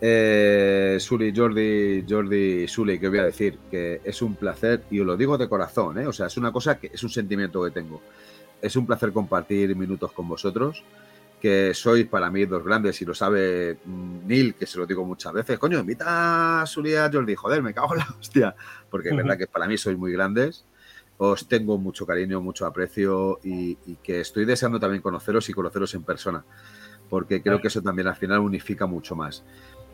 Eh, 0.00 0.96
Suli, 1.00 1.32
Jordi, 1.34 2.04
Jordi, 2.08 2.66
Suli, 2.68 2.98
que 2.98 3.08
voy 3.08 3.18
a 3.18 3.24
decir 3.24 3.58
que 3.70 4.00
es 4.04 4.22
un 4.22 4.34
placer 4.36 4.82
y 4.90 5.00
os 5.00 5.06
lo 5.06 5.16
digo 5.16 5.36
de 5.38 5.48
corazón, 5.48 5.98
¿eh? 5.98 6.06
o 6.06 6.12
sea, 6.12 6.26
es 6.26 6.36
una 6.36 6.52
cosa 6.52 6.78
que 6.78 6.90
es 6.92 7.02
un 7.02 7.10
sentimiento 7.10 7.62
que 7.64 7.70
tengo. 7.70 8.00
Es 8.62 8.76
un 8.76 8.86
placer 8.86 9.12
compartir 9.12 9.74
minutos 9.76 10.12
con 10.12 10.28
vosotros, 10.28 10.82
que 11.40 11.72
sois 11.72 12.06
para 12.06 12.30
mí 12.30 12.44
dos 12.44 12.62
grandes 12.62 13.00
y 13.00 13.06
lo 13.06 13.14
sabe 13.14 13.78
mm, 13.84 14.26
Neil, 14.26 14.54
que 14.54 14.66
se 14.66 14.78
lo 14.78 14.86
digo 14.86 15.04
muchas 15.04 15.32
veces. 15.32 15.58
Coño, 15.58 15.78
invita 15.78 16.62
a 16.62 16.66
Suli 16.66 16.94
a 16.94 17.10
Jordi, 17.10 17.34
joder, 17.34 17.62
me 17.62 17.72
cago 17.72 17.94
en 17.94 18.00
la 18.00 18.08
hostia, 18.20 18.54
porque 18.90 19.08
es 19.08 19.16
verdad 19.16 19.38
que 19.38 19.46
para 19.46 19.66
mí 19.66 19.78
sois 19.78 19.96
muy 19.96 20.12
grandes 20.12 20.64
os 21.22 21.46
tengo 21.46 21.76
mucho 21.76 22.06
cariño, 22.06 22.40
mucho 22.40 22.64
aprecio 22.64 23.40
y, 23.44 23.76
y 23.84 23.96
que 24.02 24.20
estoy 24.22 24.46
deseando 24.46 24.80
también 24.80 25.02
conoceros 25.02 25.50
y 25.50 25.52
conoceros 25.52 25.94
en 25.94 26.02
persona, 26.02 26.44
porque 27.10 27.42
creo 27.42 27.60
que 27.60 27.68
eso 27.68 27.82
también 27.82 28.08
al 28.08 28.16
final 28.16 28.38
unifica 28.38 28.86
mucho 28.86 29.14
más. 29.14 29.44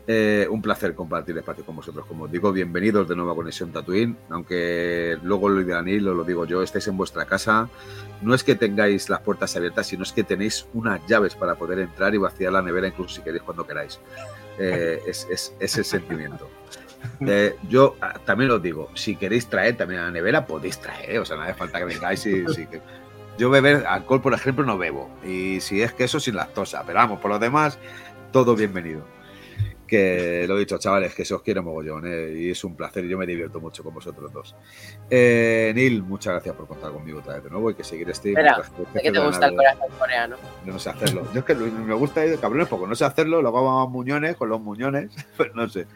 Eh, 0.09 0.47
un 0.49 0.61
placer 0.61 0.95
compartir 0.95 1.37
espacio 1.37 1.65
con 1.65 1.75
vosotros. 1.75 2.05
Como 2.05 2.23
os 2.23 2.31
digo, 2.31 2.53
bienvenidos 2.53 3.09
de 3.09 3.15
nuevo 3.17 3.31
a 3.31 3.35
Conexión 3.35 3.73
Tatooine, 3.73 4.15
aunque 4.29 5.17
luego 5.21 5.49
lo 5.49 5.61
dirán 5.61 5.89
y 5.89 5.99
lo, 5.99 6.13
lo 6.13 6.23
digo 6.23 6.45
yo, 6.45 6.63
estéis 6.63 6.87
en 6.87 6.95
vuestra 6.95 7.25
casa. 7.25 7.67
No 8.21 8.33
es 8.33 8.41
que 8.41 8.55
tengáis 8.55 9.09
las 9.09 9.19
puertas 9.19 9.53
abiertas, 9.57 9.87
sino 9.87 10.03
es 10.03 10.13
que 10.13 10.23
tenéis 10.23 10.65
unas 10.73 11.05
llaves 11.07 11.35
para 11.35 11.55
poder 11.55 11.79
entrar 11.79 12.15
y 12.15 12.19
vaciar 12.19 12.53
la 12.53 12.61
nevera 12.61 12.87
incluso 12.87 13.15
si 13.15 13.21
queréis 13.21 13.43
cuando 13.43 13.67
queráis. 13.67 13.99
Eh, 14.57 15.01
es, 15.05 15.27
es, 15.29 15.53
es 15.59 15.77
el 15.77 15.83
sentimiento. 15.83 16.47
Eh, 17.25 17.55
yo 17.69 17.95
ah, 18.01 18.19
también 18.25 18.51
os 18.51 18.61
digo, 18.61 18.89
si 18.93 19.15
queréis 19.15 19.47
traer 19.47 19.77
también 19.77 20.01
a 20.01 20.05
la 20.05 20.11
nevera, 20.11 20.45
podéis 20.45 20.79
traer, 20.79 21.11
¿eh? 21.11 21.19
o 21.19 21.25
sea, 21.25 21.35
no 21.37 21.43
hace 21.43 21.53
falta 21.53 21.79
que 21.79 21.85
vengáis 21.85 22.25
y, 22.25 22.47
sí 22.49 22.65
que- 22.67 22.81
Yo 23.37 23.49
beber 23.49 23.85
alcohol, 23.85 24.21
por 24.21 24.33
ejemplo, 24.33 24.65
no 24.65 24.77
bebo. 24.77 25.09
Y 25.23 25.59
si 25.61 25.81
es 25.81 25.93
queso, 25.93 26.19
sin 26.19 26.35
lactosa. 26.35 26.83
Pero 26.85 26.97
vamos, 26.99 27.19
por 27.19 27.29
lo 27.29 27.37
demás, 27.39 27.77
todo 28.31 28.55
bienvenido. 28.55 29.05
Que 29.85 30.43
lo 30.49 30.57
he 30.57 30.59
dicho, 30.59 30.77
chavales, 30.77 31.15
que 31.15 31.23
se 31.23 31.33
os 31.33 31.41
quiero 31.41 31.63
mogollón, 31.63 32.03
¿eh? 32.05 32.33
y 32.35 32.49
es 32.51 32.61
un 32.65 32.75
placer, 32.75 33.05
yo 33.05 33.17
me 33.17 33.25
divierto 33.25 33.61
mucho 33.61 33.83
con 33.85 33.93
vosotros 33.93 34.33
dos. 34.33 34.53
Eh, 35.09 35.71
Neil, 35.73 36.03
muchas 36.03 36.33
gracias 36.33 36.55
por 36.55 36.67
contar 36.67 36.91
conmigo 36.91 37.19
otra 37.19 37.35
vez 37.35 37.43
de 37.45 37.49
nuevo 37.51 37.71
y 37.71 37.75
que 37.75 37.85
seguir 37.85 38.09
este. 38.09 38.31
Espera, 38.31 38.61
Sé 38.91 39.01
que 39.01 39.11
te 39.13 39.19
gusta 39.19 39.45
el 39.47 39.55
corazón 39.55 39.87
coreano. 39.97 40.35
Yo 40.65 40.73
no 40.73 40.79
sé 40.79 40.89
hacerlo. 40.89 41.25
Yo 41.33 41.39
es 41.39 41.45
que 41.45 41.53
lo- 41.55 41.67
me 41.67 41.93
gusta 41.93 42.25
ir 42.25 42.31
de 42.31 42.37
cabrones 42.37 42.67
porque 42.67 42.85
no 42.85 42.95
sé 42.95 43.05
hacerlo, 43.05 43.41
luego 43.41 43.63
vamos 43.63 43.87
a 43.87 43.89
muñones 43.89 44.35
con 44.35 44.49
los 44.49 44.59
muñones, 44.59 45.09
pero 45.37 45.53
no 45.55 45.69
sé. 45.69 45.87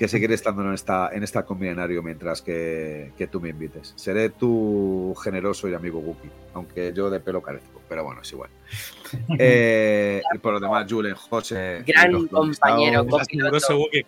Que 0.00 0.08
seguiré 0.08 0.32
estando 0.32 0.62
en 0.62 0.72
esta, 0.72 1.10
en 1.12 1.22
esta 1.22 1.44
combinario 1.44 2.02
mientras 2.02 2.40
que, 2.40 3.12
que 3.18 3.26
tú 3.26 3.38
me 3.38 3.50
invites. 3.50 3.92
Seré 3.96 4.30
tu 4.30 5.14
generoso 5.22 5.68
y 5.68 5.74
amigo 5.74 5.98
Wookie, 5.98 6.30
aunque 6.54 6.94
yo 6.94 7.10
de 7.10 7.20
pelo 7.20 7.42
carezco, 7.42 7.82
pero 7.86 8.02
bueno, 8.04 8.22
es 8.22 8.32
igual. 8.32 8.48
Eh, 9.38 10.22
y 10.32 10.38
por 10.38 10.54
lo 10.54 10.60
demás, 10.60 10.86
Julen, 10.88 11.14
José. 11.14 11.82
Gran 11.86 12.26
compañero, 12.28 13.06
asqueroso 13.14 13.76
Wookie. 13.76 14.06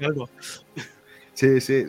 Sí, 1.35 1.61
sí. 1.61 1.85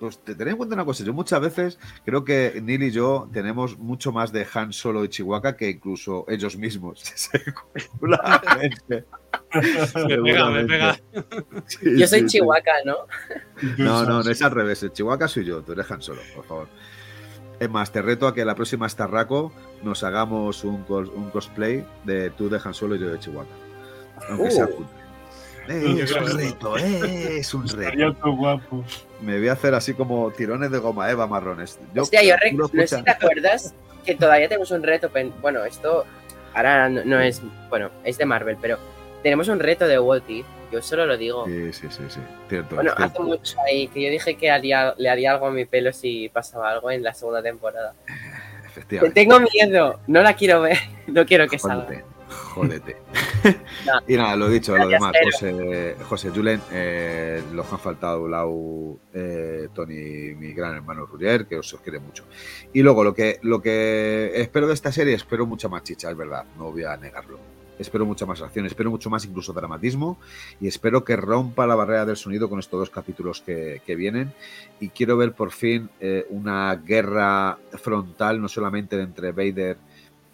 Pues 0.00 0.18
te 0.18 0.34
tened 0.34 0.50
en 0.52 0.56
cuenta 0.56 0.74
una 0.74 0.84
cosa, 0.84 1.04
yo 1.04 1.12
muchas 1.14 1.40
veces 1.40 1.78
creo 2.04 2.24
que 2.24 2.60
Neil 2.62 2.82
y 2.82 2.90
yo 2.90 3.28
tenemos 3.32 3.78
mucho 3.78 4.10
más 4.12 4.32
de 4.32 4.46
Han 4.52 4.72
Solo 4.72 5.04
y 5.04 5.08
Chihuahua 5.08 5.56
que 5.56 5.70
incluso 5.70 6.24
ellos 6.28 6.56
mismos. 6.56 7.00
Seguramente. 7.14 9.04
Me 9.54 10.18
pega, 10.22 10.50
me 10.50 10.64
pega. 10.64 10.94
Sí, 11.66 11.96
Yo 11.98 12.06
soy 12.08 12.20
sí, 12.20 12.28
sí. 12.28 12.38
Chihuahua, 12.38 12.62
¿no? 12.84 12.96
No, 13.78 14.04
no, 14.04 14.22
no 14.22 14.30
es 14.30 14.42
al 14.42 14.50
revés. 14.50 14.82
El 14.82 14.92
Chihuahua 14.92 15.28
soy 15.28 15.44
yo, 15.44 15.62
tú 15.62 15.72
eres 15.72 15.88
Han 15.90 16.02
Solo, 16.02 16.20
por 16.34 16.44
favor. 16.44 16.68
Es 17.60 17.70
más, 17.70 17.92
te 17.92 18.02
reto 18.02 18.26
a 18.26 18.34
que 18.34 18.44
la 18.44 18.56
próxima 18.56 18.88
Starraco 18.88 19.52
nos 19.84 20.02
hagamos 20.02 20.64
un, 20.64 20.84
cos- 20.84 21.08
un 21.14 21.30
cosplay 21.30 21.86
de 22.04 22.30
tú 22.30 22.48
de 22.48 22.60
Han 22.64 22.74
Solo 22.74 22.96
y 22.96 22.98
yo 22.98 23.10
de 23.10 23.18
Chihuahua. 23.20 23.46
Aunque 24.28 24.48
Uh. 24.48 24.50
sea 24.50 24.66
cutre. 24.66 25.03
Eh, 25.68 26.00
es 26.02 26.12
un 26.12 26.38
reto, 26.38 26.76
eh, 26.78 27.38
es 27.38 27.54
un 27.54 27.68
reto. 27.68 28.32
guapo. 28.32 28.84
Me 29.20 29.38
voy 29.38 29.48
a 29.48 29.52
hacer 29.52 29.74
así 29.74 29.94
como 29.94 30.30
tirones 30.30 30.70
de 30.70 30.78
goma 30.78 31.10
eva 31.10 31.26
marrones. 31.26 31.78
Yo, 31.94 32.02
Hostia, 32.02 32.22
yo 32.22 32.34
tú 32.50 32.56
lo 32.56 32.68
rec- 32.68 32.72
no 32.74 32.86
sé 32.86 32.96
si 32.98 33.02
te 33.02 33.10
acuerdas 33.10 33.74
que 34.04 34.14
todavía 34.14 34.48
tenemos 34.48 34.70
un 34.70 34.82
reto. 34.82 35.08
pen- 35.10 35.32
Bueno, 35.40 35.64
esto 35.64 36.04
ahora 36.52 36.88
no, 36.88 37.02
no 37.04 37.20
es. 37.20 37.40
Bueno, 37.70 37.90
es 38.04 38.18
de 38.18 38.26
Marvel, 38.26 38.56
pero 38.60 38.78
tenemos 39.22 39.48
un 39.48 39.58
reto 39.60 39.86
de 39.86 39.98
Walt 39.98 40.26
Disney. 40.26 40.44
Yo 40.72 40.82
solo 40.82 41.06
lo 41.06 41.16
digo. 41.16 41.46
Sí, 41.46 41.72
sí, 41.72 41.86
sí, 41.88 42.02
sí. 42.08 42.20
Cierto, 42.48 42.74
Bueno, 42.74 42.94
cierto. 42.96 43.04
hace 43.04 43.22
mucho 43.22 43.56
ahí 43.66 43.86
que 43.88 44.02
yo 44.02 44.10
dije 44.10 44.34
que 44.36 44.50
haría, 44.50 44.92
le 44.98 45.08
haría 45.08 45.30
algo 45.32 45.46
a 45.46 45.50
mi 45.52 45.64
pelo 45.66 45.92
si 45.92 46.28
pasaba 46.30 46.70
algo 46.72 46.90
en 46.90 47.02
la 47.02 47.14
segunda 47.14 47.42
temporada. 47.42 47.94
Que 48.06 48.66
Efectivamente. 48.80 49.14
tengo 49.20 49.38
miedo, 49.40 50.00
no 50.08 50.20
la 50.22 50.34
quiero 50.34 50.62
ver, 50.62 50.76
no 51.06 51.24
quiero 51.24 51.46
que 51.46 51.58
salga. 51.60 52.02
Jódete, 52.54 52.96
y 54.06 54.16
nada, 54.16 54.36
lo 54.36 54.48
dicho, 54.48 54.76
lo 54.76 54.86
demás. 54.86 55.12
José, 55.24 55.96
José 56.08 56.30
Julen, 56.30 56.60
eh, 56.70 57.42
los 57.52 57.70
han 57.72 57.80
faltado, 57.80 58.28
Lau, 58.28 58.96
eh, 59.12 59.68
Tony, 59.74 60.34
mi 60.36 60.52
gran 60.52 60.76
hermano 60.76 61.04
Rurier, 61.04 61.46
que 61.46 61.56
os, 61.56 61.74
os 61.74 61.80
quiere 61.80 61.98
mucho. 61.98 62.24
Y 62.72 62.82
luego, 62.82 63.02
lo 63.02 63.12
que, 63.12 63.40
lo 63.42 63.60
que 63.60 64.30
espero 64.36 64.68
de 64.68 64.74
esta 64.74 64.92
serie, 64.92 65.14
espero 65.14 65.46
mucha 65.46 65.68
más 65.68 65.82
chicha, 65.82 66.08
es 66.10 66.16
verdad, 66.16 66.44
no 66.56 66.70
voy 66.70 66.84
a 66.84 66.96
negarlo. 66.96 67.40
Espero 67.76 68.06
mucha 68.06 68.24
más 68.24 68.40
acción, 68.40 68.66
espero 68.66 68.88
mucho 68.88 69.10
más 69.10 69.24
incluso 69.24 69.52
dramatismo 69.52 70.16
y 70.60 70.68
espero 70.68 71.04
que 71.04 71.16
rompa 71.16 71.66
la 71.66 71.74
barrera 71.74 72.06
del 72.06 72.16
sonido 72.16 72.48
con 72.48 72.60
estos 72.60 72.78
dos 72.78 72.90
capítulos 72.90 73.40
que, 73.40 73.82
que 73.84 73.96
vienen 73.96 74.32
y 74.78 74.90
quiero 74.90 75.16
ver 75.16 75.32
por 75.32 75.50
fin 75.50 75.90
eh, 75.98 76.24
una 76.30 76.76
guerra 76.76 77.58
frontal, 77.72 78.40
no 78.40 78.46
solamente 78.46 79.00
entre 79.00 79.32
Vader 79.32 79.76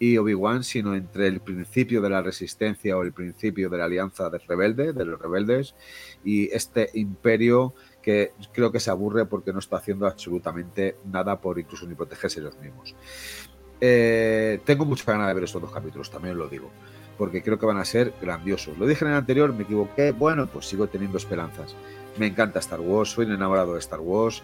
y 0.01 0.17
Obi-Wan, 0.17 0.63
sino 0.63 0.95
entre 0.95 1.27
el 1.27 1.41
principio 1.41 2.01
de 2.01 2.09
la 2.09 2.23
resistencia 2.23 2.97
o 2.97 3.03
el 3.03 3.13
principio 3.13 3.69
de 3.69 3.77
la 3.77 3.85
alianza 3.85 4.31
de 4.31 4.39
rebelde, 4.39 4.93
de 4.93 5.05
los 5.05 5.21
rebeldes, 5.21 5.75
y 6.25 6.51
este 6.55 6.89
imperio 6.95 7.75
que 8.01 8.31
creo 8.51 8.71
que 8.71 8.79
se 8.79 8.89
aburre 8.89 9.27
porque 9.27 9.53
no 9.53 9.59
está 9.59 9.77
haciendo 9.77 10.07
absolutamente 10.07 10.95
nada 11.05 11.39
por 11.39 11.59
incluso 11.59 11.85
ni 11.85 11.93
protegerse 11.93 12.39
ellos 12.39 12.57
mismos. 12.57 12.95
Eh, 13.79 14.59
tengo 14.65 14.85
mucha 14.85 15.03
ganas 15.11 15.27
de 15.27 15.35
ver 15.35 15.43
estos 15.43 15.61
dos 15.61 15.71
capítulos, 15.71 16.09
también 16.09 16.35
lo 16.35 16.49
digo, 16.49 16.71
porque 17.15 17.43
creo 17.43 17.59
que 17.59 17.67
van 17.67 17.77
a 17.77 17.85
ser 17.85 18.11
grandiosos. 18.19 18.79
Lo 18.79 18.87
dije 18.87 19.05
en 19.05 19.11
el 19.11 19.17
anterior, 19.17 19.53
me 19.53 19.65
equivoqué, 19.65 20.13
bueno, 20.13 20.47
pues 20.47 20.65
sigo 20.65 20.87
teniendo 20.87 21.19
esperanzas. 21.19 21.75
Me 22.17 22.25
encanta 22.25 22.57
Star 22.57 22.79
Wars, 22.79 23.11
soy 23.11 23.27
enamorado 23.27 23.73
de 23.73 23.79
Star 23.79 23.99
Wars. 23.99 24.41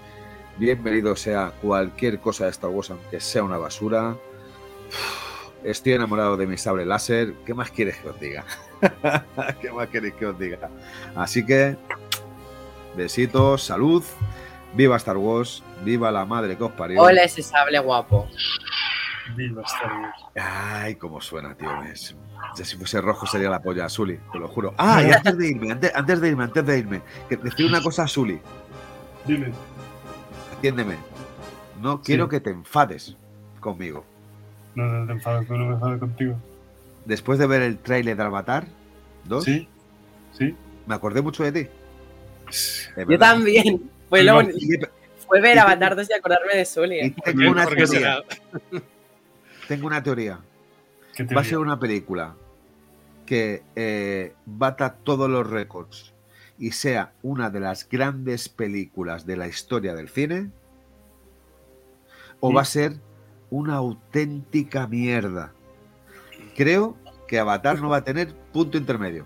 Bienvenido 0.60 1.16
sea 1.16 1.52
cualquier 1.64 2.20
cosa 2.20 2.46
de 2.46 2.52
Star 2.52 2.70
Wars, 2.70 2.92
aunque 2.92 3.20
sea 3.20 3.44
una 3.44 3.58
basura. 3.58 4.16
Estoy 5.64 5.94
enamorado 5.94 6.38
de 6.38 6.48
mi 6.48 6.58
sable 6.58 6.86
láser. 6.86 7.34
¿Qué 7.46 7.54
más 7.54 7.72
quieres 7.72 7.98
que 7.98 8.10
os 8.10 8.20
diga? 8.20 8.46
¿Qué 9.62 9.72
más 9.72 9.88
queréis 9.90 10.14
que 10.16 10.26
os 10.28 10.38
diga? 10.38 10.70
Así 11.16 11.46
que, 11.46 11.76
besitos, 12.96 13.64
salud. 13.64 14.04
Viva 14.74 14.98
Star 14.98 15.18
Wars, 15.18 15.64
viva 15.84 16.12
la 16.12 16.26
madre 16.26 16.56
que 16.58 16.64
os 16.64 16.72
parió. 16.74 17.02
Hola 17.02 17.24
ese 17.24 17.42
sable 17.42 17.80
guapo. 17.80 18.28
Viva 19.36 19.64
Star 19.64 19.92
Wars. 20.02 20.24
Ay, 20.36 20.96
cómo 20.96 21.20
suena, 21.22 21.56
tío. 21.56 21.70
Es- 21.84 22.16
ya 22.56 22.64
si 22.66 22.76
fuese 22.78 23.02
rojo 23.02 23.26
sería 23.26 23.50
la 23.50 23.62
polla, 23.62 23.90
Sully, 23.90 24.20
te 24.32 24.40
lo 24.40 24.48
juro. 24.48 24.74
Ah, 24.78 25.02
y 25.04 25.12
antes 25.12 25.38
de 25.38 25.48
irme, 25.48 25.72
antes, 25.72 25.92
antes 25.94 26.22
de 26.22 26.28
irme, 26.30 26.44
antes 26.44 26.66
de 26.66 26.78
irme, 26.80 27.02
que 27.28 27.38
decir 27.38 27.66
una 27.66 27.82
cosa 27.82 28.04
a 28.04 28.08
Dime. 29.26 29.52
atiéndeme. 30.56 30.96
No 31.82 32.02
quiero 32.02 32.28
que 32.30 32.40
te 32.40 32.52
enfades 32.52 33.16
conmigo. 33.60 34.06
No, 34.78 34.86
no 34.86 35.08
te 35.08 35.14
enfades, 35.14 35.49
no 35.49 35.58
me 35.58 35.74
enfado 35.74 35.98
contigo. 35.99 36.36
Después 37.06 37.40
de 37.40 37.48
ver 37.48 37.64
el 37.64 37.80
tráiler 37.80 38.16
de 38.16 38.22
Avatar 38.24 38.68
2, 39.26 39.44
¿Sí? 39.44 39.68
¿Sí? 40.38 40.56
me 40.86 40.94
acordé 40.94 41.24
mucho 41.24 41.44
de 41.44 41.52
ti. 41.52 41.70
Yo 43.10 43.18
también. 43.18 43.90
Fue, 44.08 44.22
lo 44.24 44.40
fue 45.28 45.41
ver 45.41 45.58
Avatar 45.58 45.95
2 45.95 46.08
y 46.12 46.14
acordarme 46.14 46.56
de 46.58 46.66
Sully. 46.66 47.12
tengo 47.26 47.52
una 47.52 47.66
teoría. 47.66 48.24
Tengo 49.68 49.88
una 49.88 50.02
teoría. 50.04 50.40
¿Qué 51.16 51.24
te 51.26 51.34
Va 51.36 51.41
a 51.41 51.44
ser 51.44 51.58
una 51.58 51.78
película 51.80 52.36
que 53.26 53.64
eh, 53.76 54.34
bata 54.45 54.94
todos 55.04 55.28
los 55.30 55.49
récords 55.49 56.14
y 56.60 56.72
sea 56.72 57.12
una 57.24 57.49
de 57.49 57.60
las 57.62 57.90
grandes 57.90 58.48
películas 58.48 59.26
de 59.26 59.36
la 59.38 59.48
historia 59.48 59.94
del 59.95 60.08
cine, 60.08 60.52
o 62.40 62.49
Sí. 62.49 62.56
va 62.56 62.62
a 62.62 62.66
ser 62.66 62.94
una 63.49 63.76
auténtica 63.76 64.88
mierda. 64.88 65.52
Creo 66.56 66.95
que 67.28 67.40
Avatar 67.40 67.80
no 67.80 67.90
va 67.90 67.98
a 67.98 68.03
tener 68.03 68.34
punto 68.53 68.78
intermedio. 68.78 69.26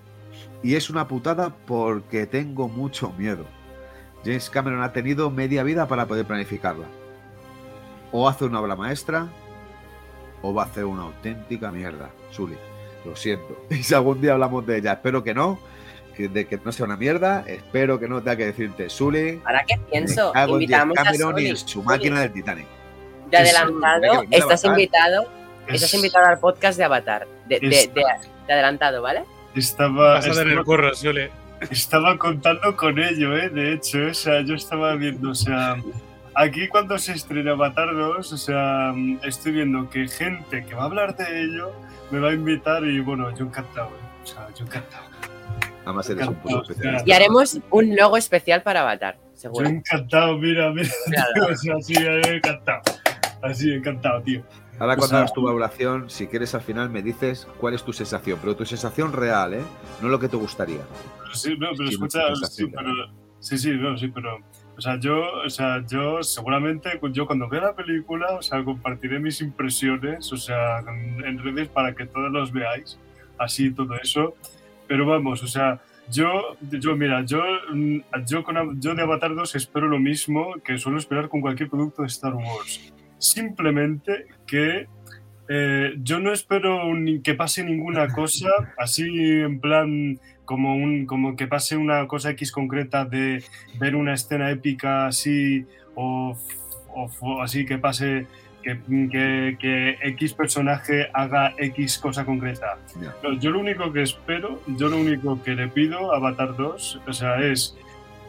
Y 0.63 0.75
es 0.75 0.89
una 0.89 1.07
putada 1.07 1.55
porque 1.65 2.27
tengo 2.27 2.67
mucho 2.67 3.11
miedo. 3.17 3.45
James 4.23 4.49
Cameron 4.49 4.83
ha 4.83 4.93
tenido 4.93 5.31
media 5.31 5.63
vida 5.63 5.87
para 5.87 6.05
poder 6.05 6.25
planificarla. 6.25 6.85
O 8.11 8.27
hace 8.27 8.45
una 8.45 8.59
obra 8.59 8.75
maestra, 8.75 9.29
o 10.41 10.53
va 10.53 10.63
a 10.63 10.65
hacer 10.65 10.85
una 10.85 11.03
auténtica 11.03 11.71
mierda, 11.71 12.11
Sully. 12.31 12.57
Lo 13.05 13.15
siento. 13.15 13.65
Y 13.69 13.83
si 13.83 13.93
algún 13.95 14.21
día 14.21 14.33
hablamos 14.33 14.65
de 14.65 14.77
ella, 14.77 14.93
espero 14.93 15.23
que 15.23 15.33
no, 15.33 15.57
que, 16.15 16.27
de 16.27 16.45
que 16.45 16.59
no 16.63 16.71
sea 16.71 16.85
una 16.85 16.97
mierda, 16.97 17.43
espero 17.47 17.99
que 17.99 18.07
no 18.07 18.19
tenga 18.19 18.37
que 18.37 18.45
decirte, 18.47 18.89
Sully, 18.89 19.41
Ahora 19.45 19.63
que 19.65 19.77
pienso, 19.89 20.31
James 20.33 20.51
invitamos 20.51 20.97
a 20.97 21.03
Cameron 21.03 21.39
y 21.39 21.47
Sully. 21.47 21.57
su 21.57 21.83
máquina 21.83 22.21
del 22.21 22.33
Titanic. 22.33 22.67
De 23.31 23.37
adelantado, 23.37 24.23
estás 24.29 24.63
Avatar. 24.65 24.79
invitado, 24.79 25.25
Es- 25.67 25.75
estás 25.75 25.93
invitado 25.93 26.25
al 26.27 26.39
podcast 26.39 26.77
de 26.77 26.83
Avatar. 26.83 27.27
De, 27.47 27.59
de, 27.59 27.67
Es- 27.69 27.93
de- 27.93 28.03
de 28.47 28.53
adelantado, 28.53 29.01
¿vale? 29.01 29.23
Estaba, 29.55 30.13
Vas 30.15 30.25
a 30.27 30.31
tener 30.31 30.47
estaba, 30.47 30.63
curro, 30.63 30.91
estaba 31.69 32.17
contando 32.17 32.75
con 32.75 32.99
ello, 32.99 33.35
¿eh? 33.37 33.49
De 33.49 33.73
hecho, 33.73 33.99
o 34.09 34.13
sea, 34.13 34.41
yo 34.41 34.55
estaba 34.55 34.95
viendo, 34.95 35.31
o 35.31 35.35
sea, 35.35 35.75
aquí 36.35 36.67
cuando 36.67 36.97
se 36.97 37.13
estrena 37.13 37.51
Avatar 37.51 37.93
2, 37.95 38.33
o 38.33 38.37
sea, 38.37 38.93
estoy 39.23 39.51
viendo 39.53 39.89
que 39.89 40.07
gente 40.07 40.65
que 40.65 40.73
va 40.73 40.83
a 40.83 40.85
hablar 40.85 41.15
de 41.15 41.43
ello 41.43 41.71
me 42.09 42.19
va 42.19 42.29
a 42.29 42.33
invitar 42.33 42.83
y 42.83 42.99
bueno, 42.99 43.29
yo 43.35 43.45
encantado, 43.45 43.87
¿eh? 43.89 44.23
O 44.23 44.27
sea, 44.27 44.47
yo 44.57 44.65
encantado. 44.65 45.05
Además 45.85 46.09
eres 46.09 46.27
un 46.27 46.35
puto 46.35 46.61
especialista. 46.63 47.03
Y 47.07 47.11
haremos 47.11 47.59
un 47.71 47.95
logo 47.95 48.15
especial 48.17 48.61
para 48.61 48.81
Avatar, 48.81 49.15
Yo 49.15 49.39
seguro. 49.39 49.67
encantado, 49.67 50.37
mira, 50.37 50.69
mira, 50.71 50.89
Claro. 51.07 51.55
tío, 51.61 51.75
o 51.77 51.81
sea, 51.81 52.01
eh, 52.17 52.21
encantado. 52.37 52.81
Así, 53.41 53.71
encantado, 53.71 54.21
tío. 54.21 54.43
Ahora 54.79 54.93
O 54.93 54.97
cuando 54.97 55.07
sea- 55.07 55.17
hagas 55.19 55.33
tu 55.33 55.41
valoración, 55.43 56.09
si 56.09 56.27
quieres 56.27 56.53
al 56.55 56.61
final 56.61 56.89
me 56.89 57.01
dices 57.01 57.47
cuál 57.59 57.73
es 57.73 57.83
tu 57.83 57.93
sensación, 57.93 58.39
pero 58.41 58.55
tu 58.55 58.65
sensación 58.65 59.13
real, 59.13 59.53
¿eh? 59.53 59.61
No 60.01 60.09
lo 60.09 60.19
que 60.19 60.27
te 60.27 60.37
gustaría. 60.37 60.81
Pero 61.23 61.35
sí, 61.35 61.55
no, 61.57 61.67
pero 61.77 61.87
Sí, 61.87 61.93
escucha, 61.93 62.19
sí, 62.49 62.67
pero, 62.67 62.89
sí, 63.39 63.57
sí, 63.57 63.71
no, 63.71 63.97
sí, 63.97 64.07
pero, 64.09 64.37
o 64.77 64.81
sea, 64.81 64.99
yo, 64.99 65.21
o 65.45 65.49
sea, 65.49 65.83
yo 65.87 66.23
seguramente, 66.23 66.89
yo 67.11 67.25
cuando 67.27 67.47
vea 67.47 67.61
la 67.61 67.75
película, 67.75 68.27
o 68.35 68.41
sea, 68.41 68.63
compartiré 68.63 69.19
mis 69.19 69.41
impresiones, 69.41 70.31
o 70.33 70.37
sea, 70.37 70.79
en, 70.79 71.23
en 71.25 71.37
redes 71.43 71.67
para 71.69 71.93
que 71.93 72.05
todos 72.07 72.31
los 72.31 72.51
veáis, 72.51 72.97
así 73.37 73.71
todo 73.71 73.95
eso, 73.95 74.35
pero 74.87 75.05
vamos, 75.05 75.43
o 75.43 75.47
sea, 75.47 75.79
yo, 76.09 76.57
yo 76.71 76.95
mira, 76.95 77.23
yo, 77.23 77.41
mm, 77.71 77.99
yo, 78.27 78.43
con, 78.43 78.81
yo 78.81 78.95
de 78.95 79.01
Avatar 79.03 79.33
2 79.35 79.55
espero 79.55 79.87
lo 79.87 79.99
mismo 79.99 80.55
que 80.63 80.77
suelo 80.79 80.97
esperar 80.97 81.29
con 81.29 81.39
cualquier 81.41 81.69
producto 81.69 82.01
de 82.01 82.07
Star 82.07 82.33
Wars, 82.33 82.91
simplemente 83.21 84.25
que 84.45 84.87
eh, 85.47 85.93
yo 86.01 86.19
no 86.19 86.33
espero 86.33 86.93
ni 86.95 87.21
que 87.21 87.35
pase 87.35 87.63
ninguna 87.63 88.07
cosa 88.13 88.49
así 88.77 89.07
en 89.07 89.59
plan 89.59 90.19
como 90.45 90.75
un 90.75 91.05
como 91.05 91.35
que 91.35 91.47
pase 91.47 91.77
una 91.77 92.07
cosa 92.07 92.31
X 92.31 92.51
concreta 92.51 93.05
de 93.05 93.43
ver 93.79 93.95
una 93.95 94.13
escena 94.13 94.51
épica 94.51 95.07
así 95.07 95.65
o, 95.95 96.37
así 97.41 97.65
que 97.65 97.77
pase 97.77 98.27
que, 98.63 98.79
que, 99.09 99.57
que 99.59 99.97
X 100.09 100.33
personaje 100.33 101.09
haga 101.13 101.53
X 101.57 101.97
cosa 101.97 102.25
concreta. 102.25 102.77
No, 103.23 103.33
yo 103.39 103.49
lo 103.51 103.59
único 103.59 103.91
que 103.91 104.03
espero, 104.03 104.61
yo 104.77 104.87
lo 104.89 104.97
único 104.97 105.41
que 105.41 105.55
le 105.55 105.67
pido 105.67 106.13
a 106.13 106.17
Avatar 106.17 106.55
2, 106.55 107.01
o 107.07 107.13
sea, 107.13 107.41
es 107.41 107.75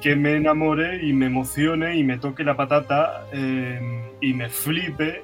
que 0.02 0.16
me 0.16 0.34
enamore 0.34 1.06
y 1.06 1.12
me 1.12 1.26
emocione 1.26 1.96
y 1.96 2.02
me 2.02 2.18
toque 2.18 2.42
la 2.42 2.56
patata 2.56 3.24
eh, 3.32 3.80
y 4.20 4.34
me 4.34 4.48
flipe 4.48 5.22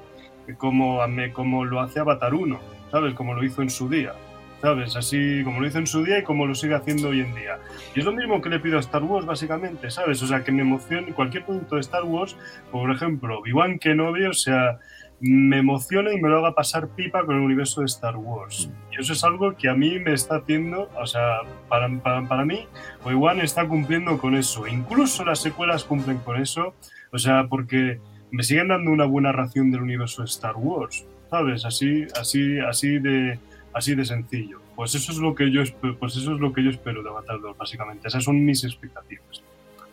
como, 0.57 1.01
como 1.33 1.65
lo 1.65 1.81
hace 1.81 1.99
Avatar 1.99 2.33
1, 2.33 2.59
¿sabes? 2.89 3.13
Como 3.13 3.33
lo 3.33 3.43
hizo 3.43 3.61
en 3.61 3.69
su 3.69 3.89
día, 3.89 4.13
¿sabes? 4.61 4.95
Así 4.95 5.43
como 5.43 5.59
lo 5.59 5.67
hizo 5.67 5.79
en 5.79 5.85
su 5.85 6.03
día 6.03 6.19
y 6.19 6.23
como 6.23 6.47
lo 6.47 6.55
sigue 6.55 6.75
haciendo 6.75 7.09
hoy 7.09 7.19
en 7.19 7.35
día. 7.35 7.59
Y 7.93 7.99
es 7.99 8.05
lo 8.05 8.13
mismo 8.13 8.41
que 8.41 8.49
le 8.49 8.59
pido 8.61 8.77
a 8.77 8.79
Star 8.79 9.03
Wars, 9.03 9.25
básicamente, 9.25 9.91
¿sabes? 9.91 10.23
O 10.23 10.27
sea, 10.27 10.45
que 10.45 10.53
me 10.53 10.61
emocione 10.61 11.11
cualquier 11.11 11.43
producto 11.43 11.75
de 11.75 11.81
Star 11.81 12.05
Wars, 12.05 12.37
por 12.71 12.89
ejemplo, 12.89 13.39
Obi-Wan 13.39 13.79
Kenobi, 13.79 14.25
o 14.25 14.33
sea, 14.33 14.79
me 15.21 15.57
emociona 15.57 16.13
y 16.13 16.21
me 16.21 16.29
lo 16.29 16.39
haga 16.39 16.55
pasar 16.55 16.87
pipa 16.89 17.25
con 17.25 17.35
el 17.35 17.41
universo 17.41 17.81
de 17.81 17.87
Star 17.87 18.15
Wars. 18.15 18.69
Y 18.91 19.01
eso 19.01 19.13
es 19.13 19.23
algo 19.23 19.55
que 19.55 19.69
a 19.69 19.73
mí 19.73 19.99
me 19.99 20.13
está 20.13 20.37
haciendo, 20.37 20.89
o 20.99 21.05
sea, 21.05 21.41
para, 21.67 21.89
para, 22.01 22.27
para 22.27 22.45
mí, 22.45 22.67
Obi-Wan 23.03 23.41
está 23.41 23.67
cumpliendo 23.67 24.17
con 24.17 24.35
eso. 24.35 24.67
Incluso 24.67 25.25
las 25.25 25.39
secuelas 25.39 25.83
cumplen 25.83 26.19
con 26.19 26.41
eso, 26.41 26.73
o 27.11 27.17
sea, 27.17 27.47
porque 27.47 27.99
me 28.31 28.43
siguen 28.43 28.69
dando 28.69 28.91
una 28.91 29.05
buena 29.05 29.31
ración 29.31 29.71
del 29.71 29.81
universo 29.81 30.21
de 30.21 30.27
Star 30.27 30.55
Wars, 30.55 31.05
¿sabes? 31.29 31.65
Así, 31.65 32.05
así, 32.19 32.59
así 32.59 32.99
de, 32.99 33.39
así 33.73 33.95
de 33.95 34.05
sencillo. 34.05 34.61
Pues 34.75 34.95
eso 34.95 35.11
es 35.11 35.17
lo 35.17 35.35
que 35.35 35.51
yo 35.51 35.61
espero, 35.61 35.97
pues 35.97 36.15
eso 36.15 36.33
es 36.33 36.39
lo 36.39 36.53
que 36.53 36.63
yo 36.63 36.69
espero 36.69 37.03
de 37.03 37.09
Avatar 37.09 37.41
2, 37.41 37.57
básicamente. 37.57 38.07
Esas 38.07 38.23
son 38.23 38.45
mis 38.45 38.63
expectativas, 38.63 39.43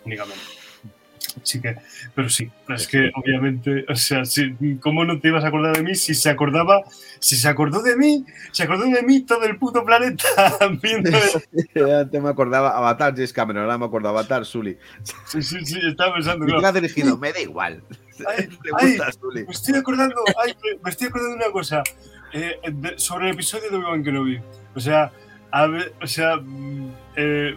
únicamente. 0.05 0.66
Así 1.43 1.61
que, 1.61 1.77
pero 2.15 2.29
sí, 2.31 2.51
es 2.69 2.87
que 2.89 3.11
obviamente, 3.15 3.85
o 3.89 3.95
sea, 3.95 4.25
sí, 4.25 4.57
¿cómo 4.81 5.05
no 5.05 5.21
te 5.21 5.29
ibas 5.29 5.45
a 5.45 5.49
acordar 5.49 5.77
de 5.77 5.83
mí 5.83 5.95
si 5.95 6.15
se 6.15 6.31
acordaba, 6.31 6.83
si 7.19 7.37
se 7.37 7.47
acordó 7.49 7.83
de 7.83 7.95
mí, 7.97 8.25
se 8.53 8.63
acordó 8.63 8.85
de 8.85 9.03
mí 9.03 9.21
todo 9.21 9.45
el 9.45 9.59
puto 9.59 9.85
planeta 9.85 10.25
Antes 10.61 12.23
me 12.23 12.29
acordaba 12.29 12.77
Avatar, 12.77 13.13
James 13.15 13.33
Cameron, 13.33 13.63
ahora 13.65 13.79
me 13.79 13.85
acuerdo 13.87 14.09
Avatar, 14.09 14.45
Sully. 14.45 14.79
Sí, 15.27 15.43
sí, 15.43 15.65
sí, 15.65 15.79
estaba 15.87 16.15
pensando, 16.15 16.45
¿Y 16.47 16.49
claro. 16.49 16.67
ha 16.67 16.73
dirigido? 16.73 17.17
Me 17.19 17.33
da 17.33 17.41
igual. 17.41 17.83
Ay, 18.27 18.49
Me 18.65 18.71
ay, 18.81 18.99
me 19.47 19.53
estoy 19.53 19.75
acordando, 19.75 20.17
ay, 20.43 20.55
me- 20.65 20.79
me 20.83 20.91
estoy 20.91 21.09
acordando 21.09 21.37
de 21.37 21.45
una 21.45 21.53
cosa. 21.53 21.83
eh, 22.33 22.59
de- 22.73 22.99
sobre 22.99 23.29
el 23.29 23.35
episodio 23.35 23.71
de 23.71 23.77
Obi-Wan 23.77 24.03
Kenobi. 24.05 24.41
O 24.75 24.81
sea, 24.81 25.13
a 25.51 25.67
ver, 25.67 25.95
o 26.03 26.07
sea, 26.07 26.37
mm, 26.37 26.91
eh, 27.17 27.57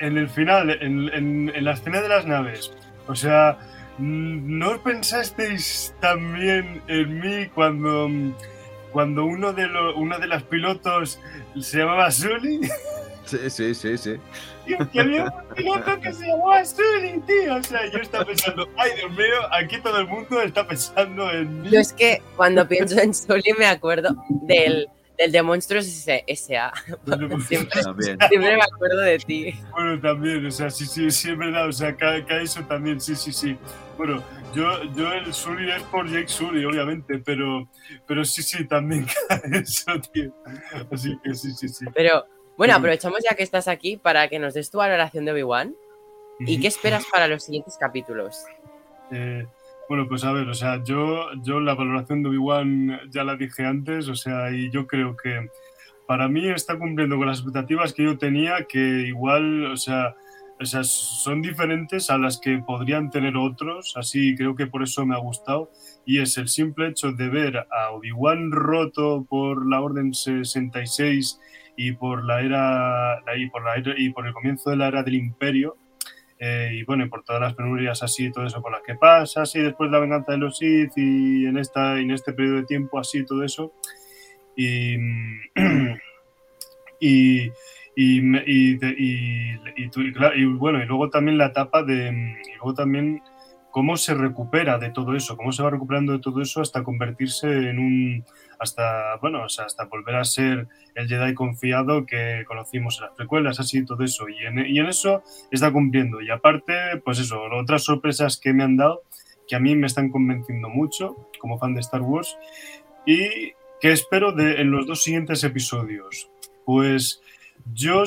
en 0.00 0.18
el 0.18 0.28
final, 0.28 0.70
en, 0.70 1.08
en- 1.12 1.52
en 1.54 1.64
la 1.64 1.72
escena 1.72 2.00
de 2.00 2.08
las 2.08 2.26
naves, 2.26 2.72
o 3.06 3.14
sea, 3.14 3.58
¿no 3.98 4.80
pensasteis 4.82 5.94
también 6.00 6.82
en 6.88 7.20
mí 7.20 7.46
cuando, 7.54 8.08
cuando 8.92 9.24
uno 9.24 9.52
de 9.52 9.66
los, 9.66 9.96
una 9.96 10.18
de 10.18 10.26
las 10.28 10.42
pilotos 10.44 11.18
se 11.60 11.78
llamaba 11.78 12.10
Sully? 12.10 12.60
Sí, 13.24 13.50
sí, 13.50 13.74
sí, 13.74 13.98
sí. 13.98 14.16
Tío, 14.64 14.78
que 14.90 15.00
había 15.00 15.24
un 15.24 15.54
piloto 15.54 16.00
que 16.00 16.12
se 16.14 16.26
llamaba 16.28 16.64
Sully, 16.64 17.20
tío. 17.26 17.56
O 17.56 17.62
sea, 17.62 17.84
yo 17.90 17.98
estaba 17.98 18.24
pensando, 18.24 18.66
ay 18.78 18.90
Dios 18.96 19.10
mío, 19.10 19.36
aquí 19.52 19.78
todo 19.82 19.98
el 19.98 20.06
mundo 20.06 20.40
está 20.40 20.66
pensando 20.66 21.30
en 21.30 21.62
mí. 21.62 21.68
Yo 21.70 21.78
es 21.80 21.92
que 21.92 22.22
cuando 22.36 22.66
pienso 22.66 22.98
en 22.98 23.12
Sully 23.12 23.52
me 23.58 23.66
acuerdo 23.66 24.14
del, 24.42 24.88
del 25.18 25.32
de 25.32 25.42
Monstruos 25.42 25.86
S.A. 25.86 26.72
Siempre, 27.46 27.82
siempre 27.82 28.56
me 28.56 28.62
acuerdo 28.62 29.00
de 29.00 29.18
ti. 29.18 29.54
Bueno, 29.72 30.00
también, 30.00 30.46
o 30.46 30.50
sea, 30.50 30.70
sí, 30.70 30.86
sí, 30.86 31.10
sí, 31.10 31.30
es 31.30 31.36
verdad, 31.36 31.68
o 31.68 31.72
sea, 31.72 31.94
cae, 31.96 32.24
cae 32.24 32.44
eso 32.44 32.62
también, 32.62 33.00
sí, 33.00 33.16
sí, 33.16 33.32
sí. 33.32 33.58
Bueno, 33.96 34.22
yo, 34.54 34.84
yo 34.94 35.12
el 35.12 35.34
Sully 35.34 35.70
es 35.72 35.82
por 35.84 36.08
Jake 36.08 36.28
Sully, 36.28 36.64
obviamente, 36.64 37.18
pero, 37.18 37.68
pero 38.06 38.24
sí, 38.24 38.42
sí, 38.42 38.64
también 38.66 39.06
cae 39.28 39.60
eso, 39.60 39.92
tío. 40.12 40.32
Así 40.90 41.18
que 41.22 41.34
sí, 41.34 41.50
sí, 41.52 41.68
sí. 41.68 41.84
Pero 41.94 42.24
bueno, 42.56 42.74
aprovechamos 42.74 43.18
ya 43.28 43.36
que 43.36 43.42
estás 43.42 43.66
aquí 43.66 43.96
para 43.96 44.28
que 44.28 44.38
nos 44.38 44.54
des 44.54 44.70
tu 44.70 44.78
valoración 44.78 45.24
de 45.24 45.32
Obi-Wan. 45.32 45.74
¿Y 46.40 46.60
qué 46.60 46.68
esperas 46.68 47.04
para 47.10 47.26
los 47.26 47.42
siguientes 47.42 47.76
capítulos? 47.78 48.44
Eh, 49.10 49.44
bueno, 49.88 50.06
pues 50.08 50.24
a 50.24 50.32
ver, 50.32 50.48
o 50.48 50.54
sea, 50.54 50.82
yo, 50.84 51.26
yo 51.42 51.60
la 51.60 51.74
valoración 51.74 52.22
de 52.22 52.28
Obi-Wan 52.28 53.00
ya 53.10 53.24
la 53.24 53.36
dije 53.36 53.64
antes, 53.64 54.08
o 54.08 54.14
sea, 54.14 54.50
y 54.52 54.70
yo 54.70 54.86
creo 54.86 55.16
que 55.16 55.48
para 56.06 56.28
mí 56.28 56.46
está 56.48 56.78
cumpliendo 56.78 57.16
con 57.16 57.26
las 57.26 57.38
expectativas 57.38 57.92
que 57.92 58.04
yo 58.04 58.18
tenía, 58.18 58.64
que 58.68 58.78
igual, 58.78 59.66
o 59.66 59.76
sea, 59.76 60.14
o 60.60 60.64
sea, 60.64 60.82
son 60.84 61.40
diferentes 61.40 62.10
a 62.10 62.18
las 62.18 62.38
que 62.40 62.58
podrían 62.58 63.10
tener 63.10 63.36
otros, 63.36 63.94
así 63.96 64.34
creo 64.36 64.56
que 64.56 64.66
por 64.66 64.82
eso 64.82 65.06
me 65.06 65.14
ha 65.14 65.18
gustado, 65.18 65.70
y 66.04 66.18
es 66.20 66.36
el 66.36 66.48
simple 66.48 66.88
hecho 66.88 67.12
de 67.12 67.28
ver 67.28 67.56
a 67.58 67.90
Obi-Wan 67.92 68.50
roto 68.50 69.24
por 69.28 69.66
la 69.68 69.80
Orden 69.80 70.12
66 70.12 71.40
y 71.76 71.92
por 71.92 72.24
la 72.24 72.40
era 72.42 73.22
y 73.36 73.48
por 73.50 73.64
la 73.64 73.76
era- 73.76 73.94
y 73.96 74.10
por 74.10 74.26
el 74.26 74.32
comienzo 74.32 74.70
de 74.70 74.76
la 74.76 74.88
era 74.88 75.02
del 75.02 75.14
Imperio, 75.14 75.76
eh, 76.38 76.70
y 76.72 76.84
bueno, 76.84 77.04
y 77.04 77.08
por 77.08 77.24
todas 77.24 77.42
las 77.42 77.54
penurias 77.54 78.02
así 78.02 78.26
y 78.26 78.32
todo 78.32 78.46
eso 78.46 78.62
por 78.62 78.72
las 78.72 78.82
que 78.82 78.94
pasa, 78.94 79.42
así 79.42 79.60
después 79.60 79.90
la 79.90 79.98
venganza 79.98 80.32
de 80.32 80.38
los 80.38 80.58
Sith 80.58 80.92
y 80.96 81.46
en, 81.46 81.58
esta, 81.58 81.98
en 81.98 82.12
este 82.12 82.32
periodo 82.32 82.56
de 82.56 82.64
tiempo 82.64 82.98
así 82.98 83.24
todo 83.24 83.42
eso. 83.42 83.72
Y, 84.56 84.96
y, 87.00 87.50
y, 87.96 88.78
y, 90.36 90.44
bueno, 90.44 90.82
y 90.82 90.86
luego 90.86 91.10
también 91.10 91.38
la 91.38 91.46
etapa 91.46 91.82
de, 91.82 92.08
y 92.08 92.56
luego 92.56 92.74
también 92.74 93.20
cómo 93.70 93.96
se 93.96 94.14
recupera 94.14 94.78
de 94.78 94.90
todo 94.90 95.16
eso, 95.16 95.36
cómo 95.36 95.52
se 95.52 95.62
va 95.62 95.70
recuperando 95.70 96.12
de 96.12 96.20
todo 96.20 96.40
eso 96.40 96.60
hasta 96.60 96.84
convertirse 96.84 97.70
en 97.70 97.78
un, 97.78 98.24
hasta, 98.58 99.16
bueno, 99.16 99.44
o 99.44 99.48
sea, 99.48 99.66
hasta 99.66 99.84
volver 99.84 100.16
a 100.16 100.24
ser 100.24 100.68
el 100.94 101.08
Jedi 101.08 101.34
confiado 101.34 102.06
que 102.06 102.44
conocimos 102.46 102.98
en 102.98 103.06
las 103.06 103.14
precuelas, 103.14 103.60
así 103.60 103.84
todo 103.84 104.04
eso. 104.04 104.28
Y 104.28 104.44
en, 104.46 104.66
y 104.66 104.78
en 104.78 104.86
eso 104.86 105.22
está 105.50 105.72
cumpliendo. 105.72 106.20
Y 106.20 106.30
aparte, 106.30 106.74
pues 107.04 107.18
eso, 107.18 107.40
otras 107.52 107.84
sorpresas 107.84 108.38
que 108.38 108.52
me 108.52 108.64
han 108.64 108.76
dado, 108.76 109.02
que 109.46 109.56
a 109.56 109.60
mí 109.60 109.74
me 109.76 109.86
están 109.86 110.10
convenciendo 110.10 110.68
mucho 110.68 111.28
como 111.38 111.58
fan 111.58 111.74
de 111.74 111.80
Star 111.80 112.02
Wars. 112.02 112.36
Y 113.06 113.52
que 113.80 113.92
espero 113.92 114.32
de, 114.32 114.60
en 114.60 114.70
los 114.70 114.86
dos 114.86 115.02
siguientes 115.02 115.44
episodios. 115.44 116.30
Pues 116.64 117.22
yo 117.72 118.04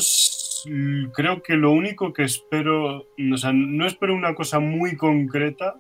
creo 1.14 1.42
que 1.42 1.56
lo 1.56 1.72
único 1.72 2.14
que 2.14 2.24
espero, 2.24 3.08
o 3.34 3.38
sea, 3.38 3.52
no 3.54 3.86
espero 3.86 4.16
una 4.16 4.36
cosa 4.36 4.60
muy 4.60 4.96
concreta 4.96 5.76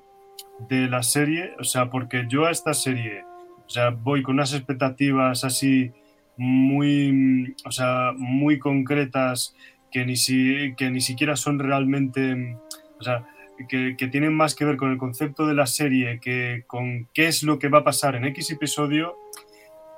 de 0.69 0.88
la 0.88 1.03
serie, 1.03 1.53
o 1.60 1.64
sea, 1.64 1.89
porque 1.89 2.26
yo 2.27 2.45
a 2.45 2.52
esta 2.52 2.73
serie, 2.73 3.23
o 3.72 3.73
sea, 3.73 3.91
voy 3.91 4.22
con 4.22 4.34
unas 4.34 4.53
expectativas 4.53 5.45
así 5.45 5.93
muy, 6.35 7.56
o 7.64 7.72
sea, 7.72 8.11
muy 8.18 8.60
concretas 8.60 9.56
que 9.89 10.06
ni, 10.06 10.18
si, 10.18 10.73
que 10.76 10.91
ni 10.91 10.99
siquiera 10.99 11.38
son 11.38 11.57
realmente, 11.57 12.57
o 12.99 13.02
sea, 13.02 13.26
que, 13.69 13.95
que 13.98 14.07
tienen 14.10 14.34
más 14.34 14.56
que 14.56 14.65
ver 14.65 14.76
con 14.76 14.91
el 14.91 14.98
concepto 14.98 15.48
de 15.48 15.53
la 15.53 15.68
serie 15.68 16.19
que 16.19 16.65
con 16.68 17.07
qué 17.14 17.27
es 17.27 17.43
lo 17.43 17.60
que 17.60 17.69
va 17.69 17.77
a 17.77 17.84
pasar 17.85 18.15
en 18.15 18.26
X 18.26 18.52
episodio. 18.52 19.15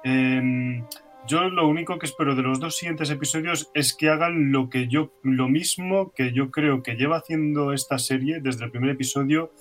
Em, 0.04 0.86
yo 1.28 1.50
lo 1.50 1.68
único 1.68 1.98
que 1.98 2.06
espero 2.06 2.36
de 2.36 2.44
los 2.44 2.60
dos 2.60 2.78
siguientes 2.78 3.10
episodios 3.10 3.72
es 3.74 3.96
que 3.96 4.10
hagan 4.10 4.52
lo 4.52 4.70
que 4.70 4.88
yo, 4.88 5.12
lo 5.24 5.50
mismo 5.50 6.12
que 6.12 6.32
yo 6.32 6.52
creo 6.52 6.84
que 6.84 6.94
lleva 6.94 7.18
haciendo 7.18 7.74
esta 7.74 7.98
serie 7.98 8.40
desde 8.40 8.66
el 8.66 8.70
primer 8.70 8.92
episodio, 8.92 9.52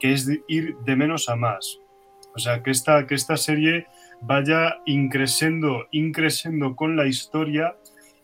que 0.00 0.12
es 0.12 0.28
ir 0.48 0.74
de 0.78 0.96
menos 0.96 1.28
a 1.28 1.36
más. 1.36 1.78
O 2.34 2.38
sea, 2.38 2.62
que 2.62 2.70
esta, 2.70 3.06
que 3.06 3.14
esta 3.14 3.36
serie 3.36 3.86
vaya 4.20 4.78
increciendo, 4.86 5.86
increciendo 5.90 6.76
con 6.76 6.96
la 6.96 7.06
historia, 7.06 7.76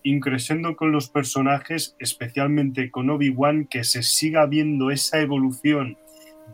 increciendo 0.03 0.77
con 0.77 0.93
los 0.93 1.09
personajes, 1.09 1.97
especialmente 1.99 2.91
con 2.91 3.11
Obi-Wan, 3.11 3.67
que 3.67 3.85
se 3.85 4.03
siga 4.03 4.47
viendo 4.47 4.91
esa 4.91 5.21
evolución 5.21 5.99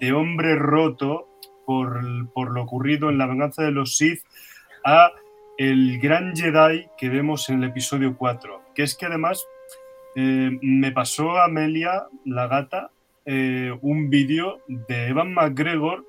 de 0.00 0.12
hombre 0.12 0.56
roto 0.56 1.28
por, 1.66 2.00
por 2.32 2.52
lo 2.52 2.62
ocurrido 2.62 3.10
en 3.10 3.18
la 3.18 3.26
venganza 3.26 3.62
de 3.62 3.72
los 3.72 3.96
Sith 3.96 4.22
a 4.84 5.12
el 5.58 6.00
gran 6.00 6.34
Jedi 6.34 6.86
que 6.96 7.08
vemos 7.08 7.48
en 7.48 7.62
el 7.62 7.70
episodio 7.70 8.16
4. 8.16 8.62
Que 8.74 8.82
es 8.82 8.96
que 8.96 9.06
además 9.06 9.46
eh, 10.16 10.58
me 10.60 10.92
pasó 10.92 11.36
a 11.36 11.44
Amelia, 11.44 12.06
la 12.24 12.46
gata, 12.46 12.90
eh, 13.24 13.72
un 13.82 14.10
vídeo 14.10 14.60
de 14.66 15.08
Evan 15.08 15.32
McGregor 15.32 16.04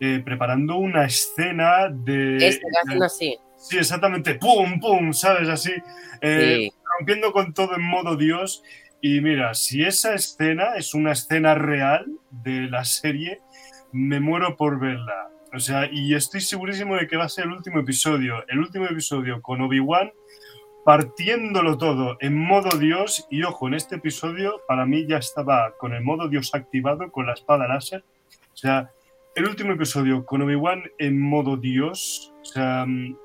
eh, 0.00 0.20
preparando 0.24 0.76
una 0.76 1.04
escena 1.04 1.88
de... 1.88 2.36
Este 2.36 2.66
así. 3.04 3.36
Sí, 3.56 3.78
exactamente, 3.78 4.36
pum, 4.36 4.78
pum, 4.80 5.12
¿sabes? 5.12 5.48
Así, 5.48 5.72
eh, 6.20 6.70
Sí. 6.70 6.72
rompiendo 6.98 7.32
con 7.32 7.52
todo 7.52 7.74
en 7.74 7.82
modo 7.82 8.16
Dios. 8.16 8.62
Y 9.00 9.20
mira, 9.20 9.54
si 9.54 9.82
esa 9.82 10.14
escena 10.14 10.76
es 10.76 10.94
una 10.94 11.12
escena 11.12 11.54
real 11.54 12.06
de 12.30 12.68
la 12.68 12.84
serie, 12.84 13.40
me 13.92 14.20
muero 14.20 14.56
por 14.56 14.78
verla. 14.78 15.28
O 15.54 15.60
sea, 15.60 15.88
y 15.90 16.14
estoy 16.14 16.40
segurísimo 16.40 16.96
de 16.96 17.06
que 17.06 17.16
va 17.16 17.24
a 17.24 17.28
ser 17.28 17.44
el 17.46 17.52
último 17.52 17.80
episodio. 17.80 18.44
El 18.48 18.58
último 18.58 18.84
episodio 18.86 19.40
con 19.40 19.60
Obi-Wan 19.60 20.12
partiéndolo 20.84 21.76
todo 21.76 22.16
en 22.20 22.36
modo 22.36 22.78
Dios. 22.78 23.26
Y 23.30 23.42
ojo, 23.42 23.68
en 23.68 23.74
este 23.74 23.96
episodio 23.96 24.62
para 24.66 24.86
mí 24.86 25.06
ya 25.06 25.18
estaba 25.18 25.74
con 25.78 25.92
el 25.94 26.02
modo 26.02 26.28
Dios 26.28 26.54
activado, 26.54 27.10
con 27.10 27.26
la 27.26 27.34
espada 27.34 27.68
láser. 27.68 28.04
O 28.52 28.56
sea, 28.56 28.90
el 29.38 29.46
último 29.46 29.72
episodio 29.72 30.26
con 30.26 30.42
Obi-Wan 30.42 30.82
en 30.98 31.20
modo 31.20 31.56
Dios. 31.56 32.34
O 32.40 32.44
sea, 32.44 32.84
mm, 32.84 33.16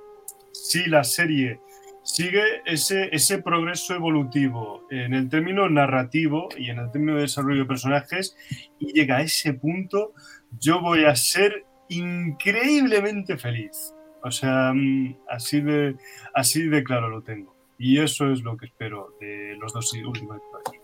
si 0.51 0.85
la 0.85 1.03
serie 1.03 1.59
sigue 2.03 2.61
ese, 2.65 3.09
ese 3.11 3.41
progreso 3.41 3.95
evolutivo 3.95 4.85
en 4.91 5.15
el 5.15 5.27
término 5.27 5.67
narrativo 5.67 6.49
y 6.55 6.69
en 6.69 6.77
el 6.77 6.91
término 6.91 7.15
de 7.15 7.21
desarrollo 7.21 7.61
de 7.61 7.65
personajes 7.65 8.37
y 8.77 8.93
llega 8.93 9.17
a 9.17 9.21
ese 9.23 9.55
punto, 9.55 10.13
yo 10.59 10.81
voy 10.81 11.05
a 11.05 11.15
ser 11.15 11.65
increíblemente 11.89 13.35
feliz. 13.35 13.95
O 14.21 14.29
sea, 14.29 14.71
mm, 14.71 15.17
así 15.29 15.61
de, 15.61 15.95
así 16.35 16.67
de 16.67 16.83
claro 16.83 17.09
lo 17.09 17.23
tengo. 17.23 17.55
Y 17.79 17.99
eso 17.99 18.31
es 18.31 18.43
lo 18.43 18.55
que 18.55 18.67
espero 18.67 19.15
de 19.19 19.57
los 19.59 19.73
dos 19.73 19.91
últimos 19.93 20.37
episodios. 20.37 20.83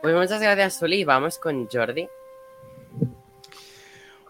Pues 0.00 0.14
muchas 0.14 0.40
gracias, 0.40 0.78
Suli. 0.78 1.04
Vamos 1.04 1.38
con 1.38 1.68
Jordi. 1.70 2.08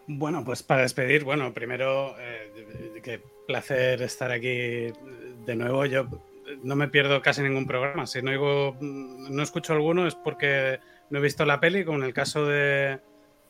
Bueno, 0.07 0.45
pues 0.45 0.63
para 0.63 0.83
despedir, 0.83 1.25
bueno, 1.25 1.53
primero, 1.55 2.15
eh, 2.19 3.01
qué 3.03 3.21
placer 3.47 4.03
estar 4.03 4.31
aquí 4.31 4.93
de 5.47 5.57
nuevo. 5.57 5.87
Yo 5.87 6.07
no 6.63 6.77
me 6.77 6.89
pierdo 6.89 7.23
casi 7.23 7.43
ningún 7.43 7.67
programa. 7.67 8.07
Si 8.07 8.21
no, 8.21 8.31
oigo, 8.31 8.77
no 8.81 9.43
escucho 9.43 9.73
alguno 9.73 10.07
es 10.07 10.15
porque 10.15 10.79
no 11.11 11.19
he 11.19 11.23
visto 11.23 11.45
la 11.47 11.61
peli, 11.61 11.85
como 11.85 11.99
en 11.99 12.05
el 12.05 12.13
caso 12.15 12.45
de, 12.47 12.99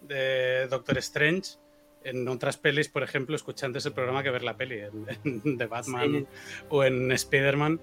de 0.02 0.66
Doctor 0.68 0.98
Strange. 0.98 1.56
En 2.04 2.28
otras 2.28 2.58
pelis, 2.58 2.88
por 2.90 3.02
ejemplo, 3.02 3.34
escuché 3.34 3.64
antes 3.64 3.86
el 3.86 3.94
programa 3.94 4.22
que 4.22 4.30
ver 4.30 4.42
la 4.42 4.58
peli, 4.58 4.78
en, 4.80 5.40
en 5.42 5.56
de 5.56 5.66
Batman 5.66 6.12
Sí. 6.12 6.26
o 6.68 6.84
en 6.84 7.10
Spider-Man. 7.10 7.80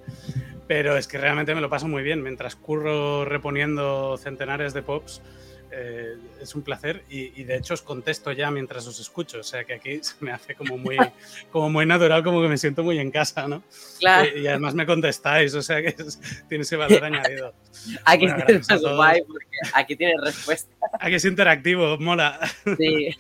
Pero 0.68 0.96
es 0.96 1.08
que 1.08 1.18
realmente 1.18 1.56
me 1.56 1.62
lo 1.62 1.70
paso 1.70 1.88
muy 1.88 2.04
bien. 2.04 2.22
Mientras 2.22 2.56
curro 2.56 3.26
reponiendo 3.26 4.16
centenares 4.18 4.74
de 4.76 4.84
pops, 4.84 5.24
eh, 5.72 6.16
es 6.42 6.54
un 6.56 6.62
placer 6.64 7.04
y, 7.10 7.40
y 7.40 7.44
de 7.46 7.56
hecho 7.56 7.74
os 7.74 7.82
contesto 7.82 8.32
ya 8.32 8.52
mientras 8.52 8.86
os 8.88 9.00
escucho, 9.00 9.40
o 9.40 9.44
sea 9.44 9.64
que 9.64 9.74
aquí 9.76 10.00
se 10.04 10.16
me 10.20 10.32
hace 10.32 10.54
como 10.56 10.78
muy, 10.78 10.98
como 11.52 11.70
muy 11.70 11.86
natural, 11.86 12.24
como 12.24 12.42
que 12.42 12.48
me 12.48 12.58
siento 12.58 12.84
muy 12.84 13.00
en 13.00 13.10
casa, 13.12 13.48
¿no? 13.48 13.64
Claro, 14.00 14.30
Y, 14.36 14.42
y 14.42 14.48
además 14.48 14.74
me 14.76 14.86
contestáis, 14.86 15.54
o 15.56 15.62
sea 15.62 15.82
que 15.82 15.90
es- 15.98 16.20
tiene 16.50 16.64
ese 16.64 16.76
valor 16.76 17.04
añadido. 17.04 17.54
aquí 18.06 18.28
bueno, 18.28 18.46
tienes 18.46 18.68
guay 18.82 19.22
porque 19.28 19.48
aquí 19.74 19.96
tienes 19.96 20.22
respuesta. 20.22 20.72
Aquí 21.00 21.16
es 21.16 21.26
interactivo, 21.26 21.98
mola. 21.98 22.40
Sí. 22.78 23.16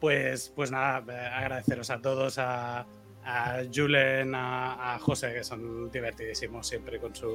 Pues, 0.00 0.52
pues 0.54 0.70
nada, 0.70 1.02
eh, 1.12 1.28
agradeceros 1.34 1.88
a 1.90 2.00
todos, 2.00 2.38
a, 2.38 2.84
a 3.26 3.62
Julen, 3.74 4.34
a, 4.34 4.94
a 4.94 4.98
José, 5.00 5.34
que 5.34 5.42
son 5.44 5.90
divertidísimos 5.90 6.66
siempre 6.66 6.98
con, 7.00 7.14
su, 7.14 7.28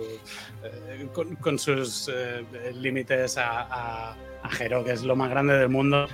eh, 0.64 1.08
con, 1.14 1.36
con 1.36 1.60
sus 1.60 2.10
eh, 2.14 2.44
límites, 2.76 3.38
a, 3.38 3.62
a, 3.64 4.16
a 4.42 4.50
Jero, 4.50 4.84
que 4.86 4.92
es 4.94 5.04
lo 5.04 5.16
más 5.18 5.30
grande 5.30 5.54
del 5.58 5.68
mundo, 5.70 6.08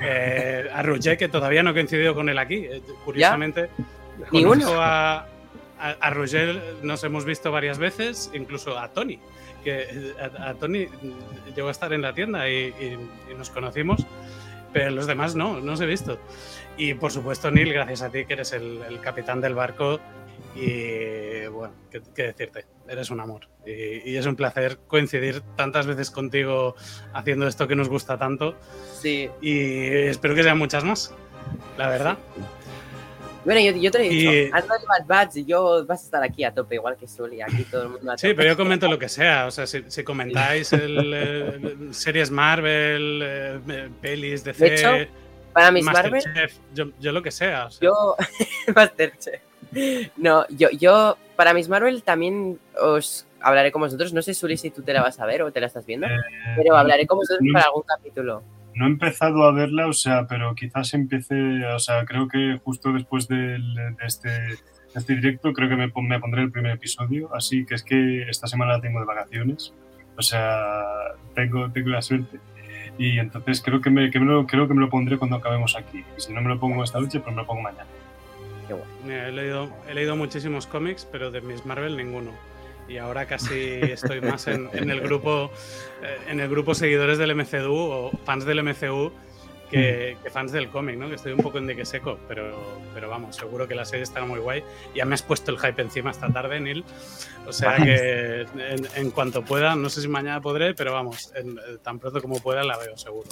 eh, 0.00 0.68
a 0.72 0.82
Roger, 0.82 1.18
que 1.18 1.28
todavía 1.28 1.62
no 1.62 1.70
he 1.70 1.74
coincidido 1.74 2.14
con 2.14 2.28
él 2.28 2.38
aquí, 2.38 2.66
eh, 2.66 2.80
curiosamente. 3.04 3.68
Ni 4.30 4.44
conozco 4.44 4.70
uno. 4.70 4.80
A, 4.80 5.26
a, 6.00 6.10
Roger 6.10 6.58
nos 6.82 7.02
hemos 7.04 7.24
visto 7.24 7.50
varias 7.52 7.78
veces, 7.78 8.30
incluso 8.32 8.78
a 8.78 8.88
Tony, 8.92 9.18
que 9.64 10.14
a, 10.38 10.54
Tony 10.54 10.86
llegó 11.54 11.68
a 11.68 11.72
estar 11.72 11.92
en 11.92 12.00
la 12.02 12.14
tienda 12.14 12.48
y, 12.48 12.68
y- 12.80 12.98
y 13.30 13.34
nos 13.36 13.50
conocimos, 13.50 14.06
pero 14.72 14.90
los 14.90 15.06
demás 15.06 15.34
no, 15.34 15.60
no 15.60 15.72
os 15.72 15.80
he 15.80 15.86
visto. 15.86 16.18
Y 16.76 16.94
por 16.94 17.10
supuesto, 17.12 17.50
Neil, 17.50 17.72
gracias 17.72 18.02
a 18.02 18.10
ti 18.10 18.24
que 18.26 18.34
eres 18.34 18.52
el, 18.52 18.80
el 18.88 19.00
capitán 19.00 19.40
del 19.40 19.54
barco 19.54 19.98
y 20.54 21.46
bueno, 21.48 21.74
¿qué, 21.90 22.02
qué 22.14 22.22
decirte? 22.24 22.66
Eres 22.88 23.10
un 23.10 23.20
amor. 23.20 23.48
Y, 23.66 24.10
y 24.10 24.16
es 24.16 24.26
un 24.26 24.36
placer 24.36 24.78
coincidir 24.86 25.40
tantas 25.56 25.86
veces 25.86 26.10
contigo 26.10 26.74
haciendo 27.14 27.46
esto 27.46 27.66
que 27.66 27.76
nos 27.76 27.88
gusta 27.88 28.18
tanto 28.18 28.54
Sí. 29.00 29.28
y 29.40 29.86
espero 30.06 30.34
que 30.34 30.42
sean 30.42 30.58
muchas 30.58 30.84
más, 30.84 31.14
la 31.78 31.88
verdad. 31.88 32.18
Bueno, 33.44 33.60
yo, 33.60 33.80
yo 33.80 33.90
te 33.92 33.98
lo 33.98 34.04
he 34.04 34.08
dicho, 34.08 34.32
Y- 34.32 34.50
Bad 34.50 35.06
Batch 35.06 35.36
y 35.36 35.44
yo 35.44 35.86
vas 35.86 36.02
a 36.02 36.04
estar 36.04 36.22
aquí 36.24 36.42
a 36.42 36.52
tope, 36.52 36.74
igual 36.74 36.96
que 36.96 37.06
Sully, 37.06 37.40
aquí 37.42 37.62
todo 37.70 37.84
el 37.84 37.88
mundo 37.90 38.10
a 38.12 38.18
Sí, 38.18 38.26
tope. 38.28 38.34
pero 38.34 38.48
yo 38.50 38.56
comento 38.56 38.88
lo 38.88 38.98
que 38.98 39.08
sea. 39.08 39.46
O 39.46 39.50
sea, 39.52 39.66
si, 39.68 39.84
si 39.86 40.02
comentáis 40.02 40.72
el, 40.72 41.12
eh, 41.14 41.76
series 41.92 42.30
Marvel, 42.32 43.20
eh, 43.24 43.88
pelis, 44.00 44.42
DC, 44.42 44.64
De 44.64 44.74
hecho, 44.74 45.10
Para 45.56 45.70
mis 45.72 45.84
Marvel, 45.84 46.12
Masterchef, 46.12 46.58
yo, 46.74 46.84
yo 47.00 47.12
lo 47.12 47.22
que 47.22 47.30
sea. 47.30 47.66
o 47.66 47.70
sea. 47.70 47.80
yo... 47.88 48.16
Masterchef. 48.76 49.40
No, 50.16 50.46
yo, 50.50 50.68
yo, 50.70 51.16
para 51.34 51.54
mis 51.54 51.68
Marvel 51.68 52.02
también 52.02 52.58
os 52.80 53.26
hablaré 53.40 53.72
con 53.72 53.80
vosotros. 53.82 54.12
No 54.12 54.22
sé, 54.22 54.34
Sully, 54.34 54.56
si 54.56 54.70
tú 54.70 54.82
te 54.82 54.92
la 54.92 55.02
vas 55.02 55.18
a 55.20 55.26
ver 55.26 55.42
o 55.42 55.50
te 55.52 55.60
la 55.60 55.66
estás 55.66 55.86
viendo, 55.86 56.06
Eh, 56.06 56.10
pero 56.56 56.76
hablaré 56.76 57.06
con 57.06 57.18
vosotros 57.18 57.40
no- 57.42 57.52
para 57.54 57.66
algún 57.66 57.82
capítulo. 57.82 58.42
No 58.74 58.84
he 58.84 58.88
empezado 58.88 59.44
a 59.44 59.52
verla, 59.52 59.86
o 59.88 59.92
sea, 59.94 60.26
pero 60.28 60.54
quizás 60.54 60.92
empiece, 60.92 61.64
o 61.74 61.78
sea, 61.78 62.04
creo 62.04 62.28
que 62.28 62.60
justo 62.62 62.92
después 62.92 63.26
del- 63.26 63.74
de, 63.74 63.94
este, 64.06 64.28
este 64.94 65.14
directo, 65.14 65.52
creo 65.54 65.68
que 65.70 65.76
me, 65.76 65.90
me 66.02 66.20
pondré 66.20 66.42
el 66.42 66.52
primer 66.52 66.72
episodio, 66.72 67.34
así 67.34 67.64
que 67.64 67.74
es 67.74 67.82
que 67.82 68.28
esta 68.28 68.46
semana 68.46 68.72
la 68.74 68.80
tengo 68.82 69.00
de 69.00 69.06
vacaciones, 69.06 69.72
o 70.18 70.22
sea, 70.22 70.82
tengo, 71.34 71.70
tengo 71.72 71.88
la 71.88 72.02
suerte. 72.02 72.38
Y 72.98 73.18
entonces 73.18 73.62
creo 73.62 73.80
que, 73.80 73.90
me, 73.90 74.10
que 74.10 74.18
me 74.18 74.26
lo, 74.26 74.46
creo 74.46 74.66
que 74.66 74.74
me 74.74 74.80
lo 74.80 74.88
pondré 74.88 75.18
cuando 75.18 75.36
acabemos 75.36 75.76
aquí. 75.76 76.04
Y 76.16 76.20
si 76.20 76.32
no 76.32 76.40
me 76.40 76.48
lo 76.48 76.58
pongo 76.58 76.82
esta 76.82 77.00
noche, 77.00 77.20
pues 77.20 77.34
me 77.34 77.42
lo 77.42 77.46
pongo 77.46 77.62
mañana. 77.62 77.86
Mira, 79.04 79.28
he, 79.28 79.32
leído, 79.32 79.70
he 79.88 79.94
leído 79.94 80.16
muchísimos 80.16 80.66
cómics, 80.66 81.06
pero 81.10 81.30
de 81.30 81.40
Miss 81.40 81.64
Marvel 81.66 81.96
ninguno. 81.96 82.32
Y 82.88 82.98
ahora 82.98 83.26
casi 83.26 83.54
estoy 83.82 84.20
más 84.20 84.46
en, 84.46 84.68
en 84.72 84.90
el 84.90 85.00
grupo 85.00 85.50
eh, 86.02 86.18
en 86.28 86.40
el 86.40 86.48
grupo 86.48 86.74
seguidores 86.74 87.18
del 87.18 87.34
MCU 87.34 87.72
o 87.72 88.10
fans 88.24 88.44
del 88.44 88.62
MCU 88.62 89.12
que, 89.70 90.16
que 90.22 90.30
fans 90.30 90.52
del 90.52 90.68
cómic, 90.68 90.96
¿no? 90.96 91.08
Que 91.08 91.14
estoy 91.16 91.32
un 91.32 91.38
poco 91.40 91.58
en 91.58 91.66
dique 91.66 91.84
seco, 91.84 92.18
pero, 92.28 92.78
pero 92.94 93.08
vamos, 93.08 93.36
seguro 93.36 93.66
que 93.66 93.74
la 93.74 93.84
serie 93.84 94.02
estará 94.04 94.24
muy 94.26 94.38
guay. 94.40 94.62
Ya 94.94 95.04
me 95.04 95.14
has 95.14 95.22
puesto 95.22 95.50
el 95.50 95.58
hype 95.58 95.82
encima 95.82 96.10
esta 96.10 96.28
tarde, 96.32 96.60
Neil. 96.60 96.84
O 97.46 97.52
sea 97.52 97.76
que 97.76 98.42
en, 98.42 98.88
en 98.94 99.10
cuanto 99.10 99.42
pueda, 99.44 99.74
no 99.76 99.88
sé 99.88 100.00
si 100.02 100.08
mañana 100.08 100.40
podré, 100.40 100.74
pero 100.74 100.92
vamos, 100.92 101.32
en- 101.34 101.58
tan 101.82 101.98
pronto 101.98 102.20
como 102.22 102.40
pueda 102.40 102.62
la 102.64 102.76
veo 102.78 102.96
seguro. 102.96 103.28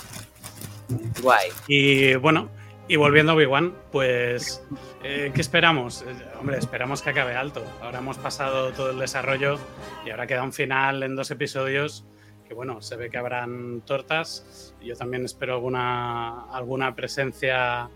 Guay. 1.23 1.51
Y 1.67 2.15
bueno, 2.17 2.49
y 2.87 2.97
volviendo 2.97 3.33
a 3.33 3.35
Obi-Wan, 3.35 3.75
pues, 3.91 4.63
eh, 5.03 5.33
¿qué 5.35 5.41
esperamos? 5.41 6.03
Eh, 6.03 6.15
hombre, 6.39 6.59
esperamos 6.59 7.01
que 7.03 7.11
acabe 7.11 7.35
alto. 7.35 7.65
Ahora 7.81 7.99
hemos 8.01 8.19
pasado 8.19 8.73
todo 8.73 8.91
el 8.91 8.99
desarrollo 8.99 9.59
y 10.05 10.11
ahora 10.11 10.27
queda 10.27 10.43
un 10.43 10.53
final 10.53 11.03
en 11.03 11.17
dos 11.17 11.31
episodios 11.31 12.05
que, 12.47 12.55
bueno, 12.55 12.81
se 12.83 12.97
ve 12.97 13.11
que 13.11 13.19
habrán 13.19 13.83
tortas. 13.83 14.75
Yo 14.83 14.97
también 14.97 15.25
espero 15.25 15.55
alguna, 15.55 16.51
alguna 16.53 16.95
presencia, 16.95 17.89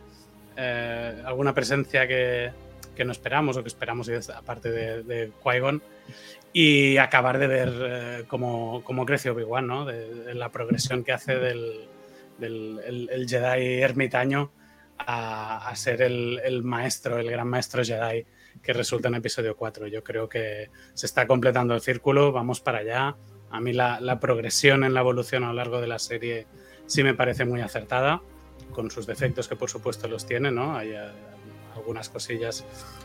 eh, 0.56 1.22
alguna 1.24 1.54
presencia 1.54 2.06
que, 2.06 2.50
que 2.96 3.04
no 3.04 3.12
esperamos 3.12 3.56
o 3.56 3.62
que 3.62 3.68
esperamos, 3.68 4.10
aparte 4.30 4.70
de, 4.70 5.02
de 5.02 5.32
Qui-Gon. 5.42 5.82
Y 6.52 6.96
acabar 6.96 7.38
de 7.38 7.46
ver 7.46 7.72
eh, 7.80 8.24
cómo, 8.26 8.82
cómo 8.82 9.04
crece 9.04 9.30
Obi-Wan, 9.30 9.66
¿no? 9.66 9.86
La 10.32 10.48
progresión 10.50 11.04
que 11.04 11.12
hace 11.12 11.36
del, 11.36 11.86
del 12.38 12.80
el, 12.84 13.10
el 13.10 13.28
Jedi 13.28 13.82
ermitaño 13.82 14.50
a, 14.96 15.68
a 15.68 15.76
ser 15.76 16.02
el, 16.02 16.40
el 16.42 16.62
maestro, 16.62 17.18
el 17.18 17.30
gran 17.30 17.46
maestro 17.48 17.84
Jedi 17.84 18.24
que 18.62 18.72
resulta 18.72 19.08
en 19.08 19.16
episodio 19.16 19.56
4. 19.56 19.86
Yo 19.86 20.02
creo 20.02 20.28
que 20.28 20.70
se 20.94 21.06
está 21.06 21.26
completando 21.26 21.74
el 21.74 21.80
círculo, 21.80 22.32
vamos 22.32 22.60
para 22.60 22.78
allá. 22.78 23.16
A 23.50 23.60
mí 23.60 23.72
la, 23.72 24.00
la 24.00 24.20
progresión 24.20 24.84
en 24.84 24.94
la 24.94 25.00
evolución 25.00 25.44
a 25.44 25.48
lo 25.48 25.54
largo 25.54 25.80
de 25.80 25.86
la 25.86 25.98
serie 25.98 26.46
sí 26.86 27.02
me 27.02 27.14
parece 27.14 27.44
muy 27.44 27.60
acertada, 27.60 28.20
con 28.72 28.90
sus 28.90 29.06
defectos 29.06 29.48
que 29.48 29.56
por 29.56 29.70
supuesto 29.70 30.08
los 30.08 30.26
tiene, 30.26 30.50
¿no? 30.50 30.76
Hay 30.76 30.90
eh, 30.90 31.08
algunas 31.74 32.08
cosillas 32.08 32.64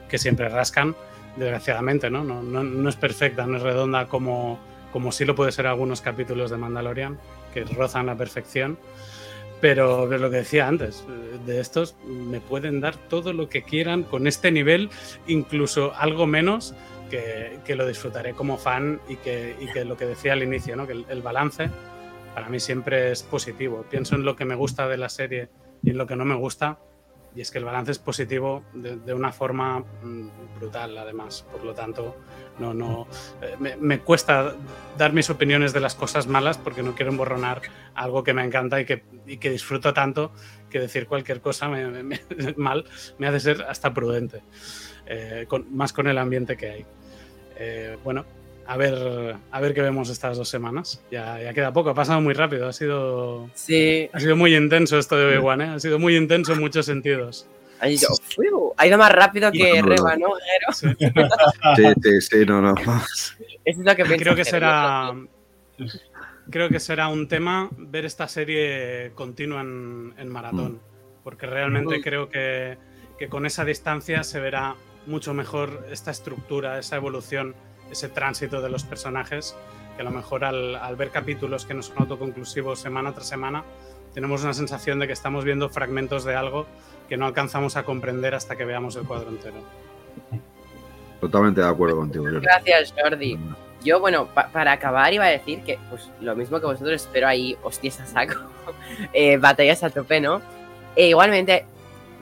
que 0.10 0.18
siempre 0.18 0.50
rascan, 0.50 0.96
desgraciadamente, 1.36 2.10
¿no? 2.10 2.24
No, 2.24 2.42
no, 2.42 2.64
no 2.64 2.90
es 2.90 2.96
perfecta, 2.96 3.46
no 3.46 3.58
es 3.58 3.64
redonda 3.64 4.08
como, 4.08 4.60
como 4.92 5.12
sí 5.12 5.26
lo 5.26 5.36
puede 5.36 5.52
ser 5.52 5.68
algunos 5.68 6.02
capítulos 6.02 6.52
de 6.52 6.58
Mandalorian, 6.58 7.20
que 7.54 7.64
rozan 7.64 8.08
la 8.08 8.16
perfección. 8.16 8.78
Pero 9.62 10.10
de 10.10 10.20
lo 10.20 10.30
que 10.30 10.38
decía 10.38 10.68
antes, 10.68 11.06
eh, 11.08 11.40
de 11.46 11.62
estos 11.62 11.96
me 12.06 12.42
pueden 12.42 12.82
dar 12.82 12.98
todo 12.98 13.32
lo 13.32 13.48
que 13.48 13.64
quieran 13.64 14.04
con 14.04 14.28
este 14.28 14.52
nivel, 14.52 14.90
incluso 15.26 15.94
algo 15.96 16.28
menos, 16.28 16.76
que, 17.14 17.60
que 17.64 17.76
lo 17.76 17.86
disfrutaré 17.86 18.34
como 18.34 18.58
fan 18.58 19.00
y 19.08 19.18
que, 19.18 19.56
y 19.60 19.68
que 19.72 19.86
lo 19.86 19.96
que 19.96 20.06
decía 20.08 20.34
al 20.34 20.42
inicio, 20.42 20.76
¿no? 20.76 20.88
que 20.88 20.94
el, 20.94 21.06
el 21.10 21.22
balance 21.22 21.70
para 22.34 22.50
mí 22.50 22.60
siempre 22.60 23.12
es 23.12 23.22
positivo. 23.22 23.86
Pienso 23.88 24.16
en 24.16 24.26
lo 24.26 24.36
que 24.36 24.46
me 24.46 24.56
gusta 24.56 24.88
de 24.88 24.98
la 24.98 25.10
serie 25.10 25.50
y 25.84 25.92
en 25.92 25.98
lo 26.00 26.08
que 26.08 26.16
no 26.16 26.26
me 26.26 26.34
gusta, 26.34 26.80
y 27.36 27.42
es 27.42 27.52
que 27.52 27.60
el 27.60 27.66
balance 27.66 27.92
es 27.92 28.00
positivo 28.00 28.64
de, 28.74 28.96
de 28.98 29.14
una 29.14 29.32
forma 29.32 29.80
mm, 30.02 30.28
brutal, 30.60 30.98
además. 30.98 31.46
Por 31.52 31.64
lo 31.64 31.76
tanto, 31.76 32.16
no, 32.58 32.74
no, 32.74 33.08
eh, 33.44 33.56
me, 33.60 33.76
me 33.76 34.00
cuesta 34.00 34.56
dar 34.98 35.14
mis 35.14 35.30
opiniones 35.30 35.72
de 35.74 35.82
las 35.82 35.94
cosas 35.94 36.26
malas 36.26 36.58
porque 36.58 36.82
no 36.82 36.96
quiero 36.96 37.12
emborronar 37.12 37.62
algo 37.94 38.24
que 38.24 38.34
me 38.34 38.44
encanta 38.44 38.82
y 38.82 38.86
que, 38.86 39.04
y 39.28 39.38
que 39.38 39.52
disfruto 39.52 39.94
tanto 39.94 40.32
que 40.72 40.80
decir 40.80 41.06
cualquier 41.06 41.42
cosa 41.42 41.68
me- 41.70 42.02
me- 42.04 42.22
mal 42.58 42.86
me 43.20 43.28
hace 43.28 43.40
ser 43.40 43.62
hasta 43.70 43.94
prudente, 43.94 44.42
eh, 45.06 45.46
con- 45.48 45.76
más 45.76 45.94
con 45.94 46.08
el 46.08 46.18
ambiente 46.18 46.58
que 46.58 46.70
hay. 46.72 46.86
Eh, 47.58 47.98
bueno, 48.04 48.26
a 48.66 48.78
ver, 48.78 49.36
a 49.52 49.62
ver 49.62 49.74
qué 49.74 49.82
vemos 49.82 50.10
estas 50.10 50.38
dos 50.38 50.50
semanas. 50.50 51.02
Ya, 51.12 51.42
ya 51.42 51.54
queda 51.54 51.74
poco, 51.74 51.90
ha 51.90 51.94
pasado 51.94 52.22
muy 52.22 52.34
rápido, 52.34 52.68
ha 52.68 52.74
sido, 52.74 53.50
Sí. 53.54 54.10
ha 54.14 54.20
sido 54.20 54.36
muy 54.36 54.56
intenso 54.56 54.98
esto 54.98 55.16
de 55.18 55.26
Obi-Wan, 55.38 55.62
¿eh? 55.62 55.70
ha 55.76 55.80
sido 55.80 56.00
muy 56.00 56.16
intenso 56.16 56.54
en 56.54 56.60
muchos 56.60 56.86
sentidos. 56.86 57.46
Ha 57.80 57.90
ido, 57.90 58.08
¡Fiu! 58.30 58.72
ha 58.78 58.88
ido 58.88 58.98
más 58.98 59.12
rápido 59.12 59.52
que 59.52 59.82
No, 59.82 59.88
no. 59.88 59.96
Reba, 59.96 60.16
¿no? 60.16 60.28
Sí. 60.74 60.88
Sí, 61.76 61.84
sí, 62.02 62.22
sí, 62.22 62.46
no, 62.46 62.62
no. 62.62 62.74
Eso 62.78 63.36
es 63.66 63.78
lo 63.78 63.96
que 63.96 64.04
creo 64.18 64.36
que 64.36 64.46
será 64.46 65.14
creo 66.50 66.70
que 66.70 66.80
será 66.80 67.08
un 67.08 67.28
tema 67.28 67.70
ver 67.78 68.06
esta 68.06 68.28
serie 68.28 69.12
continua 69.16 69.62
en, 69.62 70.14
en 70.18 70.30
maratón 70.30 70.80
porque 71.24 71.46
realmente 71.46 72.00
Mm. 72.00 72.02
creo 72.02 72.30
que, 72.30 72.78
que 73.18 73.28
con 73.30 73.46
esa 73.46 73.64
distancia 73.66 74.24
se 74.24 74.40
verá 74.42 74.76
mucho 75.06 75.34
mejor 75.34 75.86
esta 75.92 76.12
estructura 76.12 76.80
esa 76.80 76.96
evolución 76.96 77.56
ese 77.92 78.10
tránsito 78.10 78.62
de 78.62 78.70
los 78.70 78.84
personajes 78.84 79.56
que 79.96 80.02
a 80.02 80.06
lo 80.06 80.12
mejor 80.12 80.44
al, 80.46 80.76
al 80.76 80.96
ver 80.96 81.10
capítulos 81.12 81.66
que 81.66 81.74
no 81.74 81.84
son 81.84 81.98
autoconclusivos 82.00 82.80
semana 82.80 83.14
tras 83.14 83.28
semana 83.28 83.64
tenemos 84.14 84.44
una 84.44 84.54
sensación 84.54 85.00
de 85.00 85.08
que 85.08 85.14
estamos 85.14 85.44
viendo 85.44 85.70
fragmentos 85.70 86.24
de 86.24 86.36
algo 86.36 86.66
que 87.10 87.18
no 87.18 87.26
alcanzamos 87.26 87.76
a 87.78 87.84
comprender 87.84 88.34
hasta 88.36 88.56
que 88.56 88.64
veamos 88.64 88.96
el 88.96 89.04
cuadro 89.08 89.30
entero. 89.30 89.56
Totalmente 91.20 91.62
de 91.62 91.68
acuerdo 91.68 91.96
contigo, 91.98 92.26
Jordi. 92.26 92.40
Gracias, 92.42 92.94
Jordi. 93.02 93.40
Yo, 93.84 94.00
bueno, 94.00 94.28
pa- 94.28 94.50
para 94.50 94.72
acabar 94.74 95.14
iba 95.14 95.26
a 95.26 95.30
decir 95.30 95.62
que, 95.64 95.80
pues, 95.90 96.10
lo 96.22 96.36
mismo 96.36 96.60
que 96.60 96.66
vosotros, 96.66 96.94
espero 97.02 97.28
ahí 97.28 97.58
hostias 97.64 98.00
a 98.02 98.06
saco, 98.06 98.36
eh, 99.14 99.38
batallas 99.38 99.84
a 99.84 99.90
tope, 99.90 100.20
¿no? 100.22 100.42
E 100.96 101.08
igualmente, 101.08 101.66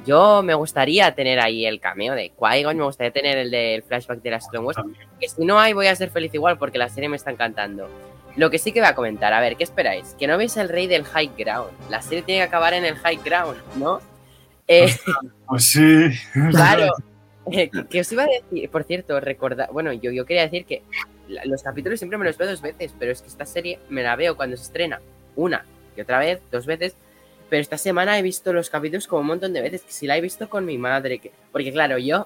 yo 0.05 0.41
me 0.43 0.53
gustaría 0.53 1.13
tener 1.13 1.39
ahí 1.39 1.65
el 1.65 1.79
cameo 1.79 2.13
de 2.13 2.31
Qui-Gon, 2.31 2.75
me 2.75 2.83
gustaría 2.83 3.11
tener 3.11 3.37
el 3.37 3.51
del 3.51 3.83
flashback 3.83 4.21
de 4.21 4.31
las 4.31 4.47
Clone 4.47 4.65
Wars, 4.65 4.79
que 5.19 5.29
si 5.29 5.45
no 5.45 5.59
hay 5.59 5.73
voy 5.73 5.87
a 5.87 5.95
ser 5.95 6.09
feliz 6.09 6.33
igual 6.33 6.57
porque 6.57 6.77
la 6.77 6.89
serie 6.89 7.09
me 7.09 7.17
está 7.17 7.31
encantando. 7.31 7.87
Lo 8.35 8.49
que 8.49 8.59
sí 8.59 8.71
que 8.71 8.79
voy 8.79 8.87
a 8.87 8.95
comentar, 8.95 9.33
a 9.33 9.41
ver, 9.41 9.57
¿qué 9.57 9.63
esperáis? 9.63 10.15
Que 10.17 10.25
no 10.27 10.37
veis 10.37 10.55
el 10.55 10.69
rey 10.69 10.87
del 10.87 11.03
high 11.03 11.31
ground. 11.37 11.69
La 11.89 12.01
serie 12.01 12.21
tiene 12.21 12.41
que 12.41 12.47
acabar 12.47 12.73
en 12.73 12.85
el 12.85 12.95
high 12.95 13.19
ground, 13.23 13.57
¿no? 13.75 13.99
Eh, 14.67 14.89
Pues 15.47 15.65
sí. 15.65 16.09
Claro. 16.51 16.93
Eh, 17.51 17.69
que, 17.89 17.99
os 17.99 18.11
iba 18.11 18.23
a 18.23 18.27
decir, 18.27 18.69
por 18.69 18.83
cierto, 18.83 19.19
recordar, 19.19 19.69
bueno, 19.71 19.91
yo, 19.93 20.11
yo 20.11 20.25
quería 20.25 20.43
decir 20.43 20.65
que 20.65 20.83
los 21.45 21.63
capítulos 21.63 21.99
siempre 21.99 22.17
me 22.17 22.25
los 22.25 22.37
veo 22.37 22.47
dos 22.47 22.61
veces, 22.61 22.93
pero 22.97 23.11
es 23.11 23.21
que 23.21 23.27
esta 23.27 23.45
serie 23.45 23.79
me 23.89 24.03
la 24.03 24.15
veo 24.15 24.37
cuando 24.37 24.55
se 24.57 24.63
estrena 24.63 25.01
una 25.35 25.65
y 25.95 26.01
otra 26.01 26.19
vez, 26.19 26.39
dos 26.51 26.65
veces, 26.65 26.95
pero 27.51 27.61
esta 27.61 27.77
semana 27.77 28.17
he 28.17 28.21
visto 28.23 28.51
los 28.53 28.69
capítulos 28.71 29.05
como 29.05 29.21
un 29.21 29.27
montón 29.27 29.51
de 29.53 29.61
veces, 29.61 29.83
que 29.83 29.91
si 29.91 30.07
la 30.07 30.17
he 30.17 30.21
visto 30.21 30.49
con 30.49 30.65
mi 30.65 30.77
madre, 30.79 31.19
que, 31.19 31.31
porque 31.51 31.71
claro, 31.71 31.97
yo 31.99 32.25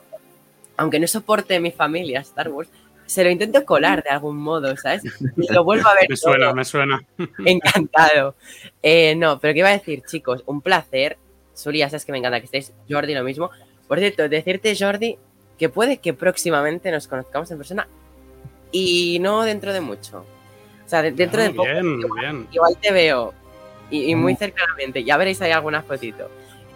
aunque 0.77 0.99
no 0.99 1.07
soporte 1.07 1.59
mi 1.59 1.71
familia 1.71 2.19
Star 2.21 2.49
Wars, 2.49 2.69
se 3.07 3.23
lo 3.23 3.29
intento 3.29 3.65
colar 3.65 4.03
de 4.03 4.09
algún 4.11 4.37
modo, 4.37 4.75
¿sabes? 4.77 5.03
Y 5.37 5.51
lo 5.51 5.63
vuelvo 5.63 5.87
a 5.89 5.93
ver. 5.95 6.05
Me 6.09 6.15
suena, 6.17 6.45
todo. 6.47 6.55
me 6.55 6.65
suena. 6.65 7.03
Encantado. 7.45 8.35
Eh, 8.83 9.15
no, 9.15 9.39
pero 9.39 9.53
¿qué 9.53 9.59
iba 9.59 9.69
a 9.69 9.73
decir, 9.73 10.03
chicos? 10.05 10.43
Un 10.45 10.61
placer. 10.61 11.17
Suli, 11.53 11.79
ya 11.79 11.89
sabes 11.89 12.03
que 12.05 12.11
me 12.11 12.17
encanta 12.17 12.39
que 12.39 12.45
estéis. 12.45 12.73
Jordi, 12.89 13.13
lo 13.13 13.23
mismo. 13.23 13.49
Por 13.87 13.99
cierto, 13.99 14.27
decirte, 14.29 14.75
Jordi, 14.77 15.17
que 15.57 15.69
puede 15.69 15.97
que 15.97 16.13
próximamente 16.13 16.91
nos 16.91 17.07
conozcamos 17.07 17.49
en 17.51 17.57
persona 17.57 17.87
y 18.71 19.19
no 19.21 19.43
dentro 19.43 19.71
de 19.71 19.81
mucho. 19.81 20.25
O 20.85 20.89
sea, 20.89 21.01
de- 21.01 21.11
dentro 21.13 21.41
Ah, 21.41 21.43
de 21.45 21.49
poco. 21.51 21.69
Bien, 21.69 21.99
igual, 22.01 22.19
bien. 22.21 22.47
igual 22.51 22.77
te 22.81 22.91
veo 22.91 23.33
y, 23.89 24.11
y 24.11 24.15
muy 24.15 24.35
cercanamente. 24.35 25.03
Ya 25.03 25.17
veréis 25.17 25.41
ahí 25.41 25.51
alguna 25.51 25.81
fotito. 25.81 26.29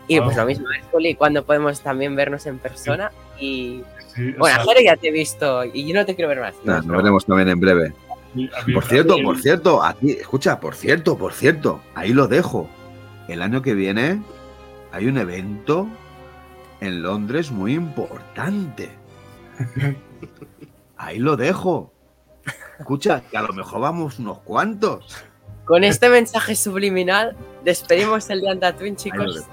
Y 0.08 0.20
pues 0.22 0.36
lo 0.36 0.46
mismo, 0.46 0.66
¿eh, 0.72 0.82
Suli, 0.92 1.14
cuando 1.16 1.44
podemos 1.46 1.82
también 1.82 2.16
vernos 2.16 2.46
en 2.48 2.58
persona. 2.58 3.12
Y 3.40 3.84
Sí, 4.16 4.32
bueno, 4.32 4.56
sea, 4.56 4.64
a 4.64 4.66
Jero 4.66 4.82
ya 4.84 4.96
te 4.98 5.10
he 5.10 5.12
visto 5.12 5.64
y 5.66 5.88
yo 5.88 5.94
no 5.94 6.04
te 6.06 6.16
quiero 6.16 6.30
ver 6.30 6.40
más. 6.40 6.56
Nah, 6.64 6.74
No, 6.74 6.78
nos 6.78 6.86
no. 6.88 6.98
veremos 6.98 7.26
también 7.26 7.50
en 7.50 7.60
breve. 7.60 7.94
a 8.58 8.74
Por 8.74 8.84
a 8.84 8.88
cierto, 8.88 9.18
por 9.24 9.38
cierto, 9.40 9.84
aquí, 9.84 10.12
escucha, 10.12 10.60
por 10.60 10.74
cierto, 10.76 11.16
por 11.18 11.32
cierto, 11.34 11.80
ahí 11.94 12.12
lo 12.12 12.28
dejo. 12.28 12.68
El 13.28 13.44
año 13.44 13.62
que 13.62 13.76
viene 13.76 14.20
hay 14.92 15.06
un 15.06 15.18
evento 15.20 15.88
en 16.82 17.04
Londres 17.04 17.52
muy 17.52 17.74
importante. 17.76 18.90
Ahí 20.98 21.20
lo 21.20 21.38
dejo. 21.38 21.94
Escucha, 22.80 23.22
que 23.30 23.38
a 23.38 23.42
lo 23.44 23.54
mejor 23.54 23.82
vamos 23.82 24.20
unos 24.20 24.40
cuantos. 24.40 25.24
Con 25.70 25.84
este 25.84 26.10
mensaje 26.10 26.56
subliminal 26.56 27.38
despedimos 27.64 28.28
el 28.32 28.42
día 28.42 28.54
Ahí 28.54 28.56
lo 28.56 28.96
chicos. 28.96 29.44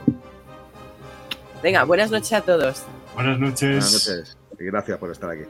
Venga, 1.62 1.84
buenas 1.84 2.10
noches 2.10 2.32
a 2.32 2.40
todos. 2.40 2.84
Buenas 3.14 3.38
noches. 3.38 3.68
Buenas 3.68 3.93
noches 3.93 4.38
y 4.59 4.64
gracias 4.64 4.97
por 4.97 5.12
estar 5.12 5.28
aquí. 5.28 5.43